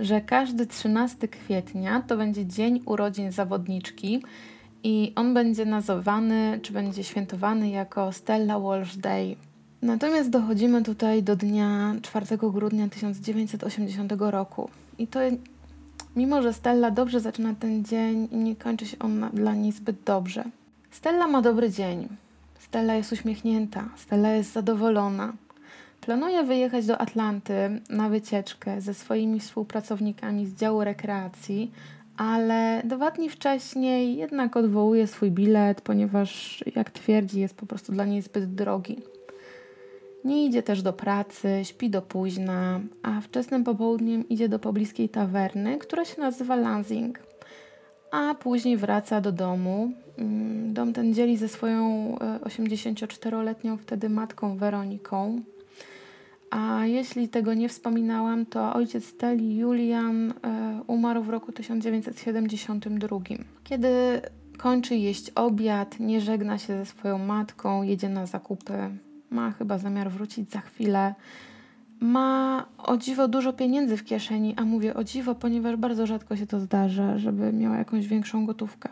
że 0.00 0.20
każdy 0.20 0.66
13 0.66 1.28
kwietnia 1.28 2.00
to 2.00 2.16
będzie 2.16 2.46
dzień 2.46 2.82
urodzin 2.86 3.32
zawodniczki 3.32 4.22
i 4.84 5.12
on 5.16 5.34
będzie 5.34 5.64
nazywany, 5.64 6.60
czy 6.62 6.72
będzie 6.72 7.04
świętowany 7.04 7.70
jako 7.70 8.12
Stella 8.12 8.60
Walsh 8.60 8.96
Day. 8.96 9.36
Natomiast 9.82 10.30
dochodzimy 10.30 10.82
tutaj 10.82 11.22
do 11.22 11.36
dnia 11.36 11.94
4 12.02 12.26
grudnia 12.38 12.88
1980 12.88 14.12
roku. 14.18 14.70
I 14.98 15.06
to, 15.06 15.20
mimo 16.16 16.42
że 16.42 16.52
Stella 16.52 16.90
dobrze 16.90 17.20
zaczyna 17.20 17.54
ten 17.54 17.84
dzień, 17.84 18.28
nie 18.32 18.56
kończy 18.56 18.86
się 18.86 18.98
on 18.98 19.30
dla 19.32 19.54
niej 19.54 19.72
zbyt 19.72 19.96
dobrze. 20.04 20.44
Stella 20.90 21.26
ma 21.26 21.42
dobry 21.42 21.70
dzień. 21.70 22.08
Stella 22.58 22.94
jest 22.94 23.12
uśmiechnięta. 23.12 23.88
Stella 23.96 24.32
jest 24.32 24.52
zadowolona. 24.52 25.32
Planuje 26.00 26.42
wyjechać 26.42 26.86
do 26.86 26.98
Atlanty 26.98 27.80
na 27.90 28.08
wycieczkę 28.08 28.80
ze 28.80 28.94
swoimi 28.94 29.40
współpracownikami 29.40 30.46
z 30.46 30.54
działu 30.54 30.84
rekreacji, 30.84 31.70
ale 32.16 32.82
dwa 32.84 33.10
dni 33.10 33.30
wcześniej 33.30 34.16
jednak 34.16 34.56
odwołuje 34.56 35.06
swój 35.06 35.30
bilet, 35.30 35.80
ponieważ, 35.80 36.64
jak 36.76 36.90
twierdzi, 36.90 37.40
jest 37.40 37.56
po 37.56 37.66
prostu 37.66 37.92
dla 37.92 38.04
niej 38.04 38.22
zbyt 38.22 38.54
drogi. 38.54 38.96
Nie 40.24 40.46
idzie 40.46 40.62
też 40.62 40.82
do 40.82 40.92
pracy, 40.92 41.60
śpi 41.62 41.90
do 41.90 42.02
późna, 42.02 42.80
a 43.02 43.20
wczesnym 43.20 43.64
popołudniem 43.64 44.28
idzie 44.28 44.48
do 44.48 44.58
pobliskiej 44.58 45.08
tawerny, 45.08 45.78
która 45.78 46.04
się 46.04 46.20
nazywa 46.20 46.56
Lansing. 46.56 47.18
A 48.10 48.34
później 48.34 48.76
wraca 48.76 49.20
do 49.20 49.32
domu. 49.32 49.92
Mm, 50.18 50.74
dom 50.74 50.92
ten 50.92 51.14
dzieli 51.14 51.36
ze 51.36 51.48
swoją 51.48 52.14
84-letnią 52.44 53.74
e, 53.74 53.78
wtedy 53.78 54.08
matką 54.08 54.56
Weroniką, 54.56 55.42
a 56.54 56.86
jeśli 56.86 57.28
tego 57.28 57.54
nie 57.54 57.68
wspominałam, 57.68 58.46
to 58.46 58.74
ojciec 58.74 59.04
Steli, 59.04 59.56
Julian, 59.56 60.30
e, 60.30 60.82
umarł 60.86 61.22
w 61.22 61.28
roku 61.28 61.52
1972. 61.52 63.20
Kiedy 63.64 63.88
kończy 64.58 64.96
jeść 64.96 65.30
obiad, 65.30 66.00
nie 66.00 66.20
żegna 66.20 66.58
się 66.58 66.78
ze 66.78 66.86
swoją 66.86 67.18
matką, 67.18 67.82
jedzie 67.82 68.08
na 68.08 68.26
zakupy, 68.26 68.72
ma 69.30 69.50
chyba 69.50 69.78
zamiar 69.78 70.10
wrócić 70.10 70.50
za 70.50 70.60
chwilę. 70.60 71.14
Ma 72.00 72.66
o 72.78 72.96
dziwo 72.96 73.28
dużo 73.28 73.52
pieniędzy 73.52 73.96
w 73.96 74.04
kieszeni, 74.04 74.54
a 74.56 74.64
mówię 74.64 74.94
o 74.94 75.04
dziwo, 75.04 75.34
ponieważ 75.34 75.76
bardzo 75.76 76.06
rzadko 76.06 76.36
się 76.36 76.46
to 76.46 76.60
zdarza, 76.60 77.18
żeby 77.18 77.52
miała 77.52 77.76
jakąś 77.76 78.06
większą 78.06 78.46
gotówkę. 78.46 78.88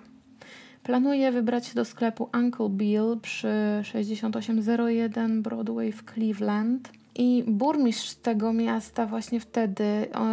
Planuje 0.82 1.32
wybrać 1.32 1.66
się 1.66 1.74
do 1.74 1.84
sklepu 1.84 2.28
Uncle 2.34 2.68
Bill 2.68 3.18
przy 3.22 3.48
6801 3.82 5.42
Broadway 5.42 5.92
w 5.92 6.04
Cleveland 6.14 7.01
i 7.14 7.44
burmistrz 7.46 8.14
tego 8.14 8.52
miasta 8.52 9.06
właśnie 9.06 9.40
wtedy, 9.40 9.84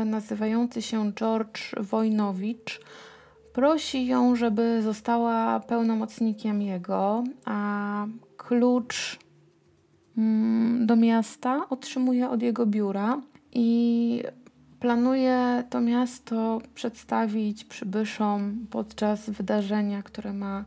nazywający 0.06 0.82
się 0.82 1.14
George 1.14 1.60
Wojnowicz, 1.78 2.82
prosi 3.54 4.06
ją, 4.08 4.36
żeby 4.36 4.82
została 4.82 5.60
pełnomocnikiem 5.60 6.62
jego, 6.62 7.24
a 7.46 8.06
klucz 8.38 9.20
mm, 10.18 10.86
do 10.86 10.96
miasta 10.96 11.70
otrzymuje 11.70 12.30
od 12.30 12.42
jego 12.42 12.66
biura 12.66 13.22
i 13.54 14.24
planuje 14.80 15.64
to 15.70 15.82
miasto 15.82 16.62
przedstawić 16.76 17.66
przybyszom 17.66 18.68
podczas 18.70 19.30
wydarzenia, 19.30 20.04
które 20.04 20.34
ma 20.34 20.66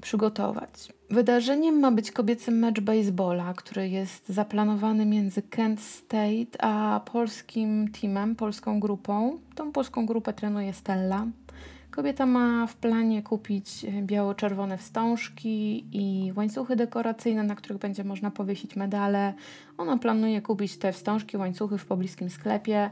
przygotować. 0.00 0.92
Wydarzeniem 1.10 1.80
ma 1.80 1.92
być 1.92 2.10
kobiecy 2.10 2.50
mecz 2.50 2.80
baseballa, 2.80 3.54
który 3.54 3.88
jest 3.88 4.28
zaplanowany 4.28 5.06
między 5.06 5.42
Kent 5.42 5.80
State 5.80 6.60
a 6.60 7.00
polskim 7.12 7.88
teamem, 8.00 8.36
polską 8.36 8.80
grupą. 8.80 9.38
Tą 9.54 9.72
polską 9.72 10.06
grupę 10.06 10.32
trenuje 10.32 10.72
Stella. 10.72 11.26
Kobieta 11.90 12.26
ma 12.26 12.66
w 12.66 12.76
planie 12.76 13.22
kupić 13.22 13.86
biało-czerwone 14.02 14.78
wstążki 14.78 15.84
i 15.92 16.32
łańcuchy 16.36 16.76
dekoracyjne, 16.76 17.42
na 17.42 17.54
których 17.54 17.78
będzie 17.78 18.04
można 18.04 18.30
powiesić 18.30 18.76
medale. 18.76 19.34
Ona 19.78 19.98
planuje 19.98 20.42
kupić 20.42 20.76
te 20.76 20.92
wstążki, 20.92 21.36
łańcuchy 21.36 21.78
w 21.78 21.86
pobliskim 21.86 22.30
sklepie 22.30 22.90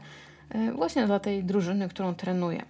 e, 0.49 0.71
właśnie 0.71 1.05
dla 1.05 1.19
tej 1.19 1.43
drużyny, 1.43 1.89
którą 1.89 2.15
trenuje 2.15 2.65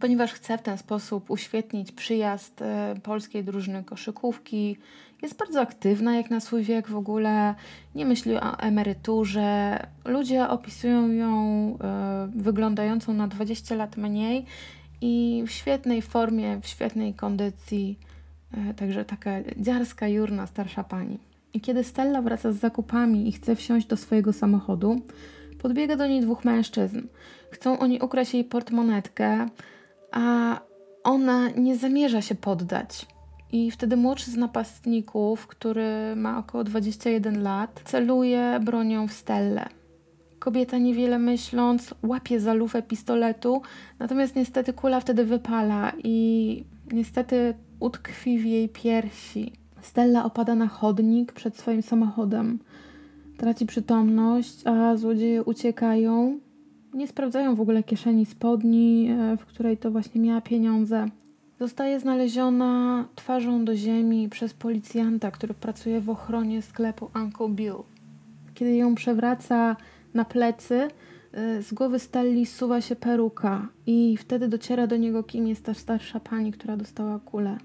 ponieważ 0.00 0.32
chce 0.32 0.58
w 0.58 0.62
ten 0.62 0.78
sposób 0.78 1.30
uświetnić 1.30 1.92
przyjazd 1.92 2.62
e, 2.62 2.94
polskiej 3.02 3.44
drużyny 3.44 3.84
koszykówki. 3.84 4.76
Jest 5.22 5.36
bardzo 5.38 5.60
aktywna 5.60 6.16
jak 6.16 6.30
na 6.30 6.40
swój 6.40 6.62
wiek 6.62 6.88
w 6.88 6.96
ogóle, 6.96 7.54
nie 7.94 8.06
myśli 8.06 8.36
o 8.36 8.58
emeryturze. 8.58 9.78
Ludzie 10.04 10.48
opisują 10.48 11.08
ją 11.08 11.32
e, 11.80 12.28
wyglądającą 12.36 13.14
na 13.14 13.28
20 13.28 13.74
lat 13.74 13.96
mniej 13.96 14.44
i 15.00 15.44
w 15.46 15.50
świetnej 15.50 16.02
formie, 16.02 16.60
w 16.60 16.66
świetnej 16.66 17.14
kondycji. 17.14 17.98
E, 18.52 18.74
także 18.74 19.04
taka 19.04 19.30
dziarska, 19.56 20.08
jurna, 20.08 20.46
starsza 20.46 20.84
pani. 20.84 21.18
I 21.54 21.60
kiedy 21.60 21.84
Stella 21.84 22.22
wraca 22.22 22.52
z 22.52 22.56
zakupami 22.56 23.28
i 23.28 23.32
chce 23.32 23.56
wsiąść 23.56 23.86
do 23.86 23.96
swojego 23.96 24.32
samochodu, 24.32 25.00
podbiega 25.58 25.96
do 25.96 26.06
niej 26.06 26.20
dwóch 26.20 26.44
mężczyzn. 26.44 27.02
Chcą 27.50 27.78
oni 27.78 28.00
ukraść 28.00 28.34
jej 28.34 28.44
portmonetkę, 28.44 29.48
a 30.16 30.60
ona 31.04 31.50
nie 31.50 31.76
zamierza 31.76 32.22
się 32.22 32.34
poddać. 32.34 33.06
I 33.52 33.70
wtedy 33.70 33.96
młodszy 33.96 34.30
z 34.30 34.36
napastników, 34.36 35.46
który 35.46 36.16
ma 36.16 36.38
około 36.38 36.64
21 36.64 37.42
lat, 37.42 37.82
celuje 37.84 38.60
bronią 38.64 39.08
w 39.08 39.12
Stellę. 39.12 39.66
Kobieta 40.38 40.78
niewiele 40.78 41.18
myśląc 41.18 41.94
łapie 42.02 42.40
za 42.40 42.54
lufę 42.54 42.82
pistoletu, 42.82 43.62
natomiast 43.98 44.36
niestety 44.36 44.72
kula 44.72 45.00
wtedy 45.00 45.24
wypala 45.24 45.92
i 46.04 46.64
niestety 46.92 47.54
utkwi 47.80 48.38
w 48.38 48.44
jej 48.44 48.68
piersi. 48.68 49.52
Stella 49.82 50.24
opada 50.24 50.54
na 50.54 50.66
chodnik 50.66 51.32
przed 51.32 51.56
swoim 51.56 51.82
samochodem. 51.82 52.58
Traci 53.36 53.66
przytomność, 53.66 54.66
a 54.66 54.96
złodzieje 54.96 55.44
uciekają, 55.44 56.38
nie 56.96 57.08
sprawdzają 57.08 57.54
w 57.54 57.60
ogóle 57.60 57.82
kieszeni 57.82 58.26
spodni, 58.26 59.08
e, 59.10 59.36
w 59.36 59.46
której 59.46 59.76
to 59.76 59.90
właśnie 59.90 60.20
miała 60.20 60.40
pieniądze. 60.40 61.06
Zostaje 61.60 62.00
znaleziona 62.00 63.04
twarzą 63.14 63.64
do 63.64 63.76
ziemi 63.76 64.28
przez 64.28 64.54
policjanta, 64.54 65.30
który 65.30 65.54
pracuje 65.54 66.00
w 66.00 66.10
ochronie 66.10 66.62
sklepu 66.62 67.10
Uncle 67.14 67.48
Bill. 67.48 67.76
Kiedy 68.54 68.76
ją 68.76 68.94
przewraca 68.94 69.76
na 70.14 70.24
plecy, 70.24 70.88
e, 71.32 71.62
z 71.62 71.74
głowy 71.74 71.98
Stelli 71.98 72.46
suwa 72.46 72.80
się 72.80 72.96
peruka 72.96 73.68
i 73.86 74.16
wtedy 74.16 74.48
dociera 74.48 74.86
do 74.86 74.96
niego, 74.96 75.22
kim 75.22 75.48
jest 75.48 75.64
ta 75.64 75.74
starsza 75.74 76.20
pani, 76.20 76.52
która 76.52 76.76
dostała 76.76 77.18
kulę. 77.18 77.58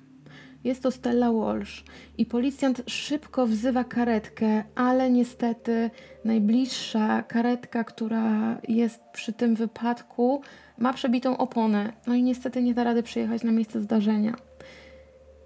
Jest 0.63 0.83
to 0.83 0.91
Stella 0.91 1.31
Walsh 1.33 1.83
i 2.17 2.25
policjant 2.25 2.81
szybko 2.87 3.47
wzywa 3.47 3.83
karetkę, 3.83 4.63
ale 4.75 5.11
niestety 5.11 5.89
najbliższa 6.25 7.23
karetka, 7.23 7.83
która 7.83 8.57
jest 8.67 9.01
przy 9.13 9.33
tym 9.33 9.55
wypadku, 9.55 10.41
ma 10.77 10.93
przebitą 10.93 11.37
oponę. 11.37 11.93
No 12.07 12.15
i 12.15 12.23
niestety 12.23 12.63
nie 12.63 12.73
da 12.73 12.83
rady 12.83 13.03
przyjechać 13.03 13.43
na 13.43 13.51
miejsce 13.51 13.81
zdarzenia. 13.81 14.35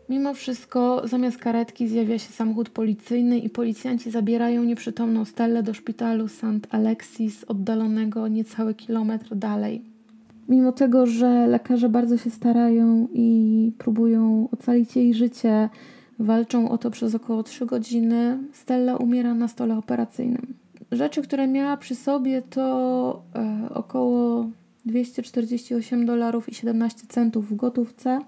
Mimo 0.09 0.33
wszystko, 0.33 1.07
zamiast 1.07 1.37
karetki 1.37 1.87
zjawia 1.87 2.19
się 2.19 2.29
samochód 2.33 2.69
policyjny 2.69 3.39
i 3.39 3.49
policjanci 3.49 4.11
zabierają 4.11 4.63
nieprzytomną 4.63 5.25
Stellę 5.25 5.63
do 5.63 5.73
szpitalu 5.73 6.27
St. 6.27 6.67
Alexis, 6.69 7.43
oddalonego 7.43 8.27
niecały 8.27 8.73
kilometr 8.73 9.35
dalej. 9.35 9.94
Mimo 10.49 10.71
tego, 10.71 11.05
że 11.05 11.47
lekarze 11.47 11.89
bardzo 11.89 12.17
się 12.17 12.29
starają 12.29 13.07
i 13.13 13.71
próbują 13.77 14.49
ocalić 14.51 14.95
jej 14.95 15.13
życie, 15.13 15.69
walczą 16.19 16.69
o 16.69 16.77
to 16.77 16.91
przez 16.91 17.15
około 17.15 17.43
3 17.43 17.65
godziny, 17.65 18.37
Stella 18.51 18.95
umiera 18.97 19.33
na 19.33 19.47
stole 19.47 19.77
operacyjnym. 19.77 20.53
Rzeczy, 20.91 21.21
które 21.21 21.47
miała 21.47 21.77
przy 21.77 21.95
sobie, 21.95 22.41
to 22.41 23.23
e, 23.35 23.69
około 23.73 24.49
248 24.85 26.05
dolarów 26.05 26.49
i 26.49 26.55
17 26.55 27.01
centów 27.07 27.49
w 27.49 27.55
gotówce, 27.55 28.19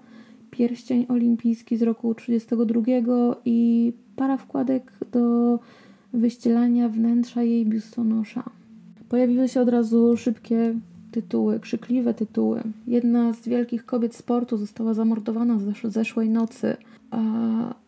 pierścień 0.50 1.06
olimpijski 1.08 1.76
z 1.76 1.82
roku 1.82 2.14
32 2.14 2.80
i 3.44 3.92
para 4.16 4.36
wkładek 4.36 4.92
do 5.12 5.58
wyścielania 6.12 6.88
wnętrza 6.88 7.42
jej 7.42 7.66
biustonosza. 7.66 8.42
pojawiły 9.08 9.48
się 9.48 9.60
od 9.60 9.68
razu 9.68 10.16
szybkie 10.16 10.74
tytuły, 11.22 11.60
krzykliwe 11.60 12.14
tytuły. 12.14 12.62
Jedna 12.86 13.32
z 13.32 13.48
wielkich 13.48 13.86
kobiet 13.86 14.14
sportu 14.14 14.56
została 14.56 14.94
zamordowana 14.94 15.58
zesz 15.58 15.82
zeszłej 15.84 16.28
nocy. 16.30 16.76
A 17.10 17.20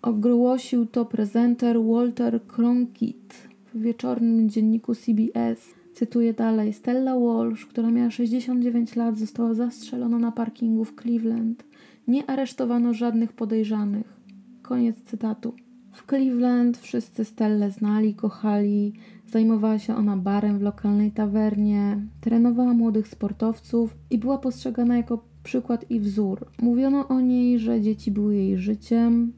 ogłosił 0.03 0.87
to 0.87 1.05
prezenter 1.05 1.83
Walter 1.83 2.41
Cronkite 2.47 3.35
w 3.75 3.81
wieczornym 3.81 4.51
dzienniku 4.51 4.95
CBS. 4.95 5.75
Cytuję 5.95 6.35
dalej. 6.35 6.73
Stella 6.73 7.19
Walsh, 7.19 7.67
która 7.67 7.91
miała 7.91 8.11
69 8.11 8.97
lat, 8.97 9.19
została 9.19 9.55
zastrzelona 9.55 10.19
na 10.19 10.33
parkingu 10.33 10.85
w 10.85 10.95
Cleveland. 11.03 11.65
Nie 12.09 12.31
aresztowano 12.31 12.95
żadnych 12.95 13.33
podejrzanych. 13.33 14.21
Koniec 14.63 14.97
cytatu. 15.03 15.53
W 15.93 16.07
Cleveland 16.07 16.79
wszyscy 16.79 17.25
Stellę 17.25 17.71
znali, 17.71 18.15
kochali. 18.15 18.93
Zajmowała 19.31 19.79
się 19.79 19.97
ona 19.97 20.17
barem 20.17 20.59
w 20.59 20.63
lokalnej 20.63 21.13
tawernie, 21.13 22.07
trenowała 22.21 22.75
młodych 22.75 23.09
sportowców 23.09 23.97
i 24.11 24.19
była 24.19 24.39
postrzegana 24.39 24.97
jako 24.97 25.25
przykład 25.43 25.91
i 25.91 26.01
wzór. 26.01 26.47
Mówiono 26.63 27.09
o 27.09 27.21
niej, 27.21 27.59
że 27.59 27.81
dzieci 27.81 28.11
były 28.11 28.37
jej 28.37 28.59
życiem, 28.59 29.33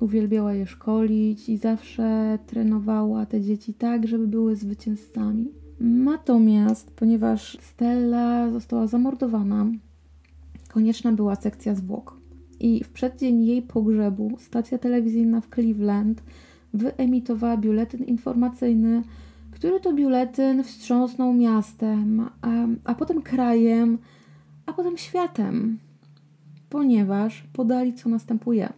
uwielbiała 0.00 0.54
je 0.54 0.66
szkolić 0.66 1.48
i 1.48 1.56
zawsze 1.56 2.38
trenowała 2.46 3.26
te 3.26 3.40
dzieci 3.40 3.74
tak, 3.74 4.06
żeby 4.06 4.26
były 4.26 4.56
zwycięzcami. 4.56 5.48
Natomiast, 5.80 6.90
ponieważ 6.90 7.58
Stella 7.60 8.50
została 8.50 8.86
zamordowana, 8.86 9.66
konieczna 10.68 11.12
była 11.12 11.36
sekcja 11.36 11.74
zwłok. 11.74 12.16
I 12.60 12.84
w 12.84 12.88
przeddzień 12.88 13.44
jej 13.44 13.62
pogrzebu 13.62 14.36
stacja 14.38 14.78
telewizyjna 14.78 15.40
w 15.40 15.48
Cleveland 15.54 16.22
wyemitowała 16.78 17.56
biuletyn 17.56 18.04
informacyjny, 18.04 19.02
który 19.50 19.80
to 19.80 19.92
biuletyn 19.92 20.64
wstrząsnął 20.64 21.32
miastem, 21.32 22.28
a, 22.42 22.48
a 22.84 22.94
potem 22.94 23.22
krajem, 23.22 23.98
a 24.66 24.72
potem 24.72 24.96
światem, 24.96 25.78
ponieważ 26.70 27.44
podali, 27.52 27.94
co 27.94 28.08
następuje. 28.08 28.72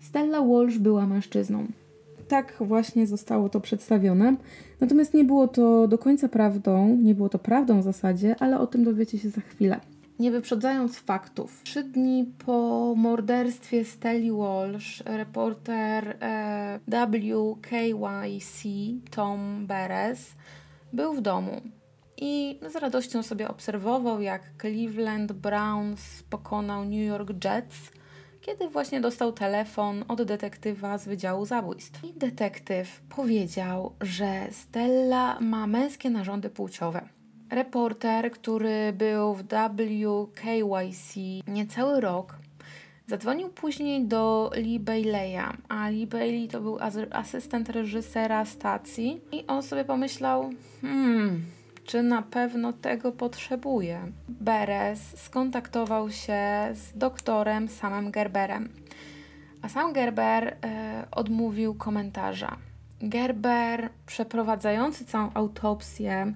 Stella 0.00 0.42
Walsh 0.42 0.78
była 0.78 1.06
mężczyzną. 1.06 1.66
Tak 2.28 2.56
właśnie 2.60 3.06
zostało 3.06 3.48
to 3.48 3.60
przedstawione. 3.60 4.36
Natomiast 4.80 5.14
nie 5.14 5.24
było 5.24 5.48
to 5.48 5.88
do 5.88 5.98
końca 5.98 6.28
prawdą, 6.28 6.96
nie 6.96 7.14
było 7.14 7.28
to 7.28 7.38
prawdą 7.38 7.80
w 7.80 7.84
zasadzie, 7.84 8.36
ale 8.40 8.58
o 8.58 8.66
tym 8.66 8.84
dowiecie 8.84 9.18
się 9.18 9.30
za 9.30 9.40
chwilę. 9.40 9.80
Nie 10.22 10.30
wyprzedzając 10.30 10.98
faktów, 10.98 11.62
trzy 11.62 11.84
dni 11.84 12.32
po 12.46 12.94
morderstwie 12.96 13.84
Stelly 13.84 14.32
Walsh, 14.32 15.02
reporter 15.06 16.16
e, 16.20 16.80
WKYC 16.86 18.62
Tom 19.10 19.66
Beres 19.66 20.34
był 20.92 21.14
w 21.14 21.20
domu 21.20 21.60
i 22.16 22.60
z 22.70 22.76
radością 22.76 23.22
sobie 23.22 23.48
obserwował, 23.48 24.20
jak 24.20 24.42
Cleveland 24.60 25.32
Browns 25.32 26.22
pokonał 26.30 26.84
New 26.84 27.06
York 27.08 27.44
Jets, 27.44 27.92
kiedy 28.40 28.68
właśnie 28.68 29.00
dostał 29.00 29.32
telefon 29.32 30.04
od 30.08 30.22
detektywa 30.22 30.98
z 30.98 31.08
Wydziału 31.08 31.46
Zabójstw. 31.46 32.04
I 32.04 32.12
detektyw 32.12 33.00
powiedział, 33.00 33.94
że 34.00 34.46
Stella 34.50 35.40
ma 35.40 35.66
męskie 35.66 36.10
narządy 36.10 36.50
płciowe. 36.50 37.21
Reporter, 37.52 38.30
który 38.30 38.92
był 38.92 39.34
w 39.34 39.42
WKYC 39.42 41.16
niecały 41.46 42.00
rok, 42.00 42.36
zadzwonił 43.06 43.48
później 43.48 44.04
do 44.04 44.50
Lee 44.54 44.80
Bailey'a, 44.80 45.56
a 45.68 45.88
Lee 45.88 46.06
Bailey 46.06 46.48
to 46.48 46.60
był 46.60 46.78
asystent 47.10 47.68
reżysera 47.68 48.44
stacji 48.44 49.20
i 49.32 49.46
on 49.46 49.62
sobie 49.62 49.84
pomyślał, 49.84 50.50
hmm, 50.80 51.44
czy 51.84 52.02
na 52.02 52.22
pewno 52.22 52.72
tego 52.72 53.12
potrzebuje. 53.12 54.00
Beres 54.28 55.20
skontaktował 55.20 56.10
się 56.10 56.40
z 56.74 56.98
doktorem 56.98 57.68
Samem 57.68 58.10
Gerberem, 58.10 58.68
a 59.62 59.68
sam 59.68 59.92
Gerber 59.92 60.56
e, 60.64 61.04
odmówił 61.10 61.74
komentarza. 61.74 62.56
Gerber, 63.00 63.88
przeprowadzający 64.06 65.04
całą 65.04 65.30
autopsję, 65.34 66.32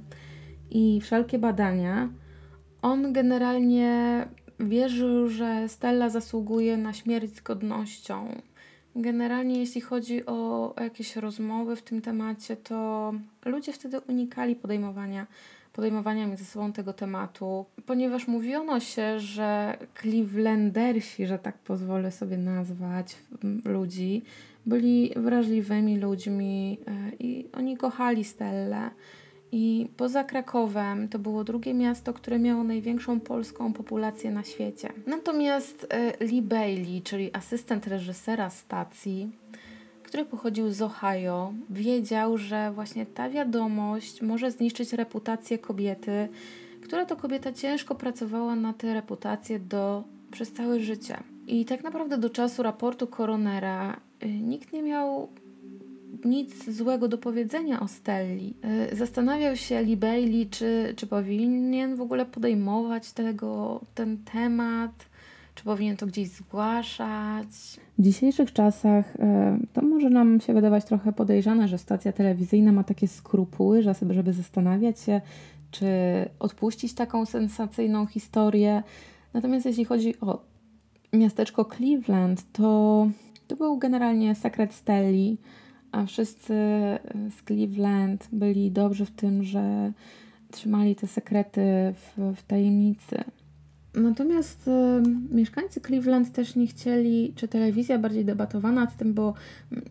i 0.70 1.00
wszelkie 1.00 1.38
badania, 1.38 2.08
on 2.82 3.12
generalnie 3.12 4.26
wierzył, 4.60 5.28
że 5.28 5.68
Stella 5.68 6.08
zasługuje 6.08 6.76
na 6.76 6.92
śmierć 6.92 7.36
z 7.36 7.40
godnością. 7.40 8.28
Generalnie, 8.96 9.58
jeśli 9.58 9.80
chodzi 9.80 10.26
o 10.26 10.74
jakieś 10.80 11.16
rozmowy 11.16 11.76
w 11.76 11.82
tym 11.82 12.02
temacie, 12.02 12.56
to 12.56 13.12
ludzie 13.44 13.72
wtedy 13.72 14.00
unikali 14.00 14.56
podejmowania, 14.56 15.26
podejmowania 15.72 16.26
między 16.26 16.44
sobą 16.44 16.72
tego 16.72 16.92
tematu, 16.92 17.66
ponieważ 17.86 18.28
mówiono 18.28 18.80
się, 18.80 19.20
że 19.20 19.78
Clevelandersi, 20.00 21.26
że 21.26 21.38
tak 21.38 21.58
pozwolę 21.58 22.12
sobie 22.12 22.38
nazwać 22.38 23.16
ludzi, 23.64 24.22
byli 24.66 25.12
wrażliwymi 25.16 25.98
ludźmi 25.98 26.78
e, 26.86 27.16
i 27.18 27.48
oni 27.52 27.76
kochali 27.76 28.24
Stellę. 28.24 28.90
I 29.52 29.88
poza 29.96 30.24
Krakowem 30.24 31.08
to 31.08 31.18
było 31.18 31.44
drugie 31.44 31.74
miasto, 31.74 32.12
które 32.12 32.38
miało 32.38 32.64
największą 32.64 33.20
polską 33.20 33.72
populację 33.72 34.30
na 34.30 34.44
świecie. 34.44 34.92
Natomiast 35.06 35.86
e, 35.90 36.24
Lee 36.24 36.42
Bailey, 36.42 37.02
czyli 37.02 37.30
asystent 37.32 37.86
reżysera 37.86 38.50
stacji, 38.50 39.30
który 40.02 40.24
pochodził 40.24 40.70
z 40.70 40.82
Ohio, 40.82 41.52
wiedział, 41.70 42.38
że 42.38 42.72
właśnie 42.72 43.06
ta 43.06 43.30
wiadomość 43.30 44.22
może 44.22 44.50
zniszczyć 44.50 44.92
reputację 44.92 45.58
kobiety, 45.58 46.28
która 46.82 47.04
to 47.06 47.16
kobieta 47.16 47.52
ciężko 47.52 47.94
pracowała 47.94 48.56
na 48.56 48.72
tę 48.72 48.94
reputację 48.94 49.58
do, 49.58 50.04
przez 50.30 50.52
całe 50.52 50.80
życie. 50.80 51.16
I 51.46 51.64
tak 51.64 51.84
naprawdę 51.84 52.18
do 52.18 52.30
czasu 52.30 52.62
raportu 52.62 53.06
koronera 53.06 54.00
y, 54.24 54.28
nikt 54.28 54.72
nie 54.72 54.82
miał 54.82 55.28
nic 56.26 56.70
złego 56.70 57.08
do 57.08 57.18
powiedzenia 57.18 57.80
o 57.80 57.88
Stelli. 57.88 58.54
E, 58.62 58.96
zastanawiał 58.96 59.56
się 59.56 59.82
Lee 59.82 59.96
Bailey, 59.96 60.46
czy, 60.46 60.94
czy 60.96 61.06
powinien 61.06 61.96
w 61.96 62.00
ogóle 62.00 62.26
podejmować 62.26 63.12
tego, 63.12 63.80
ten 63.94 64.18
temat, 64.18 65.06
czy 65.54 65.64
powinien 65.64 65.96
to 65.96 66.06
gdzieś 66.06 66.28
zgłaszać. 66.28 67.46
W 67.98 68.02
dzisiejszych 68.02 68.52
czasach 68.52 69.16
e, 69.16 69.58
to 69.72 69.82
może 69.82 70.10
nam 70.10 70.40
się 70.40 70.54
wydawać 70.54 70.84
trochę 70.84 71.12
podejrzane, 71.12 71.68
że 71.68 71.78
stacja 71.78 72.12
telewizyjna 72.12 72.72
ma 72.72 72.84
takie 72.84 73.08
skrupuły, 73.08 73.82
żeby 73.82 74.32
zastanawiać 74.32 75.00
się, 75.00 75.20
czy 75.70 75.86
odpuścić 76.38 76.94
taką 76.94 77.26
sensacyjną 77.26 78.06
historię. 78.06 78.82
Natomiast 79.34 79.66
jeśli 79.66 79.84
chodzi 79.84 80.20
o 80.20 80.42
miasteczko 81.12 81.64
Cleveland, 81.64 82.52
to 82.52 83.08
to 83.48 83.56
był 83.56 83.78
generalnie 83.78 84.34
sekret 84.34 84.74
Stelli 84.74 85.38
a 85.92 86.06
wszyscy 86.06 86.54
e, 86.54 87.00
z 87.30 87.44
Cleveland 87.44 88.28
byli 88.32 88.70
dobrzy 88.70 89.06
w 89.06 89.10
tym, 89.10 89.42
że 89.44 89.92
trzymali 90.50 90.96
te 90.96 91.06
sekrety 91.06 91.60
w, 91.94 92.34
w 92.36 92.42
tajemnicy. 92.42 93.24
Natomiast 93.96 94.68
y, 94.68 94.72
mieszkańcy 95.34 95.80
Cleveland 95.80 96.32
też 96.32 96.56
nie 96.56 96.66
chcieli, 96.66 97.32
czy 97.36 97.48
telewizja 97.48 97.98
bardziej 97.98 98.24
debatowała 98.24 98.74
nad 98.74 98.96
tym, 98.96 99.14
bo 99.14 99.34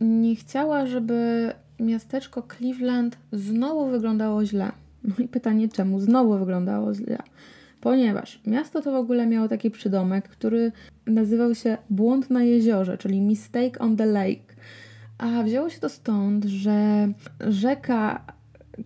nie 0.02 0.36
chciała, 0.36 0.86
żeby 0.86 1.52
miasteczko 1.80 2.44
Cleveland 2.58 3.18
znowu 3.32 3.86
wyglądało 3.86 4.46
źle. 4.46 4.72
No 5.04 5.16
i 5.18 5.28
pytanie, 5.28 5.70
czemu 5.70 6.00
znowu 6.00 6.38
wyglądało 6.38 6.94
źle? 6.94 7.18
Ponieważ 7.82 8.42
miasto 8.46 8.82
to 8.82 8.92
w 8.92 8.96
ogóle 8.96 9.28
miało 9.28 9.48
taki 9.48 9.72
przydomek, 9.72 10.30
który 10.30 10.72
nazywał 11.06 11.56
się 11.56 11.78
Błąd 11.90 12.30
na 12.30 12.44
jeziorze, 12.44 12.98
czyli 12.98 13.22
Mistake 13.22 13.80
on 13.80 13.98
the 13.98 14.06
Lake. 14.06 14.55
A 15.18 15.44
wzięło 15.44 15.70
się 15.70 15.80
to 15.80 15.90
stąd, 15.90 16.46
że 16.46 17.08
rzeka 17.40 18.26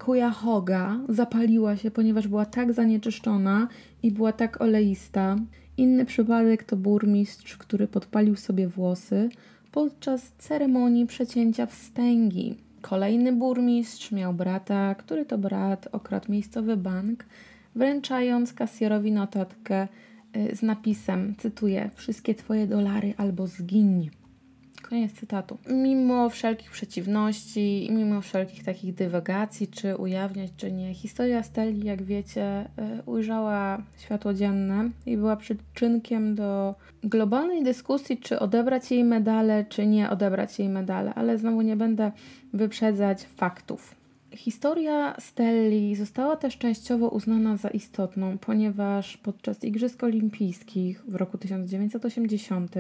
Cuyahoga 0.06 1.00
zapaliła 1.10 1.78
się, 1.78 1.92
ponieważ 1.92 2.28
była 2.28 2.46
tak 2.46 2.74
zanieczyszczona 2.74 3.68
i 4.04 4.12
była 4.12 4.32
tak 4.32 4.62
oleista. 4.62 5.36
Inny 5.78 6.06
przypadek 6.06 6.64
to 6.64 6.78
burmistrz, 6.78 7.58
który 7.58 7.88
podpalił 7.88 8.36
sobie 8.36 8.68
włosy 8.68 9.30
podczas 9.72 10.32
ceremonii 10.32 11.06
przecięcia 11.06 11.66
wstęgi. 11.66 12.56
Kolejny 12.82 13.34
burmistrz 13.34 14.12
miał 14.12 14.34
brata, 14.34 14.96
który 14.96 15.26
to 15.26 15.38
brat 15.38 15.88
okradł 15.92 16.32
miejscowy 16.32 16.78
bank, 16.78 17.26
wręczając 17.76 18.54
kasjerowi 18.54 19.12
notatkę 19.12 19.88
y, 20.36 20.56
z 20.56 20.62
napisem, 20.62 21.36
cytuję, 21.38 21.90
wszystkie 21.96 22.36
twoje 22.36 22.68
dolary 22.68 23.14
albo 23.18 23.48
zgiń. 23.48 24.10
Koniec 24.90 25.14
cytatu. 25.14 25.58
Mimo 25.68 26.30
wszelkich 26.30 26.72
przeciwności 26.72 27.86
i 27.86 27.92
mimo 27.92 28.22
wszelkich 28.22 28.64
takich 28.64 28.96
dywagacji, 28.96 29.68
czy 29.68 29.98
ujawniać, 29.98 30.52
czy 30.58 30.72
nie, 30.72 30.94
historia 30.94 31.44
Steli, 31.44 31.84
jak 31.84 32.04
wiecie, 32.04 32.66
y, 33.00 33.04
ujrzała 33.06 33.84
światło 33.98 34.34
dzienne 34.34 34.90
i 35.06 35.18
była 35.18 35.36
przyczynkiem 35.36 36.36
do 36.36 36.76
globalnej 37.04 37.64
dyskusji, 37.64 38.18
czy 38.18 38.40
odebrać 38.40 38.92
jej 38.92 39.04
medale, 39.04 39.66
czy 39.70 39.86
nie 39.88 40.10
odebrać 40.10 40.60
jej 40.60 40.70
medale, 40.70 41.14
ale 41.14 41.38
znowu 41.38 41.62
nie 41.62 41.76
będę 41.76 42.12
wyprzedzać 42.54 43.24
faktów. 43.24 43.96
Historia 44.32 45.16
Stelli 45.20 45.96
została 45.96 46.36
też 46.36 46.58
częściowo 46.58 47.10
uznana 47.10 47.58
za 47.58 47.70
istotną, 47.70 48.38
ponieważ 48.38 49.18
podczas 49.18 49.64
Igrzysk 49.64 50.04
Olimpijskich 50.04 51.04
w 51.08 51.16
roku 51.16 51.38
1980 51.38 52.76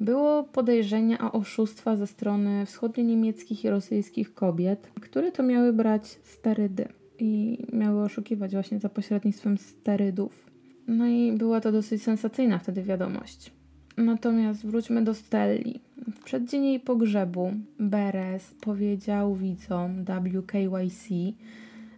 było 0.00 0.44
podejrzenia 0.44 1.18
o 1.18 1.32
oszustwa 1.32 1.96
ze 1.96 2.06
strony 2.06 2.66
wschodnio-niemieckich 2.66 3.64
i 3.64 3.70
rosyjskich 3.70 4.34
kobiet, 4.34 4.90
które 5.00 5.32
to 5.32 5.42
miały 5.42 5.72
brać 5.72 6.06
sterydy 6.06 6.88
i 7.18 7.58
miały 7.72 8.02
oszukiwać 8.02 8.52
właśnie 8.52 8.78
za 8.78 8.88
pośrednictwem 8.88 9.58
sterydów. 9.58 10.50
No 10.88 11.06
i 11.06 11.32
była 11.32 11.60
to 11.60 11.72
dosyć 11.72 12.02
sensacyjna 12.02 12.58
wtedy 12.58 12.82
wiadomość. 12.82 13.52
Natomiast 13.96 14.66
wróćmy 14.66 15.02
do 15.02 15.14
Stelli. 15.14 15.80
W 16.14 16.24
przeddzień 16.24 16.64
jej 16.64 16.80
pogrzebu 16.80 17.52
Beres 17.78 18.54
powiedział 18.60 19.34
widzom 19.34 20.04
WKYC, 20.04 21.08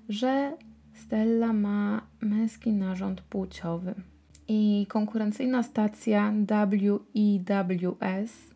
że 0.08 0.52
Stella 0.94 1.52
ma 1.52 2.06
męski 2.20 2.72
narząd 2.72 3.20
płciowy. 3.20 3.94
I 4.52 4.86
konkurencyjna 4.88 5.62
stacja 5.62 6.32
WEWS 7.46 8.50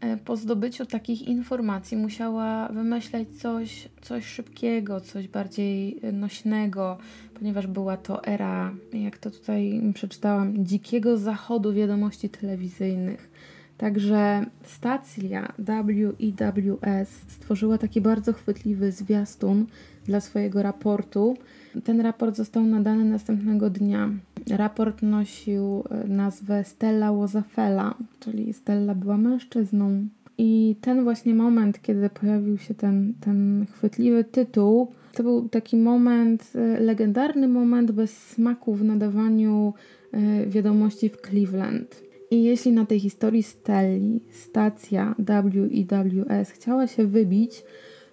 E, 0.00 0.16
po 0.16 0.36
zdobyciu 0.36 0.86
takich 0.86 1.28
informacji 1.28 1.96
musiała 1.96 2.68
wymyśleć 2.68 3.40
coś, 3.40 3.88
coś 4.02 4.26
szybkiego, 4.26 5.00
coś 5.00 5.28
bardziej 5.28 6.00
nośnego, 6.12 6.98
ponieważ 7.34 7.66
była 7.66 7.96
to 7.96 8.24
era, 8.24 8.74
jak 8.92 9.18
to 9.18 9.30
tutaj 9.30 9.80
przeczytałam, 9.94 10.64
dzikiego 10.66 11.16
zachodu 11.16 11.72
wiadomości 11.72 12.28
telewizyjnych. 12.28 13.30
Także 13.78 14.46
stacja 14.62 15.52
WEWS 15.58 17.08
stworzyła 17.28 17.78
taki 17.78 18.00
bardzo 18.00 18.32
chwytliwy 18.32 18.92
zwiastun 18.92 19.66
dla 20.04 20.20
swojego 20.20 20.62
raportu. 20.62 21.36
Ten 21.84 22.00
raport 22.00 22.36
został 22.36 22.62
nadany 22.62 23.04
następnego 23.04 23.70
dnia. 23.70 24.10
Raport 24.50 25.02
nosił 25.02 25.84
e, 25.90 26.08
nazwę 26.08 26.64
Stella 26.64 27.10
Łozafela, 27.10 27.94
czyli 28.20 28.52
Stella 28.52 28.94
była 28.94 29.16
mężczyzną. 29.16 30.08
I 30.38 30.76
ten 30.80 31.04
właśnie 31.04 31.34
moment, 31.34 31.82
kiedy 31.82 32.10
pojawił 32.10 32.58
się 32.58 32.74
ten, 32.74 33.14
ten 33.20 33.66
chwytliwy 33.72 34.24
tytuł, 34.24 34.92
to 35.14 35.22
był 35.22 35.48
taki 35.48 35.76
moment, 35.76 36.52
e, 36.54 36.80
legendarny 36.80 37.48
moment 37.48 37.90
bez 37.90 38.16
smaku 38.16 38.74
w 38.74 38.84
nadawaniu 38.84 39.74
e, 40.12 40.46
wiadomości 40.46 41.08
w 41.08 41.16
Cleveland. 41.16 42.02
I 42.30 42.42
jeśli 42.42 42.72
na 42.72 42.86
tej 42.86 43.00
historii 43.00 43.42
Stelli 43.42 44.20
stacja 44.30 45.14
WEWS 45.18 46.50
chciała 46.50 46.86
się 46.86 47.06
wybić, 47.06 47.62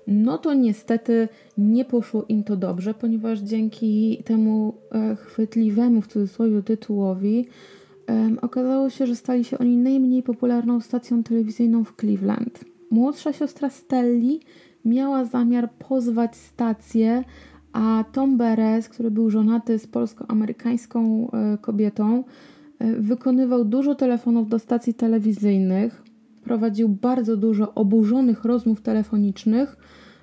no 0.08 0.38
to 0.38 0.54
niestety 0.54 1.28
nie 1.58 1.86
poszło 1.86 2.26
im 2.30 2.44
to 2.44 2.56
dobrze, 2.56 2.94
ponieważ 2.94 3.40
dzięki 3.40 4.24
temu 4.26 4.74
e, 4.92 5.16
chwytliwemu 5.16 6.02
w 6.02 6.08
cudzysłowie 6.08 6.64
tytułowi 6.64 7.46
okazało 8.42 8.90
się, 8.90 9.08
że 9.08 9.16
stali 9.16 9.44
się 9.44 9.58
oni 9.58 9.78
najmniej 9.78 10.24
popularną 10.24 10.82
stacją 10.82 11.24
telewizyjną 11.24 11.84
w 11.84 11.96
Cleveland. 11.96 12.66
Młodsza 12.92 13.34
siostra 13.34 13.70
Stelli 13.70 14.40
miała 14.86 15.26
zamiar 15.26 15.72
pozwać 15.72 16.36
stację, 16.36 17.24
a 17.74 18.04
Tom 18.12 18.38
Beres, 18.38 18.90
który 18.90 19.12
był 19.12 19.30
żonaty 19.30 19.80
z 19.80 19.88
polsko-amerykańską 19.88 21.32
e, 21.32 21.58
kobietą, 21.62 22.24
e, 22.80 22.94
wykonywał 22.94 23.66
dużo 23.66 23.96
telefonów 23.96 24.50
do 24.50 24.60
stacji 24.60 24.94
telewizyjnych, 24.94 26.04
prowadził 26.46 26.90
bardzo 26.90 27.38
dużo 27.38 27.74
oburzonych 27.76 28.46
rozmów 28.46 28.82
telefonicznych, 28.82 29.78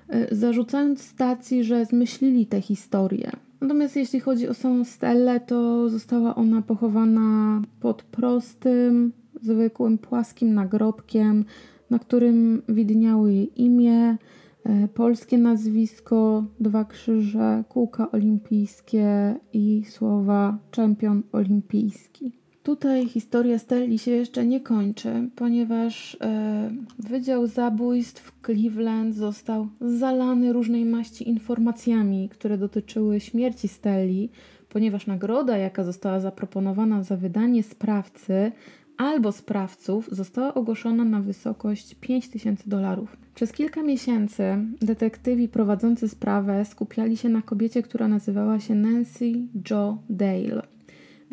e, 0.09 0.35
zarzucając 0.35 1.01
stacji, 1.01 1.63
że 1.63 1.85
zmyślili 1.85 2.45
te 2.45 2.61
historie. 2.61 3.31
Natomiast 3.61 3.95
jeśli 3.95 4.19
chodzi 4.19 4.47
o 4.47 4.53
samą 4.53 4.83
Stellę, 4.83 5.39
to 5.39 5.89
została 5.89 6.35
ona 6.35 6.61
pochowana 6.61 7.61
pod 7.79 8.03
prostym, 8.03 9.11
zwykłym, 9.41 9.97
płaskim 9.97 10.53
nagrobkiem, 10.53 11.45
na 11.89 11.99
którym 11.99 12.61
widniało 12.69 13.27
jej 13.27 13.61
imię, 13.61 14.17
e, 14.63 14.87
polskie 14.87 15.37
nazwisko, 15.37 16.45
dwa 16.59 16.85
krzyże, 16.85 17.63
kółka 17.69 18.11
olimpijskie 18.11 19.35
i 19.53 19.83
słowa 19.89 20.57
czempion 20.71 21.23
olimpijski. 21.31 22.42
Tutaj 22.63 23.07
historia 23.07 23.59
Stelli 23.59 23.99
się 23.99 24.11
jeszcze 24.11 24.45
nie 24.45 24.61
kończy, 24.61 25.29
ponieważ 25.35 26.17
e, 26.21 26.71
Wydział 26.99 27.47
Zabójstw 27.47 28.31
Cleveland 28.45 29.15
został 29.15 29.67
zalany 29.81 30.53
różnej 30.53 30.85
maści 30.85 31.29
informacjami, 31.29 32.29
które 32.29 32.57
dotyczyły 32.57 33.19
śmierci 33.19 33.67
Stelli, 33.67 34.29
ponieważ 34.69 35.07
nagroda, 35.07 35.57
jaka 35.57 35.83
została 35.83 36.19
zaproponowana 36.19 37.03
za 37.03 37.17
wydanie 37.17 37.63
sprawcy 37.63 38.51
albo 38.97 39.31
sprawców, 39.31 40.09
została 40.11 40.53
ogłoszona 40.53 41.03
na 41.03 41.21
wysokość 41.21 41.95
5000 41.95 42.63
dolarów. 42.69 43.17
Przez 43.35 43.51
kilka 43.51 43.83
miesięcy 43.83 44.57
detektywi 44.81 45.47
prowadzący 45.47 46.09
sprawę 46.09 46.65
skupiali 46.65 47.17
się 47.17 47.29
na 47.29 47.41
kobiecie, 47.41 47.83
która 47.83 48.07
nazywała 48.07 48.59
się 48.59 48.75
Nancy 48.75 49.33
Jo 49.69 49.97
Dale. 50.09 50.72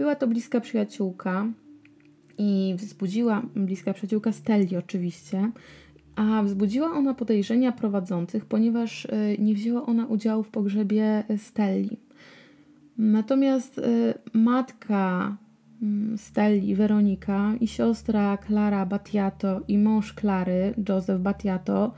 Była 0.01 0.15
to 0.15 0.27
bliska 0.27 0.61
przyjaciółka 0.61 1.47
i 2.39 2.75
wzbudziła, 2.77 3.43
bliska 3.57 3.93
przyjaciółka 3.93 4.33
Stelli 4.33 4.77
oczywiście, 4.77 5.51
a 6.17 6.43
wzbudziła 6.43 6.93
ona 6.93 7.15
podejrzenia 7.15 7.73
prowadzących, 7.73 8.45
ponieważ 8.45 9.07
e, 9.07 9.39
nie 9.39 9.55
wzięła 9.55 9.87
ona 9.87 10.07
udziału 10.07 10.43
w 10.43 10.51
pogrzebie 10.51 11.25
Stelli. 11.37 11.97
Natomiast 12.99 13.79
e, 13.79 14.15
matka 14.33 15.37
mm, 15.83 16.19
Stelli, 16.19 16.75
Weronika 16.75 17.55
i 17.61 17.67
siostra 17.67 18.39
Clara 18.47 18.87
Battiato 18.87 19.61
i 19.69 19.79
mąż 19.79 20.13
Klary, 20.13 20.75
Joseph 20.89 21.21
Battiato, 21.21 21.93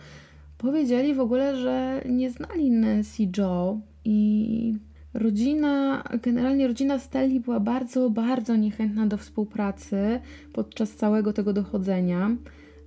powiedzieli 0.59 1.15
w 1.15 1.21
ogóle, 1.21 1.57
że 1.57 2.03
nie 2.09 2.31
znali 2.31 2.71
Nancy 2.71 3.29
Joe 3.39 3.81
i 4.05 4.75
Rodzina, 5.15 6.05
generalnie 6.23 6.69
rodzina 6.69 6.99
Stelli 6.99 7.41
była 7.41 7.61
bardzo, 7.61 8.11
bardzo 8.11 8.57
niechętna 8.57 9.07
do 9.07 9.17
współpracy 9.17 10.21
podczas 10.53 10.91
całego 10.91 11.33
tego 11.33 11.53
dochodzenia. 11.53 12.37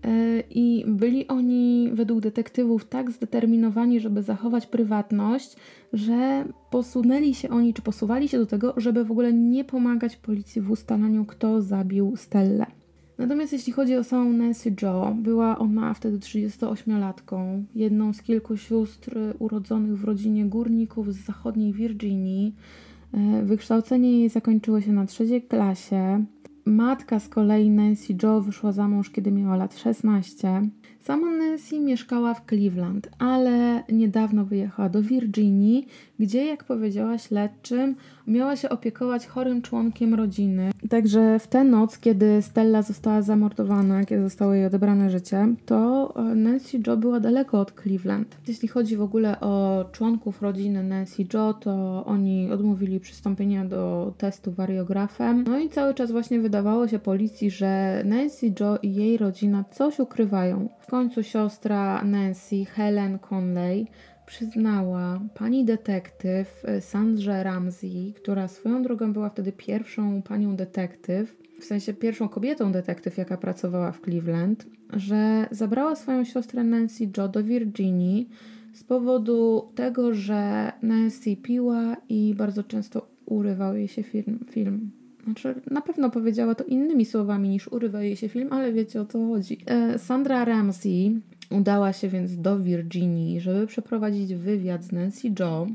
E, 0.06 0.44
I 0.50 0.86
byli 0.88 1.28
oni, 1.28 1.90
według 1.94 2.20
detektywów, 2.20 2.86
tak 2.86 3.12
zdeterminowani, 3.12 4.00
żeby 4.00 4.24
zachować 4.24 4.68
prywatność, 4.68 5.56
że 5.94 6.46
posunęli 6.70 7.34
się 7.34 7.50
oni, 7.50 7.74
czy 7.74 7.82
posuwali 7.82 8.28
się 8.28 8.38
do 8.38 8.46
tego, 8.46 8.74
żeby 8.78 9.06
w 9.06 9.12
ogóle 9.12 9.34
nie 9.34 9.64
pomagać 9.64 10.16
policji 10.16 10.62
w 10.62 10.72
ustalaniu, 10.72 11.26
kto 11.26 11.62
zabił 11.62 12.14
Stellę. 12.16 12.66
Natomiast 13.18 13.54
jeśli 13.54 13.74
chodzi 13.74 13.96
o 13.96 14.04
samą 14.04 14.34
Nancy 14.34 14.76
Joe, 14.82 15.16
była 15.16 15.60
ona 15.60 15.94
wtedy 15.94 16.18
38-latką, 16.18 17.64
jedną 17.76 18.14
z 18.14 18.22
kilku 18.22 18.58
sióstr 18.58 19.18
urodzonych 19.40 19.98
w 19.98 20.04
rodzinie 20.04 20.46
górników 20.46 21.14
z 21.14 21.26
zachodniej 21.26 21.74
Virginii. 21.74 22.56
E, 23.14 23.44
wykształcenie 23.44 24.20
jej 24.20 24.30
zakończyło 24.30 24.82
się 24.82 24.92
na 24.92 25.06
trzeciej 25.06 25.42
klasie. 25.42 26.26
Matka 26.66 27.20
z 27.20 27.30
kolei 27.30 27.70
Nancy 27.70 28.16
Joe 28.24 28.42
wyszła 28.42 28.72
za 28.72 28.88
mąż, 28.88 29.10
kiedy 29.10 29.32
miała 29.32 29.56
lat 29.56 29.78
16. 29.78 30.62
Sama 31.06 31.32
Nancy 31.32 31.80
mieszkała 31.80 32.34
w 32.34 32.46
Cleveland, 32.46 33.10
ale 33.20 33.84
niedawno 33.90 34.46
wyjechała 34.46 34.90
do 34.90 35.02
Virginii, 35.02 35.88
gdzie, 36.20 36.46
jak 36.46 36.64
powiedziała 36.64 37.18
śledczym, 37.18 37.96
miała 38.28 38.56
się 38.56 38.70
opiekować 38.70 39.28
chorym 39.28 39.62
członkiem 39.62 40.14
rodziny. 40.14 40.72
Także 40.90 41.40
w 41.40 41.48
tę 41.48 41.64
noc, 41.64 42.00
kiedy 42.00 42.42
Stella 42.42 42.82
została 42.82 43.22
zamordowana, 43.22 44.06
kiedy 44.06 44.22
zostało 44.22 44.54
jej 44.54 44.66
odebrane 44.66 45.10
życie, 45.10 45.48
to 45.66 46.14
e, 46.16 46.36
Nancy 46.36 46.80
Joe 46.88 46.98
była 46.98 47.20
daleko 47.20 47.60
od 47.60 47.82
Cleveland. 47.82 48.38
Jeśli 48.48 48.68
chodzi 48.68 48.98
w 48.98 49.02
ogóle 49.02 49.40
o 49.40 49.86
członków 49.92 50.42
rodziny 50.42 50.84
Nancy 50.84 51.26
Joe, 51.34 51.54
to 51.54 52.04
oni 52.06 52.52
odmówili 52.52 53.00
przystąpienia 53.00 53.66
do 53.66 54.14
testu 54.18 54.52
wariografem. 54.52 55.44
No 55.48 55.60
i 55.60 55.70
cały 55.70 55.94
czas 55.94 56.12
właśnie 56.12 56.40
wydawało 56.40 56.88
się 56.88 57.00
policji, 57.00 57.52
że 57.52 58.02
Nancy 58.06 58.54
Joe 58.60 58.78
i 58.84 58.96
jej 58.96 59.18
rodzina 59.18 59.64
coś 59.72 60.00
ukrywają. 60.00 60.70
W 60.86 60.88
końcu 60.88 61.24
siostra 61.24 62.04
Nancy, 62.04 62.66
Helen 62.66 63.20
Conley, 63.20 63.88
przyznała 64.26 65.20
pani 65.36 65.66
detektyw 65.66 66.66
e, 66.66 66.82
Sandrze 66.82 67.44
Ramsey, 67.44 68.14
która 68.18 68.48
swoją 68.48 68.84
drogą 68.84 69.14
była 69.14 69.30
wtedy 69.30 69.52
pierwszą 69.52 70.22
panią 70.22 70.56
detektyw, 70.56 71.38
w 71.60 71.64
sensie 71.64 71.94
pierwszą 71.94 72.30
kobietą 72.30 72.72
detektyw, 72.72 73.18
jaka 73.18 73.38
pracowała 73.38 73.92
w 73.92 74.02
Cleveland, 74.02 74.66
że 74.94 75.48
zabrała 75.52 75.96
swoją 75.96 76.24
siostrę 76.24 76.64
Nancy 76.64 77.10
Jo 77.18 77.28
do 77.28 77.44
Virginii 77.44 78.30
z 78.74 78.84
powodu 78.84 79.72
tego, 79.76 80.14
że 80.14 80.72
Nancy 80.82 81.36
piła 81.36 81.98
i 82.10 82.36
bardzo 82.38 82.64
często 82.64 83.08
urywał 83.26 83.76
jej 83.76 83.88
się 83.88 84.04
film. 84.04 84.40
film. 84.50 84.92
Znaczy, 85.26 85.56
na 85.72 85.82
pewno 85.82 86.10
powiedziała 86.10 86.56
to 86.56 86.64
innymi 86.64 87.06
słowami 87.06 87.50
niż 87.50 87.68
urywa 87.68 88.02
jej 88.02 88.16
się 88.16 88.30
film, 88.30 88.48
ale 88.52 88.74
wiecie 88.74 89.02
o 89.02 89.06
co 89.06 89.28
chodzi. 89.28 89.58
E, 89.66 90.00
Sandra 90.00 90.46
Ramsey 90.46 91.22
Udała 91.50 91.94
się 91.94 92.10
więc 92.10 92.42
do 92.42 92.60
Virginii, 92.60 93.40
żeby 93.40 93.68
przeprowadzić 93.68 94.36
wywiad 94.36 94.84
z 94.84 94.92
Nancy 94.92 95.28
Joe 95.40 95.68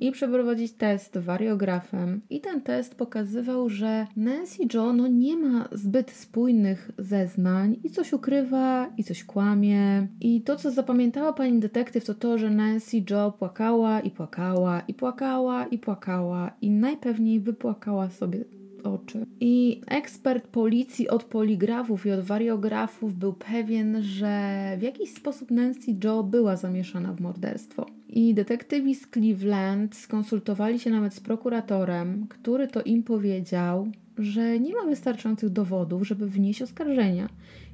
i 0.00 0.12
przeprowadzić 0.12 0.72
test 0.72 1.18
wariografem. 1.18 2.20
I 2.30 2.40
ten 2.40 2.60
test 2.60 2.94
pokazywał, 2.94 3.68
że 3.68 4.06
Nancy 4.16 4.62
Joe 4.74 4.92
no, 4.92 5.08
nie 5.08 5.36
ma 5.36 5.68
zbyt 5.72 6.10
spójnych 6.10 6.90
zeznań 6.98 7.76
i 7.84 7.90
coś 7.90 8.12
ukrywa, 8.12 8.90
i 8.96 9.04
coś 9.04 9.24
kłamie. 9.24 10.06
I 10.20 10.42
to, 10.42 10.56
co 10.56 10.70
zapamiętała 10.70 11.32
pani 11.32 11.60
detektyw, 11.60 12.04
to 12.04 12.14
to, 12.14 12.38
że 12.38 12.50
Nancy 12.50 12.96
Joe 13.10 13.32
płakała 13.38 14.00
i 14.00 14.10
płakała 14.10 14.80
i 14.80 14.94
płakała 14.94 15.66
i 15.66 15.78
płakała 15.78 16.50
i 16.60 16.70
najpewniej 16.70 17.40
wypłakała 17.40 18.10
sobie 18.10 18.44
oczy. 18.82 19.26
I 19.40 19.80
ekspert 19.86 20.46
policji 20.46 21.08
od 21.08 21.24
poligrafów 21.24 22.06
i 22.06 22.10
od 22.10 22.20
wariografów 22.20 23.14
był 23.14 23.32
pewien, 23.32 24.02
że 24.02 24.76
w 24.78 24.82
jakiś 24.82 25.10
sposób 25.10 25.50
Nancy 25.50 25.96
Joe 26.04 26.22
była 26.22 26.56
zamieszana 26.56 27.12
w 27.12 27.20
morderstwo. 27.20 27.86
I 28.08 28.34
detektywi 28.34 28.94
z 28.94 29.10
Cleveland 29.10 29.96
skonsultowali 29.96 30.78
się 30.78 30.90
nawet 30.90 31.14
z 31.14 31.20
prokuratorem, 31.20 32.26
który 32.28 32.68
to 32.68 32.82
im 32.82 33.02
powiedział, 33.02 33.88
że 34.18 34.60
nie 34.60 34.74
ma 34.74 34.84
wystarczających 34.86 35.50
dowodów, 35.50 36.06
żeby 36.06 36.26
wnieść 36.28 36.62
oskarżenia 36.62 37.28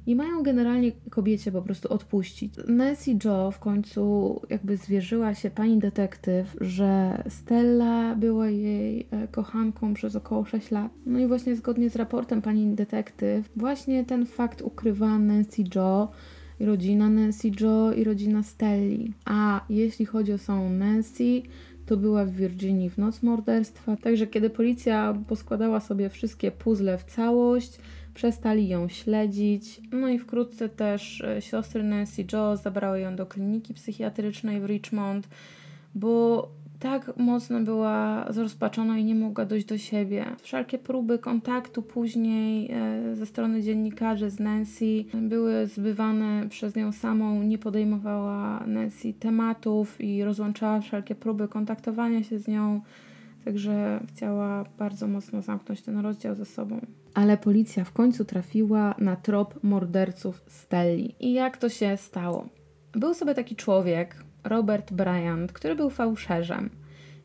i 0.07 0.15
mają 0.15 0.43
generalnie 0.43 0.91
kobiecie 1.09 1.51
po 1.51 1.61
prostu 1.61 1.93
odpuścić. 1.93 2.53
Nancy 2.67 3.17
Joe 3.25 3.51
w 3.51 3.59
końcu 3.59 4.41
jakby 4.49 4.77
zwierzyła 4.77 5.33
się 5.35 5.49
pani 5.49 5.79
detektyw, 5.79 6.55
że 6.61 7.23
Stella 7.29 8.15
była 8.15 8.49
jej 8.49 9.07
e, 9.11 9.27
kochanką 9.27 9.93
przez 9.93 10.15
około 10.15 10.45
6 10.45 10.71
lat. 10.71 10.91
No 11.05 11.19
i 11.19 11.27
właśnie 11.27 11.55
zgodnie 11.55 11.89
z 11.89 11.95
raportem 11.95 12.41
pani 12.41 12.75
detektyw, 12.75 13.49
właśnie 13.55 14.05
ten 14.05 14.25
fakt 14.25 14.61
ukrywa 14.61 15.19
Nancy 15.19 15.63
Joe 15.75 16.07
i 16.59 16.65
rodzina 16.65 17.09
Nancy 17.09 17.51
Joe 17.61 17.93
i 17.93 18.03
rodzina 18.03 18.43
Stelli. 18.43 19.13
A 19.25 19.65
jeśli 19.69 20.05
chodzi 20.05 20.33
o 20.33 20.37
samą 20.37 20.69
Nancy, 20.69 21.41
to 21.85 21.97
była 21.97 22.25
w 22.25 22.31
Virginii 22.31 22.89
w 22.89 22.97
noc 22.97 23.23
morderstwa. 23.23 23.97
Także 23.97 24.27
kiedy 24.27 24.49
policja 24.49 25.17
poskładała 25.27 25.79
sobie 25.79 26.09
wszystkie 26.09 26.51
puzzle 26.51 26.97
w 26.97 27.03
całość, 27.03 27.79
przestali 28.17 28.67
ją 28.67 28.87
śledzić. 28.87 29.81
No 29.91 30.09
i 30.09 30.19
wkrótce 30.19 30.69
też 30.69 31.21
e, 31.21 31.41
siostry 31.41 31.83
Nancy 31.83 32.25
Joe 32.33 32.57
zabrały 32.57 32.99
ją 32.99 33.15
do 33.15 33.25
kliniki 33.25 33.73
psychiatrycznej 33.73 34.61
w 34.61 34.65
Richmond, 34.65 35.27
bo 35.95 36.47
tak 36.79 37.17
mocno 37.17 37.59
była 37.59 38.25
zrozpaczona 38.29 38.97
i 38.97 39.03
nie 39.03 39.15
mogła 39.15 39.45
dojść 39.45 39.65
do 39.65 39.77
siebie. 39.77 40.25
Wszelkie 40.41 40.77
próby 40.77 41.19
kontaktu 41.19 41.81
później 41.81 42.71
e, 42.71 43.15
ze 43.15 43.25
strony 43.25 43.63
dziennikarzy 43.63 44.29
z 44.29 44.39
Nancy 44.39 45.05
były 45.13 45.67
zbywane 45.67 46.49
przez 46.49 46.75
nią 46.75 46.91
samą. 46.91 47.43
Nie 47.43 47.57
podejmowała 47.57 48.63
Nancy 48.67 49.13
tematów 49.13 50.01
i 50.01 50.23
rozłączała 50.23 50.81
wszelkie 50.81 51.15
próby 51.15 51.47
kontaktowania 51.47 52.23
się 52.23 52.39
z 52.39 52.47
nią. 52.47 52.81
Także 53.47 53.99
chciała 54.07 54.65
bardzo 54.77 55.07
mocno 55.07 55.41
zamknąć 55.41 55.81
ten 55.81 55.99
rozdział 55.99 56.35
ze 56.35 56.45
sobą. 56.45 56.81
Ale 57.13 57.37
policja 57.37 57.83
w 57.83 57.91
końcu 57.91 58.25
trafiła 58.25 58.95
na 58.97 59.15
trop 59.15 59.63
morderców 59.63 60.41
Stelli. 60.47 61.15
I 61.19 61.33
jak 61.33 61.57
to 61.57 61.69
się 61.69 61.97
stało? 61.97 62.47
Był 62.91 63.13
sobie 63.13 63.33
taki 63.33 63.55
człowiek, 63.55 64.15
Robert 64.43 64.93
Bryant, 64.93 65.51
który 65.51 65.75
był 65.75 65.89
fałszerzem. 65.89 66.69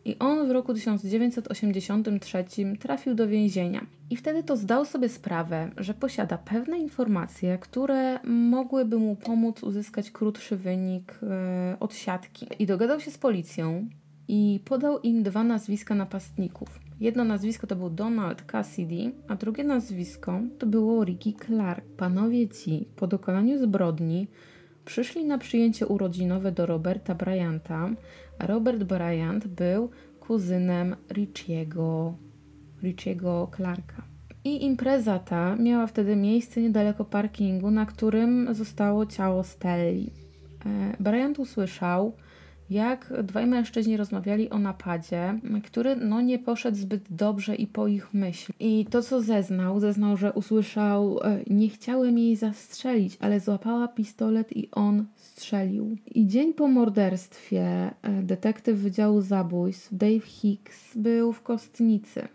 I 0.04 0.18
on 0.18 0.48
w 0.48 0.50
roku 0.50 0.74
1983 0.74 2.44
trafił 2.80 3.14
do 3.14 3.28
więzienia. 3.28 3.86
I 4.10 4.16
wtedy 4.16 4.42
to 4.42 4.56
zdał 4.56 4.84
sobie 4.84 5.08
sprawę, 5.08 5.70
że 5.76 5.94
posiada 5.94 6.38
pewne 6.38 6.78
informacje, 6.78 7.58
które 7.58 8.18
mogłyby 8.24 8.98
mu 8.98 9.16
pomóc 9.16 9.62
uzyskać 9.62 10.10
krótszy 10.10 10.56
wynik 10.56 11.18
yy, 11.22 11.78
od 11.80 11.94
siatki. 11.94 12.46
I 12.58 12.66
dogadał 12.66 13.00
się 13.00 13.10
z 13.10 13.18
policją 13.18 13.88
i 14.28 14.60
podał 14.64 15.00
im 15.00 15.22
dwa 15.22 15.44
nazwiska 15.44 15.94
napastników. 15.94 16.80
Jedno 17.00 17.24
nazwisko 17.24 17.66
to 17.66 17.76
był 17.76 17.90
Donald 17.90 18.42
Cassidy, 18.42 19.12
a 19.28 19.36
drugie 19.36 19.64
nazwisko 19.64 20.40
to 20.58 20.66
było 20.66 21.04
Ricky 21.04 21.32
Clark. 21.46 21.84
Panowie 21.96 22.48
ci 22.48 22.88
po 22.96 23.06
dokonaniu 23.06 23.58
zbrodni 23.58 24.26
Przyszli 24.84 25.24
na 25.24 25.38
przyjęcie 25.38 25.86
urodzinowe 25.86 26.52
do 26.52 26.66
Roberta 26.66 27.14
Bryanta. 27.14 27.90
Robert 28.38 28.84
Bryant 28.84 29.46
był 29.46 29.90
kuzynem 30.20 30.96
Richiego, 31.12 32.14
Richiego 32.82 33.50
Clarka. 33.56 34.02
I 34.44 34.64
impreza 34.64 35.18
ta 35.18 35.56
miała 35.56 35.86
wtedy 35.86 36.16
miejsce 36.16 36.62
niedaleko 36.62 37.04
parkingu, 37.04 37.70
na 37.70 37.86
którym 37.86 38.54
zostało 38.54 39.06
ciało 39.06 39.44
Stelli. 39.44 40.10
E, 40.66 40.96
Bryant 41.00 41.38
usłyszał, 41.38 42.12
jak 42.72 43.12
dwaj 43.22 43.46
mężczyźni 43.46 43.96
rozmawiali 43.96 44.50
o 44.50 44.58
napadzie, 44.58 45.38
który 45.64 45.96
no 45.96 46.20
nie 46.20 46.38
poszedł 46.38 46.76
zbyt 46.76 47.02
dobrze 47.10 47.54
i 47.54 47.66
po 47.66 47.88
ich 47.88 48.14
myśli. 48.14 48.54
I 48.60 48.86
to, 48.90 49.02
co 49.02 49.22
zeznał, 49.22 49.80
zeznał, 49.80 50.16
że 50.16 50.32
usłyszał, 50.32 51.18
e, 51.22 51.40
nie 51.50 51.68
chciałem 51.68 52.18
jej 52.18 52.36
zastrzelić, 52.36 53.16
ale 53.20 53.40
złapała 53.40 53.88
pistolet 53.88 54.56
i 54.56 54.68
on 54.72 55.06
strzelił. 55.16 55.96
I 56.14 56.26
dzień 56.26 56.54
po 56.54 56.68
morderstwie 56.68 57.62
e, 57.62 58.22
detektyw 58.22 58.78
Wydziału 58.78 59.20
Zabójstw 59.20 59.94
Dave 59.94 60.26
Hicks 60.26 60.96
był 60.96 61.32
w 61.32 61.42
kostnicy. 61.42 62.28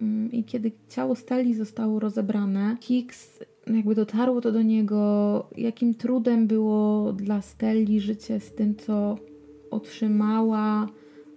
Mm, 0.00 0.32
I 0.32 0.44
kiedy 0.44 0.72
ciało 0.88 1.16
Stali 1.16 1.54
zostało 1.54 2.00
rozebrane, 2.00 2.76
Hicks 2.80 3.38
jakby 3.66 3.94
dotarło 3.94 4.40
to 4.40 4.52
do 4.52 4.62
niego, 4.62 5.48
jakim 5.56 5.94
trudem 5.94 6.46
było 6.46 7.12
dla 7.12 7.42
Stelli 7.42 8.00
życie 8.00 8.40
z 8.40 8.54
tym, 8.54 8.76
co 8.76 9.16
otrzymała 9.74 10.86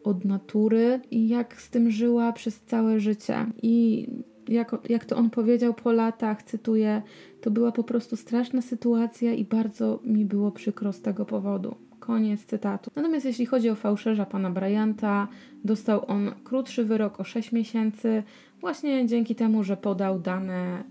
od 0.04 0.26
natury 0.26 1.00
i 1.12 1.28
jak 1.28 1.62
z 1.62 1.70
tym 1.70 1.92
żyła 1.92 2.32
przez 2.34 2.62
całe 2.62 3.00
życie. 3.00 3.46
I 3.62 4.08
jak, 4.48 4.76
jak 4.90 5.06
to 5.06 5.16
on 5.16 5.30
powiedział 5.30 5.74
po 5.74 5.92
latach, 5.92 6.44
cytuję, 6.44 7.02
to 7.42 7.52
była 7.52 7.72
po 7.72 7.84
prostu 7.84 8.16
straszna 8.16 8.62
sytuacja 8.62 9.34
i 9.34 9.46
bardzo 9.46 10.00
mi 10.04 10.26
było 10.26 10.52
przykro 10.52 10.94
z 10.94 11.02
tego 11.02 11.26
powodu. 11.26 11.76
Koniec 12.00 12.46
cytatu. 12.46 12.92
Natomiast 12.96 13.26
jeśli 13.26 13.46
chodzi 13.46 13.70
o 13.70 13.76
fałszerza 13.76 14.26
pana 14.26 14.50
Bryanta, 14.50 15.28
dostał 15.64 16.06
on 16.08 16.32
krótszy 16.44 16.86
wyrok 16.86 17.20
o 17.20 17.24
6 17.24 17.52
miesięcy, 17.52 18.24
właśnie 18.62 19.08
dzięki 19.08 19.36
temu, 19.36 19.64
że 19.64 19.78
podał 19.78 20.20
dane 20.20 20.84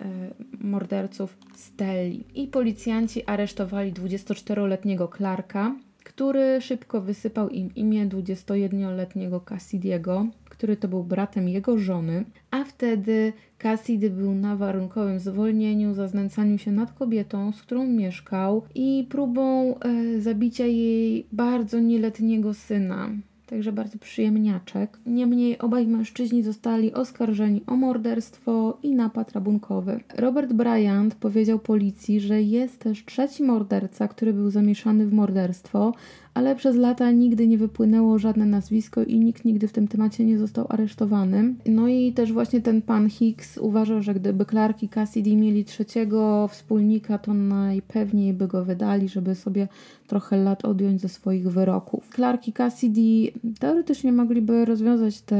y, 0.60 0.66
morderców 0.66 1.38
Stelli. 1.54 2.24
I 2.34 2.46
policjanci 2.46 3.26
aresztowali 3.26 3.92
24-letniego 3.92 5.08
Clarka, 5.16 5.74
który 6.16 6.60
szybko 6.60 7.00
wysypał 7.00 7.48
im 7.48 7.74
imię 7.74 8.06
21-letniego 8.06 9.40
Cassidiego, 9.40 10.26
który 10.44 10.76
to 10.76 10.88
był 10.88 11.04
bratem 11.04 11.48
jego 11.48 11.78
żony, 11.78 12.24
a 12.50 12.64
wtedy 12.64 13.32
Cassidy 13.58 14.10
był 14.10 14.34
na 14.34 14.56
warunkowym 14.56 15.20
zwolnieniu 15.20 15.94
za 15.94 16.08
znęcaniu 16.08 16.58
się 16.58 16.72
nad 16.72 16.92
kobietą, 16.92 17.52
z 17.52 17.62
którą 17.62 17.86
mieszkał 17.86 18.62
i 18.74 19.06
próbą 19.10 19.74
e, 19.78 20.20
zabicia 20.20 20.66
jej 20.66 21.26
bardzo 21.32 21.80
nieletniego 21.80 22.54
syna 22.54 23.10
także 23.46 23.72
bardzo 23.72 23.98
przyjemniaczek. 23.98 24.98
Niemniej 25.06 25.58
obaj 25.58 25.86
mężczyźni 25.86 26.42
zostali 26.42 26.94
oskarżeni 26.94 27.62
o 27.66 27.76
morderstwo 27.76 28.78
i 28.82 28.94
napad 28.94 29.32
rabunkowy. 29.32 30.00
Robert 30.16 30.52
Bryant 30.52 31.14
powiedział 31.14 31.58
policji, 31.58 32.20
że 32.20 32.42
jest 32.42 32.78
też 32.78 33.04
trzeci 33.04 33.42
morderca, 33.42 34.08
który 34.08 34.32
był 34.32 34.50
zamieszany 34.50 35.06
w 35.06 35.12
morderstwo, 35.12 35.92
ale 36.36 36.56
przez 36.56 36.76
lata 36.76 37.10
nigdy 37.10 37.46
nie 37.46 37.58
wypłynęło 37.58 38.18
żadne 38.18 38.46
nazwisko 38.46 39.02
i 39.02 39.18
nikt 39.18 39.44
nigdy 39.44 39.68
w 39.68 39.72
tym 39.72 39.88
temacie 39.88 40.24
nie 40.24 40.38
został 40.38 40.66
aresztowany. 40.68 41.54
No 41.66 41.88
i 41.88 42.12
też 42.12 42.32
właśnie 42.32 42.60
ten 42.60 42.82
pan 42.82 43.10
Hicks 43.10 43.58
uważał, 43.58 44.02
że 44.02 44.14
gdyby 44.14 44.44
Clark 44.44 44.82
i 44.82 44.88
Cassidy 44.88 45.36
mieli 45.36 45.64
trzeciego 45.64 46.48
wspólnika, 46.48 47.18
to 47.18 47.34
najpewniej 47.34 48.32
by 48.32 48.48
go 48.48 48.64
wydali, 48.64 49.08
żeby 49.08 49.34
sobie 49.34 49.68
trochę 50.06 50.36
lat 50.36 50.64
odjąć 50.64 51.00
ze 51.00 51.08
swoich 51.08 51.50
wyroków. 51.50 52.10
Clark 52.14 52.48
i 52.48 52.52
Cassidy 52.52 53.32
teoretycznie 53.58 54.12
mogliby 54.12 54.64
rozwiązać 54.64 55.20
tę 55.20 55.36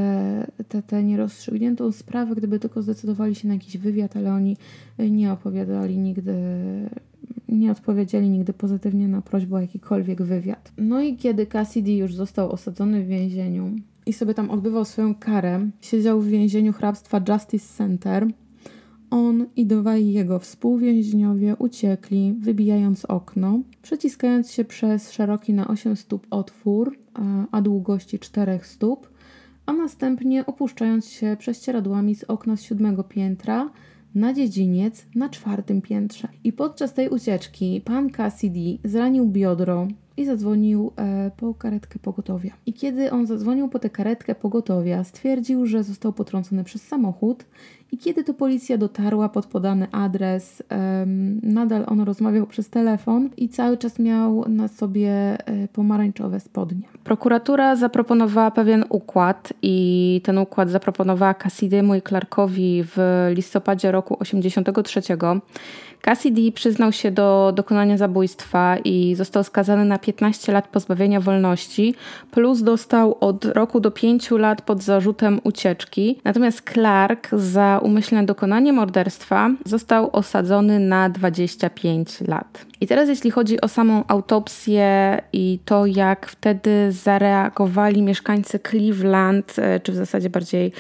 te, 0.56 0.64
te, 0.64 0.82
te 0.82 1.05
nierozstrzygniętą 1.05 1.93
sprawę, 1.93 2.35
gdyby 2.35 2.59
tylko 2.59 2.82
zdecydowali 2.82 3.35
się 3.35 3.48
na 3.48 3.55
jakiś 3.55 3.78
wywiad, 3.78 4.16
ale 4.16 4.32
oni 4.32 4.56
nie 4.98 5.32
opowiadali 5.32 5.98
nigdy 5.98 6.35
nie 7.48 7.73
odpowiedzieli 7.73 8.31
nigdy 8.31 8.52
pozytywnie 8.52 9.09
na 9.09 9.23
prośbę 9.23 9.56
o 9.56 9.60
jakikolwiek 9.60 10.23
wywiad. 10.23 10.73
No 10.78 11.01
i 11.01 11.16
kiedy 11.16 11.47
Cassidy 11.47 11.93
już 11.93 12.14
został 12.14 12.52
osadzony 12.52 13.05
w 13.05 13.06
więzieniu 13.06 13.70
i 14.06 14.12
sobie 14.12 14.35
tam 14.35 14.51
odbywał 14.51 14.85
swoją 14.85 15.14
karę, 15.14 15.70
siedział 15.81 16.20
w 16.20 16.27
więzieniu 16.27 16.73
hrabstwa 16.73 17.20
Justice 17.28 17.77
Center, 17.77 18.27
on 19.10 19.47
i 19.56 19.66
dwaj 19.66 20.12
jego 20.12 20.39
współwięźniowie 20.39 21.56
uciekli, 21.59 22.35
wybijając 22.40 23.05
okno, 23.05 23.60
przeciskając 23.82 24.51
się 24.51 24.64
przez 24.64 25.12
szeroki 25.12 25.55
na 25.55 25.68
8 25.68 25.97
stóp 25.97 26.27
otwór, 26.31 26.98
a 27.51 27.62
długości 27.62 28.18
4 28.18 28.60
stóp, 28.62 29.09
a 29.66 29.73
następnie 29.73 30.47
opuszczając 30.47 31.09
się 31.09 31.36
prześcieradłami 31.39 32.14
z 32.14 32.24
okna 32.24 32.56
z 32.56 32.62
siódmego 32.62 33.05
piętra 33.05 33.70
na 34.17 34.33
dziedziniec 34.33 35.07
na 35.15 35.29
czwartym 35.29 35.83
piętrze. 35.83 36.29
I 36.45 36.53
podczas 36.53 36.95
tej 36.95 37.09
ucieczki 37.09 37.83
pan 37.85 38.11
Cassidy 38.11 38.79
zranił 38.85 39.27
biodro, 39.27 39.89
i 40.17 40.25
zadzwonił 40.25 40.93
e, 40.97 41.31
po 41.37 41.55
karetkę 41.55 41.99
pogotowia. 41.99 42.51
I 42.67 42.73
kiedy 42.73 43.11
on 43.11 43.27
zadzwonił 43.27 43.69
po 43.69 43.79
tę 43.79 43.91
karetkę 43.91 44.35
pogotowia, 44.35 45.05
stwierdził, 45.05 45.67
że 45.67 45.83
został 45.83 46.13
potrącony 46.13 46.65
przez 46.65 46.83
samochód. 46.83 47.45
I 47.93 47.99
kiedy 47.99 48.25
to 48.25 48.35
policja 48.35 48.79
dotarła 48.79 49.29
pod 49.29 49.47
podany 49.47 49.87
adres, 49.93 50.63
nadal 51.43 51.85
on 51.87 52.01
rozmawiał 52.01 52.47
przez 52.47 52.71
telefon 52.71 53.31
i 53.37 53.49
cały 53.49 53.77
czas 53.77 53.99
miał 53.99 54.45
na 54.49 54.69
sobie 54.69 55.11
e, 55.11 55.69
pomarańczowe 55.69 56.41
spodnie. 56.41 56.83
Prokuratura 57.05 57.77
zaproponowała 57.77 58.51
pewien 58.51 58.85
układ 58.89 59.53
i 59.63 60.21
ten 60.25 60.39
układ 60.39 60.71
zaproponowała 60.71 61.35
Cassidemu 61.35 61.95
i 61.95 62.03
Clarkowi 62.03 62.85
w 62.87 62.99
listopadzie 63.35 63.93
roku 63.93 64.17
83. 64.21 65.01
Cassidy 66.03 66.53
przyznał 66.53 66.93
się 66.93 67.11
do 67.11 67.53
dokonania 67.57 67.97
zabójstwa 67.97 68.77
i 68.85 69.15
został 69.15 69.45
skazany 69.45 69.85
na 69.85 69.99
15 70.07 70.53
lat 70.53 70.69
pozbawienia 70.69 71.20
wolności, 71.20 71.95
plus 72.31 72.62
dostał 72.62 73.16
od 73.20 73.45
roku 73.45 73.81
do 73.81 73.91
5 73.91 74.31
lat 74.31 74.62
pod 74.62 74.83
zarzutem 74.83 75.41
ucieczki. 75.45 76.20
Natomiast 76.24 76.70
Clark 76.73 77.28
za 77.33 77.81
umyślne 77.83 78.24
dokonanie 78.24 78.73
morderstwa 78.73 79.51
został 79.65 80.11
osadzony 80.12 80.78
na 80.78 81.09
25 81.11 82.20
lat. 82.20 82.66
I 82.81 82.87
teraz 82.87 83.09
jeśli 83.09 83.31
chodzi 83.31 83.61
o 83.61 83.69
samą 83.69 84.05
autopsję 84.09 85.20
i 85.33 85.59
to, 85.65 85.87
jak 85.87 86.27
wtedy 86.27 86.93
zareagowali 86.93 88.03
mieszkańcy 88.03 88.59
Cleveland, 88.59 89.59
e, 89.59 89.81
czy 89.81 89.93
w 89.93 89.95
zasadzie 89.95 90.31
bardziej 90.31 90.73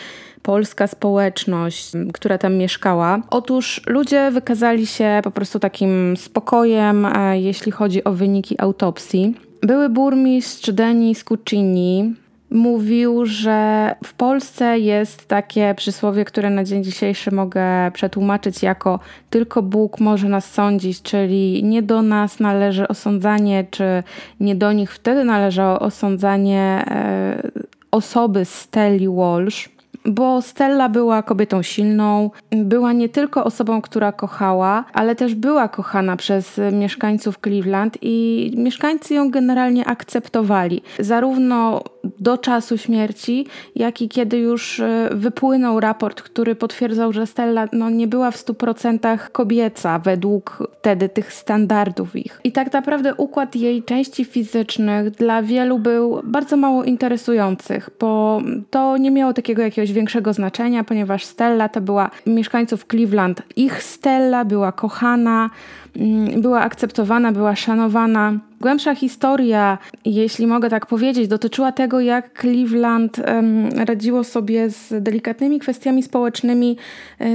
polska 0.46 0.86
społeczność, 0.86 1.92
która 2.12 2.38
tam 2.38 2.54
mieszkała. 2.54 3.20
Otóż 3.30 3.80
ludzie 3.86 4.30
wykazali 4.30 4.86
się 4.86 5.20
po 5.24 5.30
prostu 5.30 5.58
takim 5.58 6.16
spokojem, 6.16 7.06
jeśli 7.32 7.72
chodzi 7.72 8.04
o 8.04 8.12
wyniki 8.12 8.60
autopsji. 8.60 9.34
Były 9.62 9.88
burmistrz 9.88 10.70
Denis 10.70 11.24
Cuccini 11.24 12.14
mówił, 12.50 13.26
że 13.26 13.94
w 14.04 14.14
Polsce 14.14 14.78
jest 14.78 15.28
takie 15.28 15.74
przysłowie, 15.76 16.24
które 16.24 16.50
na 16.50 16.64
dzień 16.64 16.84
dzisiejszy 16.84 17.30
mogę 17.34 17.90
przetłumaczyć 17.92 18.62
jako 18.62 19.00
tylko 19.30 19.62
Bóg 19.62 20.00
może 20.00 20.28
nas 20.28 20.52
sądzić, 20.52 21.02
czyli 21.02 21.64
nie 21.64 21.82
do 21.82 22.02
nas 22.02 22.40
należy 22.40 22.88
osądzanie, 22.88 23.64
czy 23.70 24.02
nie 24.40 24.54
do 24.54 24.72
nich 24.72 24.92
wtedy 24.92 25.24
należało 25.24 25.78
osądzanie 25.78 26.84
e, 26.86 27.50
osoby 27.90 28.44
Steli 28.44 29.08
Walsh 29.08 29.75
bo 30.06 30.42
Stella 30.42 30.88
była 30.88 31.22
kobietą 31.22 31.62
silną, 31.62 32.30
była 32.50 32.92
nie 32.92 33.08
tylko 33.08 33.44
osobą, 33.44 33.82
która 33.82 34.12
kochała, 34.12 34.84
ale 34.92 35.14
też 35.14 35.34
była 35.34 35.68
kochana 35.68 36.16
przez 36.16 36.60
mieszkańców 36.72 37.38
Cleveland 37.44 37.98
i 38.02 38.52
mieszkańcy 38.56 39.14
ją 39.14 39.30
generalnie 39.30 39.84
akceptowali. 39.84 40.82
Zarówno 40.98 41.82
do 42.20 42.38
czasu 42.38 42.78
śmierci, 42.78 43.46
jak 43.74 44.02
i 44.02 44.08
kiedy 44.08 44.38
już 44.38 44.80
e, 44.80 45.08
wypłynął 45.12 45.80
raport, 45.80 46.22
który 46.22 46.54
potwierdzał, 46.54 47.12
że 47.12 47.26
Stella 47.26 47.68
no, 47.72 47.90
nie 47.90 48.06
była 48.06 48.30
w 48.30 48.36
100% 48.36 49.18
kobieca 49.32 49.98
według 49.98 50.68
wtedy 50.78 51.08
tych 51.08 51.32
standardów 51.32 52.16
ich. 52.16 52.40
I 52.44 52.52
tak 52.52 52.72
naprawdę 52.72 53.14
układ 53.14 53.56
jej 53.56 53.82
części 53.82 54.24
fizycznych 54.24 55.10
dla 55.10 55.42
wielu 55.42 55.78
był 55.78 56.20
bardzo 56.24 56.56
mało 56.56 56.84
interesujących, 56.84 57.90
bo 58.00 58.40
to 58.70 58.96
nie 58.96 59.10
miało 59.10 59.32
takiego 59.32 59.62
jakiegoś 59.62 59.92
większego 59.96 60.32
znaczenia, 60.32 60.84
ponieważ 60.84 61.24
Stella 61.24 61.68
to 61.68 61.80
była 61.80 62.10
mieszkańców 62.26 62.86
Cleveland. 62.86 63.42
Ich 63.56 63.82
Stella 63.82 64.44
była 64.44 64.72
kochana, 64.72 65.50
mm, 65.96 66.40
była 66.40 66.60
akceptowana, 66.60 67.32
była 67.32 67.56
szanowana. 67.56 68.32
Głębsza 68.66 68.94
historia, 68.94 69.78
jeśli 70.04 70.46
mogę 70.46 70.70
tak 70.70 70.86
powiedzieć, 70.86 71.28
dotyczyła 71.28 71.72
tego, 71.72 72.00
jak 72.00 72.40
Cleveland 72.40 73.20
radziło 73.76 74.24
sobie 74.24 74.70
z 74.70 75.02
delikatnymi 75.02 75.60
kwestiami 75.60 76.02
społecznymi 76.02 76.76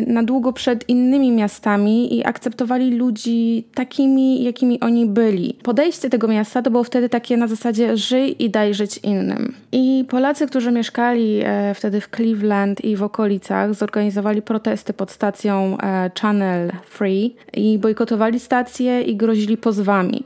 na 0.07 0.23
długo 0.23 0.53
przed 0.53 0.89
innymi 0.89 1.31
miastami 1.31 2.17
i 2.17 2.25
akceptowali 2.25 2.95
ludzi 2.95 3.63
takimi, 3.73 4.43
jakimi 4.43 4.79
oni 4.79 5.05
byli. 5.05 5.53
Podejście 5.63 6.09
tego 6.09 6.27
miasta 6.27 6.61
to 6.61 6.71
było 6.71 6.83
wtedy 6.83 7.09
takie 7.09 7.37
na 7.37 7.47
zasadzie 7.47 7.97
żyj 7.97 8.43
i 8.43 8.49
daj 8.49 8.73
żyć 8.73 8.97
innym. 8.97 9.53
I 9.71 10.05
Polacy, 10.09 10.47
którzy 10.47 10.71
mieszkali 10.71 11.41
e, 11.43 11.73
wtedy 11.73 12.01
w 12.01 12.09
Cleveland 12.15 12.83
i 12.83 12.95
w 12.95 13.03
okolicach, 13.03 13.73
zorganizowali 13.73 14.41
protesty 14.41 14.93
pod 14.93 15.11
stacją 15.11 15.77
e, 15.83 16.11
Channel 16.21 16.71
Free 16.85 17.35
i 17.53 17.77
bojkotowali 17.77 18.39
stację 18.39 19.01
i 19.01 19.15
grozili 19.15 19.57
pozwami. 19.57 20.23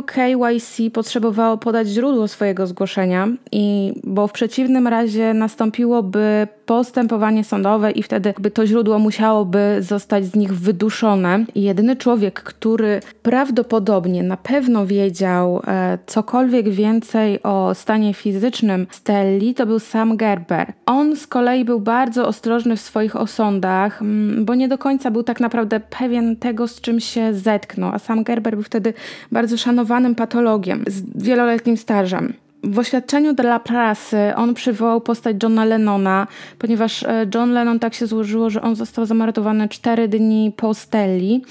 WK 0.00 0.16
KYC 0.40 0.90
potrzebowało 0.92 1.58
podać 1.58 1.88
źródło 1.88 2.28
swojego 2.28 2.66
zgłoszenia, 2.66 3.28
i, 3.52 3.92
bo 4.04 4.26
w 4.28 4.32
przeciwnym 4.32 4.88
razie 4.88 5.34
nastąpiłoby 5.34 6.48
postępowanie 6.70 7.44
sądowe 7.44 7.90
i 7.90 8.02
wtedy 8.02 8.28
jakby 8.28 8.50
to 8.50 8.66
źródło 8.66 8.98
musiałoby 8.98 9.76
zostać 9.80 10.24
z 10.24 10.34
nich 10.34 10.54
wyduszone. 10.54 11.44
I 11.54 11.62
jedyny 11.62 11.96
człowiek, 11.96 12.42
który 12.42 13.00
prawdopodobnie 13.22 14.22
na 14.22 14.36
pewno 14.36 14.86
wiedział 14.86 15.62
e, 15.66 15.98
cokolwiek 16.06 16.68
więcej 16.68 17.42
o 17.42 17.74
stanie 17.74 18.14
fizycznym 18.14 18.86
Stelli, 18.90 19.54
to 19.54 19.66
był 19.66 19.78
Sam 19.78 20.16
Gerber. 20.16 20.72
On 20.86 21.16
z 21.16 21.26
kolei 21.26 21.64
był 21.64 21.80
bardzo 21.80 22.26
ostrożny 22.26 22.76
w 22.76 22.80
swoich 22.80 23.16
osądach, 23.16 24.02
mm, 24.02 24.44
bo 24.44 24.54
nie 24.54 24.68
do 24.68 24.78
końca 24.78 25.10
był 25.10 25.22
tak 25.22 25.40
naprawdę 25.40 25.80
pewien 25.80 26.36
tego, 26.36 26.68
z 26.68 26.80
czym 26.80 27.00
się 27.00 27.34
zetknął. 27.34 27.90
A 27.94 27.98
Sam 27.98 28.24
Gerber 28.24 28.54
był 28.54 28.62
wtedy 28.62 28.94
bardzo 29.32 29.56
szanowanym 29.56 30.14
patologiem 30.14 30.84
z 30.86 31.22
wieloletnim 31.22 31.76
stażem. 31.76 32.32
W 32.64 32.78
oświadczeniu 32.78 33.34
dla 33.34 33.60
prasy 33.60 34.32
on 34.36 34.54
przywołał 34.54 35.00
postać 35.00 35.36
Johna 35.42 35.64
Lennona, 35.64 36.26
ponieważ 36.58 37.02
e, 37.02 37.26
John 37.34 37.52
Lennon 37.52 37.78
tak 37.78 37.94
się 37.94 38.06
złożyło, 38.06 38.50
że 38.50 38.62
on 38.62 38.76
został 38.76 39.06
zamordowany 39.06 39.68
cztery 39.68 40.08
dni 40.08 40.52
po 40.56 40.74
Stelli. 40.74 41.42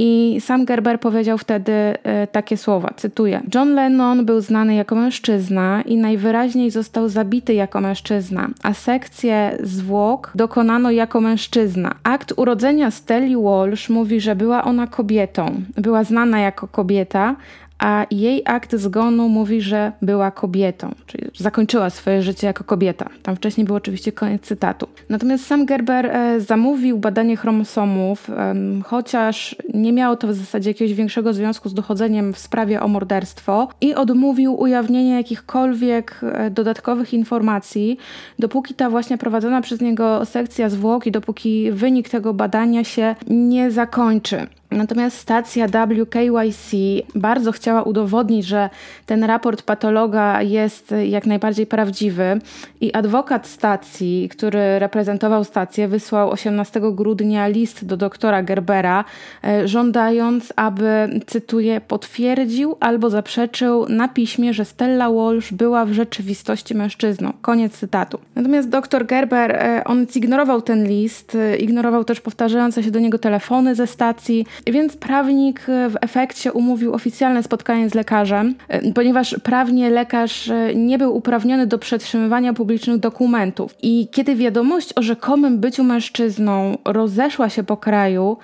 I 0.00 0.36
sam 0.40 0.64
Gerber 0.64 1.00
powiedział 1.00 1.38
wtedy 1.38 1.72
e, 1.72 2.26
takie 2.26 2.56
słowa, 2.56 2.94
cytuję: 2.96 3.40
John 3.54 3.74
Lennon 3.74 4.26
był 4.26 4.40
znany 4.40 4.74
jako 4.74 4.94
mężczyzna 4.94 5.82
i 5.82 5.96
najwyraźniej 5.96 6.70
został 6.70 7.08
zabity 7.08 7.54
jako 7.54 7.80
mężczyzna, 7.80 8.48
a 8.62 8.74
sekcję 8.74 9.58
zwłok 9.62 10.32
dokonano 10.34 10.90
jako 10.90 11.20
mężczyzna. 11.20 11.94
Akt 12.02 12.32
urodzenia 12.36 12.90
Stelli 12.90 13.36
Walsh 13.36 13.88
mówi, 13.88 14.20
że 14.20 14.36
była 14.36 14.64
ona 14.64 14.86
kobietą. 14.86 15.62
Była 15.76 16.04
znana 16.04 16.40
jako 16.40 16.68
kobieta, 16.68 17.36
a 17.78 18.06
jej 18.10 18.42
akt 18.44 18.76
zgonu 18.76 19.28
mówi, 19.28 19.60
że 19.60 19.92
była 20.02 20.30
kobietą, 20.30 20.94
czyli 21.06 21.30
zakończyła 21.36 21.90
swoje 21.90 22.22
życie 22.22 22.46
jako 22.46 22.64
kobieta. 22.64 23.08
Tam 23.22 23.36
wcześniej 23.36 23.66
był 23.66 23.76
oczywiście 23.76 24.12
koniec 24.12 24.42
cytatu. 24.42 24.88
Natomiast 25.08 25.46
sam 25.46 25.66
Gerber 25.66 26.06
e, 26.06 26.40
zamówił 26.40 26.98
badanie 26.98 27.36
chromosomów, 27.36 28.30
chociaż 28.84 29.56
nie 29.74 29.92
miało 29.92 30.16
to 30.16 30.28
w 30.28 30.34
zasadzie 30.34 30.70
jakiegoś 30.70 30.94
większego 30.94 31.32
związku 31.32 31.68
z 31.68 31.74
dochodzeniem 31.74 32.32
w 32.32 32.38
sprawie 32.38 32.82
o 32.82 32.88
morderstwo 32.88 33.68
i 33.80 33.94
odmówił 33.94 34.60
ujawnienia 34.60 35.16
jakichkolwiek 35.16 36.20
e, 36.22 36.50
dodatkowych 36.50 37.14
informacji, 37.14 37.98
dopóki 38.38 38.74
ta 38.74 38.90
właśnie 38.90 39.18
prowadzona 39.18 39.60
przez 39.60 39.80
niego 39.80 40.24
sekcja 40.24 40.68
zwłok 40.68 41.06
i 41.06 41.12
dopóki 41.12 41.72
wynik 41.72 42.08
tego 42.08 42.34
badania 42.34 42.84
się 42.84 43.14
nie 43.28 43.70
zakończy. 43.70 44.46
Natomiast 44.70 45.18
stacja 45.18 45.66
WKYC 45.68 46.72
bardzo 47.14 47.52
chciała 47.52 47.82
udowodnić, 47.82 48.46
że 48.46 48.70
ten 49.06 49.24
raport 49.24 49.62
patologa 49.62 50.42
jest 50.42 50.94
jak 51.04 51.26
najbardziej 51.26 51.66
prawdziwy 51.66 52.40
i 52.80 52.94
adwokat 52.94 53.46
stacji, 53.46 54.28
który 54.28 54.78
reprezentował 54.78 55.44
stację, 55.44 55.88
wysłał 55.88 56.30
18 56.30 56.80
grudnia 56.92 57.48
list 57.48 57.84
do 57.84 57.96
doktora 57.96 58.42
Gerbera, 58.42 59.04
e, 59.44 59.68
żądając, 59.68 60.52
aby, 60.56 61.20
cytuję, 61.26 61.80
potwierdził 61.80 62.76
albo 62.80 63.10
zaprzeczył 63.10 63.88
na 63.88 64.08
piśmie, 64.08 64.54
że 64.54 64.64
Stella 64.64 65.10
Walsh 65.10 65.52
była 65.52 65.84
w 65.84 65.92
rzeczywistości 65.92 66.74
mężczyzną. 66.74 67.32
Koniec 67.42 67.72
cytatu. 67.72 68.18
Natomiast 68.34 68.68
doktor 68.68 69.06
Gerber, 69.06 69.52
e, 69.52 69.84
on 69.84 70.06
zignorował 70.06 70.62
ten 70.62 70.88
list, 70.88 71.34
e, 71.34 71.56
ignorował 71.56 72.04
też 72.04 72.20
powtarzające 72.20 72.82
się 72.82 72.90
do 72.90 72.98
niego 72.98 73.18
telefony 73.18 73.74
ze 73.74 73.86
stacji, 73.86 74.46
więc 74.66 74.96
prawnik 74.96 75.60
w 75.66 75.94
efekcie 76.00 76.52
umówił 76.52 76.94
oficjalne 76.94 77.42
spotkanie 77.42 77.90
z 77.90 77.94
lekarzem, 77.94 78.54
e, 78.68 78.92
ponieważ 78.92 79.36
prawnie 79.42 79.90
lekarz 79.90 80.48
e, 80.48 80.74
nie 80.74 80.98
był 80.98 81.16
uprawniony 81.16 81.66
do 81.66 81.78
przetrzymywania 81.78 82.52
publicznych 82.52 82.96
dokumentów. 82.96 83.74
I 83.82 84.08
kiedy 84.12 84.36
wiadomość 84.36 84.92
o 84.96 85.02
rzekomym 85.02 85.58
byciu 85.58 85.84
mężczyzną 85.84 86.78
rozeszła 86.84 87.48
się 87.48 87.62
po 87.62 87.76
kraju, 87.76 88.36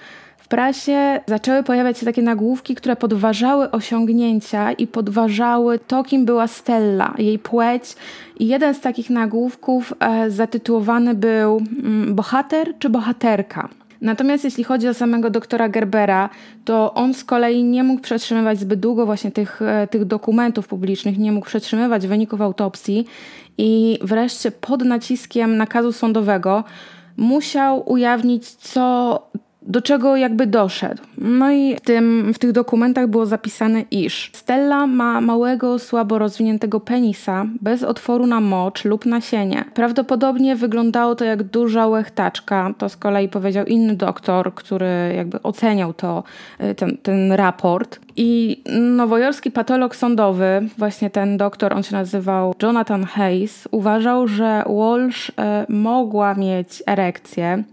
w 0.44 0.48
prasie 0.48 1.20
zaczęły 1.26 1.62
pojawiać 1.62 1.98
się 1.98 2.06
takie 2.06 2.22
nagłówki, 2.22 2.74
które 2.74 2.96
podważały 2.96 3.70
osiągnięcia 3.70 4.72
i 4.72 4.86
podważały 4.86 5.78
to, 5.78 6.04
kim 6.04 6.24
była 6.24 6.46
Stella, 6.46 7.14
jej 7.18 7.38
płeć. 7.38 7.96
I 8.38 8.46
jeden 8.46 8.74
z 8.74 8.80
takich 8.80 9.10
nagłówków 9.10 9.92
e, 10.00 10.30
zatytułowany 10.30 11.14
był 11.14 11.62
mm, 11.82 12.14
Bohater 12.14 12.78
czy 12.78 12.88
bohaterka? 12.88 13.68
Natomiast 14.04 14.44
jeśli 14.44 14.64
chodzi 14.64 14.88
o 14.88 14.94
samego 14.94 15.30
doktora 15.30 15.68
Gerbera, 15.68 16.30
to 16.64 16.94
on 16.94 17.14
z 17.14 17.24
kolei 17.24 17.64
nie 17.64 17.82
mógł 17.84 18.02
przetrzymywać 18.02 18.58
zbyt 18.58 18.80
długo 18.80 19.06
właśnie 19.06 19.30
tych, 19.30 19.62
e, 19.62 19.86
tych 19.86 20.04
dokumentów 20.04 20.68
publicznych, 20.68 21.18
nie 21.18 21.32
mógł 21.32 21.46
przetrzymywać 21.46 22.06
wyników 22.06 22.40
autopsji 22.40 23.06
i 23.58 23.98
wreszcie 24.02 24.50
pod 24.50 24.84
naciskiem 24.84 25.56
nakazu 25.56 25.92
sądowego 25.92 26.64
musiał 27.16 27.92
ujawnić, 27.92 28.50
co 28.50 29.18
do 29.66 29.82
czego 29.82 30.16
jakby 30.16 30.46
doszedł. 30.46 31.02
No 31.18 31.50
i 31.50 31.76
w, 31.76 31.80
tym, 31.80 32.32
w 32.34 32.38
tych 32.38 32.52
dokumentach 32.52 33.06
było 33.06 33.26
zapisane, 33.26 33.84
iż 33.90 34.30
Stella 34.32 34.86
ma 34.86 35.20
małego, 35.20 35.78
słabo 35.78 36.18
rozwiniętego 36.18 36.80
penisa, 36.80 37.46
bez 37.60 37.82
otworu 37.82 38.26
na 38.26 38.40
mocz 38.40 38.84
lub 38.84 39.06
nasienie. 39.06 39.64
Prawdopodobnie 39.74 40.56
wyglądało 40.56 41.14
to 41.14 41.24
jak 41.24 41.42
duża 41.42 41.86
łechtaczka, 41.86 42.74
to 42.78 42.88
z 42.88 42.96
kolei 42.96 43.28
powiedział 43.28 43.66
inny 43.66 43.96
doktor, 43.96 44.54
który 44.54 45.12
jakby 45.16 45.42
oceniał 45.42 45.92
to, 45.92 46.24
y, 46.60 46.74
ten, 46.74 46.96
ten 46.96 47.32
raport. 47.32 48.03
I 48.16 48.62
nowojorski 48.80 49.50
patolog 49.50 49.96
sądowy, 49.96 50.68
właśnie 50.78 51.10
ten 51.10 51.36
doktor, 51.36 51.72
on 51.74 51.82
się 51.82 51.92
nazywał 51.92 52.54
Jonathan 52.62 53.04
Hayes, 53.04 53.68
uważał, 53.70 54.28
że 54.28 54.64
Walsh 54.66 55.32
e, 55.38 55.66
mogła 55.68 56.34
mieć 56.34 56.82
erekcję. 56.86 57.64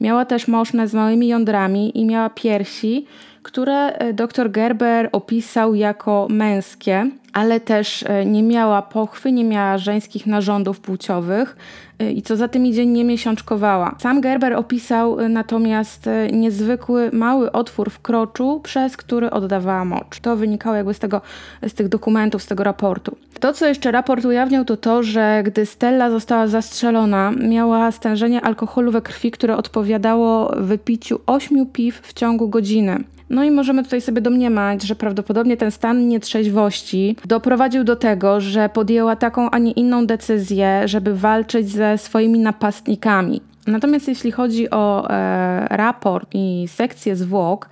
Miała 0.00 0.24
też 0.24 0.48
moszne 0.48 0.88
z 0.88 0.94
małymi 0.94 1.28
jądrami 1.28 1.98
i 1.98 2.04
miała 2.04 2.30
piersi, 2.30 3.06
które 3.42 3.86
e, 3.86 4.12
dr 4.12 4.50
Gerber 4.50 5.08
opisał 5.12 5.74
jako 5.74 6.26
męskie, 6.30 7.10
ale 7.38 7.60
też 7.60 8.04
e, 8.06 8.26
nie 8.26 8.42
miała 8.42 8.82
pochwy, 8.82 9.32
nie 9.32 9.44
miała 9.44 9.78
żeńskich 9.78 10.26
narządów 10.26 10.80
płciowych 10.80 11.56
e, 11.98 12.12
i 12.12 12.22
co 12.22 12.36
za 12.36 12.48
tym 12.48 12.66
idzie, 12.66 12.86
nie 12.86 13.04
miesiączkowała. 13.04 13.96
Sam 13.98 14.20
Gerber 14.20 14.52
opisał 14.52 15.28
natomiast 15.28 16.08
niezwykły 16.32 17.10
mały 17.12 17.52
otwór 17.52 17.90
w 17.90 18.00
kroczu, 18.00 18.60
przez 18.62 18.96
który 18.96 19.30
oddawała 19.30 19.84
mocz. 19.84 20.20
To 20.20 20.36
wynikało 20.36 20.76
jakby 20.76 20.94
z, 20.94 20.98
tego, 20.98 21.20
z 21.68 21.74
tych 21.74 21.88
dokumentów, 21.88 22.42
z 22.42 22.46
tego 22.46 22.64
raportu. 22.64 23.16
To, 23.40 23.52
co 23.52 23.66
jeszcze 23.66 23.90
raport 23.90 24.24
ujawniał, 24.24 24.64
to 24.64 24.76
to, 24.76 25.02
że 25.02 25.42
gdy 25.44 25.66
Stella 25.66 26.10
została 26.10 26.46
zastrzelona, 26.46 27.30
miała 27.30 27.92
stężenie 27.92 28.40
alkoholu 28.40 28.92
we 28.92 29.02
krwi, 29.02 29.30
które 29.30 29.56
odpowiadało 29.56 30.54
wypiciu 30.56 31.20
8 31.26 31.66
piw 31.66 32.00
w 32.02 32.12
ciągu 32.12 32.48
godziny. 32.48 33.04
No 33.30 33.44
i 33.44 33.50
możemy 33.50 33.82
tutaj 33.84 34.00
sobie 34.00 34.20
domniemać, 34.20 34.82
że 34.82 34.94
prawdopodobnie 34.94 35.56
ten 35.56 35.70
stan 35.70 36.08
nietrzeźwości 36.08 37.16
doprowadził 37.24 37.84
do 37.84 37.96
tego, 37.96 38.40
że 38.40 38.68
podjęła 38.68 39.16
taką, 39.16 39.50
a 39.50 39.58
nie 39.58 39.72
inną 39.72 40.06
decyzję, 40.06 40.82
żeby 40.84 41.14
walczyć 41.14 41.68
ze 41.70 41.98
swoimi 41.98 42.38
napastnikami. 42.38 43.40
Natomiast 43.66 44.08
jeśli 44.08 44.30
chodzi 44.30 44.70
o 44.70 45.10
e, 45.10 45.66
raport 45.70 46.28
i 46.34 46.64
sekcję 46.68 47.16
zwłok, 47.16 47.68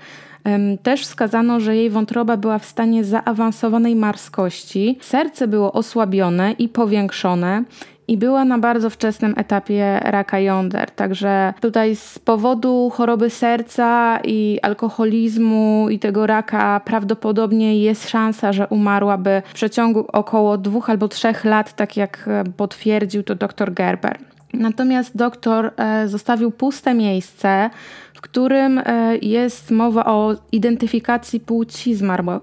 też 0.82 1.02
wskazano, 1.02 1.60
że 1.60 1.76
jej 1.76 1.90
wątroba 1.90 2.36
była 2.36 2.58
w 2.58 2.64
stanie 2.64 3.04
zaawansowanej 3.04 3.96
marskości, 3.96 4.98
serce 5.00 5.48
było 5.48 5.72
osłabione 5.72 6.52
i 6.52 6.68
powiększone 6.68 7.64
i 8.08 8.16
była 8.16 8.44
na 8.44 8.58
bardzo 8.58 8.90
wczesnym 8.90 9.34
etapie 9.36 10.00
raka 10.02 10.38
jąder. 10.38 10.90
Także 10.90 11.54
tutaj 11.60 11.96
z 11.96 12.18
powodu 12.18 12.90
choroby 12.94 13.30
serca 13.30 14.18
i 14.24 14.58
alkoholizmu 14.62 15.86
i 15.90 15.98
tego 15.98 16.26
raka 16.26 16.80
prawdopodobnie 16.84 17.78
jest 17.82 18.08
szansa, 18.08 18.52
że 18.52 18.66
umarłaby 18.66 19.42
w 19.46 19.54
przeciągu 19.54 20.06
około 20.12 20.58
dwóch 20.58 20.90
albo 20.90 21.08
trzech 21.08 21.44
lat, 21.44 21.76
tak 21.76 21.96
jak 21.96 22.28
e, 22.28 22.44
potwierdził 22.56 23.22
to 23.22 23.34
dr 23.34 23.74
Gerber. 23.74 24.18
Natomiast 24.52 25.16
doktor 25.16 25.72
e, 25.76 26.08
zostawił 26.08 26.50
puste 26.50 26.94
miejsce, 26.94 27.70
w 28.14 28.20
którym 28.20 28.78
e, 28.78 29.16
jest 29.22 29.70
mowa 29.70 30.04
o 30.04 30.34
identyfikacji 30.52 31.40
płci 31.40 31.94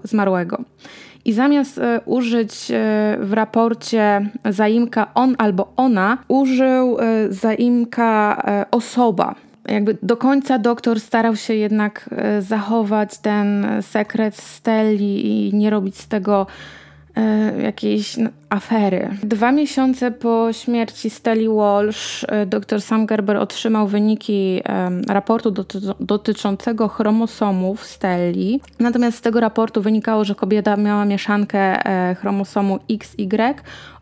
zmarłego. 0.04 0.58
I 1.24 1.32
zamiast 1.32 1.78
e, 1.78 2.00
użyć 2.04 2.52
w 3.18 3.30
raporcie 3.32 4.30
zaimka 4.50 5.14
on 5.14 5.34
albo 5.38 5.72
ona, 5.76 6.18
użył 6.28 6.96
zaimka 7.30 8.42
osoba. 8.70 9.34
Jakby 9.68 9.98
do 10.02 10.16
końca 10.16 10.58
doktor 10.58 11.00
starał 11.00 11.36
się 11.36 11.54
jednak 11.54 12.10
zachować 12.40 13.18
ten 13.18 13.66
sekret 13.82 14.36
Steli 14.36 15.26
i 15.26 15.54
nie 15.54 15.70
robić 15.70 15.96
z 15.96 16.08
tego 16.08 16.46
E, 16.46 16.83
jakiejś 17.62 18.16
afery. 18.50 19.08
Dwa 19.22 19.52
miesiące 19.52 20.10
po 20.10 20.52
śmierci 20.52 21.10
Steli 21.10 21.48
Walsh 21.48 22.24
e, 22.28 22.46
dr 22.46 22.82
Sam 22.82 23.06
Gerber 23.06 23.36
otrzymał 23.36 23.88
wyniki 23.88 24.62
raportu 25.08 25.50
doty 25.50 25.78
dotyczącego 26.00 26.88
chromosomów 26.88 27.84
Steli. 27.86 28.60
Natomiast 28.78 29.18
z 29.18 29.20
tego 29.20 29.40
raportu 29.40 29.82
wynikało, 29.82 30.24
że 30.24 30.34
kobieta 30.34 30.76
miała 30.76 31.04
mieszankę 31.04 31.86
e, 31.86 32.14
chromosomu 32.14 32.78
XY 32.90 33.54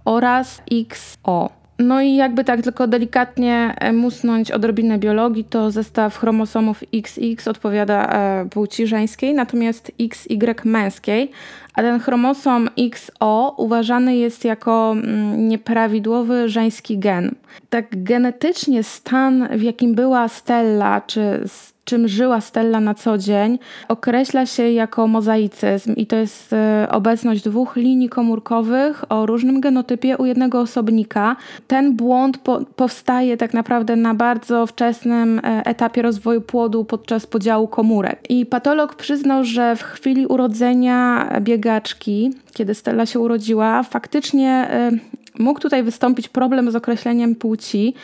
oraz 0.05 0.63
XO. 0.71 1.62
No 1.83 2.01
i 2.01 2.15
jakby 2.15 2.45
tak 2.45 2.63
tylko 2.63 2.87
delikatnie 2.87 3.75
e, 3.79 3.93
musnąć 3.93 4.51
odrobinę 4.51 4.99
biologii, 4.99 5.45
to 5.45 5.71
zestaw 5.71 6.19
chromosomów 6.19 6.85
XX 6.95 7.49
odpowiada 7.49 8.07
e, 8.07 8.49
płci 8.51 8.87
żeńskiej, 8.87 9.35
natomiast 9.35 9.93
XY 10.01 10.55
męskiej, 10.65 11.31
a 11.75 11.83
ten 11.83 12.01
chromosom 12.01 12.69
XO 12.79 13.55
uważany 13.59 14.17
jest 14.17 14.45
jako 14.45 14.93
mm, 14.93 15.49
nieprawidłowy 15.49 16.49
żeński 16.49 16.99
gen. 16.99 17.35
Tak 17.71 17.87
genetycznie 18.03 18.83
stan, 18.83 19.49
w 19.59 19.63
jakim 19.63 19.95
była 19.95 20.29
Stella, 20.29 21.01
czy 21.01 21.41
czym 21.85 22.09
żyła 22.09 22.41
Stella 22.41 22.81
na 22.81 22.95
co 22.95 23.19
dzień, 23.19 23.59
określa 23.89 24.47
się 24.47 24.71
jako 24.71 25.07
mozaicyzm 25.09 25.95
i 25.97 26.07
to 26.07 26.17
jest 26.17 26.53
e, 26.53 26.87
obecność 26.91 27.43
dwóch 27.43 27.77
linii 27.77 28.09
komórkowych 28.09 29.05
o 29.13 29.27
różnym 29.27 29.61
genotypie 29.61 30.17
u 30.17 30.27
jednego 30.27 30.61
osobnika. 30.61 31.37
Ten 31.67 31.97
błąd 31.97 32.39
po 32.39 32.61
powstaje 32.77 33.37
tak 33.37 33.55
naprawdę 33.55 33.97
na 33.97 34.15
bardzo 34.15 34.67
wczesnym 34.67 35.39
e, 35.39 35.63
etapie 35.65 36.03
rozwoju 36.03 36.41
płodu 36.41 36.85
podczas 36.85 37.27
podziału 37.27 37.69
komórek. 37.69 38.21
I 38.29 38.47
patolog 38.47 38.95
przyznał, 38.95 39.45
że 39.45 39.77
w 39.77 39.83
chwili 39.83 40.27
urodzenia 40.27 41.29
biegaczki, 41.41 42.31
kiedy 42.53 42.75
Stella 42.75 43.07
się 43.07 43.21
urodziła, 43.21 43.83
faktycznie 43.83 44.51
e, 44.51 44.91
mógł 45.39 45.61
tutaj 45.61 45.83
wystąpić 45.83 46.29
problem 46.29 46.71
z 46.71 46.77
określeniem 46.77 47.35
płci, 47.35 47.95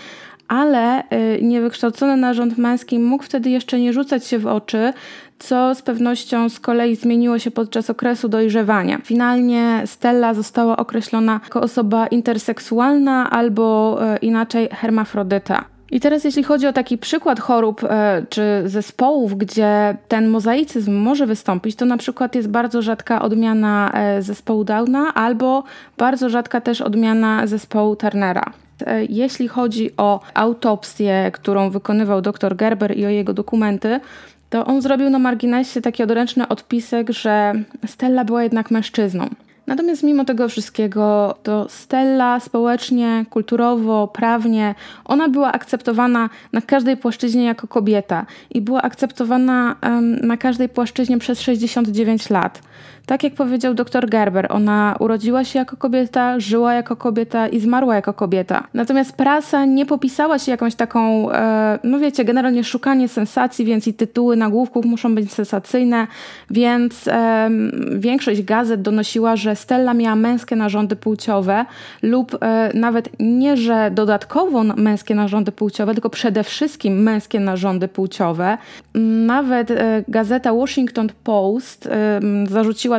ale 0.48 1.02
y, 1.02 1.42
niewykształcony 1.42 2.16
narząd 2.16 2.58
męski 2.58 2.98
mógł 2.98 3.24
wtedy 3.24 3.50
jeszcze 3.50 3.80
nie 3.80 3.92
rzucać 3.92 4.26
się 4.26 4.38
w 4.38 4.46
oczy, 4.46 4.92
co 5.38 5.74
z 5.74 5.82
pewnością 5.82 6.48
z 6.48 6.60
kolei 6.60 6.96
zmieniło 6.96 7.38
się 7.38 7.50
podczas 7.50 7.90
okresu 7.90 8.28
dojrzewania. 8.28 8.98
Finalnie 9.04 9.82
Stella 9.86 10.34
została 10.34 10.76
określona 10.76 11.40
jako 11.44 11.60
osoba 11.60 12.06
interseksualna 12.06 13.30
albo 13.30 13.98
y, 14.14 14.18
inaczej 14.18 14.68
hermafrodyta. 14.72 15.64
I 15.90 16.00
teraz, 16.00 16.24
jeśli 16.24 16.42
chodzi 16.42 16.66
o 16.66 16.72
taki 16.72 16.98
przykład 16.98 17.40
chorób 17.40 17.84
e, 17.84 18.22
czy 18.28 18.62
zespołów, 18.64 19.38
gdzie 19.38 19.96
ten 20.08 20.28
mozaicyzm 20.28 20.94
może 20.94 21.26
wystąpić, 21.26 21.76
to 21.76 21.84
na 21.84 21.96
przykład 21.96 22.34
jest 22.34 22.48
bardzo 22.48 22.82
rzadka 22.82 23.22
odmiana 23.22 23.90
e, 23.94 24.22
zespołu 24.22 24.64
Downa 24.64 25.14
albo 25.14 25.64
bardzo 25.98 26.28
rzadka 26.28 26.60
też 26.60 26.80
odmiana 26.80 27.46
zespołu 27.46 27.96
Turnera. 27.96 28.52
E, 28.86 29.04
jeśli 29.04 29.48
chodzi 29.48 29.90
o 29.96 30.20
autopsję, 30.34 31.30
którą 31.32 31.70
wykonywał 31.70 32.22
dr 32.22 32.56
Gerber 32.56 32.98
i 32.98 33.06
o 33.06 33.08
jego 33.08 33.32
dokumenty, 33.32 34.00
to 34.50 34.66
on 34.66 34.82
zrobił 34.82 35.10
na 35.10 35.18
marginesie 35.18 35.80
taki 35.80 36.02
odręczny 36.02 36.48
odpisek, 36.48 37.10
że 37.10 37.52
Stella 37.86 38.24
była 38.24 38.42
jednak 38.42 38.70
mężczyzną. 38.70 39.28
Natomiast 39.68 40.02
mimo 40.02 40.24
tego 40.24 40.48
wszystkiego, 40.48 41.34
to 41.42 41.66
Stella 41.68 42.40
społecznie, 42.40 43.24
kulturowo, 43.30 44.08
prawnie, 44.08 44.74
ona 45.04 45.28
była 45.28 45.52
akceptowana 45.52 46.30
na 46.52 46.60
każdej 46.60 46.96
płaszczyźnie 46.96 47.44
jako 47.44 47.68
kobieta 47.68 48.26
i 48.50 48.60
była 48.60 48.82
akceptowana 48.82 49.76
um, 49.82 50.14
na 50.14 50.36
każdej 50.36 50.68
płaszczyźnie 50.68 51.18
przez 51.18 51.40
69 51.40 52.30
lat. 52.30 52.62
Tak 53.08 53.22
jak 53.22 53.34
powiedział 53.34 53.74
dr 53.74 54.08
Gerber, 54.08 54.46
ona 54.50 54.96
urodziła 54.98 55.44
się 55.44 55.58
jako 55.58 55.76
kobieta, 55.76 56.40
żyła 56.40 56.74
jako 56.74 56.96
kobieta 56.96 57.48
i 57.48 57.60
zmarła 57.60 57.94
jako 57.94 58.14
kobieta. 58.14 58.66
Natomiast 58.74 59.16
prasa 59.16 59.64
nie 59.64 59.86
popisała 59.86 60.38
się 60.38 60.50
jakąś 60.50 60.74
taką, 60.74 61.32
e, 61.32 61.78
no 61.84 61.98
wiecie, 61.98 62.24
generalnie 62.24 62.64
szukanie 62.64 63.08
sensacji, 63.08 63.64
więc 63.64 63.86
i 63.86 63.94
tytuły 63.94 64.36
nagłówków 64.36 64.84
muszą 64.84 65.14
być 65.14 65.32
sensacyjne, 65.32 66.06
więc 66.50 67.08
e, 67.08 67.50
większość 67.92 68.42
gazet 68.42 68.82
donosiła, 68.82 69.36
że 69.36 69.56
Stella 69.56 69.94
miała 69.94 70.16
męskie 70.16 70.56
narządy 70.56 70.96
płciowe 70.96 71.64
lub 72.02 72.38
e, 72.42 72.70
nawet 72.74 73.08
nie, 73.20 73.56
że 73.56 73.90
dodatkowo 73.94 74.64
męskie 74.64 75.14
narządy 75.14 75.52
płciowe, 75.52 75.92
tylko 75.92 76.10
przede 76.10 76.44
wszystkim 76.44 77.02
męskie 77.02 77.40
narządy 77.40 77.88
płciowe. 77.88 78.58
Nawet 79.26 79.70
e, 79.70 80.04
gazeta 80.08 80.52
Washington 80.52 81.08
Post 81.24 81.86
e, 81.86 82.20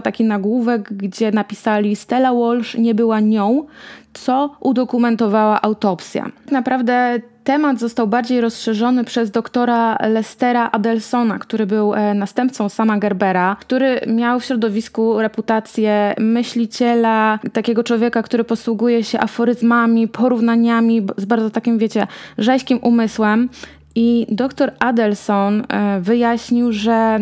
taki 0.01 0.23
nagłówek, 0.23 0.93
gdzie 0.93 1.31
napisali 1.31 1.95
Stella 1.95 2.33
Walsh 2.33 2.75
nie 2.75 2.95
była 2.95 3.19
nią, 3.19 3.65
co 4.13 4.55
udokumentowała 4.59 5.61
autopsja. 5.61 6.31
Naprawdę 6.51 7.19
temat 7.43 7.79
został 7.79 8.07
bardziej 8.07 8.41
rozszerzony 8.41 9.03
przez 9.03 9.31
doktora 9.31 9.97
Lestera 10.09 10.69
Adelsona, 10.71 11.39
który 11.39 11.65
był 11.65 11.93
e, 11.93 12.13
następcą 12.13 12.69
sama 12.69 12.97
Gerbera, 12.97 13.57
który 13.59 13.99
miał 14.07 14.39
w 14.39 14.45
środowisku 14.45 15.21
reputację 15.21 16.15
myśliciela, 16.19 17.39
takiego 17.53 17.83
człowieka, 17.83 18.23
który 18.23 18.43
posługuje 18.43 19.03
się 19.03 19.19
aforyzmami, 19.19 20.07
porównaniami 20.07 21.07
z 21.17 21.25
bardzo 21.25 21.49
takim, 21.49 21.77
wiecie, 21.77 22.07
rzeźkim 22.37 22.79
umysłem. 22.81 23.49
I 23.95 24.27
doktor 24.29 24.71
Adelson 24.79 25.63
e, 25.69 25.99
wyjaśnił, 26.01 26.71
że 26.71 27.19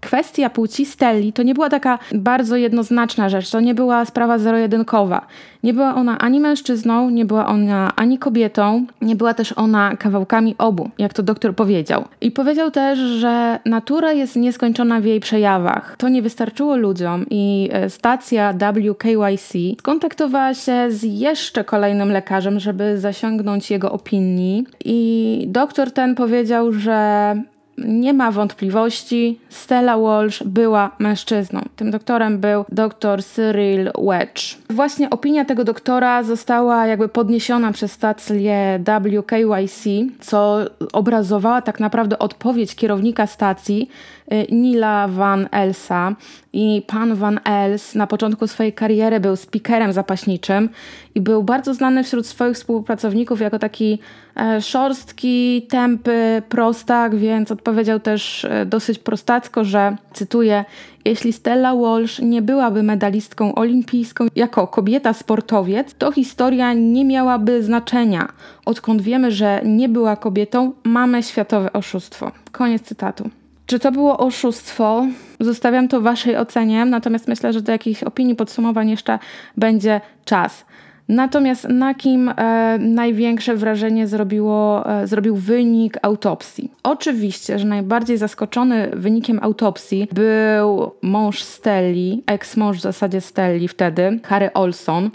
kwestia 0.00 0.50
płci 0.50 0.86
Stelli 0.86 1.32
to 1.32 1.42
nie 1.42 1.54
była 1.54 1.68
taka 1.68 1.98
bardzo 2.14 2.56
jednoznaczna 2.56 3.28
rzecz, 3.28 3.50
to 3.50 3.60
nie 3.60 3.74
była 3.74 4.04
sprawa 4.04 4.38
zero-jedynkowa. 4.38 5.26
Nie 5.62 5.74
była 5.74 5.94
ona 5.94 6.18
ani 6.18 6.40
mężczyzną, 6.40 7.10
nie 7.10 7.24
była 7.24 7.46
ona 7.46 7.92
ani 7.96 8.18
kobietą, 8.18 8.86
nie 9.02 9.16
była 9.16 9.34
też 9.34 9.52
ona 9.52 9.96
kawałkami 9.96 10.54
obu, 10.58 10.90
jak 10.98 11.12
to 11.12 11.22
doktor 11.22 11.54
powiedział. 11.54 12.04
I 12.20 12.30
powiedział 12.30 12.70
też, 12.70 12.98
że 12.98 13.58
natura 13.64 14.12
jest 14.12 14.36
nieskończona 14.36 15.00
w 15.00 15.04
jej 15.04 15.20
przejawach. 15.20 15.94
To 15.98 16.08
nie 16.08 16.22
wystarczyło 16.22 16.76
ludziom 16.76 17.26
i 17.30 17.68
e, 17.72 17.90
stacja 17.90 18.52
WKYC 18.52 19.52
skontaktowała 19.78 20.54
się 20.54 20.86
z 20.88 21.02
jeszcze 21.02 21.64
kolejnym 21.64 22.12
lekarzem, 22.12 22.60
żeby 22.60 22.98
zasięgnąć 22.98 23.70
jego 23.70 23.92
opinii. 23.92 24.64
I 24.84 25.44
doktor 25.48 25.90
ten 25.90 26.14
powiedział, 26.14 26.72
że 26.72 27.36
nie 27.84 28.12
ma 28.12 28.30
wątpliwości, 28.30 29.40
Stella 29.48 29.98
Walsh 29.98 30.42
była 30.42 30.90
mężczyzną. 30.98 31.60
Tym 31.76 31.90
doktorem 31.90 32.38
był 32.38 32.64
dr 32.68 33.24
Cyril 33.24 33.90
Wedge. 33.98 34.56
Właśnie 34.70 35.10
opinia 35.10 35.44
tego 35.44 35.64
doktora 35.64 36.22
została 36.22 36.86
jakby 36.86 37.08
podniesiona 37.08 37.72
przez 37.72 37.92
stację 37.92 38.82
WKYC, 38.86 39.84
co 40.20 40.58
obrazowała 40.92 41.62
tak 41.62 41.80
naprawdę 41.80 42.18
odpowiedź 42.18 42.74
kierownika 42.74 43.26
stacji 43.26 43.90
y, 44.32 44.46
Nila 44.52 45.08
Van 45.08 45.48
Elsa. 45.50 46.14
I 46.52 46.82
pan 46.86 47.14
Van 47.14 47.40
Els 47.44 47.94
na 47.94 48.06
początku 48.06 48.46
swojej 48.46 48.72
kariery 48.72 49.20
był 49.20 49.36
speakerem 49.36 49.92
zapaśniczym 49.92 50.68
i 51.14 51.20
był 51.20 51.42
bardzo 51.42 51.74
znany 51.74 52.04
wśród 52.04 52.26
swoich 52.26 52.56
współpracowników 52.56 53.40
jako 53.40 53.58
taki 53.58 53.98
e, 54.36 54.60
szorstki, 54.60 55.66
tępy 55.68 56.42
prostak, 56.48 57.16
więc 57.16 57.52
odpowiedział 57.52 58.00
też 58.00 58.44
e, 58.44 58.66
dosyć 58.66 58.98
prostacko, 58.98 59.64
że 59.64 59.96
cytuję: 60.12 60.64
Jeśli 61.04 61.32
Stella 61.32 61.76
Walsh 61.76 62.18
nie 62.18 62.42
byłaby 62.42 62.82
medalistką 62.82 63.54
olimpijską 63.54 64.26
jako 64.36 64.66
kobieta 64.66 65.12
sportowiec, 65.12 65.94
to 65.94 66.12
historia 66.12 66.72
nie 66.72 67.04
miałaby 67.04 67.62
znaczenia. 67.62 68.28
Odkąd 68.66 69.02
wiemy, 69.02 69.30
że 69.30 69.60
nie 69.64 69.88
była 69.88 70.16
kobietą, 70.16 70.72
mamy 70.84 71.22
światowe 71.22 71.72
oszustwo. 71.72 72.32
Koniec 72.52 72.82
cytatu. 72.82 73.30
Czy 73.70 73.78
to 73.78 73.92
było 73.92 74.18
oszustwo? 74.18 75.06
Zostawiam 75.40 75.88
to 75.88 76.00
Waszej 76.00 76.36
ocenie, 76.36 76.84
natomiast 76.84 77.28
myślę, 77.28 77.52
że 77.52 77.60
do 77.60 77.72
jakichś 77.72 78.02
opinii, 78.02 78.34
podsumowań 78.34 78.90
jeszcze 78.90 79.18
będzie 79.56 80.00
czas. 80.24 80.64
Natomiast 81.08 81.68
na 81.68 81.94
kim 81.94 82.28
e, 82.28 82.78
największe 82.78 83.56
wrażenie 83.56 84.06
zrobiło, 84.06 84.90
e, 84.90 85.06
zrobił 85.06 85.36
wynik 85.36 85.98
autopsji? 86.02 86.70
Oczywiście, 86.82 87.58
że 87.58 87.66
najbardziej 87.66 88.18
zaskoczony 88.18 88.90
wynikiem 88.92 89.38
autopsji 89.42 90.08
był 90.12 90.90
mąż 91.02 91.42
Stelli, 91.42 92.22
eks-mąż 92.26 92.78
w 92.78 92.80
zasadzie 92.80 93.20
Stelli 93.20 93.68
wtedy, 93.68 94.20
Harry 94.24 94.52
Olson. 94.52 95.10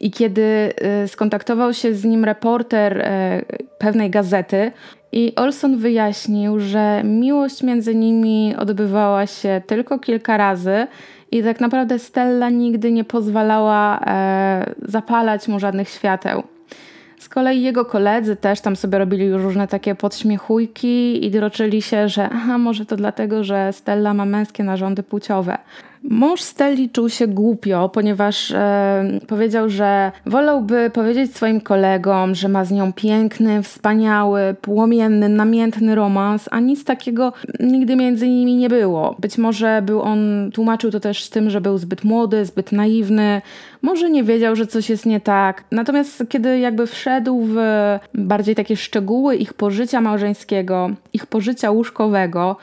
I 0.00 0.10
kiedy 0.10 0.72
e, 0.76 1.08
skontaktował 1.08 1.74
się 1.74 1.94
z 1.94 2.04
nim 2.04 2.24
reporter 2.24 2.98
e, 3.00 3.42
pewnej 3.78 4.10
gazety, 4.10 4.72
i 5.12 5.34
Olson 5.36 5.76
wyjaśnił, 5.76 6.60
że 6.60 7.02
miłość 7.04 7.62
między 7.62 7.94
nimi 7.94 8.54
odbywała 8.58 9.26
się 9.26 9.62
tylko 9.66 9.98
kilka 9.98 10.36
razy 10.36 10.86
i 11.30 11.42
tak 11.42 11.60
naprawdę 11.60 11.98
Stella 11.98 12.50
nigdy 12.50 12.92
nie 12.92 13.04
pozwalała 13.04 14.00
e, 14.06 14.74
zapalać 14.82 15.48
mu 15.48 15.60
żadnych 15.60 15.88
świateł. 15.88 16.42
Z 17.18 17.28
kolei 17.28 17.62
jego 17.62 17.84
koledzy 17.84 18.36
też 18.36 18.60
tam 18.60 18.76
sobie 18.76 18.98
robili 18.98 19.24
już 19.26 19.42
różne 19.42 19.68
takie 19.68 19.94
podśmiechujki 19.94 21.26
i 21.26 21.30
droczyli 21.30 21.82
się, 21.82 22.08
że 22.08 22.30
aha, 22.32 22.58
może 22.58 22.86
to 22.86 22.96
dlatego, 22.96 23.44
że 23.44 23.72
Stella 23.72 24.14
ma 24.14 24.24
męskie 24.24 24.64
narządy 24.64 25.02
płciowe. 25.02 25.58
Mąż 26.04 26.42
Stelli 26.42 26.90
czuł 26.90 27.08
się 27.08 27.26
głupio, 27.26 27.88
ponieważ 27.88 28.50
e, 28.50 29.20
powiedział, 29.26 29.68
że 29.68 30.12
wolałby 30.26 30.90
powiedzieć 30.94 31.36
swoim 31.36 31.60
kolegom, 31.60 32.34
że 32.34 32.48
ma 32.48 32.64
z 32.64 32.70
nią 32.70 32.92
piękny, 32.92 33.62
wspaniały, 33.62 34.54
płomienny, 34.60 35.28
namiętny 35.28 35.94
romans, 35.94 36.48
a 36.50 36.60
nic 36.60 36.84
takiego 36.84 37.32
nigdy 37.60 37.96
między 37.96 38.28
nimi 38.28 38.56
nie 38.56 38.68
było. 38.68 39.16
Być 39.18 39.38
może 39.38 39.82
był 39.82 40.02
on, 40.02 40.50
tłumaczył 40.54 40.90
to 40.90 41.00
też 41.00 41.28
tym, 41.28 41.50
że 41.50 41.60
był 41.60 41.78
zbyt 41.78 42.04
młody, 42.04 42.44
zbyt 42.44 42.72
naiwny, 42.72 43.42
może 43.82 44.10
nie 44.10 44.24
wiedział, 44.24 44.56
że 44.56 44.66
coś 44.66 44.90
jest 44.90 45.06
nie 45.06 45.20
tak. 45.20 45.64
Natomiast 45.70 46.24
kiedy 46.28 46.58
jakby 46.58 46.86
wszedł 46.86 47.42
w 47.42 47.56
bardziej 48.14 48.54
takie 48.54 48.76
szczegóły 48.76 49.36
ich 49.36 49.54
pożycia 49.54 50.00
małżeńskiego, 50.00 50.90
ich 51.12 51.26
pożycia 51.26 51.70
łóżkowego, 51.70 52.56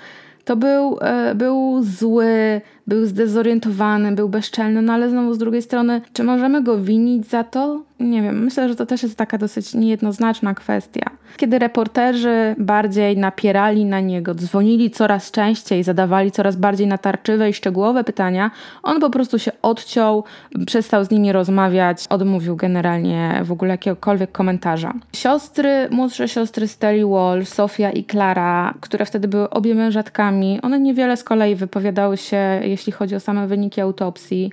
to 0.49 0.56
był, 0.56 0.98
e, 1.02 1.36
był 1.36 1.84
zły, 1.84 2.61
był 2.90 3.06
zdezorientowany, 3.06 4.11
był 4.11 4.30
bezczelny, 4.30 4.82
no 4.82 4.94
ale 4.94 5.10
znowu 5.10 5.34
z 5.34 5.38
drugiej 5.38 5.61
strony, 5.61 6.02
czy 6.14 6.24
możemy 6.24 6.64
go 6.64 6.78
winić 6.78 7.28
za 7.28 7.44
to? 7.44 7.82
Nie 7.99 8.22
wiem, 8.22 8.44
myślę, 8.44 8.70
że 8.70 8.76
to 8.76 8.86
też 8.86 9.03
jest 9.03 9.16
taka 9.16 9.38
dosyć 9.38 9.74
niejednoznaczna 9.74 10.53
kwestia. 10.53 11.10
Kiedy 11.38 11.60
reporterzy 11.60 12.56
bardziej 12.57 13.18
napierali 13.18 13.86
na 13.86 13.99
niego, 13.99 14.36
dzwonili 14.36 14.91
coraz 14.91 15.32
częściej, 15.32 15.84
zadawali 15.84 16.32
coraz 16.32 16.56
bardziej 16.56 16.88
natarczywe 16.88 17.49
i 17.49 17.53
szczegółowe 17.53 18.03
pytania, 18.03 18.52
on 18.84 18.99
po 18.99 19.10
prostu 19.10 19.40
się 19.40 19.52
odciął, 19.61 20.24
przestał 20.66 21.06
z 21.06 21.11
nimi 21.11 21.32
rozmawiać, 21.32 22.06
odmówił 22.10 22.56
generalnie 22.56 23.41
w 23.44 23.52
ogóle 23.52 23.72
jakiegokolwiek 23.72 24.32
komentarza. 24.32 24.94
Siostry, 25.14 25.88
młodsze 25.91 26.28
siostry 26.28 26.68
Steli 26.68 27.06
Wall, 27.06 27.45
Sofia 27.45 27.91
i 27.91 28.03
Klara, 28.03 28.74
które 28.82 29.06
wtedy 29.06 29.28
były 29.28 29.49
obie 29.49 29.76
mężatkami, 29.76 30.60
one 30.61 30.80
niewiele 30.80 31.18
z 31.18 31.24
kolei 31.24 31.56
wypowiadały 31.56 32.18
się, 32.18 32.60
jeśli 32.64 32.78
chodzi 32.91 33.15
o 33.15 33.19
same 33.19 33.47
wyniki 33.47 33.81
autopsji. 33.81 34.51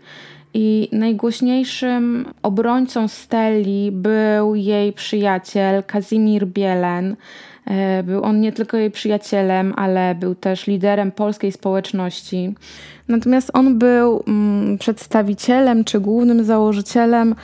I 0.55 0.89
najgłośniejszym 0.93 2.27
obrońcą 2.43 3.09
Steli 3.09 3.93
był 3.93 4.55
jej 4.55 4.93
przyjaciel 4.93 5.85
Kazimir 5.85 6.47
Bielen. 6.47 7.17
E, 7.67 8.03
był 8.03 8.23
on 8.23 8.41
nie 8.41 8.53
tylko 8.53 8.77
jej 8.77 8.91
przyjacielem, 8.91 9.75
ale 9.77 10.15
był 10.15 10.35
też 10.35 10.67
liderem 10.67 11.13
polskiej 11.13 11.53
społeczności. 11.53 12.55
Natomiast 13.09 13.51
on 13.55 13.79
był 13.79 14.23
mm, 14.29 14.79
przedstawicielem 14.79 15.85
czy 15.85 16.01
głównym 16.01 16.45
założycielem 16.45 17.35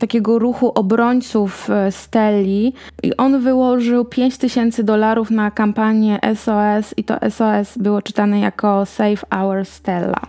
takiego 0.00 0.38
ruchu 0.38 0.72
obrońców 0.74 1.70
e, 1.70 1.92
Steli 1.92 2.72
i 3.02 3.16
on 3.16 3.40
wyłożył 3.40 4.04
5 4.04 4.38
tysięcy 4.38 4.84
dolarów 4.84 5.30
na 5.30 5.50
kampanię 5.50 6.18
SOS 6.34 6.94
i 6.96 7.04
to 7.04 7.14
SOS 7.30 7.78
było 7.78 8.02
czytane 8.02 8.40
jako 8.40 8.86
Save 8.86 9.24
Our 9.30 9.64
Stella. 9.64 10.20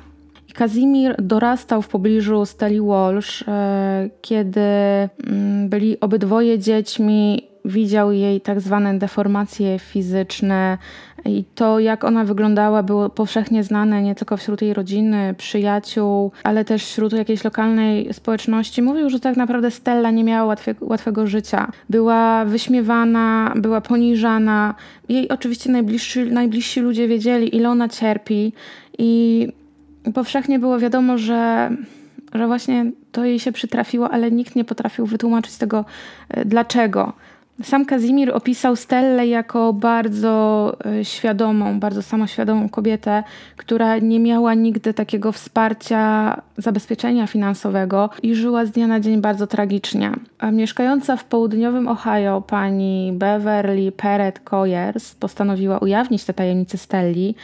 Kazimir 0.54 1.16
dorastał 1.22 1.82
w 1.82 1.88
pobliżu 1.88 2.46
Steli 2.46 2.82
Walsh, 2.82 3.44
e, 3.48 4.10
kiedy 4.22 4.60
mm, 4.60 5.70
byli 5.70 6.00
obydwoje 6.00 6.60
dziećmi. 6.60 7.49
Widział 7.66 8.12
jej 8.12 8.42
tak 8.42 8.62
zwane 8.62 8.98
deformacje 8.98 9.80
fizyczne 9.80 10.78
i 11.26 11.44
to, 11.56 11.80
jak 11.80 12.04
ona 12.04 12.24
wyglądała, 12.24 12.84
było 12.84 13.10
powszechnie 13.10 13.64
znane 13.64 14.02
nie 14.02 14.16
tylko 14.16 14.38
wśród 14.38 14.62
jej 14.62 14.74
rodziny, 14.74 15.36
przyjaciół, 15.38 16.32
ale 16.44 16.66
też 16.66 16.86
wśród 16.86 17.14
jakiejś 17.14 17.44
lokalnej 17.44 18.14
społeczności. 18.14 18.82
Mówił, 18.82 19.10
że 19.10 19.20
tak 19.20 19.38
naprawdę 19.38 19.72
Stella 19.72 20.12
nie 20.12 20.24
miała 20.24 20.46
łatwego, 20.46 20.86
łatwego 20.86 21.28
życia. 21.28 21.72
Była 21.90 22.46
wyśmiewana, 22.46 23.54
była 23.56 23.82
poniżana. 23.82 24.76
Jej 25.10 25.30
oczywiście 25.30 25.72
najbliżsi, 25.72 26.24
najbliżsi 26.24 26.80
ludzie 26.80 27.08
wiedzieli, 27.08 27.56
ile 27.56 27.70
ona 27.70 27.90
cierpi. 27.90 28.54
I 28.98 29.48
powszechnie 30.14 30.60
było 30.60 30.80
wiadomo, 30.80 31.18
że, 31.18 31.72
że 32.34 32.48
właśnie 32.48 32.92
to 33.12 33.26
jej 33.26 33.40
się 33.40 33.52
przytrafiło, 33.52 34.12
ale 34.12 34.32
nikt 34.32 34.56
nie 34.56 34.64
potrafił 34.64 35.06
wytłumaczyć 35.06 35.58
tego 35.58 35.86
e, 36.30 36.46
dlaczego. 36.46 37.14
Sam 37.64 37.86
Kazimir 37.86 38.32
opisał 38.36 38.76
Stellę 38.76 39.28
jako 39.28 39.74
bardzo 39.74 40.78
e, 40.86 41.06
świadomą, 41.06 41.80
bardzo 41.80 42.02
samoświadomą 42.02 42.70
kobietę, 42.70 43.24
która 43.58 43.98
nie 43.98 44.20
miała 44.20 44.54
nigdy 44.54 44.94
takiego 44.94 45.32
wsparcia, 45.32 46.42
zabezpieczenia 46.58 47.28
finansowego 47.28 48.10
i 48.24 48.36
żyła 48.36 48.66
z 48.66 48.72
dnia 48.72 48.88
na 48.88 49.00
dzień 49.00 49.22
bardzo 49.22 49.48
tragicznie. 49.48 50.12
A 50.40 50.52
mieszkająca 50.52 51.18
w 51.18 51.24
południowym 51.24 51.88
Ohio 51.88 52.42
pani 52.42 53.12
Beverly 53.14 53.92
Perret 53.92 54.40
Coyers 54.40 55.16
postanowiła 55.16 55.78
ujawnić 55.78 56.24
te 56.24 56.34
tajemnice 56.34 56.78
Stelli 56.78 57.36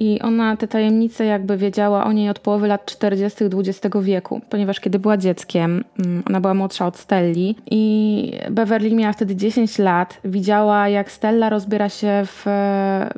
i 0.00 0.20
ona 0.20 0.56
te 0.56 0.68
tajemnice 0.68 1.24
jakby 1.24 1.56
wiedziała 1.56 2.04
o 2.04 2.12
niej 2.12 2.28
od 2.28 2.38
połowy 2.38 2.68
lat 2.68 2.84
40. 2.84 3.44
XX 3.44 3.96
wieku, 4.02 4.40
ponieważ 4.50 4.80
kiedy 4.80 4.98
była 4.98 5.16
dzieckiem, 5.16 5.84
mm, 5.98 6.22
ona 6.28 6.40
była 6.40 6.54
młodsza 6.54 6.86
od 6.86 6.96
Stelli 6.96 7.56
i 7.70 8.32
Beverly 8.50 8.94
miała 8.94 9.12
wtedy 9.12 9.36
10 9.36 9.60
10 9.60 9.78
lat 9.78 10.20
widziała, 10.24 10.88
jak 10.88 11.10
Stella 11.12 11.48
rozbiera 11.48 11.88
się 11.88 12.22
w, 12.24 12.46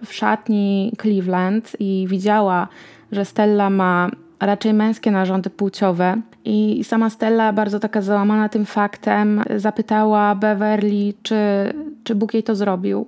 w 0.04 0.14
szatni 0.14 0.92
Cleveland 1.02 1.76
i 1.78 2.06
widziała, 2.08 2.68
że 3.12 3.24
Stella 3.24 3.70
ma 3.70 4.10
raczej 4.40 4.74
męskie 4.74 5.10
narządy 5.10 5.50
płciowe. 5.50 6.20
I 6.44 6.84
sama 6.84 7.10
Stella, 7.10 7.52
bardzo 7.52 7.78
taka 7.78 8.02
załamana 8.02 8.48
tym 8.48 8.66
faktem, 8.66 9.42
zapytała 9.56 10.34
Beverly, 10.34 11.14
czy, 11.22 11.36
czy 12.04 12.14
Bóg 12.14 12.34
jej 12.34 12.42
to 12.42 12.54
zrobił. 12.54 13.06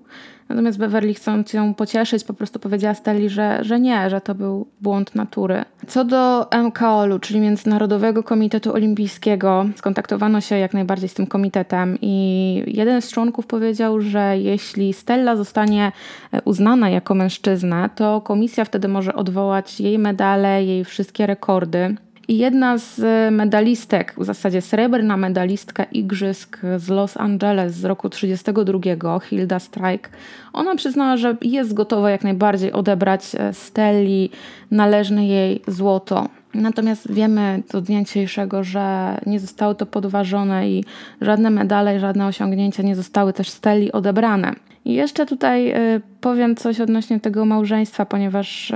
Natomiast 0.49 0.79
Beverly, 0.79 1.15
chcąc 1.15 1.53
ją 1.53 1.75
pocieszyć, 1.75 2.25
po 2.25 2.35
prostu 2.35 2.59
powiedziała 2.59 2.95
Stelli, 2.95 3.29
że, 3.29 3.59
że 3.63 3.81
nie, 3.81 4.11
że 4.11 4.21
to 4.21 4.35
był 4.35 4.67
błąd 4.81 5.15
natury. 5.15 5.65
Co 5.87 6.05
do 6.05 6.47
MKOL-u, 6.65 7.19
czyli 7.19 7.41
Międzynarodowego 7.41 8.23
Komitetu 8.23 8.75
Olimpijskiego, 8.75 9.67
skontaktowano 9.77 10.41
się 10.41 10.59
jak 10.59 10.75
najbardziej 10.75 11.09
z 11.09 11.15
tym 11.15 11.27
komitetem 11.27 11.99
i 12.03 12.63
jeden 12.67 13.03
z 13.03 13.11
członków 13.11 13.47
powiedział, 13.47 14.01
że 14.01 14.39
jeśli 14.39 14.93
Stella 14.93 15.37
zostanie 15.37 15.93
e, 16.33 16.43
uznana 16.43 16.91
jako 16.91 17.15
mężczyzna, 17.15 17.89
to 17.89 18.21
komisja 18.21 18.65
wtedy 18.65 18.89
może 18.89 19.15
odwołać 19.15 19.81
jej 19.81 19.99
medale, 19.99 20.65
jej 20.65 20.85
wszystkie 20.85 21.27
rekordy. 21.27 21.97
I 22.29 22.39
jedna 22.39 22.79
z 22.79 23.01
medalistek, 23.33 24.15
w 24.19 24.25
zasadzie 24.25 24.61
srebrna 24.61 25.17
medalistka 25.17 25.85
Igrzysk 25.85 26.61
z 26.77 26.89
Los 26.89 27.17
Angeles 27.17 27.75
z 27.75 27.85
roku 27.85 28.11
1932, 28.11 29.21
Hilda 29.21 29.59
Strike, 29.59 30.11
ona 30.53 30.77
przyznała, 30.77 31.17
że 31.17 31.37
jest 31.43 31.75
gotowa 31.75 32.11
jak 32.11 32.25
najbardziej 32.25 32.73
odebrać 32.73 33.23
e, 33.35 33.55
Stelli 33.55 34.31
należne 34.71 35.27
jej 35.27 35.63
złoto. 35.67 36.29
Natomiast 36.55 37.13
wiemy 37.13 37.63
do 37.73 37.81
dnia 37.81 38.05
dzisiejszego, 38.05 38.65
że 38.65 39.19
nie 39.27 39.41
zostało 39.41 39.75
to 39.75 39.87
podważone 39.87 40.69
i 40.69 40.85
żadne 41.21 41.51
medale, 41.51 42.01
żadne 42.01 42.27
osiągnięcia 42.27 42.83
nie 42.83 42.97
zostały 42.97 43.33
też 43.33 43.51
Stelli 43.51 43.93
odebrane. 43.93 44.53
I 44.85 44.93
jeszcze 44.93 45.27
tutaj 45.27 45.71
e, 45.71 46.01
powiem 46.21 46.57
coś 46.57 46.81
odnośnie 46.81 47.21
tego 47.21 47.45
małżeństwa, 47.45 48.07
ponieważ 48.07 48.73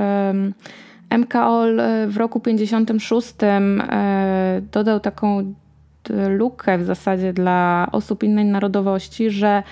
MKOL 1.10 1.80
e, 1.80 2.06
w 2.06 2.16
roku 2.16 2.40
56 2.40 3.34
e, 3.42 4.60
dodał 4.72 5.00
taką 5.00 5.54
lukę 6.28 6.78
w 6.78 6.84
zasadzie 6.84 7.32
dla 7.32 7.88
osób 7.92 8.22
innej 8.22 8.44
narodowości, 8.44 9.30
że 9.30 9.62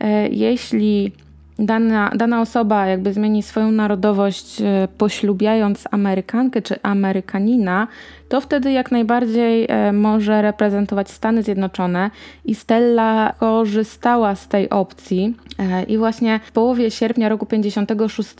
e, 0.00 0.28
jeśli 0.28 1.12
dana, 1.58 2.10
dana 2.14 2.40
osoba 2.40 2.86
jakby 2.86 3.12
zmieni 3.12 3.42
swoją 3.42 3.70
narodowość 3.70 4.62
poślubiając 4.98 5.84
Amerykankę 5.90 6.62
czy 6.62 6.82
Amerykanina, 6.82 7.88
to 8.28 8.40
wtedy 8.40 8.72
jak 8.72 8.92
najbardziej 8.92 9.66
e, 9.68 9.92
może 9.92 10.42
reprezentować 10.42 11.10
Stany 11.10 11.42
Zjednoczone 11.42 12.10
i 12.44 12.54
Stella 12.54 13.32
korzystała 13.38 14.34
z 14.34 14.48
tej 14.48 14.70
opcji 14.70 15.34
e, 15.58 15.82
i 15.82 15.98
właśnie 15.98 16.40
w 16.44 16.52
połowie 16.52 16.90
sierpnia 16.90 17.28
roku 17.28 17.46
56 17.46 18.34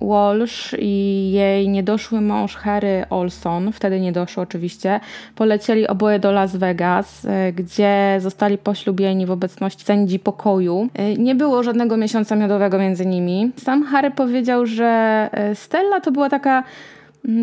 Walsh 0.00 0.74
i 0.78 1.30
jej 1.32 1.68
niedoszły 1.68 2.20
mąż 2.20 2.56
Harry 2.56 3.04
Olson, 3.10 3.72
wtedy 3.72 4.00
nie 4.00 4.12
doszło 4.12 4.42
oczywiście, 4.42 5.00
polecieli 5.34 5.86
oboje 5.88 6.18
do 6.18 6.32
Las 6.32 6.56
Vegas, 6.56 7.24
e, 7.24 7.52
gdzie 7.52 8.18
zostali 8.20 8.58
poślubieni 8.58 9.26
w 9.26 9.30
obecności 9.30 9.84
sędzi 9.84 10.18
pokoju. 10.18 10.88
Nie 11.18 11.34
było 11.34 11.62
żadnego 11.62 11.96
miesiąca 11.96 12.36
miodowego 12.46 12.78
między 12.78 13.06
nimi. 13.06 13.52
Sam 13.56 13.84
Harry 13.84 14.10
powiedział, 14.10 14.66
że 14.66 15.30
Stella 15.54 16.00
to 16.00 16.12
była 16.12 16.30
taka 16.30 16.62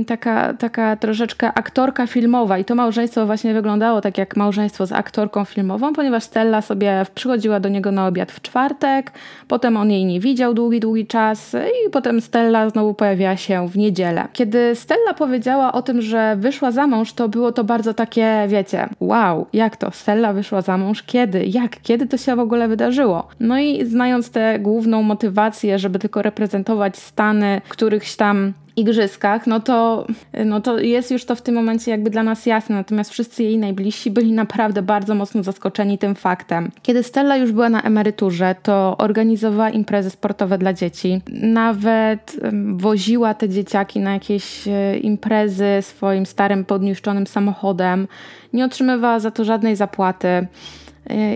taka, 0.07 0.53
taka 0.53 0.95
troszeczkę 0.95 1.53
aktorka 1.53 2.07
filmowa 2.07 2.57
i 2.57 2.65
to 2.65 2.75
małżeństwo 2.75 3.25
właśnie 3.25 3.53
wyglądało 3.53 4.01
tak 4.01 4.17
jak 4.17 4.37
małżeństwo 4.37 4.85
z 4.85 4.91
aktorką 4.91 5.45
filmową, 5.45 5.93
ponieważ 5.93 6.23
Stella 6.23 6.61
sobie 6.61 7.05
przychodziła 7.15 7.59
do 7.59 7.69
niego 7.69 7.91
na 7.91 8.07
obiad 8.07 8.31
w 8.31 8.41
czwartek, 8.41 9.11
potem 9.47 9.77
on 9.77 9.91
jej 9.91 10.05
nie 10.05 10.19
widział 10.19 10.53
długi, 10.53 10.79
długi 10.79 11.07
czas 11.07 11.55
i 11.55 11.89
potem 11.89 12.21
Stella 12.21 12.69
znowu 12.69 12.93
pojawiała 12.93 13.37
się 13.37 13.67
w 13.67 13.77
niedzielę. 13.77 14.27
Kiedy 14.33 14.75
Stella 14.75 15.13
powiedziała 15.13 15.71
o 15.71 15.81
tym, 15.81 16.01
że 16.01 16.35
wyszła 16.39 16.71
za 16.71 16.87
mąż, 16.87 17.13
to 17.13 17.29
było 17.29 17.51
to 17.51 17.63
bardzo 17.63 17.93
takie, 17.93 18.45
wiecie, 18.47 18.89
wow, 18.99 19.47
jak 19.53 19.77
to? 19.77 19.91
Stella 19.91 20.33
wyszła 20.33 20.61
za 20.61 20.77
mąż? 20.77 21.03
Kiedy? 21.03 21.45
Jak? 21.45 21.81
Kiedy 21.81 22.07
to 22.07 22.17
się 22.17 22.35
w 22.35 22.39
ogóle 22.39 22.67
wydarzyło? 22.67 23.27
No 23.39 23.59
i 23.59 23.85
znając 23.85 24.31
tę 24.31 24.59
główną 24.59 25.01
motywację, 25.01 25.79
żeby 25.79 25.99
tylko 25.99 26.21
reprezentować 26.21 26.97
Stany, 26.97 27.61
którychś 27.69 28.15
tam 28.15 28.53
igrzyskach, 28.75 29.47
no 29.47 29.59
to, 29.59 30.07
no 30.45 30.61
to 30.61 30.79
jest 30.79 31.11
już 31.11 31.25
to 31.25 31.35
w 31.35 31.41
tym 31.41 31.55
momencie 31.55 31.91
jakby 31.91 32.09
dla 32.09 32.23
nas 32.23 32.45
jasne. 32.45 32.75
Natomiast 32.75 33.11
wszyscy 33.11 33.43
jej 33.43 33.57
najbliżsi 33.57 34.11
byli 34.11 34.31
naprawdę 34.31 34.81
bardzo 34.81 35.15
mocno 35.15 35.43
zaskoczeni 35.43 35.97
tym 35.97 36.15
faktem. 36.15 36.71
Kiedy 36.81 37.03
Stella 37.03 37.37
już 37.37 37.51
była 37.51 37.69
na 37.69 37.81
emeryturze, 37.81 38.55
to 38.63 38.95
organizowała 38.97 39.69
imprezy 39.69 40.09
sportowe 40.09 40.57
dla 40.57 40.73
dzieci. 40.73 41.21
Nawet 41.41 42.39
woziła 42.73 43.33
te 43.33 43.49
dzieciaki 43.49 43.99
na 43.99 44.13
jakieś 44.13 44.67
e, 44.67 44.97
imprezy 44.97 45.65
swoim 45.81 46.25
starym, 46.25 46.65
podniszczonym 46.65 47.27
samochodem. 47.27 48.07
Nie 48.53 48.65
otrzymywała 48.65 49.19
za 49.19 49.31
to 49.31 49.45
żadnej 49.45 49.75
zapłaty 49.75 50.47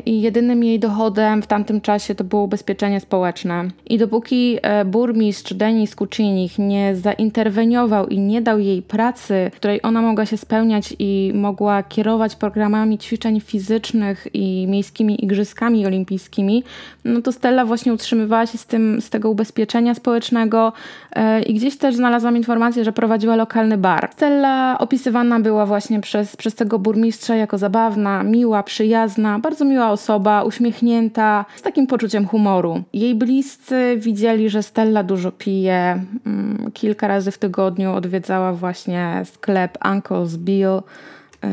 i 0.05 0.21
jedynym 0.21 0.63
jej 0.63 0.79
dochodem 0.79 1.41
w 1.41 1.47
tamtym 1.47 1.81
czasie 1.81 2.15
to 2.15 2.23
było 2.23 2.43
ubezpieczenie 2.43 2.99
społeczne. 2.99 3.67
I 3.85 3.97
dopóki 3.97 4.57
e, 4.61 4.85
burmistrz 4.85 5.53
Denis 5.53 5.95
Kuczynik 5.95 6.57
nie 6.57 6.95
zainterweniował 6.95 8.07
i 8.07 8.19
nie 8.19 8.41
dał 8.41 8.59
jej 8.59 8.81
pracy, 8.81 9.51
w 9.53 9.55
której 9.55 9.79
ona 9.83 10.01
mogła 10.01 10.25
się 10.25 10.37
spełniać 10.37 10.93
i 10.99 11.31
mogła 11.35 11.83
kierować 11.83 12.35
programami 12.35 12.97
ćwiczeń 12.97 13.39
fizycznych 13.39 14.27
i 14.33 14.67
miejskimi 14.67 15.23
igrzyskami 15.25 15.85
olimpijskimi, 15.85 16.63
no 17.05 17.21
to 17.21 17.31
Stella 17.31 17.65
właśnie 17.65 17.93
utrzymywała 17.93 18.45
się 18.45 18.57
z, 18.57 18.65
tym, 18.65 19.01
z 19.01 19.09
tego 19.09 19.29
ubezpieczenia 19.29 19.95
społecznego 19.95 20.73
e, 21.06 21.06
i 21.47 21.53
gdzieś 21.53 21.77
też 21.77 21.95
znalazłam 21.95 22.37
informację, 22.37 22.83
że 22.83 22.91
prowadziła 22.91 23.35
lokalny 23.35 23.77
bar. 23.77 24.09
Stella 24.13 24.77
opisywana 24.79 25.39
była 25.39 25.65
właśnie 25.65 26.01
przez, 26.01 26.35
przez 26.35 26.55
tego 26.55 26.79
burmistrza 26.79 27.35
jako 27.35 27.57
zabawna, 27.57 28.23
miła, 28.23 28.63
przyjazna, 28.63 29.39
bardzo 29.39 29.65
miła 29.65 29.91
osoba, 29.91 30.43
uśmiechnięta, 30.43 31.45
z 31.55 31.61
takim 31.61 31.87
poczuciem 31.87 32.27
humoru. 32.27 32.83
Jej 32.93 33.15
bliscy 33.15 33.95
widzieli, 33.97 34.49
że 34.49 34.63
Stella 34.63 35.03
dużo 35.03 35.31
pije. 35.31 36.05
Mm, 36.25 36.71
kilka 36.73 37.07
razy 37.07 37.31
w 37.31 37.37
tygodniu 37.37 37.93
odwiedzała 37.93 38.53
właśnie 38.53 39.21
sklep 39.25 39.77
Uncle's 39.77 40.37
Bill, 40.37 40.67
e, 40.67 40.81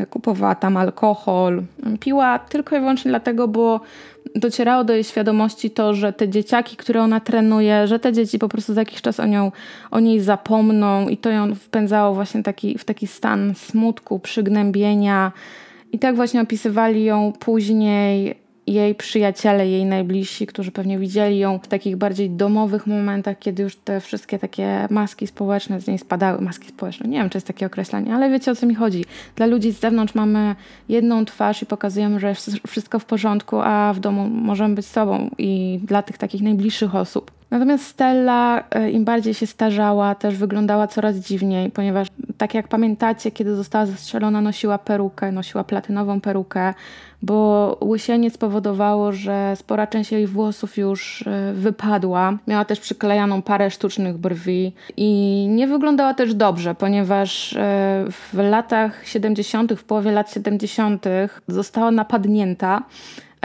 kupowała 0.09 0.55
tam 0.55 0.77
alkohol. 0.77 1.63
Piła 1.99 2.39
tylko 2.39 2.75
i 2.75 2.79
wyłącznie 2.79 3.09
dlatego, 3.09 3.47
bo 3.47 3.79
docierało 4.35 4.83
do 4.83 4.93
jej 4.93 5.03
świadomości 5.03 5.71
to, 5.71 5.93
że 5.93 6.13
te 6.13 6.29
dzieciaki, 6.29 6.77
które 6.77 7.01
ona 7.01 7.19
trenuje, 7.19 7.87
że 7.87 7.99
te 7.99 8.13
dzieci 8.13 8.39
po 8.39 8.49
prostu 8.49 8.73
za 8.73 8.81
jakiś 8.81 9.01
czas 9.01 9.19
o, 9.19 9.25
nią, 9.25 9.51
o 9.91 9.99
niej 9.99 10.21
zapomną 10.21 11.07
i 11.07 11.17
to 11.17 11.29
ją 11.29 11.55
wpędzało 11.55 12.13
właśnie 12.13 12.43
taki, 12.43 12.77
w 12.77 12.85
taki 12.85 13.07
stan 13.07 13.53
smutku, 13.55 14.19
przygnębienia, 14.19 15.31
i 15.91 15.99
tak 15.99 16.15
właśnie 16.15 16.41
opisywali 16.41 17.03
ją 17.03 17.33
później 17.39 18.44
jej 18.67 18.95
przyjaciele, 18.95 19.67
jej 19.67 19.85
najbliżsi, 19.85 20.47
którzy 20.47 20.71
pewnie 20.71 20.99
widzieli 20.99 21.39
ją 21.39 21.59
w 21.59 21.67
takich 21.67 21.95
bardziej 21.95 22.29
domowych 22.29 22.87
momentach, 22.87 23.39
kiedy 23.39 23.63
już 23.63 23.75
te 23.75 23.99
wszystkie 23.99 24.39
takie 24.39 24.87
maski 24.89 25.27
społeczne 25.27 25.81
z 25.81 25.87
niej 25.87 25.97
spadały. 25.97 26.41
Maski 26.41 26.67
społeczne, 26.67 27.07
nie 27.09 27.17
wiem, 27.17 27.29
czy 27.29 27.37
jest 27.37 27.47
takie 27.47 27.65
określenie, 27.65 28.15
ale 28.15 28.29
wiecie 28.29 28.51
o 28.51 28.55
co 28.55 28.65
mi 28.65 28.75
chodzi. 28.75 29.05
Dla 29.35 29.45
ludzi 29.45 29.71
z 29.71 29.79
zewnątrz 29.79 30.15
mamy 30.15 30.55
jedną 30.89 31.25
twarz 31.25 31.61
i 31.61 31.65
pokazujemy, 31.65 32.19
że 32.19 32.35
wszystko 32.67 32.99
w 32.99 33.05
porządku, 33.05 33.57
a 33.63 33.93
w 33.93 33.99
domu 33.99 34.29
możemy 34.29 34.75
być 34.75 34.85
sobą 34.85 35.29
i 35.37 35.79
dla 35.83 36.01
tych 36.01 36.17
takich 36.17 36.41
najbliższych 36.41 36.95
osób. 36.95 37.31
Natomiast 37.55 37.85
Stella 37.85 38.63
e, 38.71 38.91
im 38.91 39.05
bardziej 39.05 39.33
się 39.33 39.47
starzała, 39.47 40.15
też 40.15 40.35
wyglądała 40.37 40.87
coraz 40.87 41.15
dziwniej, 41.15 41.71
ponieważ 41.71 42.07
tak 42.37 42.53
jak 42.53 42.67
pamiętacie, 42.67 43.31
kiedy 43.31 43.55
została 43.55 43.85
zastrzelona, 43.85 44.41
nosiła 44.41 44.77
perukę, 44.77 45.31
nosiła 45.31 45.63
platynową 45.63 46.21
perukę, 46.21 46.73
bo 47.21 47.77
łysienie 47.83 48.31
spowodowało, 48.31 49.11
że 49.11 49.53
spora 49.55 49.87
część 49.87 50.11
jej 50.11 50.27
włosów 50.27 50.77
już 50.77 51.27
e, 51.27 51.53
wypadła. 51.53 52.37
Miała 52.47 52.65
też 52.65 52.79
przyklejaną 52.79 53.41
parę 53.41 53.71
sztucznych 53.71 54.17
brwi 54.17 54.73
i 54.97 55.47
nie 55.49 55.67
wyglądała 55.67 56.13
też 56.13 56.33
dobrze, 56.33 56.75
ponieważ 56.75 57.53
e, 57.53 57.59
w 58.09 58.37
latach 58.37 59.07
70., 59.07 59.73
w 59.73 59.83
połowie 59.83 60.11
lat 60.11 60.33
70., 60.33 61.05
została 61.47 61.91
napadnięta 61.91 62.83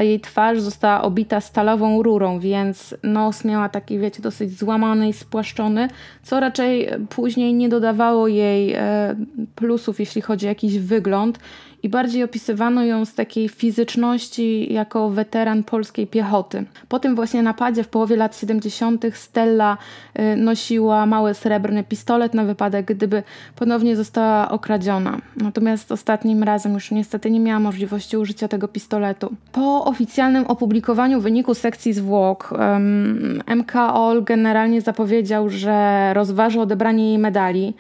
a 0.01 0.03
jej 0.03 0.21
twarz 0.21 0.61
została 0.61 1.03
obita 1.03 1.41
stalową 1.41 2.03
rurą, 2.03 2.39
więc 2.39 2.95
nos 3.03 3.45
miała 3.45 3.69
taki, 3.69 3.99
wiecie, 3.99 4.23
dosyć 4.23 4.59
złamany 4.59 5.09
i 5.09 5.13
spłaszczony, 5.13 5.89
co 6.23 6.41
raczej 6.41 6.89
później 7.09 7.55
nie 7.55 7.69
dodawało 7.69 8.29
jej 8.29 8.73
e, 8.75 9.17
plusów, 9.55 10.01
jeśli 10.01 10.23
chodzi 10.23 10.47
o 10.47 10.49
jakiś 10.49 10.79
wygląd 10.79 11.39
i 11.83 11.89
bardziej 11.89 12.25
opisywano 12.25 12.85
ją 12.85 13.05
z 13.05 13.15
takiej 13.15 13.49
fizyczności 13.49 14.73
jako 14.73 15.11
weteran 15.11 15.65
polskiej 15.65 16.07
piechoty. 16.07 16.65
Po 16.89 16.99
tym 16.99 17.15
właśnie 17.15 17.43
napadzie 17.43 17.85
w 17.85 17.89
połowie 17.89 18.17
lat 18.17 18.37
70. 18.37 19.05
Stella 19.15 19.79
y, 20.19 20.37
nosiła 20.37 21.07
mały 21.07 21.35
srebrny 21.35 21.85
pistolet 21.85 22.35
na 22.35 22.45
wypadek, 22.45 22.87
gdyby 22.87 23.23
ponownie 23.57 23.97
została 23.97 24.51
okradziona. 24.51 25.19
Natomiast 25.37 25.93
ostatnim 25.93 26.43
razem 26.43 26.75
już 26.75 26.91
niestety 26.91 27.31
nie 27.31 27.41
miała 27.41 27.61
możliwości 27.61 28.17
użycia 28.17 28.49
tego 28.49 28.69
pistoletu. 28.69 29.35
Po 29.53 29.85
oficjalnym 29.85 30.47
opublikowaniu 30.47 31.21
wyniku 31.21 31.55
sekcji 31.55 31.93
zwłok 31.93 32.53
um, 32.53 33.43
MK 33.57 33.75
Ol 33.95 34.25
generalnie 34.25 34.81
zapowiedział, 34.81 35.49
że 35.49 36.11
rozważy 36.15 36.61
odebranie 36.61 37.09
jej 37.09 37.19
medali. 37.19 37.75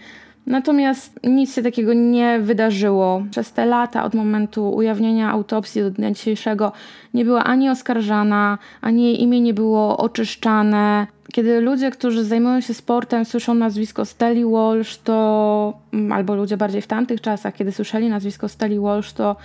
Natomiast 0.46 1.20
nic 1.24 1.54
się 1.54 1.62
takiego 1.62 1.94
nie 1.94 2.40
wydarzyło. 2.40 3.22
Przez 3.30 3.52
te 3.52 3.66
lata, 3.66 4.04
od 4.04 4.14
momentu 4.14 4.74
ujawnienia 4.74 5.30
autopsji 5.30 5.82
do 5.82 5.90
dnia 5.90 6.10
dzisiejszego, 6.10 6.72
nie 7.14 7.24
była 7.24 7.44
ani 7.44 7.70
oskarżana, 7.70 8.58
ani 8.80 9.04
jej 9.04 9.22
imię 9.22 9.40
nie 9.40 9.54
było 9.54 9.98
oczyszczane. 9.98 11.06
Kiedy 11.32 11.60
ludzie, 11.60 11.90
którzy 11.90 12.24
zajmują 12.24 12.60
się 12.60 12.74
sportem, 12.74 13.24
słyszą 13.24 13.54
nazwisko 13.54 14.04
Steli 14.04 14.44
Walsh, 14.44 14.98
to 15.04 15.78
mm, 15.92 16.12
albo 16.12 16.34
ludzie 16.34 16.56
bardziej 16.56 16.82
w 16.82 16.86
tamtych 16.86 17.20
czasach, 17.20 17.54
kiedy 17.54 17.72
słyszeli 17.72 18.08
nazwisko 18.08 18.48
Steli 18.48 18.78
Walsh, 18.80 19.12
to 19.12 19.36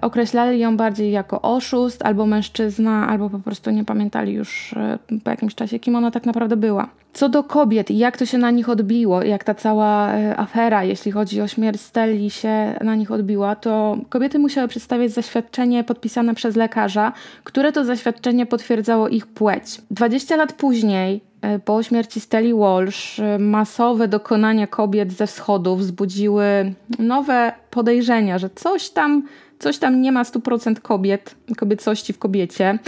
określali 0.00 0.58
ją 0.58 0.76
bardziej 0.76 1.10
jako 1.10 1.42
oszust 1.42 2.04
albo 2.04 2.26
mężczyzna, 2.26 3.08
albo 3.08 3.30
po 3.30 3.38
prostu 3.38 3.70
nie 3.70 3.84
pamiętali 3.84 4.32
już 4.32 4.72
e, 4.72 4.98
po 5.24 5.30
jakimś 5.30 5.54
czasie, 5.54 5.78
kim 5.78 5.96
ona 5.96 6.10
tak 6.10 6.26
naprawdę 6.26 6.56
była. 6.56 6.88
Co 7.12 7.28
do 7.28 7.44
kobiet 7.44 7.90
i 7.90 7.98
jak 7.98 8.16
to 8.16 8.26
się 8.26 8.38
na 8.38 8.50
nich 8.50 8.68
odbiło, 8.68 9.22
jak 9.22 9.44
ta 9.44 9.54
cała 9.54 10.12
e, 10.12 10.36
afera, 10.36 10.84
jeśli 10.84 11.12
chodzi 11.12 11.40
o 11.40 11.48
śmierć 11.48 11.80
Steli, 11.80 12.30
się 12.30 12.74
na 12.84 12.94
nich 12.94 13.10
odbiła, 13.10 13.56
to 13.56 13.96
kobiety 14.08 14.38
musiały 14.38 14.68
przedstawiać 14.68 15.10
zaświadczenie 15.10 15.84
podpisane 15.84 16.34
przez 16.34 16.56
lekarza, 16.56 17.12
które 17.44 17.72
to 17.72 17.84
zaświadczenie 17.84 18.46
potwierdzało 18.46 19.08
ich 19.08 19.26
płeć. 19.26 19.80
20 19.90 20.36
lat 20.36 20.52
później 20.52 21.20
po 21.64 21.82
śmierci 21.82 22.20
Steli 22.20 22.54
Walsh 22.54 23.20
masowe 23.38 24.08
dokonania 24.08 24.66
kobiet 24.66 25.12
ze 25.12 25.26
wschodu 25.26 25.76
wzbudziły 25.76 26.74
nowe 26.98 27.52
podejrzenia, 27.70 28.38
że 28.38 28.50
coś 28.50 28.90
tam 28.90 29.22
coś 29.62 29.78
tam 29.78 30.00
nie 30.00 30.12
ma 30.12 30.22
100% 30.22 30.80
kobiet, 30.80 31.34
kobiecości 31.56 32.12
w 32.12 32.18
kobiecie. 32.18 32.78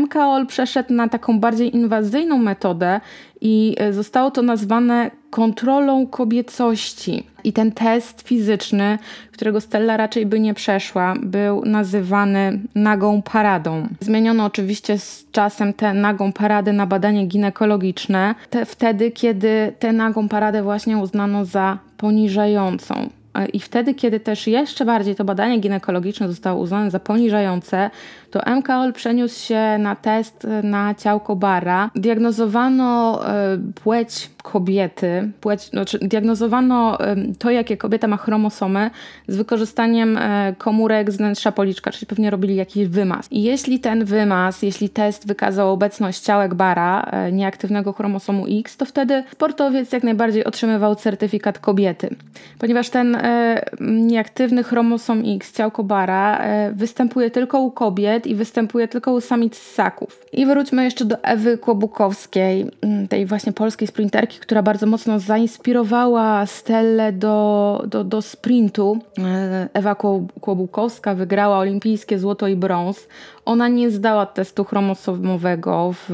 MKOL 0.00 0.46
przeszedł 0.46 0.94
na 0.94 1.08
taką 1.08 1.40
bardziej 1.40 1.76
inwazyjną 1.76 2.38
metodę 2.38 3.00
i 3.40 3.76
e, 3.78 3.92
zostało 3.92 4.30
to 4.30 4.42
nazwane 4.42 5.10
kontrolą 5.30 6.06
kobiecości. 6.06 7.26
I 7.44 7.52
ten 7.52 7.72
test 7.72 8.22
fizyczny, 8.22 8.98
którego 9.32 9.60
Stella 9.60 9.96
raczej 9.96 10.26
by 10.26 10.40
nie 10.40 10.54
przeszła, 10.54 11.14
był 11.22 11.64
nazywany 11.64 12.60
nagą 12.74 13.22
paradą. 13.22 13.88
Zmieniono 14.00 14.44
oczywiście 14.44 14.98
z 14.98 15.26
czasem 15.32 15.72
tę 15.72 15.94
nagą 15.94 16.32
paradę 16.32 16.72
na 16.72 16.86
badanie 16.86 17.26
ginekologiczne, 17.26 18.34
te, 18.50 18.66
wtedy 18.66 19.10
kiedy 19.10 19.72
tę 19.78 19.92
nagą 19.92 20.28
paradę 20.28 20.62
właśnie 20.62 20.98
uznano 20.98 21.44
za 21.44 21.78
poniżającą. 21.96 23.19
E, 23.34 23.46
I 23.46 23.60
wtedy, 23.60 23.94
kiedy 23.94 24.20
też 24.20 24.46
jeszcze 24.46 24.84
bardziej 24.84 25.14
to 25.14 25.24
badanie 25.24 25.58
ginekologiczne 25.58 26.28
zostało 26.28 26.60
uznane 26.60 26.90
za 26.90 27.00
poniżające, 27.00 27.90
to 28.30 28.40
MKOL 28.56 28.92
przeniósł 28.92 29.46
się 29.46 29.78
na 29.78 29.96
test 29.96 30.46
na 30.62 30.94
ciałko 30.94 31.36
bara. 31.36 31.90
Diagnozowano 31.94 33.20
e, 33.28 33.58
płeć 33.82 34.30
kobiety, 34.42 35.30
płeć, 35.40 35.62
znaczy 35.62 35.98
diagnozowano 35.98 36.98
to, 37.38 37.50
jakie 37.50 37.76
kobieta 37.76 38.08
ma 38.08 38.16
chromosomy 38.16 38.90
z 39.28 39.36
wykorzystaniem 39.36 40.18
e, 40.18 40.54
komórek 40.58 41.10
z 41.10 41.16
wnętrza 41.16 41.52
policzka, 41.52 41.90
czyli 41.90 42.06
pewnie 42.06 42.30
robili 42.30 42.56
jakiś 42.56 42.88
wymaz. 42.88 43.32
I 43.32 43.42
jeśli 43.42 43.80
ten 43.80 44.04
wymaz, 44.04 44.62
jeśli 44.62 44.88
test 44.88 45.26
wykazał 45.26 45.72
obecność 45.72 46.20
ciałek 46.20 46.54
bara, 46.54 47.10
nieaktywnego 47.32 47.92
chromosomu 47.92 48.46
X, 48.60 48.76
to 48.76 48.84
wtedy 48.84 49.24
sportowiec 49.32 49.92
jak 49.92 50.02
najbardziej 50.02 50.44
otrzymywał 50.44 50.94
certyfikat 50.94 51.58
kobiety. 51.58 52.16
Ponieważ 52.58 52.90
ten 52.90 53.16
e, 53.16 53.62
nieaktywny 53.80 54.62
chromosom 54.62 55.22
X, 55.36 55.52
ciałko 55.52 55.84
bara, 55.84 56.38
e, 56.38 56.72
występuje 56.72 57.30
tylko 57.30 57.60
u 57.60 57.70
kobiet 57.70 58.19
i 58.26 58.34
występuje 58.34 58.88
tylko 58.88 59.12
u 59.12 59.20
samic 59.20 59.56
ssaków. 59.56 60.26
I 60.32 60.46
wróćmy 60.46 60.84
jeszcze 60.84 61.04
do 61.04 61.22
Ewy 61.22 61.58
Kłobukowskiej, 61.58 62.66
mm, 62.82 63.08
tej 63.08 63.26
właśnie 63.26 63.52
polskiej 63.52 63.88
sprinterki, 63.88 64.38
która 64.38 64.62
bardzo 64.62 64.86
mocno 64.86 65.18
zainspirowała 65.18 66.46
Stellę 66.46 67.12
do, 67.12 67.82
do, 67.86 68.04
do 68.04 68.22
sprintu. 68.22 68.98
E, 69.18 69.68
Ewa 69.74 69.96
Kłobukowska 70.40 71.14
wygrała 71.14 71.58
olimpijskie 71.58 72.18
złoto 72.18 72.48
i 72.48 72.56
brąz. 72.56 73.08
Ona 73.44 73.68
nie 73.68 73.90
zdała 73.90 74.26
testu 74.26 74.64
chromosomowego 74.64 75.94
w 76.08 76.10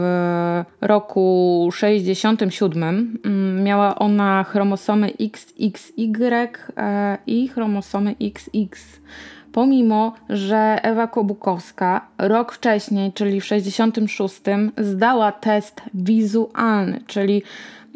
roku 0.81 1.69
67. 1.73 3.19
Mm, 3.25 3.63
miała 3.63 3.99
ona 3.99 4.45
chromosomy 4.45 5.11
XXY 5.21 6.49
e, 6.77 7.19
i 7.27 7.49
chromosomy 7.49 8.15
XX 8.21 9.01
pomimo 9.57 10.13
że 10.29 10.79
Ewa 10.83 11.07
Kobukowska 11.07 12.09
rok 12.19 12.53
wcześniej, 12.53 13.13
czyli 13.13 13.41
w 13.41 13.45
66, 13.45 14.41
zdała 14.79 15.33
test 15.33 15.83
wizualny, 15.95 17.01
czyli 17.07 17.43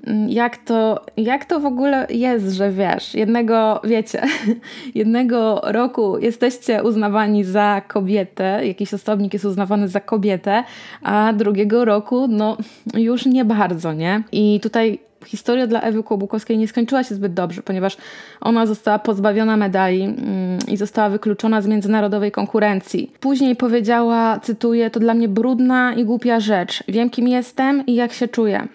mm, 0.06 0.28
jak 0.28 0.56
to, 0.56 1.04
jak 1.16 1.44
to 1.44 1.60
w 1.60 1.66
ogóle 1.66 2.06
jest, 2.10 2.52
że 2.52 2.70
wiesz, 2.70 3.14
jednego, 3.14 3.80
wiecie, 3.84 4.22
jednego 4.94 5.60
roku 5.64 6.18
jesteście 6.18 6.82
uznawani 6.82 7.44
za 7.44 7.82
kobietę, 7.88 8.66
jakiś 8.66 8.94
osobnik 8.94 9.32
jest 9.32 9.44
uznawany 9.44 9.88
za 9.88 10.00
kobietę, 10.00 10.64
a 11.02 11.32
drugiego 11.32 11.84
roku, 11.84 12.28
no 12.28 12.56
już 12.94 13.26
nie 13.26 13.44
bardzo, 13.44 13.92
nie? 13.92 14.22
I 14.32 14.60
tutaj 14.62 15.09
historia 15.26 15.66
dla 15.66 15.80
Ewy 15.80 16.02
Kłobukowskiej 16.02 16.58
nie 16.58 16.68
skończyła 16.68 17.04
się 17.04 17.14
zbyt 17.14 17.34
dobrze, 17.34 17.62
ponieważ 17.62 17.96
ona 18.40 18.66
została 18.66 18.98
pozbawiona 18.98 19.56
medali 19.56 20.02
mm, 20.02 20.58
i 20.68 20.76
została 20.76 21.08
wykluczona 21.08 21.62
z 21.62 21.66
międzynarodowej 21.66 22.32
konkurencji. 22.32 23.12
Później 23.20 23.56
powiedziała, 23.56 24.40
cytuję, 24.40 24.90
to 24.90 25.00
dla 25.00 25.14
mnie 25.14 25.28
brudna 25.28 25.94
i 25.94 26.04
głupia 26.04 26.40
rzecz. 26.40 26.84
Wiem, 26.88 27.10
kim 27.10 27.28
jestem 27.28 27.86
i 27.86 27.94
jak 27.94 28.12
się 28.12 28.28
czuję. 28.28 28.68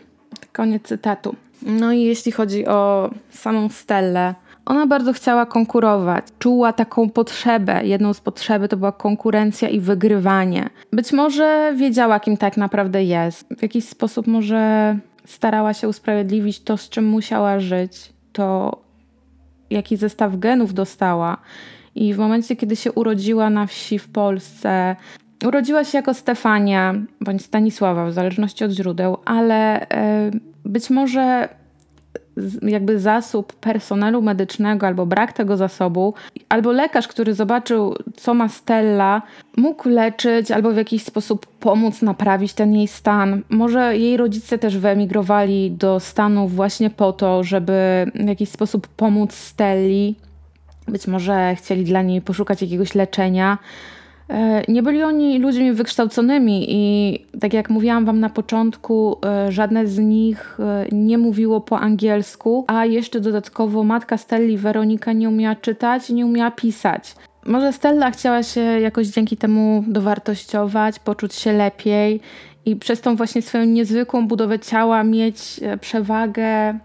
Koniec 0.53 0.83
cytatu. 0.83 1.35
No 1.61 1.91
i 1.91 2.01
jeśli 2.01 2.31
chodzi 2.31 2.67
o 2.67 3.09
samą 3.29 3.69
Stellę, 3.69 4.35
ona 4.65 4.87
bardzo 4.87 5.13
chciała 5.13 5.45
konkurować, 5.45 6.25
czuła 6.39 6.73
taką 6.73 7.09
potrzebę. 7.09 7.81
Jedną 7.83 8.13
z 8.13 8.21
potrzeby 8.21 8.67
to 8.67 8.77
była 8.77 8.91
konkurencja 8.91 9.69
i 9.69 9.79
wygrywanie. 9.79 10.69
Być 10.93 11.13
może 11.13 11.73
wiedziała, 11.75 12.19
kim 12.19 12.37
tak 12.37 12.57
naprawdę 12.57 13.03
jest. 13.03 13.47
W 13.57 13.61
jakiś 13.61 13.85
sposób 13.85 14.27
może 14.27 14.97
starała 15.25 15.73
się 15.73 15.89
usprawiedliwić 15.89 16.59
to, 16.61 16.77
z 16.77 16.89
czym 16.89 17.05
musiała 17.05 17.59
żyć, 17.59 18.13
to 18.33 18.77
jaki 19.69 19.97
zestaw 19.97 20.39
genów 20.39 20.73
dostała. 20.73 21.37
I 21.95 22.13
w 22.13 22.17
momencie, 22.17 22.55
kiedy 22.55 22.75
się 22.75 22.91
urodziła 22.91 23.49
na 23.49 23.67
wsi 23.67 23.99
w 23.99 24.07
Polsce, 24.07 24.95
urodziła 25.45 25.83
się 25.83 25.97
jako 25.97 26.13
Stefania 26.13 26.95
bądź 27.21 27.45
Stanisława, 27.45 28.05
w 28.05 28.13
zależności 28.13 28.63
od 28.63 28.71
źródeł, 28.71 29.17
ale 29.25 29.89
e, 29.89 30.31
być 30.65 30.89
może 30.89 31.49
jakby 32.61 32.99
zasób 32.99 33.53
personelu 33.53 34.21
medycznego 34.21 34.87
albo 34.87 35.05
brak 35.05 35.33
tego 35.33 35.57
zasobu, 35.57 36.13
albo 36.49 36.71
lekarz, 36.71 37.07
który 37.07 37.33
zobaczył, 37.33 37.95
co 38.15 38.33
ma 38.33 38.49
Stella, 38.49 39.21
mógł 39.57 39.89
leczyć 39.89 40.51
albo 40.51 40.71
w 40.71 40.77
jakiś 40.77 41.03
sposób 41.03 41.45
pomóc 41.45 42.01
naprawić 42.01 42.53
ten 42.53 42.73
jej 42.73 42.87
stan. 42.87 43.41
Może 43.49 43.97
jej 43.97 44.17
rodzice 44.17 44.57
też 44.57 44.77
wyemigrowali 44.77 45.71
do 45.71 45.99
Stanów 45.99 46.55
właśnie 46.55 46.89
po 46.89 47.13
to, 47.13 47.43
żeby 47.43 48.11
w 48.15 48.27
jakiś 48.27 48.49
sposób 48.49 48.87
pomóc 48.87 49.33
Stelli. 49.33 50.15
Być 50.87 51.07
może 51.07 51.55
chcieli 51.55 51.83
dla 51.83 52.01
niej 52.01 52.21
poszukać 52.21 52.61
jakiegoś 52.61 52.95
leczenia. 52.95 53.57
E, 54.29 54.63
nie 54.67 54.83
byli 54.83 55.03
oni 55.03 55.39
ludźmi 55.39 55.73
wykształconymi 55.73 56.65
i 56.69 57.19
tak 57.39 57.53
jak 57.53 57.69
mówiłam 57.69 58.05
Wam 58.05 58.19
na 58.19 58.29
początku, 58.29 59.17
e, 59.25 59.51
żadne 59.51 59.87
z 59.87 59.99
nich 59.99 60.57
e, 60.59 60.85
nie 60.91 61.17
mówiło 61.17 61.61
po 61.61 61.79
angielsku, 61.79 62.65
a 62.67 62.85
jeszcze 62.85 63.19
dodatkowo 63.19 63.83
matka 63.83 64.17
Stelli, 64.17 64.57
Weronika, 64.57 65.13
nie 65.13 65.29
umiała 65.29 65.55
czytać, 65.55 66.09
nie 66.09 66.25
umiała 66.25 66.51
pisać. 66.51 67.15
Może 67.45 67.73
Stella 67.73 68.11
chciała 68.11 68.43
się 68.43 68.61
jakoś 68.61 69.07
dzięki 69.07 69.37
temu 69.37 69.83
dowartościować, 69.87 70.99
poczuć 70.99 71.33
się 71.33 71.53
lepiej 71.53 72.19
i 72.65 72.75
przez 72.75 73.01
tą 73.01 73.15
właśnie 73.15 73.41
swoją 73.41 73.65
niezwykłą 73.65 74.27
budowę 74.27 74.59
ciała 74.59 75.03
mieć 75.03 75.59
przewagę 75.81 76.79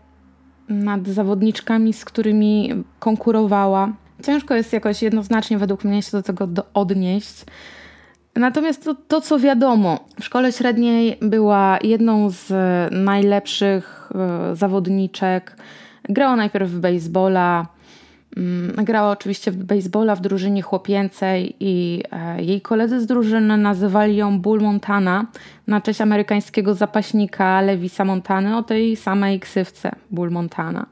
nad 0.69 1.09
zawodniczkami, 1.09 1.93
z 1.93 2.05
którymi 2.05 2.85
konkurowała. 2.99 3.93
Ciężko 4.23 4.55
jest 4.55 4.73
jakoś 4.73 5.03
jednoznacznie 5.03 5.59
według 5.59 5.85
mnie 5.85 6.03
się 6.03 6.11
do 6.13 6.23
tego 6.23 6.47
do 6.47 6.65
odnieść. 6.75 7.45
Natomiast 8.37 8.85
to, 8.85 8.95
to, 8.95 9.21
co 9.21 9.39
wiadomo, 9.39 10.05
w 10.21 10.25
szkole 10.25 10.53
średniej 10.53 11.19
była 11.23 11.79
jedną 11.83 12.31
z 12.31 12.53
najlepszych 12.93 14.13
y, 14.53 14.57
zawodniczek. 14.57 15.57
Grała 16.09 16.37
najpierw 16.37 16.71
w 16.71 16.81
baseballa, 16.81 17.67
Mm, 18.37 18.85
grała 18.85 19.11
oczywiście 19.11 19.51
w 19.51 19.65
baseballa 19.65 20.17
w 20.17 20.21
drużynie 20.21 20.63
chłopięcej 20.63 21.57
i 21.61 22.03
e, 22.11 22.43
jej 22.43 22.61
koledzy 22.61 23.01
z 23.01 23.07
drużyny 23.07 23.57
nazywali 23.57 24.17
ją 24.17 24.41
Bull 24.41 24.61
Montana 24.61 25.27
na 25.67 25.81
cześć 25.81 26.01
amerykańskiego 26.01 26.75
zapaśnika 26.75 27.61
Lewisa 27.61 28.05
Montany 28.05 28.57
o 28.57 28.63
tej 28.63 28.97
samej 28.97 29.41
ksywce 29.41 29.93
Bull 30.11 30.31
Montana. 30.31 30.87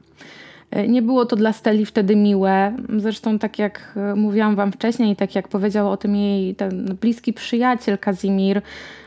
E, 0.71 0.87
nie 0.87 1.01
było 1.01 1.25
to 1.25 1.35
dla 1.35 1.53
Steli 1.53 1.85
wtedy 1.85 2.15
miłe. 2.15 2.75
Zresztą, 2.97 3.39
tak 3.39 3.59
jak 3.59 3.93
e, 3.95 4.15
mówiłam 4.15 4.55
Wam 4.55 4.71
wcześniej, 4.71 5.15
tak 5.15 5.35
jak 5.35 5.47
powiedział 5.47 5.91
o 5.91 5.97
tym 5.97 6.15
jej 6.15 6.55
ten 6.55 6.97
bliski 7.01 7.33
przyjaciel 7.33 7.97
Kazimir, 7.97 8.61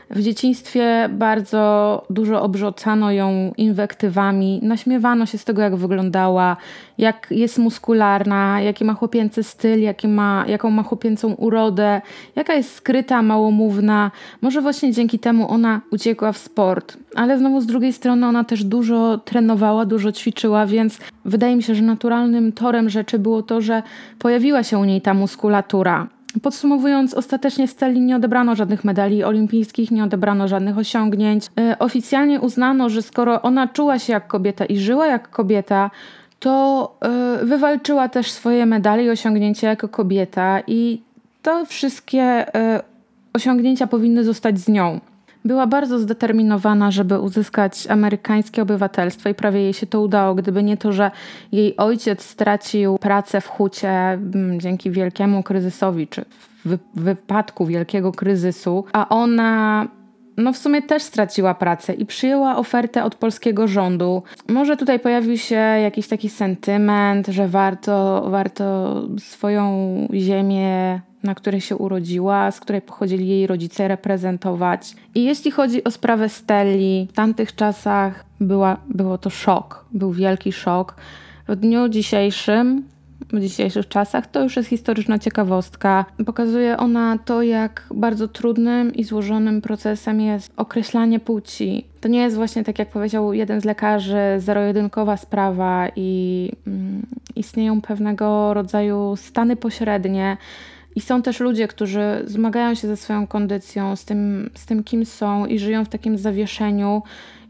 w 0.09 0.21
dzieciństwie 0.21 1.09
bardzo 1.11 2.03
dużo 2.09 2.41
obrzucano 2.41 3.11
ją 3.11 3.53
inwektywami, 3.57 4.59
naśmiewano 4.63 5.25
się 5.25 5.37
z 5.37 5.45
tego, 5.45 5.61
jak 5.61 5.75
wyglądała, 5.75 6.57
jak 6.97 7.27
jest 7.31 7.57
muskularna, 7.57 8.61
jaki 8.61 8.85
ma 8.85 8.93
chłopięcy 8.93 9.43
styl, 9.43 9.81
jaki 9.81 10.07
ma, 10.07 10.45
jaką 10.47 10.69
ma 10.69 10.83
chłopięcą 10.83 11.33
urodę, 11.33 12.01
jaka 12.35 12.53
jest 12.53 12.75
skryta, 12.75 13.21
małomówna. 13.21 14.11
Może 14.41 14.61
właśnie 14.61 14.91
dzięki 14.91 15.19
temu 15.19 15.51
ona 15.51 15.81
uciekła 15.91 16.31
w 16.31 16.37
sport. 16.37 16.97
Ale 17.15 17.37
znowu 17.37 17.61
z 17.61 17.65
drugiej 17.65 17.93
strony 17.93 18.27
ona 18.27 18.43
też 18.43 18.63
dużo 18.63 19.17
trenowała, 19.17 19.85
dużo 19.85 20.11
ćwiczyła, 20.11 20.65
więc 20.65 20.99
wydaje 21.25 21.55
mi 21.55 21.63
się, 21.63 21.75
że 21.75 21.81
naturalnym 21.81 22.51
torem 22.51 22.89
rzeczy 22.89 23.19
było 23.19 23.43
to, 23.43 23.61
że 23.61 23.83
pojawiła 24.19 24.63
się 24.63 24.77
u 24.77 24.83
niej 24.83 25.01
ta 25.01 25.13
muskulatura. 25.13 26.07
Podsumowując, 26.41 27.13
ostatecznie 27.13 27.67
Steli 27.67 28.01
nie 28.01 28.15
odebrano 28.15 28.55
żadnych 28.55 28.83
medali 28.83 29.23
olimpijskich, 29.23 29.91
nie 29.91 30.03
odebrano 30.03 30.47
żadnych 30.47 30.77
osiągnięć. 30.77 31.47
E, 31.59 31.79
oficjalnie 31.79 32.41
uznano, 32.41 32.89
że 32.89 33.01
skoro 33.01 33.41
ona 33.41 33.67
czuła 33.67 33.99
się 33.99 34.13
jak 34.13 34.27
kobieta 34.27 34.65
i 34.65 34.77
żyła 34.77 35.07
jak 35.07 35.29
kobieta, 35.29 35.91
to 36.39 36.95
e, 37.01 37.45
wywalczyła 37.45 38.09
też 38.09 38.31
swoje 38.31 38.65
medale 38.65 39.03
i 39.03 39.09
osiągnięcia 39.09 39.69
jako 39.69 39.89
kobieta, 39.89 40.61
i 40.67 41.01
to 41.41 41.65
wszystkie 41.65 42.21
e, 42.55 42.83
osiągnięcia 43.33 43.87
powinny 43.87 44.23
zostać 44.23 44.59
z 44.59 44.67
nią. 44.67 44.99
Była 45.45 45.67
bardzo 45.67 45.99
zdeterminowana, 45.99 46.91
żeby 46.91 47.19
uzyskać 47.19 47.87
amerykańskie 47.87 48.61
obywatelstwo 48.61 49.29
i 49.29 49.33
prawie 49.33 49.61
jej 49.61 49.73
się 49.73 49.87
to 49.87 50.01
udało. 50.01 50.35
Gdyby 50.35 50.63
nie 50.63 50.77
to, 50.77 50.91
że 50.91 51.11
jej 51.51 51.77
ojciec 51.77 52.23
stracił 52.23 52.97
pracę 52.97 53.41
w 53.41 53.47
hucie 53.47 53.89
mm, 53.89 54.59
dzięki 54.59 54.91
wielkiemu 54.91 55.43
kryzysowi, 55.43 56.07
czy 56.07 56.25
w 56.65 56.77
wypadku 56.95 57.65
wielkiego 57.65 58.11
kryzysu, 58.11 58.85
a 58.93 59.09
ona 59.09 59.87
no 60.37 60.53
w 60.53 60.57
sumie 60.57 60.81
też 60.81 61.03
straciła 61.03 61.53
pracę 61.53 61.93
i 61.93 62.05
przyjęła 62.05 62.57
ofertę 62.57 63.03
od 63.03 63.15
polskiego 63.15 63.67
rządu. 63.67 64.23
Może 64.49 64.77
tutaj 64.77 64.99
pojawił 64.99 65.37
się 65.37 65.55
jakiś 65.55 66.07
taki 66.07 66.29
sentyment, 66.29 67.27
że 67.27 67.47
warto, 67.47 68.25
warto 68.29 68.95
swoją 69.17 69.95
ziemię 70.13 71.01
na 71.23 71.35
której 71.35 71.61
się 71.61 71.77
urodziła, 71.77 72.51
z 72.51 72.59
której 72.59 72.81
pochodzili 72.81 73.27
jej 73.27 73.47
rodzice, 73.47 73.87
reprezentować. 73.87 74.95
I 75.15 75.23
jeśli 75.23 75.51
chodzi 75.51 75.83
o 75.83 75.91
sprawę 75.91 76.29
Stelli, 76.29 77.07
w 77.11 77.13
tamtych 77.13 77.55
czasach 77.55 78.25
była, 78.39 78.77
było 78.89 79.17
to 79.17 79.29
szok, 79.29 79.85
był 79.91 80.11
wielki 80.11 80.51
szok. 80.51 80.95
W 81.47 81.55
dniu 81.55 81.89
dzisiejszym 81.89 82.83
w 83.33 83.39
dzisiejszych 83.39 83.87
czasach, 83.87 84.27
to 84.27 84.43
już 84.43 84.55
jest 84.55 84.69
historyczna 84.69 85.19
ciekawostka. 85.19 86.05
Pokazuje 86.25 86.77
ona 86.77 87.17
to, 87.25 87.41
jak 87.41 87.87
bardzo 87.95 88.27
trudnym 88.27 88.93
i 88.93 89.03
złożonym 89.03 89.61
procesem 89.61 90.21
jest 90.21 90.53
określanie 90.57 91.19
płci. 91.19 91.85
To 92.01 92.07
nie 92.07 92.19
jest 92.19 92.35
właśnie 92.35 92.63
tak, 92.63 92.79
jak 92.79 92.89
powiedział 92.89 93.33
jeden 93.33 93.61
z 93.61 93.65
lekarzy, 93.65 94.17
zero-jedynkowa 94.37 95.17
sprawa 95.17 95.87
i 95.95 96.49
mm, 96.67 97.01
istnieją 97.35 97.81
pewnego 97.81 98.53
rodzaju 98.53 99.15
stany 99.15 99.55
pośrednie, 99.55 100.37
i 100.95 101.01
są 101.01 101.21
też 101.21 101.39
ludzie, 101.39 101.67
którzy 101.67 102.23
zmagają 102.25 102.75
się 102.75 102.87
ze 102.87 102.97
swoją 102.97 103.27
kondycją, 103.27 103.95
z 103.95 104.05
tym, 104.05 104.49
z 104.55 104.65
tym, 104.65 104.83
kim 104.83 105.05
są 105.05 105.45
i 105.45 105.59
żyją 105.59 105.85
w 105.85 105.89
takim 105.89 106.17
zawieszeniu. 106.17 107.01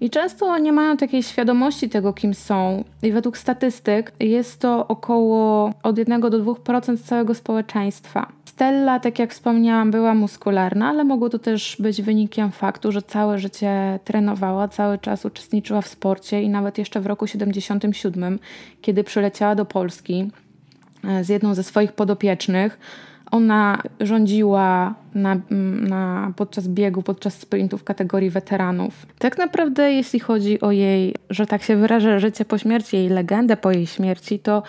I 0.02 0.10
często 0.10 0.57
nie 0.57 0.72
mają 0.72 0.98
takiej 0.98 1.24
świadomości 1.24 1.90
tego, 1.90 2.14
kim 2.14 2.34
są. 2.34 2.84
I 3.03 3.11
według 3.11 3.38
statystyk 3.38 4.11
jest 4.20 4.60
to 4.60 4.88
około 4.88 5.72
od 5.84 5.98
1 5.98 6.22
do 6.22 6.30
2% 6.30 6.98
całego 6.98 7.34
społeczeństwa. 7.34 8.32
Stella, 8.45 8.99
tak 8.99 9.20
jak 9.20 9.34
wspomniałam, 9.34 9.91
była 9.91 10.14
muskularna, 10.14 10.90
ale 10.90 11.03
mogło 11.03 11.30
to 11.30 11.40
też 11.40 11.78
być 11.80 12.02
wynikiem 12.02 12.52
faktu, 12.52 12.91
że 12.91 13.02
całe 13.02 13.40
życie 13.40 13.99
trenowała, 14.03 14.68
cały 14.68 14.98
czas 14.98 15.26
uczestniczyła 15.26 15.82
w 15.82 15.88
sporcie 15.88 16.41
i 16.41 16.49
nawet 16.49 16.78
jeszcze 16.78 17.02
w 17.02 17.06
roku 17.06 17.28
77, 17.28 18.40
kiedy 18.82 19.03
przyleciała 19.03 19.56
do 19.56 19.65
Polski 19.65 20.32
e, 21.03 21.24
z 21.24 21.30
jedną 21.30 21.53
ze 21.53 21.64
swoich 21.64 21.91
podopiecznych, 21.91 22.80
ona 23.34 23.81
rządziła 23.99 24.95
na, 25.15 25.38
na, 25.89 26.31
podczas 26.35 26.68
biegu, 26.68 27.01
podczas 27.03 27.34
sprintu 27.34 27.77
w 27.77 27.84
kategorii 27.84 28.30
weteranów. 28.30 29.05
Tak 29.19 29.38
naprawdę, 29.38 29.91
jeśli 29.91 30.19
chodzi 30.19 30.61
o 30.61 30.72
jej, 30.72 31.15
że 31.30 31.45
tak 31.45 31.64
się 31.64 31.76
wyrażę, 31.76 32.19
życie 32.19 32.45
po 32.45 32.57
śmierci, 32.57 32.97
jej 32.97 33.10
legendę 33.10 33.57
po 33.57 33.72
jej 33.72 33.88
śmierci, 33.88 34.39
to 34.39 34.64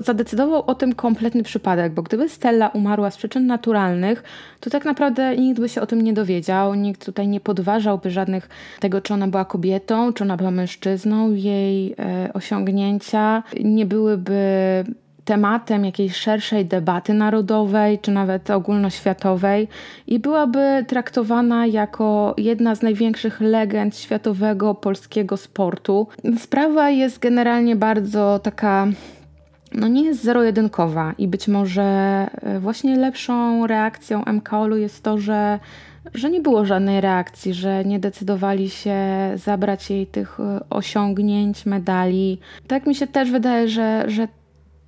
zadecydował 0.00 0.64
o 0.66 0.74
tym 0.74 0.94
kompletny 0.94 1.42
przypadek, 1.42 1.92
bo 1.92 2.02
gdyby 2.02 2.28
Stella 2.28 2.68
umarła 2.68 3.10
z 3.10 3.16
przyczyn 3.16 3.46
naturalnych, 3.46 4.22
to 4.60 4.70
tak 4.70 4.84
naprawdę 4.84 5.36
nikt 5.36 5.60
by 5.60 5.68
się 5.68 5.80
o 5.80 5.86
tym 5.86 6.02
nie 6.02 6.12
dowiedział, 6.12 6.74
nikt 6.74 7.04
tutaj 7.04 7.28
nie 7.28 7.40
podważałby 7.40 8.10
żadnych 8.10 8.48
tego, 8.80 9.00
czy 9.00 9.14
ona 9.14 9.28
była 9.28 9.44
kobietą, 9.44 10.12
czy 10.12 10.24
ona 10.24 10.36
była 10.36 10.50
mężczyzną, 10.50 11.32
jej 11.32 11.94
e, 11.98 12.30
osiągnięcia 12.32 13.42
nie 13.64 13.86
byłyby 13.86 14.36
tematem 15.26 15.84
jakiejś 15.84 16.16
szerszej 16.16 16.64
debaty 16.64 17.14
narodowej 17.14 17.98
czy 17.98 18.10
nawet 18.10 18.50
ogólnoświatowej 18.50 19.68
i 20.06 20.18
byłaby 20.18 20.84
traktowana 20.88 21.66
jako 21.66 22.34
jedna 22.38 22.74
z 22.74 22.82
największych 22.82 23.40
legend 23.40 23.96
światowego 23.96 24.74
polskiego 24.74 25.36
sportu. 25.36 26.06
Sprawa 26.38 26.90
jest 26.90 27.18
generalnie 27.18 27.76
bardzo 27.76 28.40
taka 28.42 28.86
no 29.74 29.88
nie 29.88 30.04
jest 30.04 30.22
zero-jedynkowa 30.22 31.14
i 31.18 31.28
być 31.28 31.48
może 31.48 31.82
e, 31.82 32.60
właśnie 32.60 32.96
lepszą 32.96 33.66
reakcją 33.66 34.22
MKOL-u 34.26 34.76
jest 34.76 35.02
to, 35.02 35.18
że, 35.18 35.58
że 36.14 36.30
nie 36.30 36.40
było 36.40 36.64
żadnej 36.64 37.00
reakcji, 37.00 37.54
że 37.54 37.84
nie 37.84 37.98
decydowali 37.98 38.70
się 38.70 38.96
zabrać 39.34 39.90
jej 39.90 40.06
tych 40.06 40.40
e, 40.40 40.60
osiągnięć, 40.70 41.66
medali. 41.66 42.38
Tak 42.66 42.86
mi 42.86 42.94
się 42.94 43.06
też 43.06 43.30
wydaje, 43.30 43.68
że, 43.68 44.04
że 44.08 44.28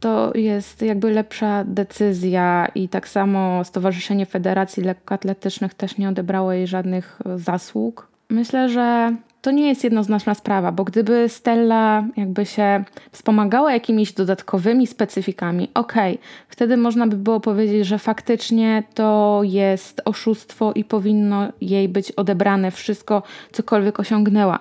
to 0.01 0.33
jest 0.35 0.83
jakby 0.83 1.11
lepsza 1.11 1.65
decyzja 1.65 2.69
i 2.75 2.89
tak 2.89 3.09
samo 3.09 3.65
Stowarzyszenie 3.65 4.27
Federacji 4.27 4.83
Lekkoatletycznych 4.83 5.75
też 5.75 5.99
nie 5.99 6.09
odebrało 6.09 6.53
jej 6.53 6.67
żadnych 6.67 7.19
e, 7.27 7.39
zasług. 7.39 8.09
Myślę, 8.31 8.69
że 8.69 9.17
to 9.49 9.53
nie 9.53 9.69
jest 9.69 9.85
jednoznaczna 9.85 10.35
sprawa, 10.35 10.73
bo 10.73 10.85
gdyby 10.85 11.29
Stella 11.29 12.05
jakby 12.17 12.47
się 12.47 12.85
wspomagała 13.13 13.73
jakimiś 13.73 14.13
dodatkowymi 14.13 14.87
specyfikami, 14.87 15.71
okej, 15.75 16.15
okay, 16.15 16.25
wtedy 16.49 16.77
można 16.77 17.07
by 17.07 17.17
było 17.17 17.41
powiedzieć, 17.41 17.87
że 17.87 17.99
faktycznie 17.99 18.83
to 18.95 19.41
jest 19.45 20.03
oszustwo 20.05 20.73
i 20.73 20.85
powinno 20.85 21.49
jej 21.61 21.89
być 21.89 22.13
odebrane 22.13 22.71
wszystko, 22.71 23.23
cokolwiek 23.53 24.01
osiągnęła. 24.01 24.59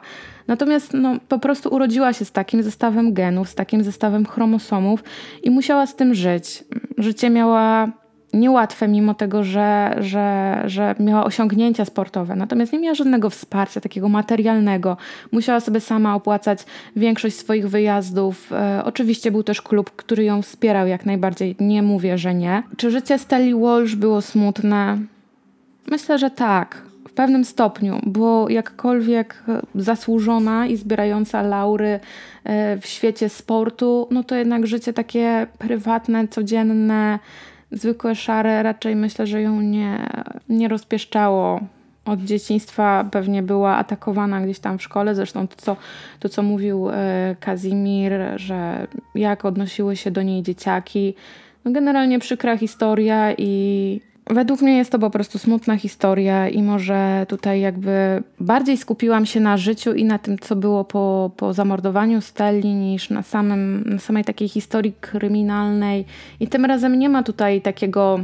Natomiast 0.48 0.94
no, 0.94 1.16
po 1.28 1.40
prostu 1.40 1.70
urodziła 1.70 2.14
się 2.14 2.26
z 2.26 2.32
takim 2.32 2.64
zestawem 2.64 3.14
genów, 3.14 3.50
z 3.50 3.56
takim 3.56 3.84
zestawem 3.84 4.26
chromosomów 4.26 5.04
i 5.44 5.52
musiała 5.52 5.88
z 5.88 5.96
tym 5.96 6.16
żyć. 6.16 6.64
Życie 6.98 7.30
miała 7.30 7.92
niełatwe, 8.34 8.88
mimo 8.88 9.14
tego, 9.14 9.44
że, 9.44 9.95
że, 9.99 10.64
że 10.66 10.95
miała 10.99 11.24
osiągnięcia 11.24 11.86
sportowe. 11.86 12.36
Natomiast 12.36 12.74
nie 12.74 12.80
miała 12.80 12.95
żadnego 12.95 13.30
wsparcia 13.30 13.82
takiego 13.82 14.10
materialnego. 14.10 14.98
Musiała 15.32 15.60
sobie 15.60 15.80
sama 15.80 16.16
opłacać 16.16 16.60
większość 16.95 17.36
swoich 17.36 17.70
wyjazdów. 17.70 18.52
E, 18.52 18.82
oczywiście 18.86 19.32
był 19.32 19.44
też 19.44 19.62
klub, 19.62 19.91
który 19.95 20.24
ją 20.24 20.41
wspierał 20.41 20.88
jak 20.88 21.06
najbardziej. 21.06 21.56
Nie 21.60 21.84
mówię, 21.84 22.18
że 22.18 22.34
nie. 22.34 22.64
Czy 22.78 22.91
życie 22.91 23.18
Steli 23.18 23.56
Walsh 23.56 23.95
było 23.95 24.22
smutne? 24.22 24.98
Myślę, 25.88 26.20
że 26.20 26.30
tak 26.30 26.88
pewnym 27.18 27.45
stopniu, 27.45 27.99
bo 28.06 28.49
jakkolwiek 28.49 29.44
zasłużona 29.76 30.68
i 30.68 30.78
zbierająca 30.78 31.41
laury 31.41 31.99
e, 32.44 32.78
w 32.78 32.86
świecie 32.86 33.30
sportu, 33.30 34.08
no 34.12 34.24
to 34.24 34.36
jednak 34.36 34.68
życie 34.68 34.94
takie 34.94 35.48
prywatne, 35.58 36.28
codzienne, 36.28 37.20
zwykłe, 37.72 38.15
szare, 38.15 38.64
raczej 38.64 38.95
myślę, 38.95 39.27
że 39.27 39.41
ją 39.41 39.61
nie, 39.61 40.10
nie 40.49 40.68
rozpieszczało. 40.68 41.61
Od 42.06 42.22
dzieciństwa 42.22 43.06
pewnie 43.11 43.44
była 43.44 43.77
atakowana 43.77 44.41
gdzieś 44.41 44.60
tam 44.60 44.77
w 44.77 44.84
szkole. 44.84 45.15
Zresztą 45.15 45.48
to, 45.48 45.56
co, 45.57 45.76
to, 46.19 46.30
co 46.30 46.44
mówił 46.44 46.89
e, 46.89 47.35
Kazimir, 47.39 48.11
że 48.35 48.88
jak 49.15 49.45
odnosiły 49.45 49.95
się 49.95 50.11
do 50.11 50.22
niej 50.22 50.44
dzieciaki. 50.44 51.15
No 51.65 51.72
generalnie 51.72 52.19
przykra 52.19 52.57
historia 52.57 53.34
i 53.38 54.02
według 54.30 54.62
mnie 54.62 54.78
jest 54.78 54.91
to 54.91 54.99
po 54.99 55.10
prostu 55.10 55.38
smutna 55.38 55.78
historia 55.78 56.49
i 56.49 56.64
może 56.64 57.26
tutaj 57.30 57.62
jakby 57.62 58.24
bardziej 58.40 58.78
skupiłam 58.78 59.26
się 59.26 59.40
na 59.40 59.58
życiu 59.58 59.94
i 59.94 60.04
na 60.04 60.20
tym, 60.20 60.40
co 60.40 60.56
było 60.56 60.84
po, 60.84 61.32
po 61.38 61.54
zamordowaniu 61.54 62.22
Stelli, 62.22 62.74
niż 62.74 63.10
na, 63.10 63.24
samym, 63.24 63.84
na 63.86 63.99
samej 63.99 64.24
takiej 64.24 64.49
historii 64.49 64.94
kryminalnej. 65.02 66.06
I 66.40 66.48
tym 66.48 66.66
razem 66.66 66.99
nie 66.99 67.10
ma 67.10 67.24
tutaj 67.24 67.62
takiego 67.62 68.20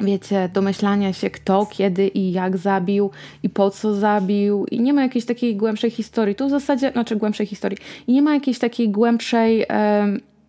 wiecie, 0.00 0.50
domyślania 0.54 1.12
się 1.12 1.30
kto, 1.30 1.66
kiedy 1.70 2.08
i 2.08 2.32
jak 2.32 2.56
zabił 2.56 3.10
i 3.42 3.48
po 3.48 3.70
co 3.70 3.94
zabił 3.94 4.66
i 4.66 4.80
nie 4.80 4.92
ma 4.92 5.02
jakiejś 5.02 5.24
takiej 5.24 5.56
głębszej 5.56 5.90
historii. 5.90 6.34
Tu 6.34 6.46
w 6.46 6.50
zasadzie, 6.50 6.92
znaczy 6.92 7.16
głębszej 7.16 7.46
historii 7.46 7.78
i 8.06 8.12
nie 8.12 8.22
ma 8.22 8.34
jakiejś 8.34 8.58
takiej 8.58 8.88
głębszej, 8.88 9.66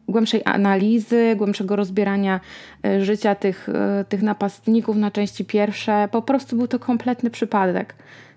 głębszej 0.07 0.41
analizy, 0.45 1.35
głębszego 1.35 1.75
rozbierania 1.75 2.39
e, 2.85 3.01
życia 3.05 3.35
tych, 3.35 3.69
e, 3.69 4.05
tych 4.09 4.21
napastników 4.21 4.95
na 4.95 5.11
części 5.11 5.45
pierwsze. 5.45 6.09
Po 6.11 6.21
prostu 6.21 6.55
był 6.55 6.67
to 6.67 6.79
kompletny 6.79 7.29
przypadek. 7.29 7.95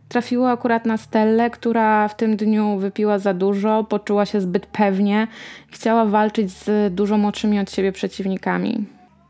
Trafiło 0.09 0.51
akurat 0.51 0.87
na 0.87 0.97
Stellę, 0.97 1.51
która 1.51 2.09
w 2.09 2.17
tym 2.17 2.37
dniu 2.37 2.79
wypiła 2.79 3.19
za 3.19 3.35
dużo, 3.35 3.85
poczuła 3.85 4.27
się 4.27 4.41
zbyt 4.41 4.67
pewnie, 4.67 5.27
chciała 5.71 6.05
walczyć 6.05 6.51
z 6.51 6.95
dużo 6.95 7.19
młodszymi 7.19 7.59
od 7.59 7.71
siebie 7.71 7.93
przeciwnikami. 7.93 8.85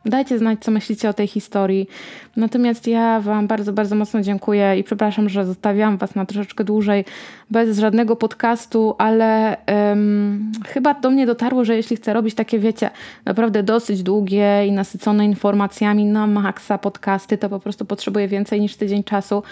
Dajcie 0.06 0.38
znać, 0.38 0.58
co 0.60 0.70
myślicie 0.70 1.08
o 1.08 1.12
tej 1.12 1.26
historii. 1.26 1.88
Natomiast 2.36 2.86
ja 2.86 3.20
Wam 3.20 3.46
bardzo, 3.46 3.72
bardzo 3.72 3.96
mocno 3.96 4.20
dziękuję 4.20 4.78
i 4.78 4.84
przepraszam, 4.84 5.28
że 5.28 5.46
zostawiam 5.46 5.96
Was 5.96 6.14
na 6.14 6.26
troszeczkę 6.26 6.64
dłużej 6.64 7.04
bez 7.50 7.78
żadnego 7.78 8.16
podcastu, 8.16 8.94
ale 8.98 9.56
um, 9.88 10.52
chyba 10.66 10.94
do 10.94 11.10
mnie 11.10 11.26
dotarło, 11.26 11.64
że 11.64 11.76
jeśli 11.76 11.96
chcę 11.96 12.12
robić 12.12 12.34
takie, 12.34 12.58
wiecie, 12.58 12.90
naprawdę 13.24 13.62
dosyć 13.62 14.02
długie 14.02 14.66
i 14.66 14.72
nasycone 14.72 15.24
informacjami 15.24 16.04
na 16.04 16.26
maksa 16.26 16.78
podcasty, 16.78 17.38
to 17.38 17.48
po 17.48 17.60
prostu 17.60 17.84
potrzebuję 17.84 18.28
więcej 18.28 18.60
niż 18.60 18.76
tydzień 18.76 19.04
czasu, 19.04 19.42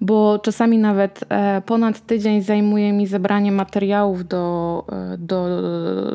bo 0.00 0.38
czasami 0.38 0.78
nawet 0.78 1.24
e, 1.28 1.62
ponad 1.66 2.06
tydzień 2.06 2.42
zajmuje 2.42 2.92
mi 2.92 3.06
zebranie 3.06 3.52
materiałów 3.52 4.28
do, 4.28 4.84
e, 4.92 5.18
do, 5.18 5.62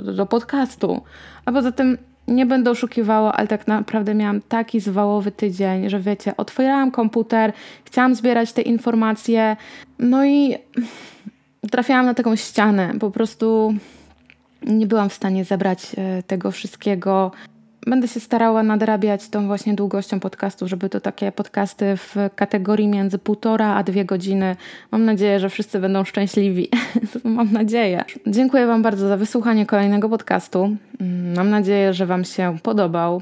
do, 0.01 0.13
do 0.13 0.25
podcastu. 0.25 1.01
A 1.45 1.51
poza 1.51 1.71
tym 1.71 1.97
nie 2.27 2.45
będę 2.45 2.71
oszukiwała, 2.71 3.33
ale 3.33 3.47
tak 3.47 3.67
naprawdę 3.67 4.15
miałam 4.15 4.41
taki 4.41 4.79
zwałowy 4.79 5.31
tydzień, 5.31 5.89
że 5.89 5.99
wiecie, 5.99 6.37
otwierałam 6.37 6.91
komputer, 6.91 7.53
chciałam 7.85 8.15
zbierać 8.15 8.53
te 8.53 8.61
informacje, 8.61 9.57
no 9.99 10.25
i 10.25 10.55
trafiałam 11.71 12.05
na 12.05 12.13
taką 12.13 12.35
ścianę. 12.35 12.93
Po 12.99 13.11
prostu 13.11 13.73
nie 14.63 14.87
byłam 14.87 15.09
w 15.09 15.13
stanie 15.13 15.45
zebrać 15.45 15.95
e, 15.97 16.23
tego 16.23 16.51
wszystkiego 16.51 17.31
Będę 17.85 18.07
się 18.07 18.19
starała 18.19 18.63
nadrabiać 18.63 19.29
tą 19.29 19.47
właśnie 19.47 19.73
długością 19.73 20.19
podcastu, 20.19 20.67
żeby 20.67 20.89
to 20.89 20.99
takie 20.99 21.31
podcasty 21.31 21.97
w 21.97 22.15
kategorii 22.35 22.87
między 22.87 23.17
półtora 23.17 23.75
a 23.75 23.83
dwie 23.83 24.05
godziny. 24.05 24.55
Mam 24.91 25.05
nadzieję, 25.05 25.39
że 25.39 25.49
wszyscy 25.49 25.79
będą 25.79 26.03
szczęśliwi. 26.03 26.69
Mam 27.23 27.51
nadzieję. 27.51 28.03
Dziękuję 28.27 28.67
Wam 28.67 28.81
bardzo 28.81 29.07
za 29.07 29.17
wysłuchanie 29.17 29.65
kolejnego 29.65 30.09
podcastu. 30.09 30.75
Mam 31.35 31.49
nadzieję, 31.49 31.93
że 31.93 32.05
Wam 32.05 32.23
się 32.25 32.57
podobał. 32.63 33.21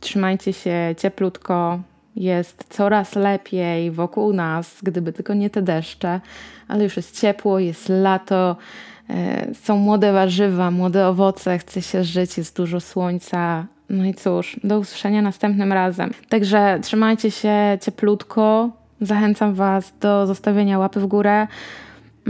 Trzymajcie 0.00 0.52
się 0.52 0.94
cieplutko. 0.98 1.80
Jest 2.16 2.64
coraz 2.68 3.14
lepiej 3.14 3.90
wokół 3.90 4.32
nas, 4.32 4.78
gdyby 4.82 5.12
tylko 5.12 5.34
nie 5.34 5.50
te 5.50 5.62
deszcze, 5.62 6.20
ale 6.68 6.84
już 6.84 6.96
jest 6.96 7.20
ciepło, 7.20 7.58
jest 7.58 7.88
lato. 7.88 8.56
E, 9.10 9.54
są 9.54 9.76
młode 9.76 10.12
warzywa, 10.12 10.70
młode 10.70 11.08
owoce, 11.08 11.58
chce 11.58 11.82
się 11.82 12.04
żyć, 12.04 12.38
jest 12.38 12.56
dużo 12.56 12.80
słońca, 12.80 13.66
no 13.90 14.04
i 14.04 14.14
cóż, 14.14 14.60
do 14.64 14.78
usłyszenia 14.78 15.22
następnym 15.22 15.72
razem. 15.72 16.10
Także 16.28 16.78
trzymajcie 16.82 17.30
się 17.30 17.78
cieplutko. 17.82 18.70
Zachęcam 19.00 19.54
Was 19.54 19.92
do 20.00 20.26
zostawienia 20.26 20.78
łapy 20.78 21.00
w 21.00 21.06
górę. 21.06 21.46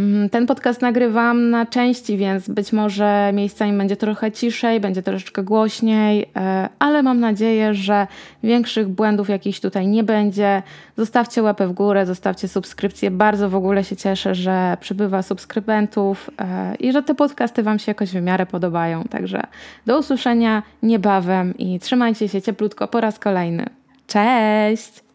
Mm, 0.01 0.29
ten 0.29 0.47
podcast 0.47 0.83
nagrywam 0.83 1.51
na 1.51 1.67
części, 1.67 2.17
więc 2.17 2.49
być 2.49 2.73
może 2.73 3.31
miejscami 3.35 3.79
będzie 3.79 3.97
trochę 3.97 4.33
ciszej, 4.33 4.81
będzie 4.81 5.03
troszeczkę 5.03 5.43
głośniej, 5.43 6.31
e, 6.37 6.69
ale 6.79 7.03
mam 7.03 7.21
nadzieję, 7.21 7.75
że 7.75 8.07
większych 8.43 8.89
błędów 8.89 9.29
jakichś 9.29 9.61
tutaj 9.61 9.87
nie 9.87 10.05
będzie. 10.05 10.63
Zostawcie 10.97 11.43
łapę 11.43 11.67
w 11.67 11.73
górę, 11.73 12.07
zostawcie 12.07 12.49
subskrypcję. 12.49 13.11
Bardzo 13.11 13.51
w 13.51 13.55
ogóle 13.55 13.85
się 13.85 13.97
cieszę, 13.97 14.35
że 14.35 14.77
przybywa 14.81 15.23
subskrybentów 15.23 16.31
e, 16.39 16.75
i 16.75 16.93
że 16.93 17.03
te 17.03 17.15
podcasty 17.15 17.63
Wam 17.63 17.79
się 17.79 17.91
jakoś 17.91 18.11
w 18.11 18.23
miarę 18.23 18.47
podobają. 18.47 19.05
Także 19.05 19.43
do 19.87 19.99
usłyszenia 19.99 20.63
niebawem 20.83 21.59
i 21.59 21.79
trzymajcie 21.79 22.29
się 22.29 22.43
cieplutko 22.43 22.89
po 22.89 23.01
raz 23.01 23.19
kolejny. 23.19 23.67
Cześć! 24.07 25.10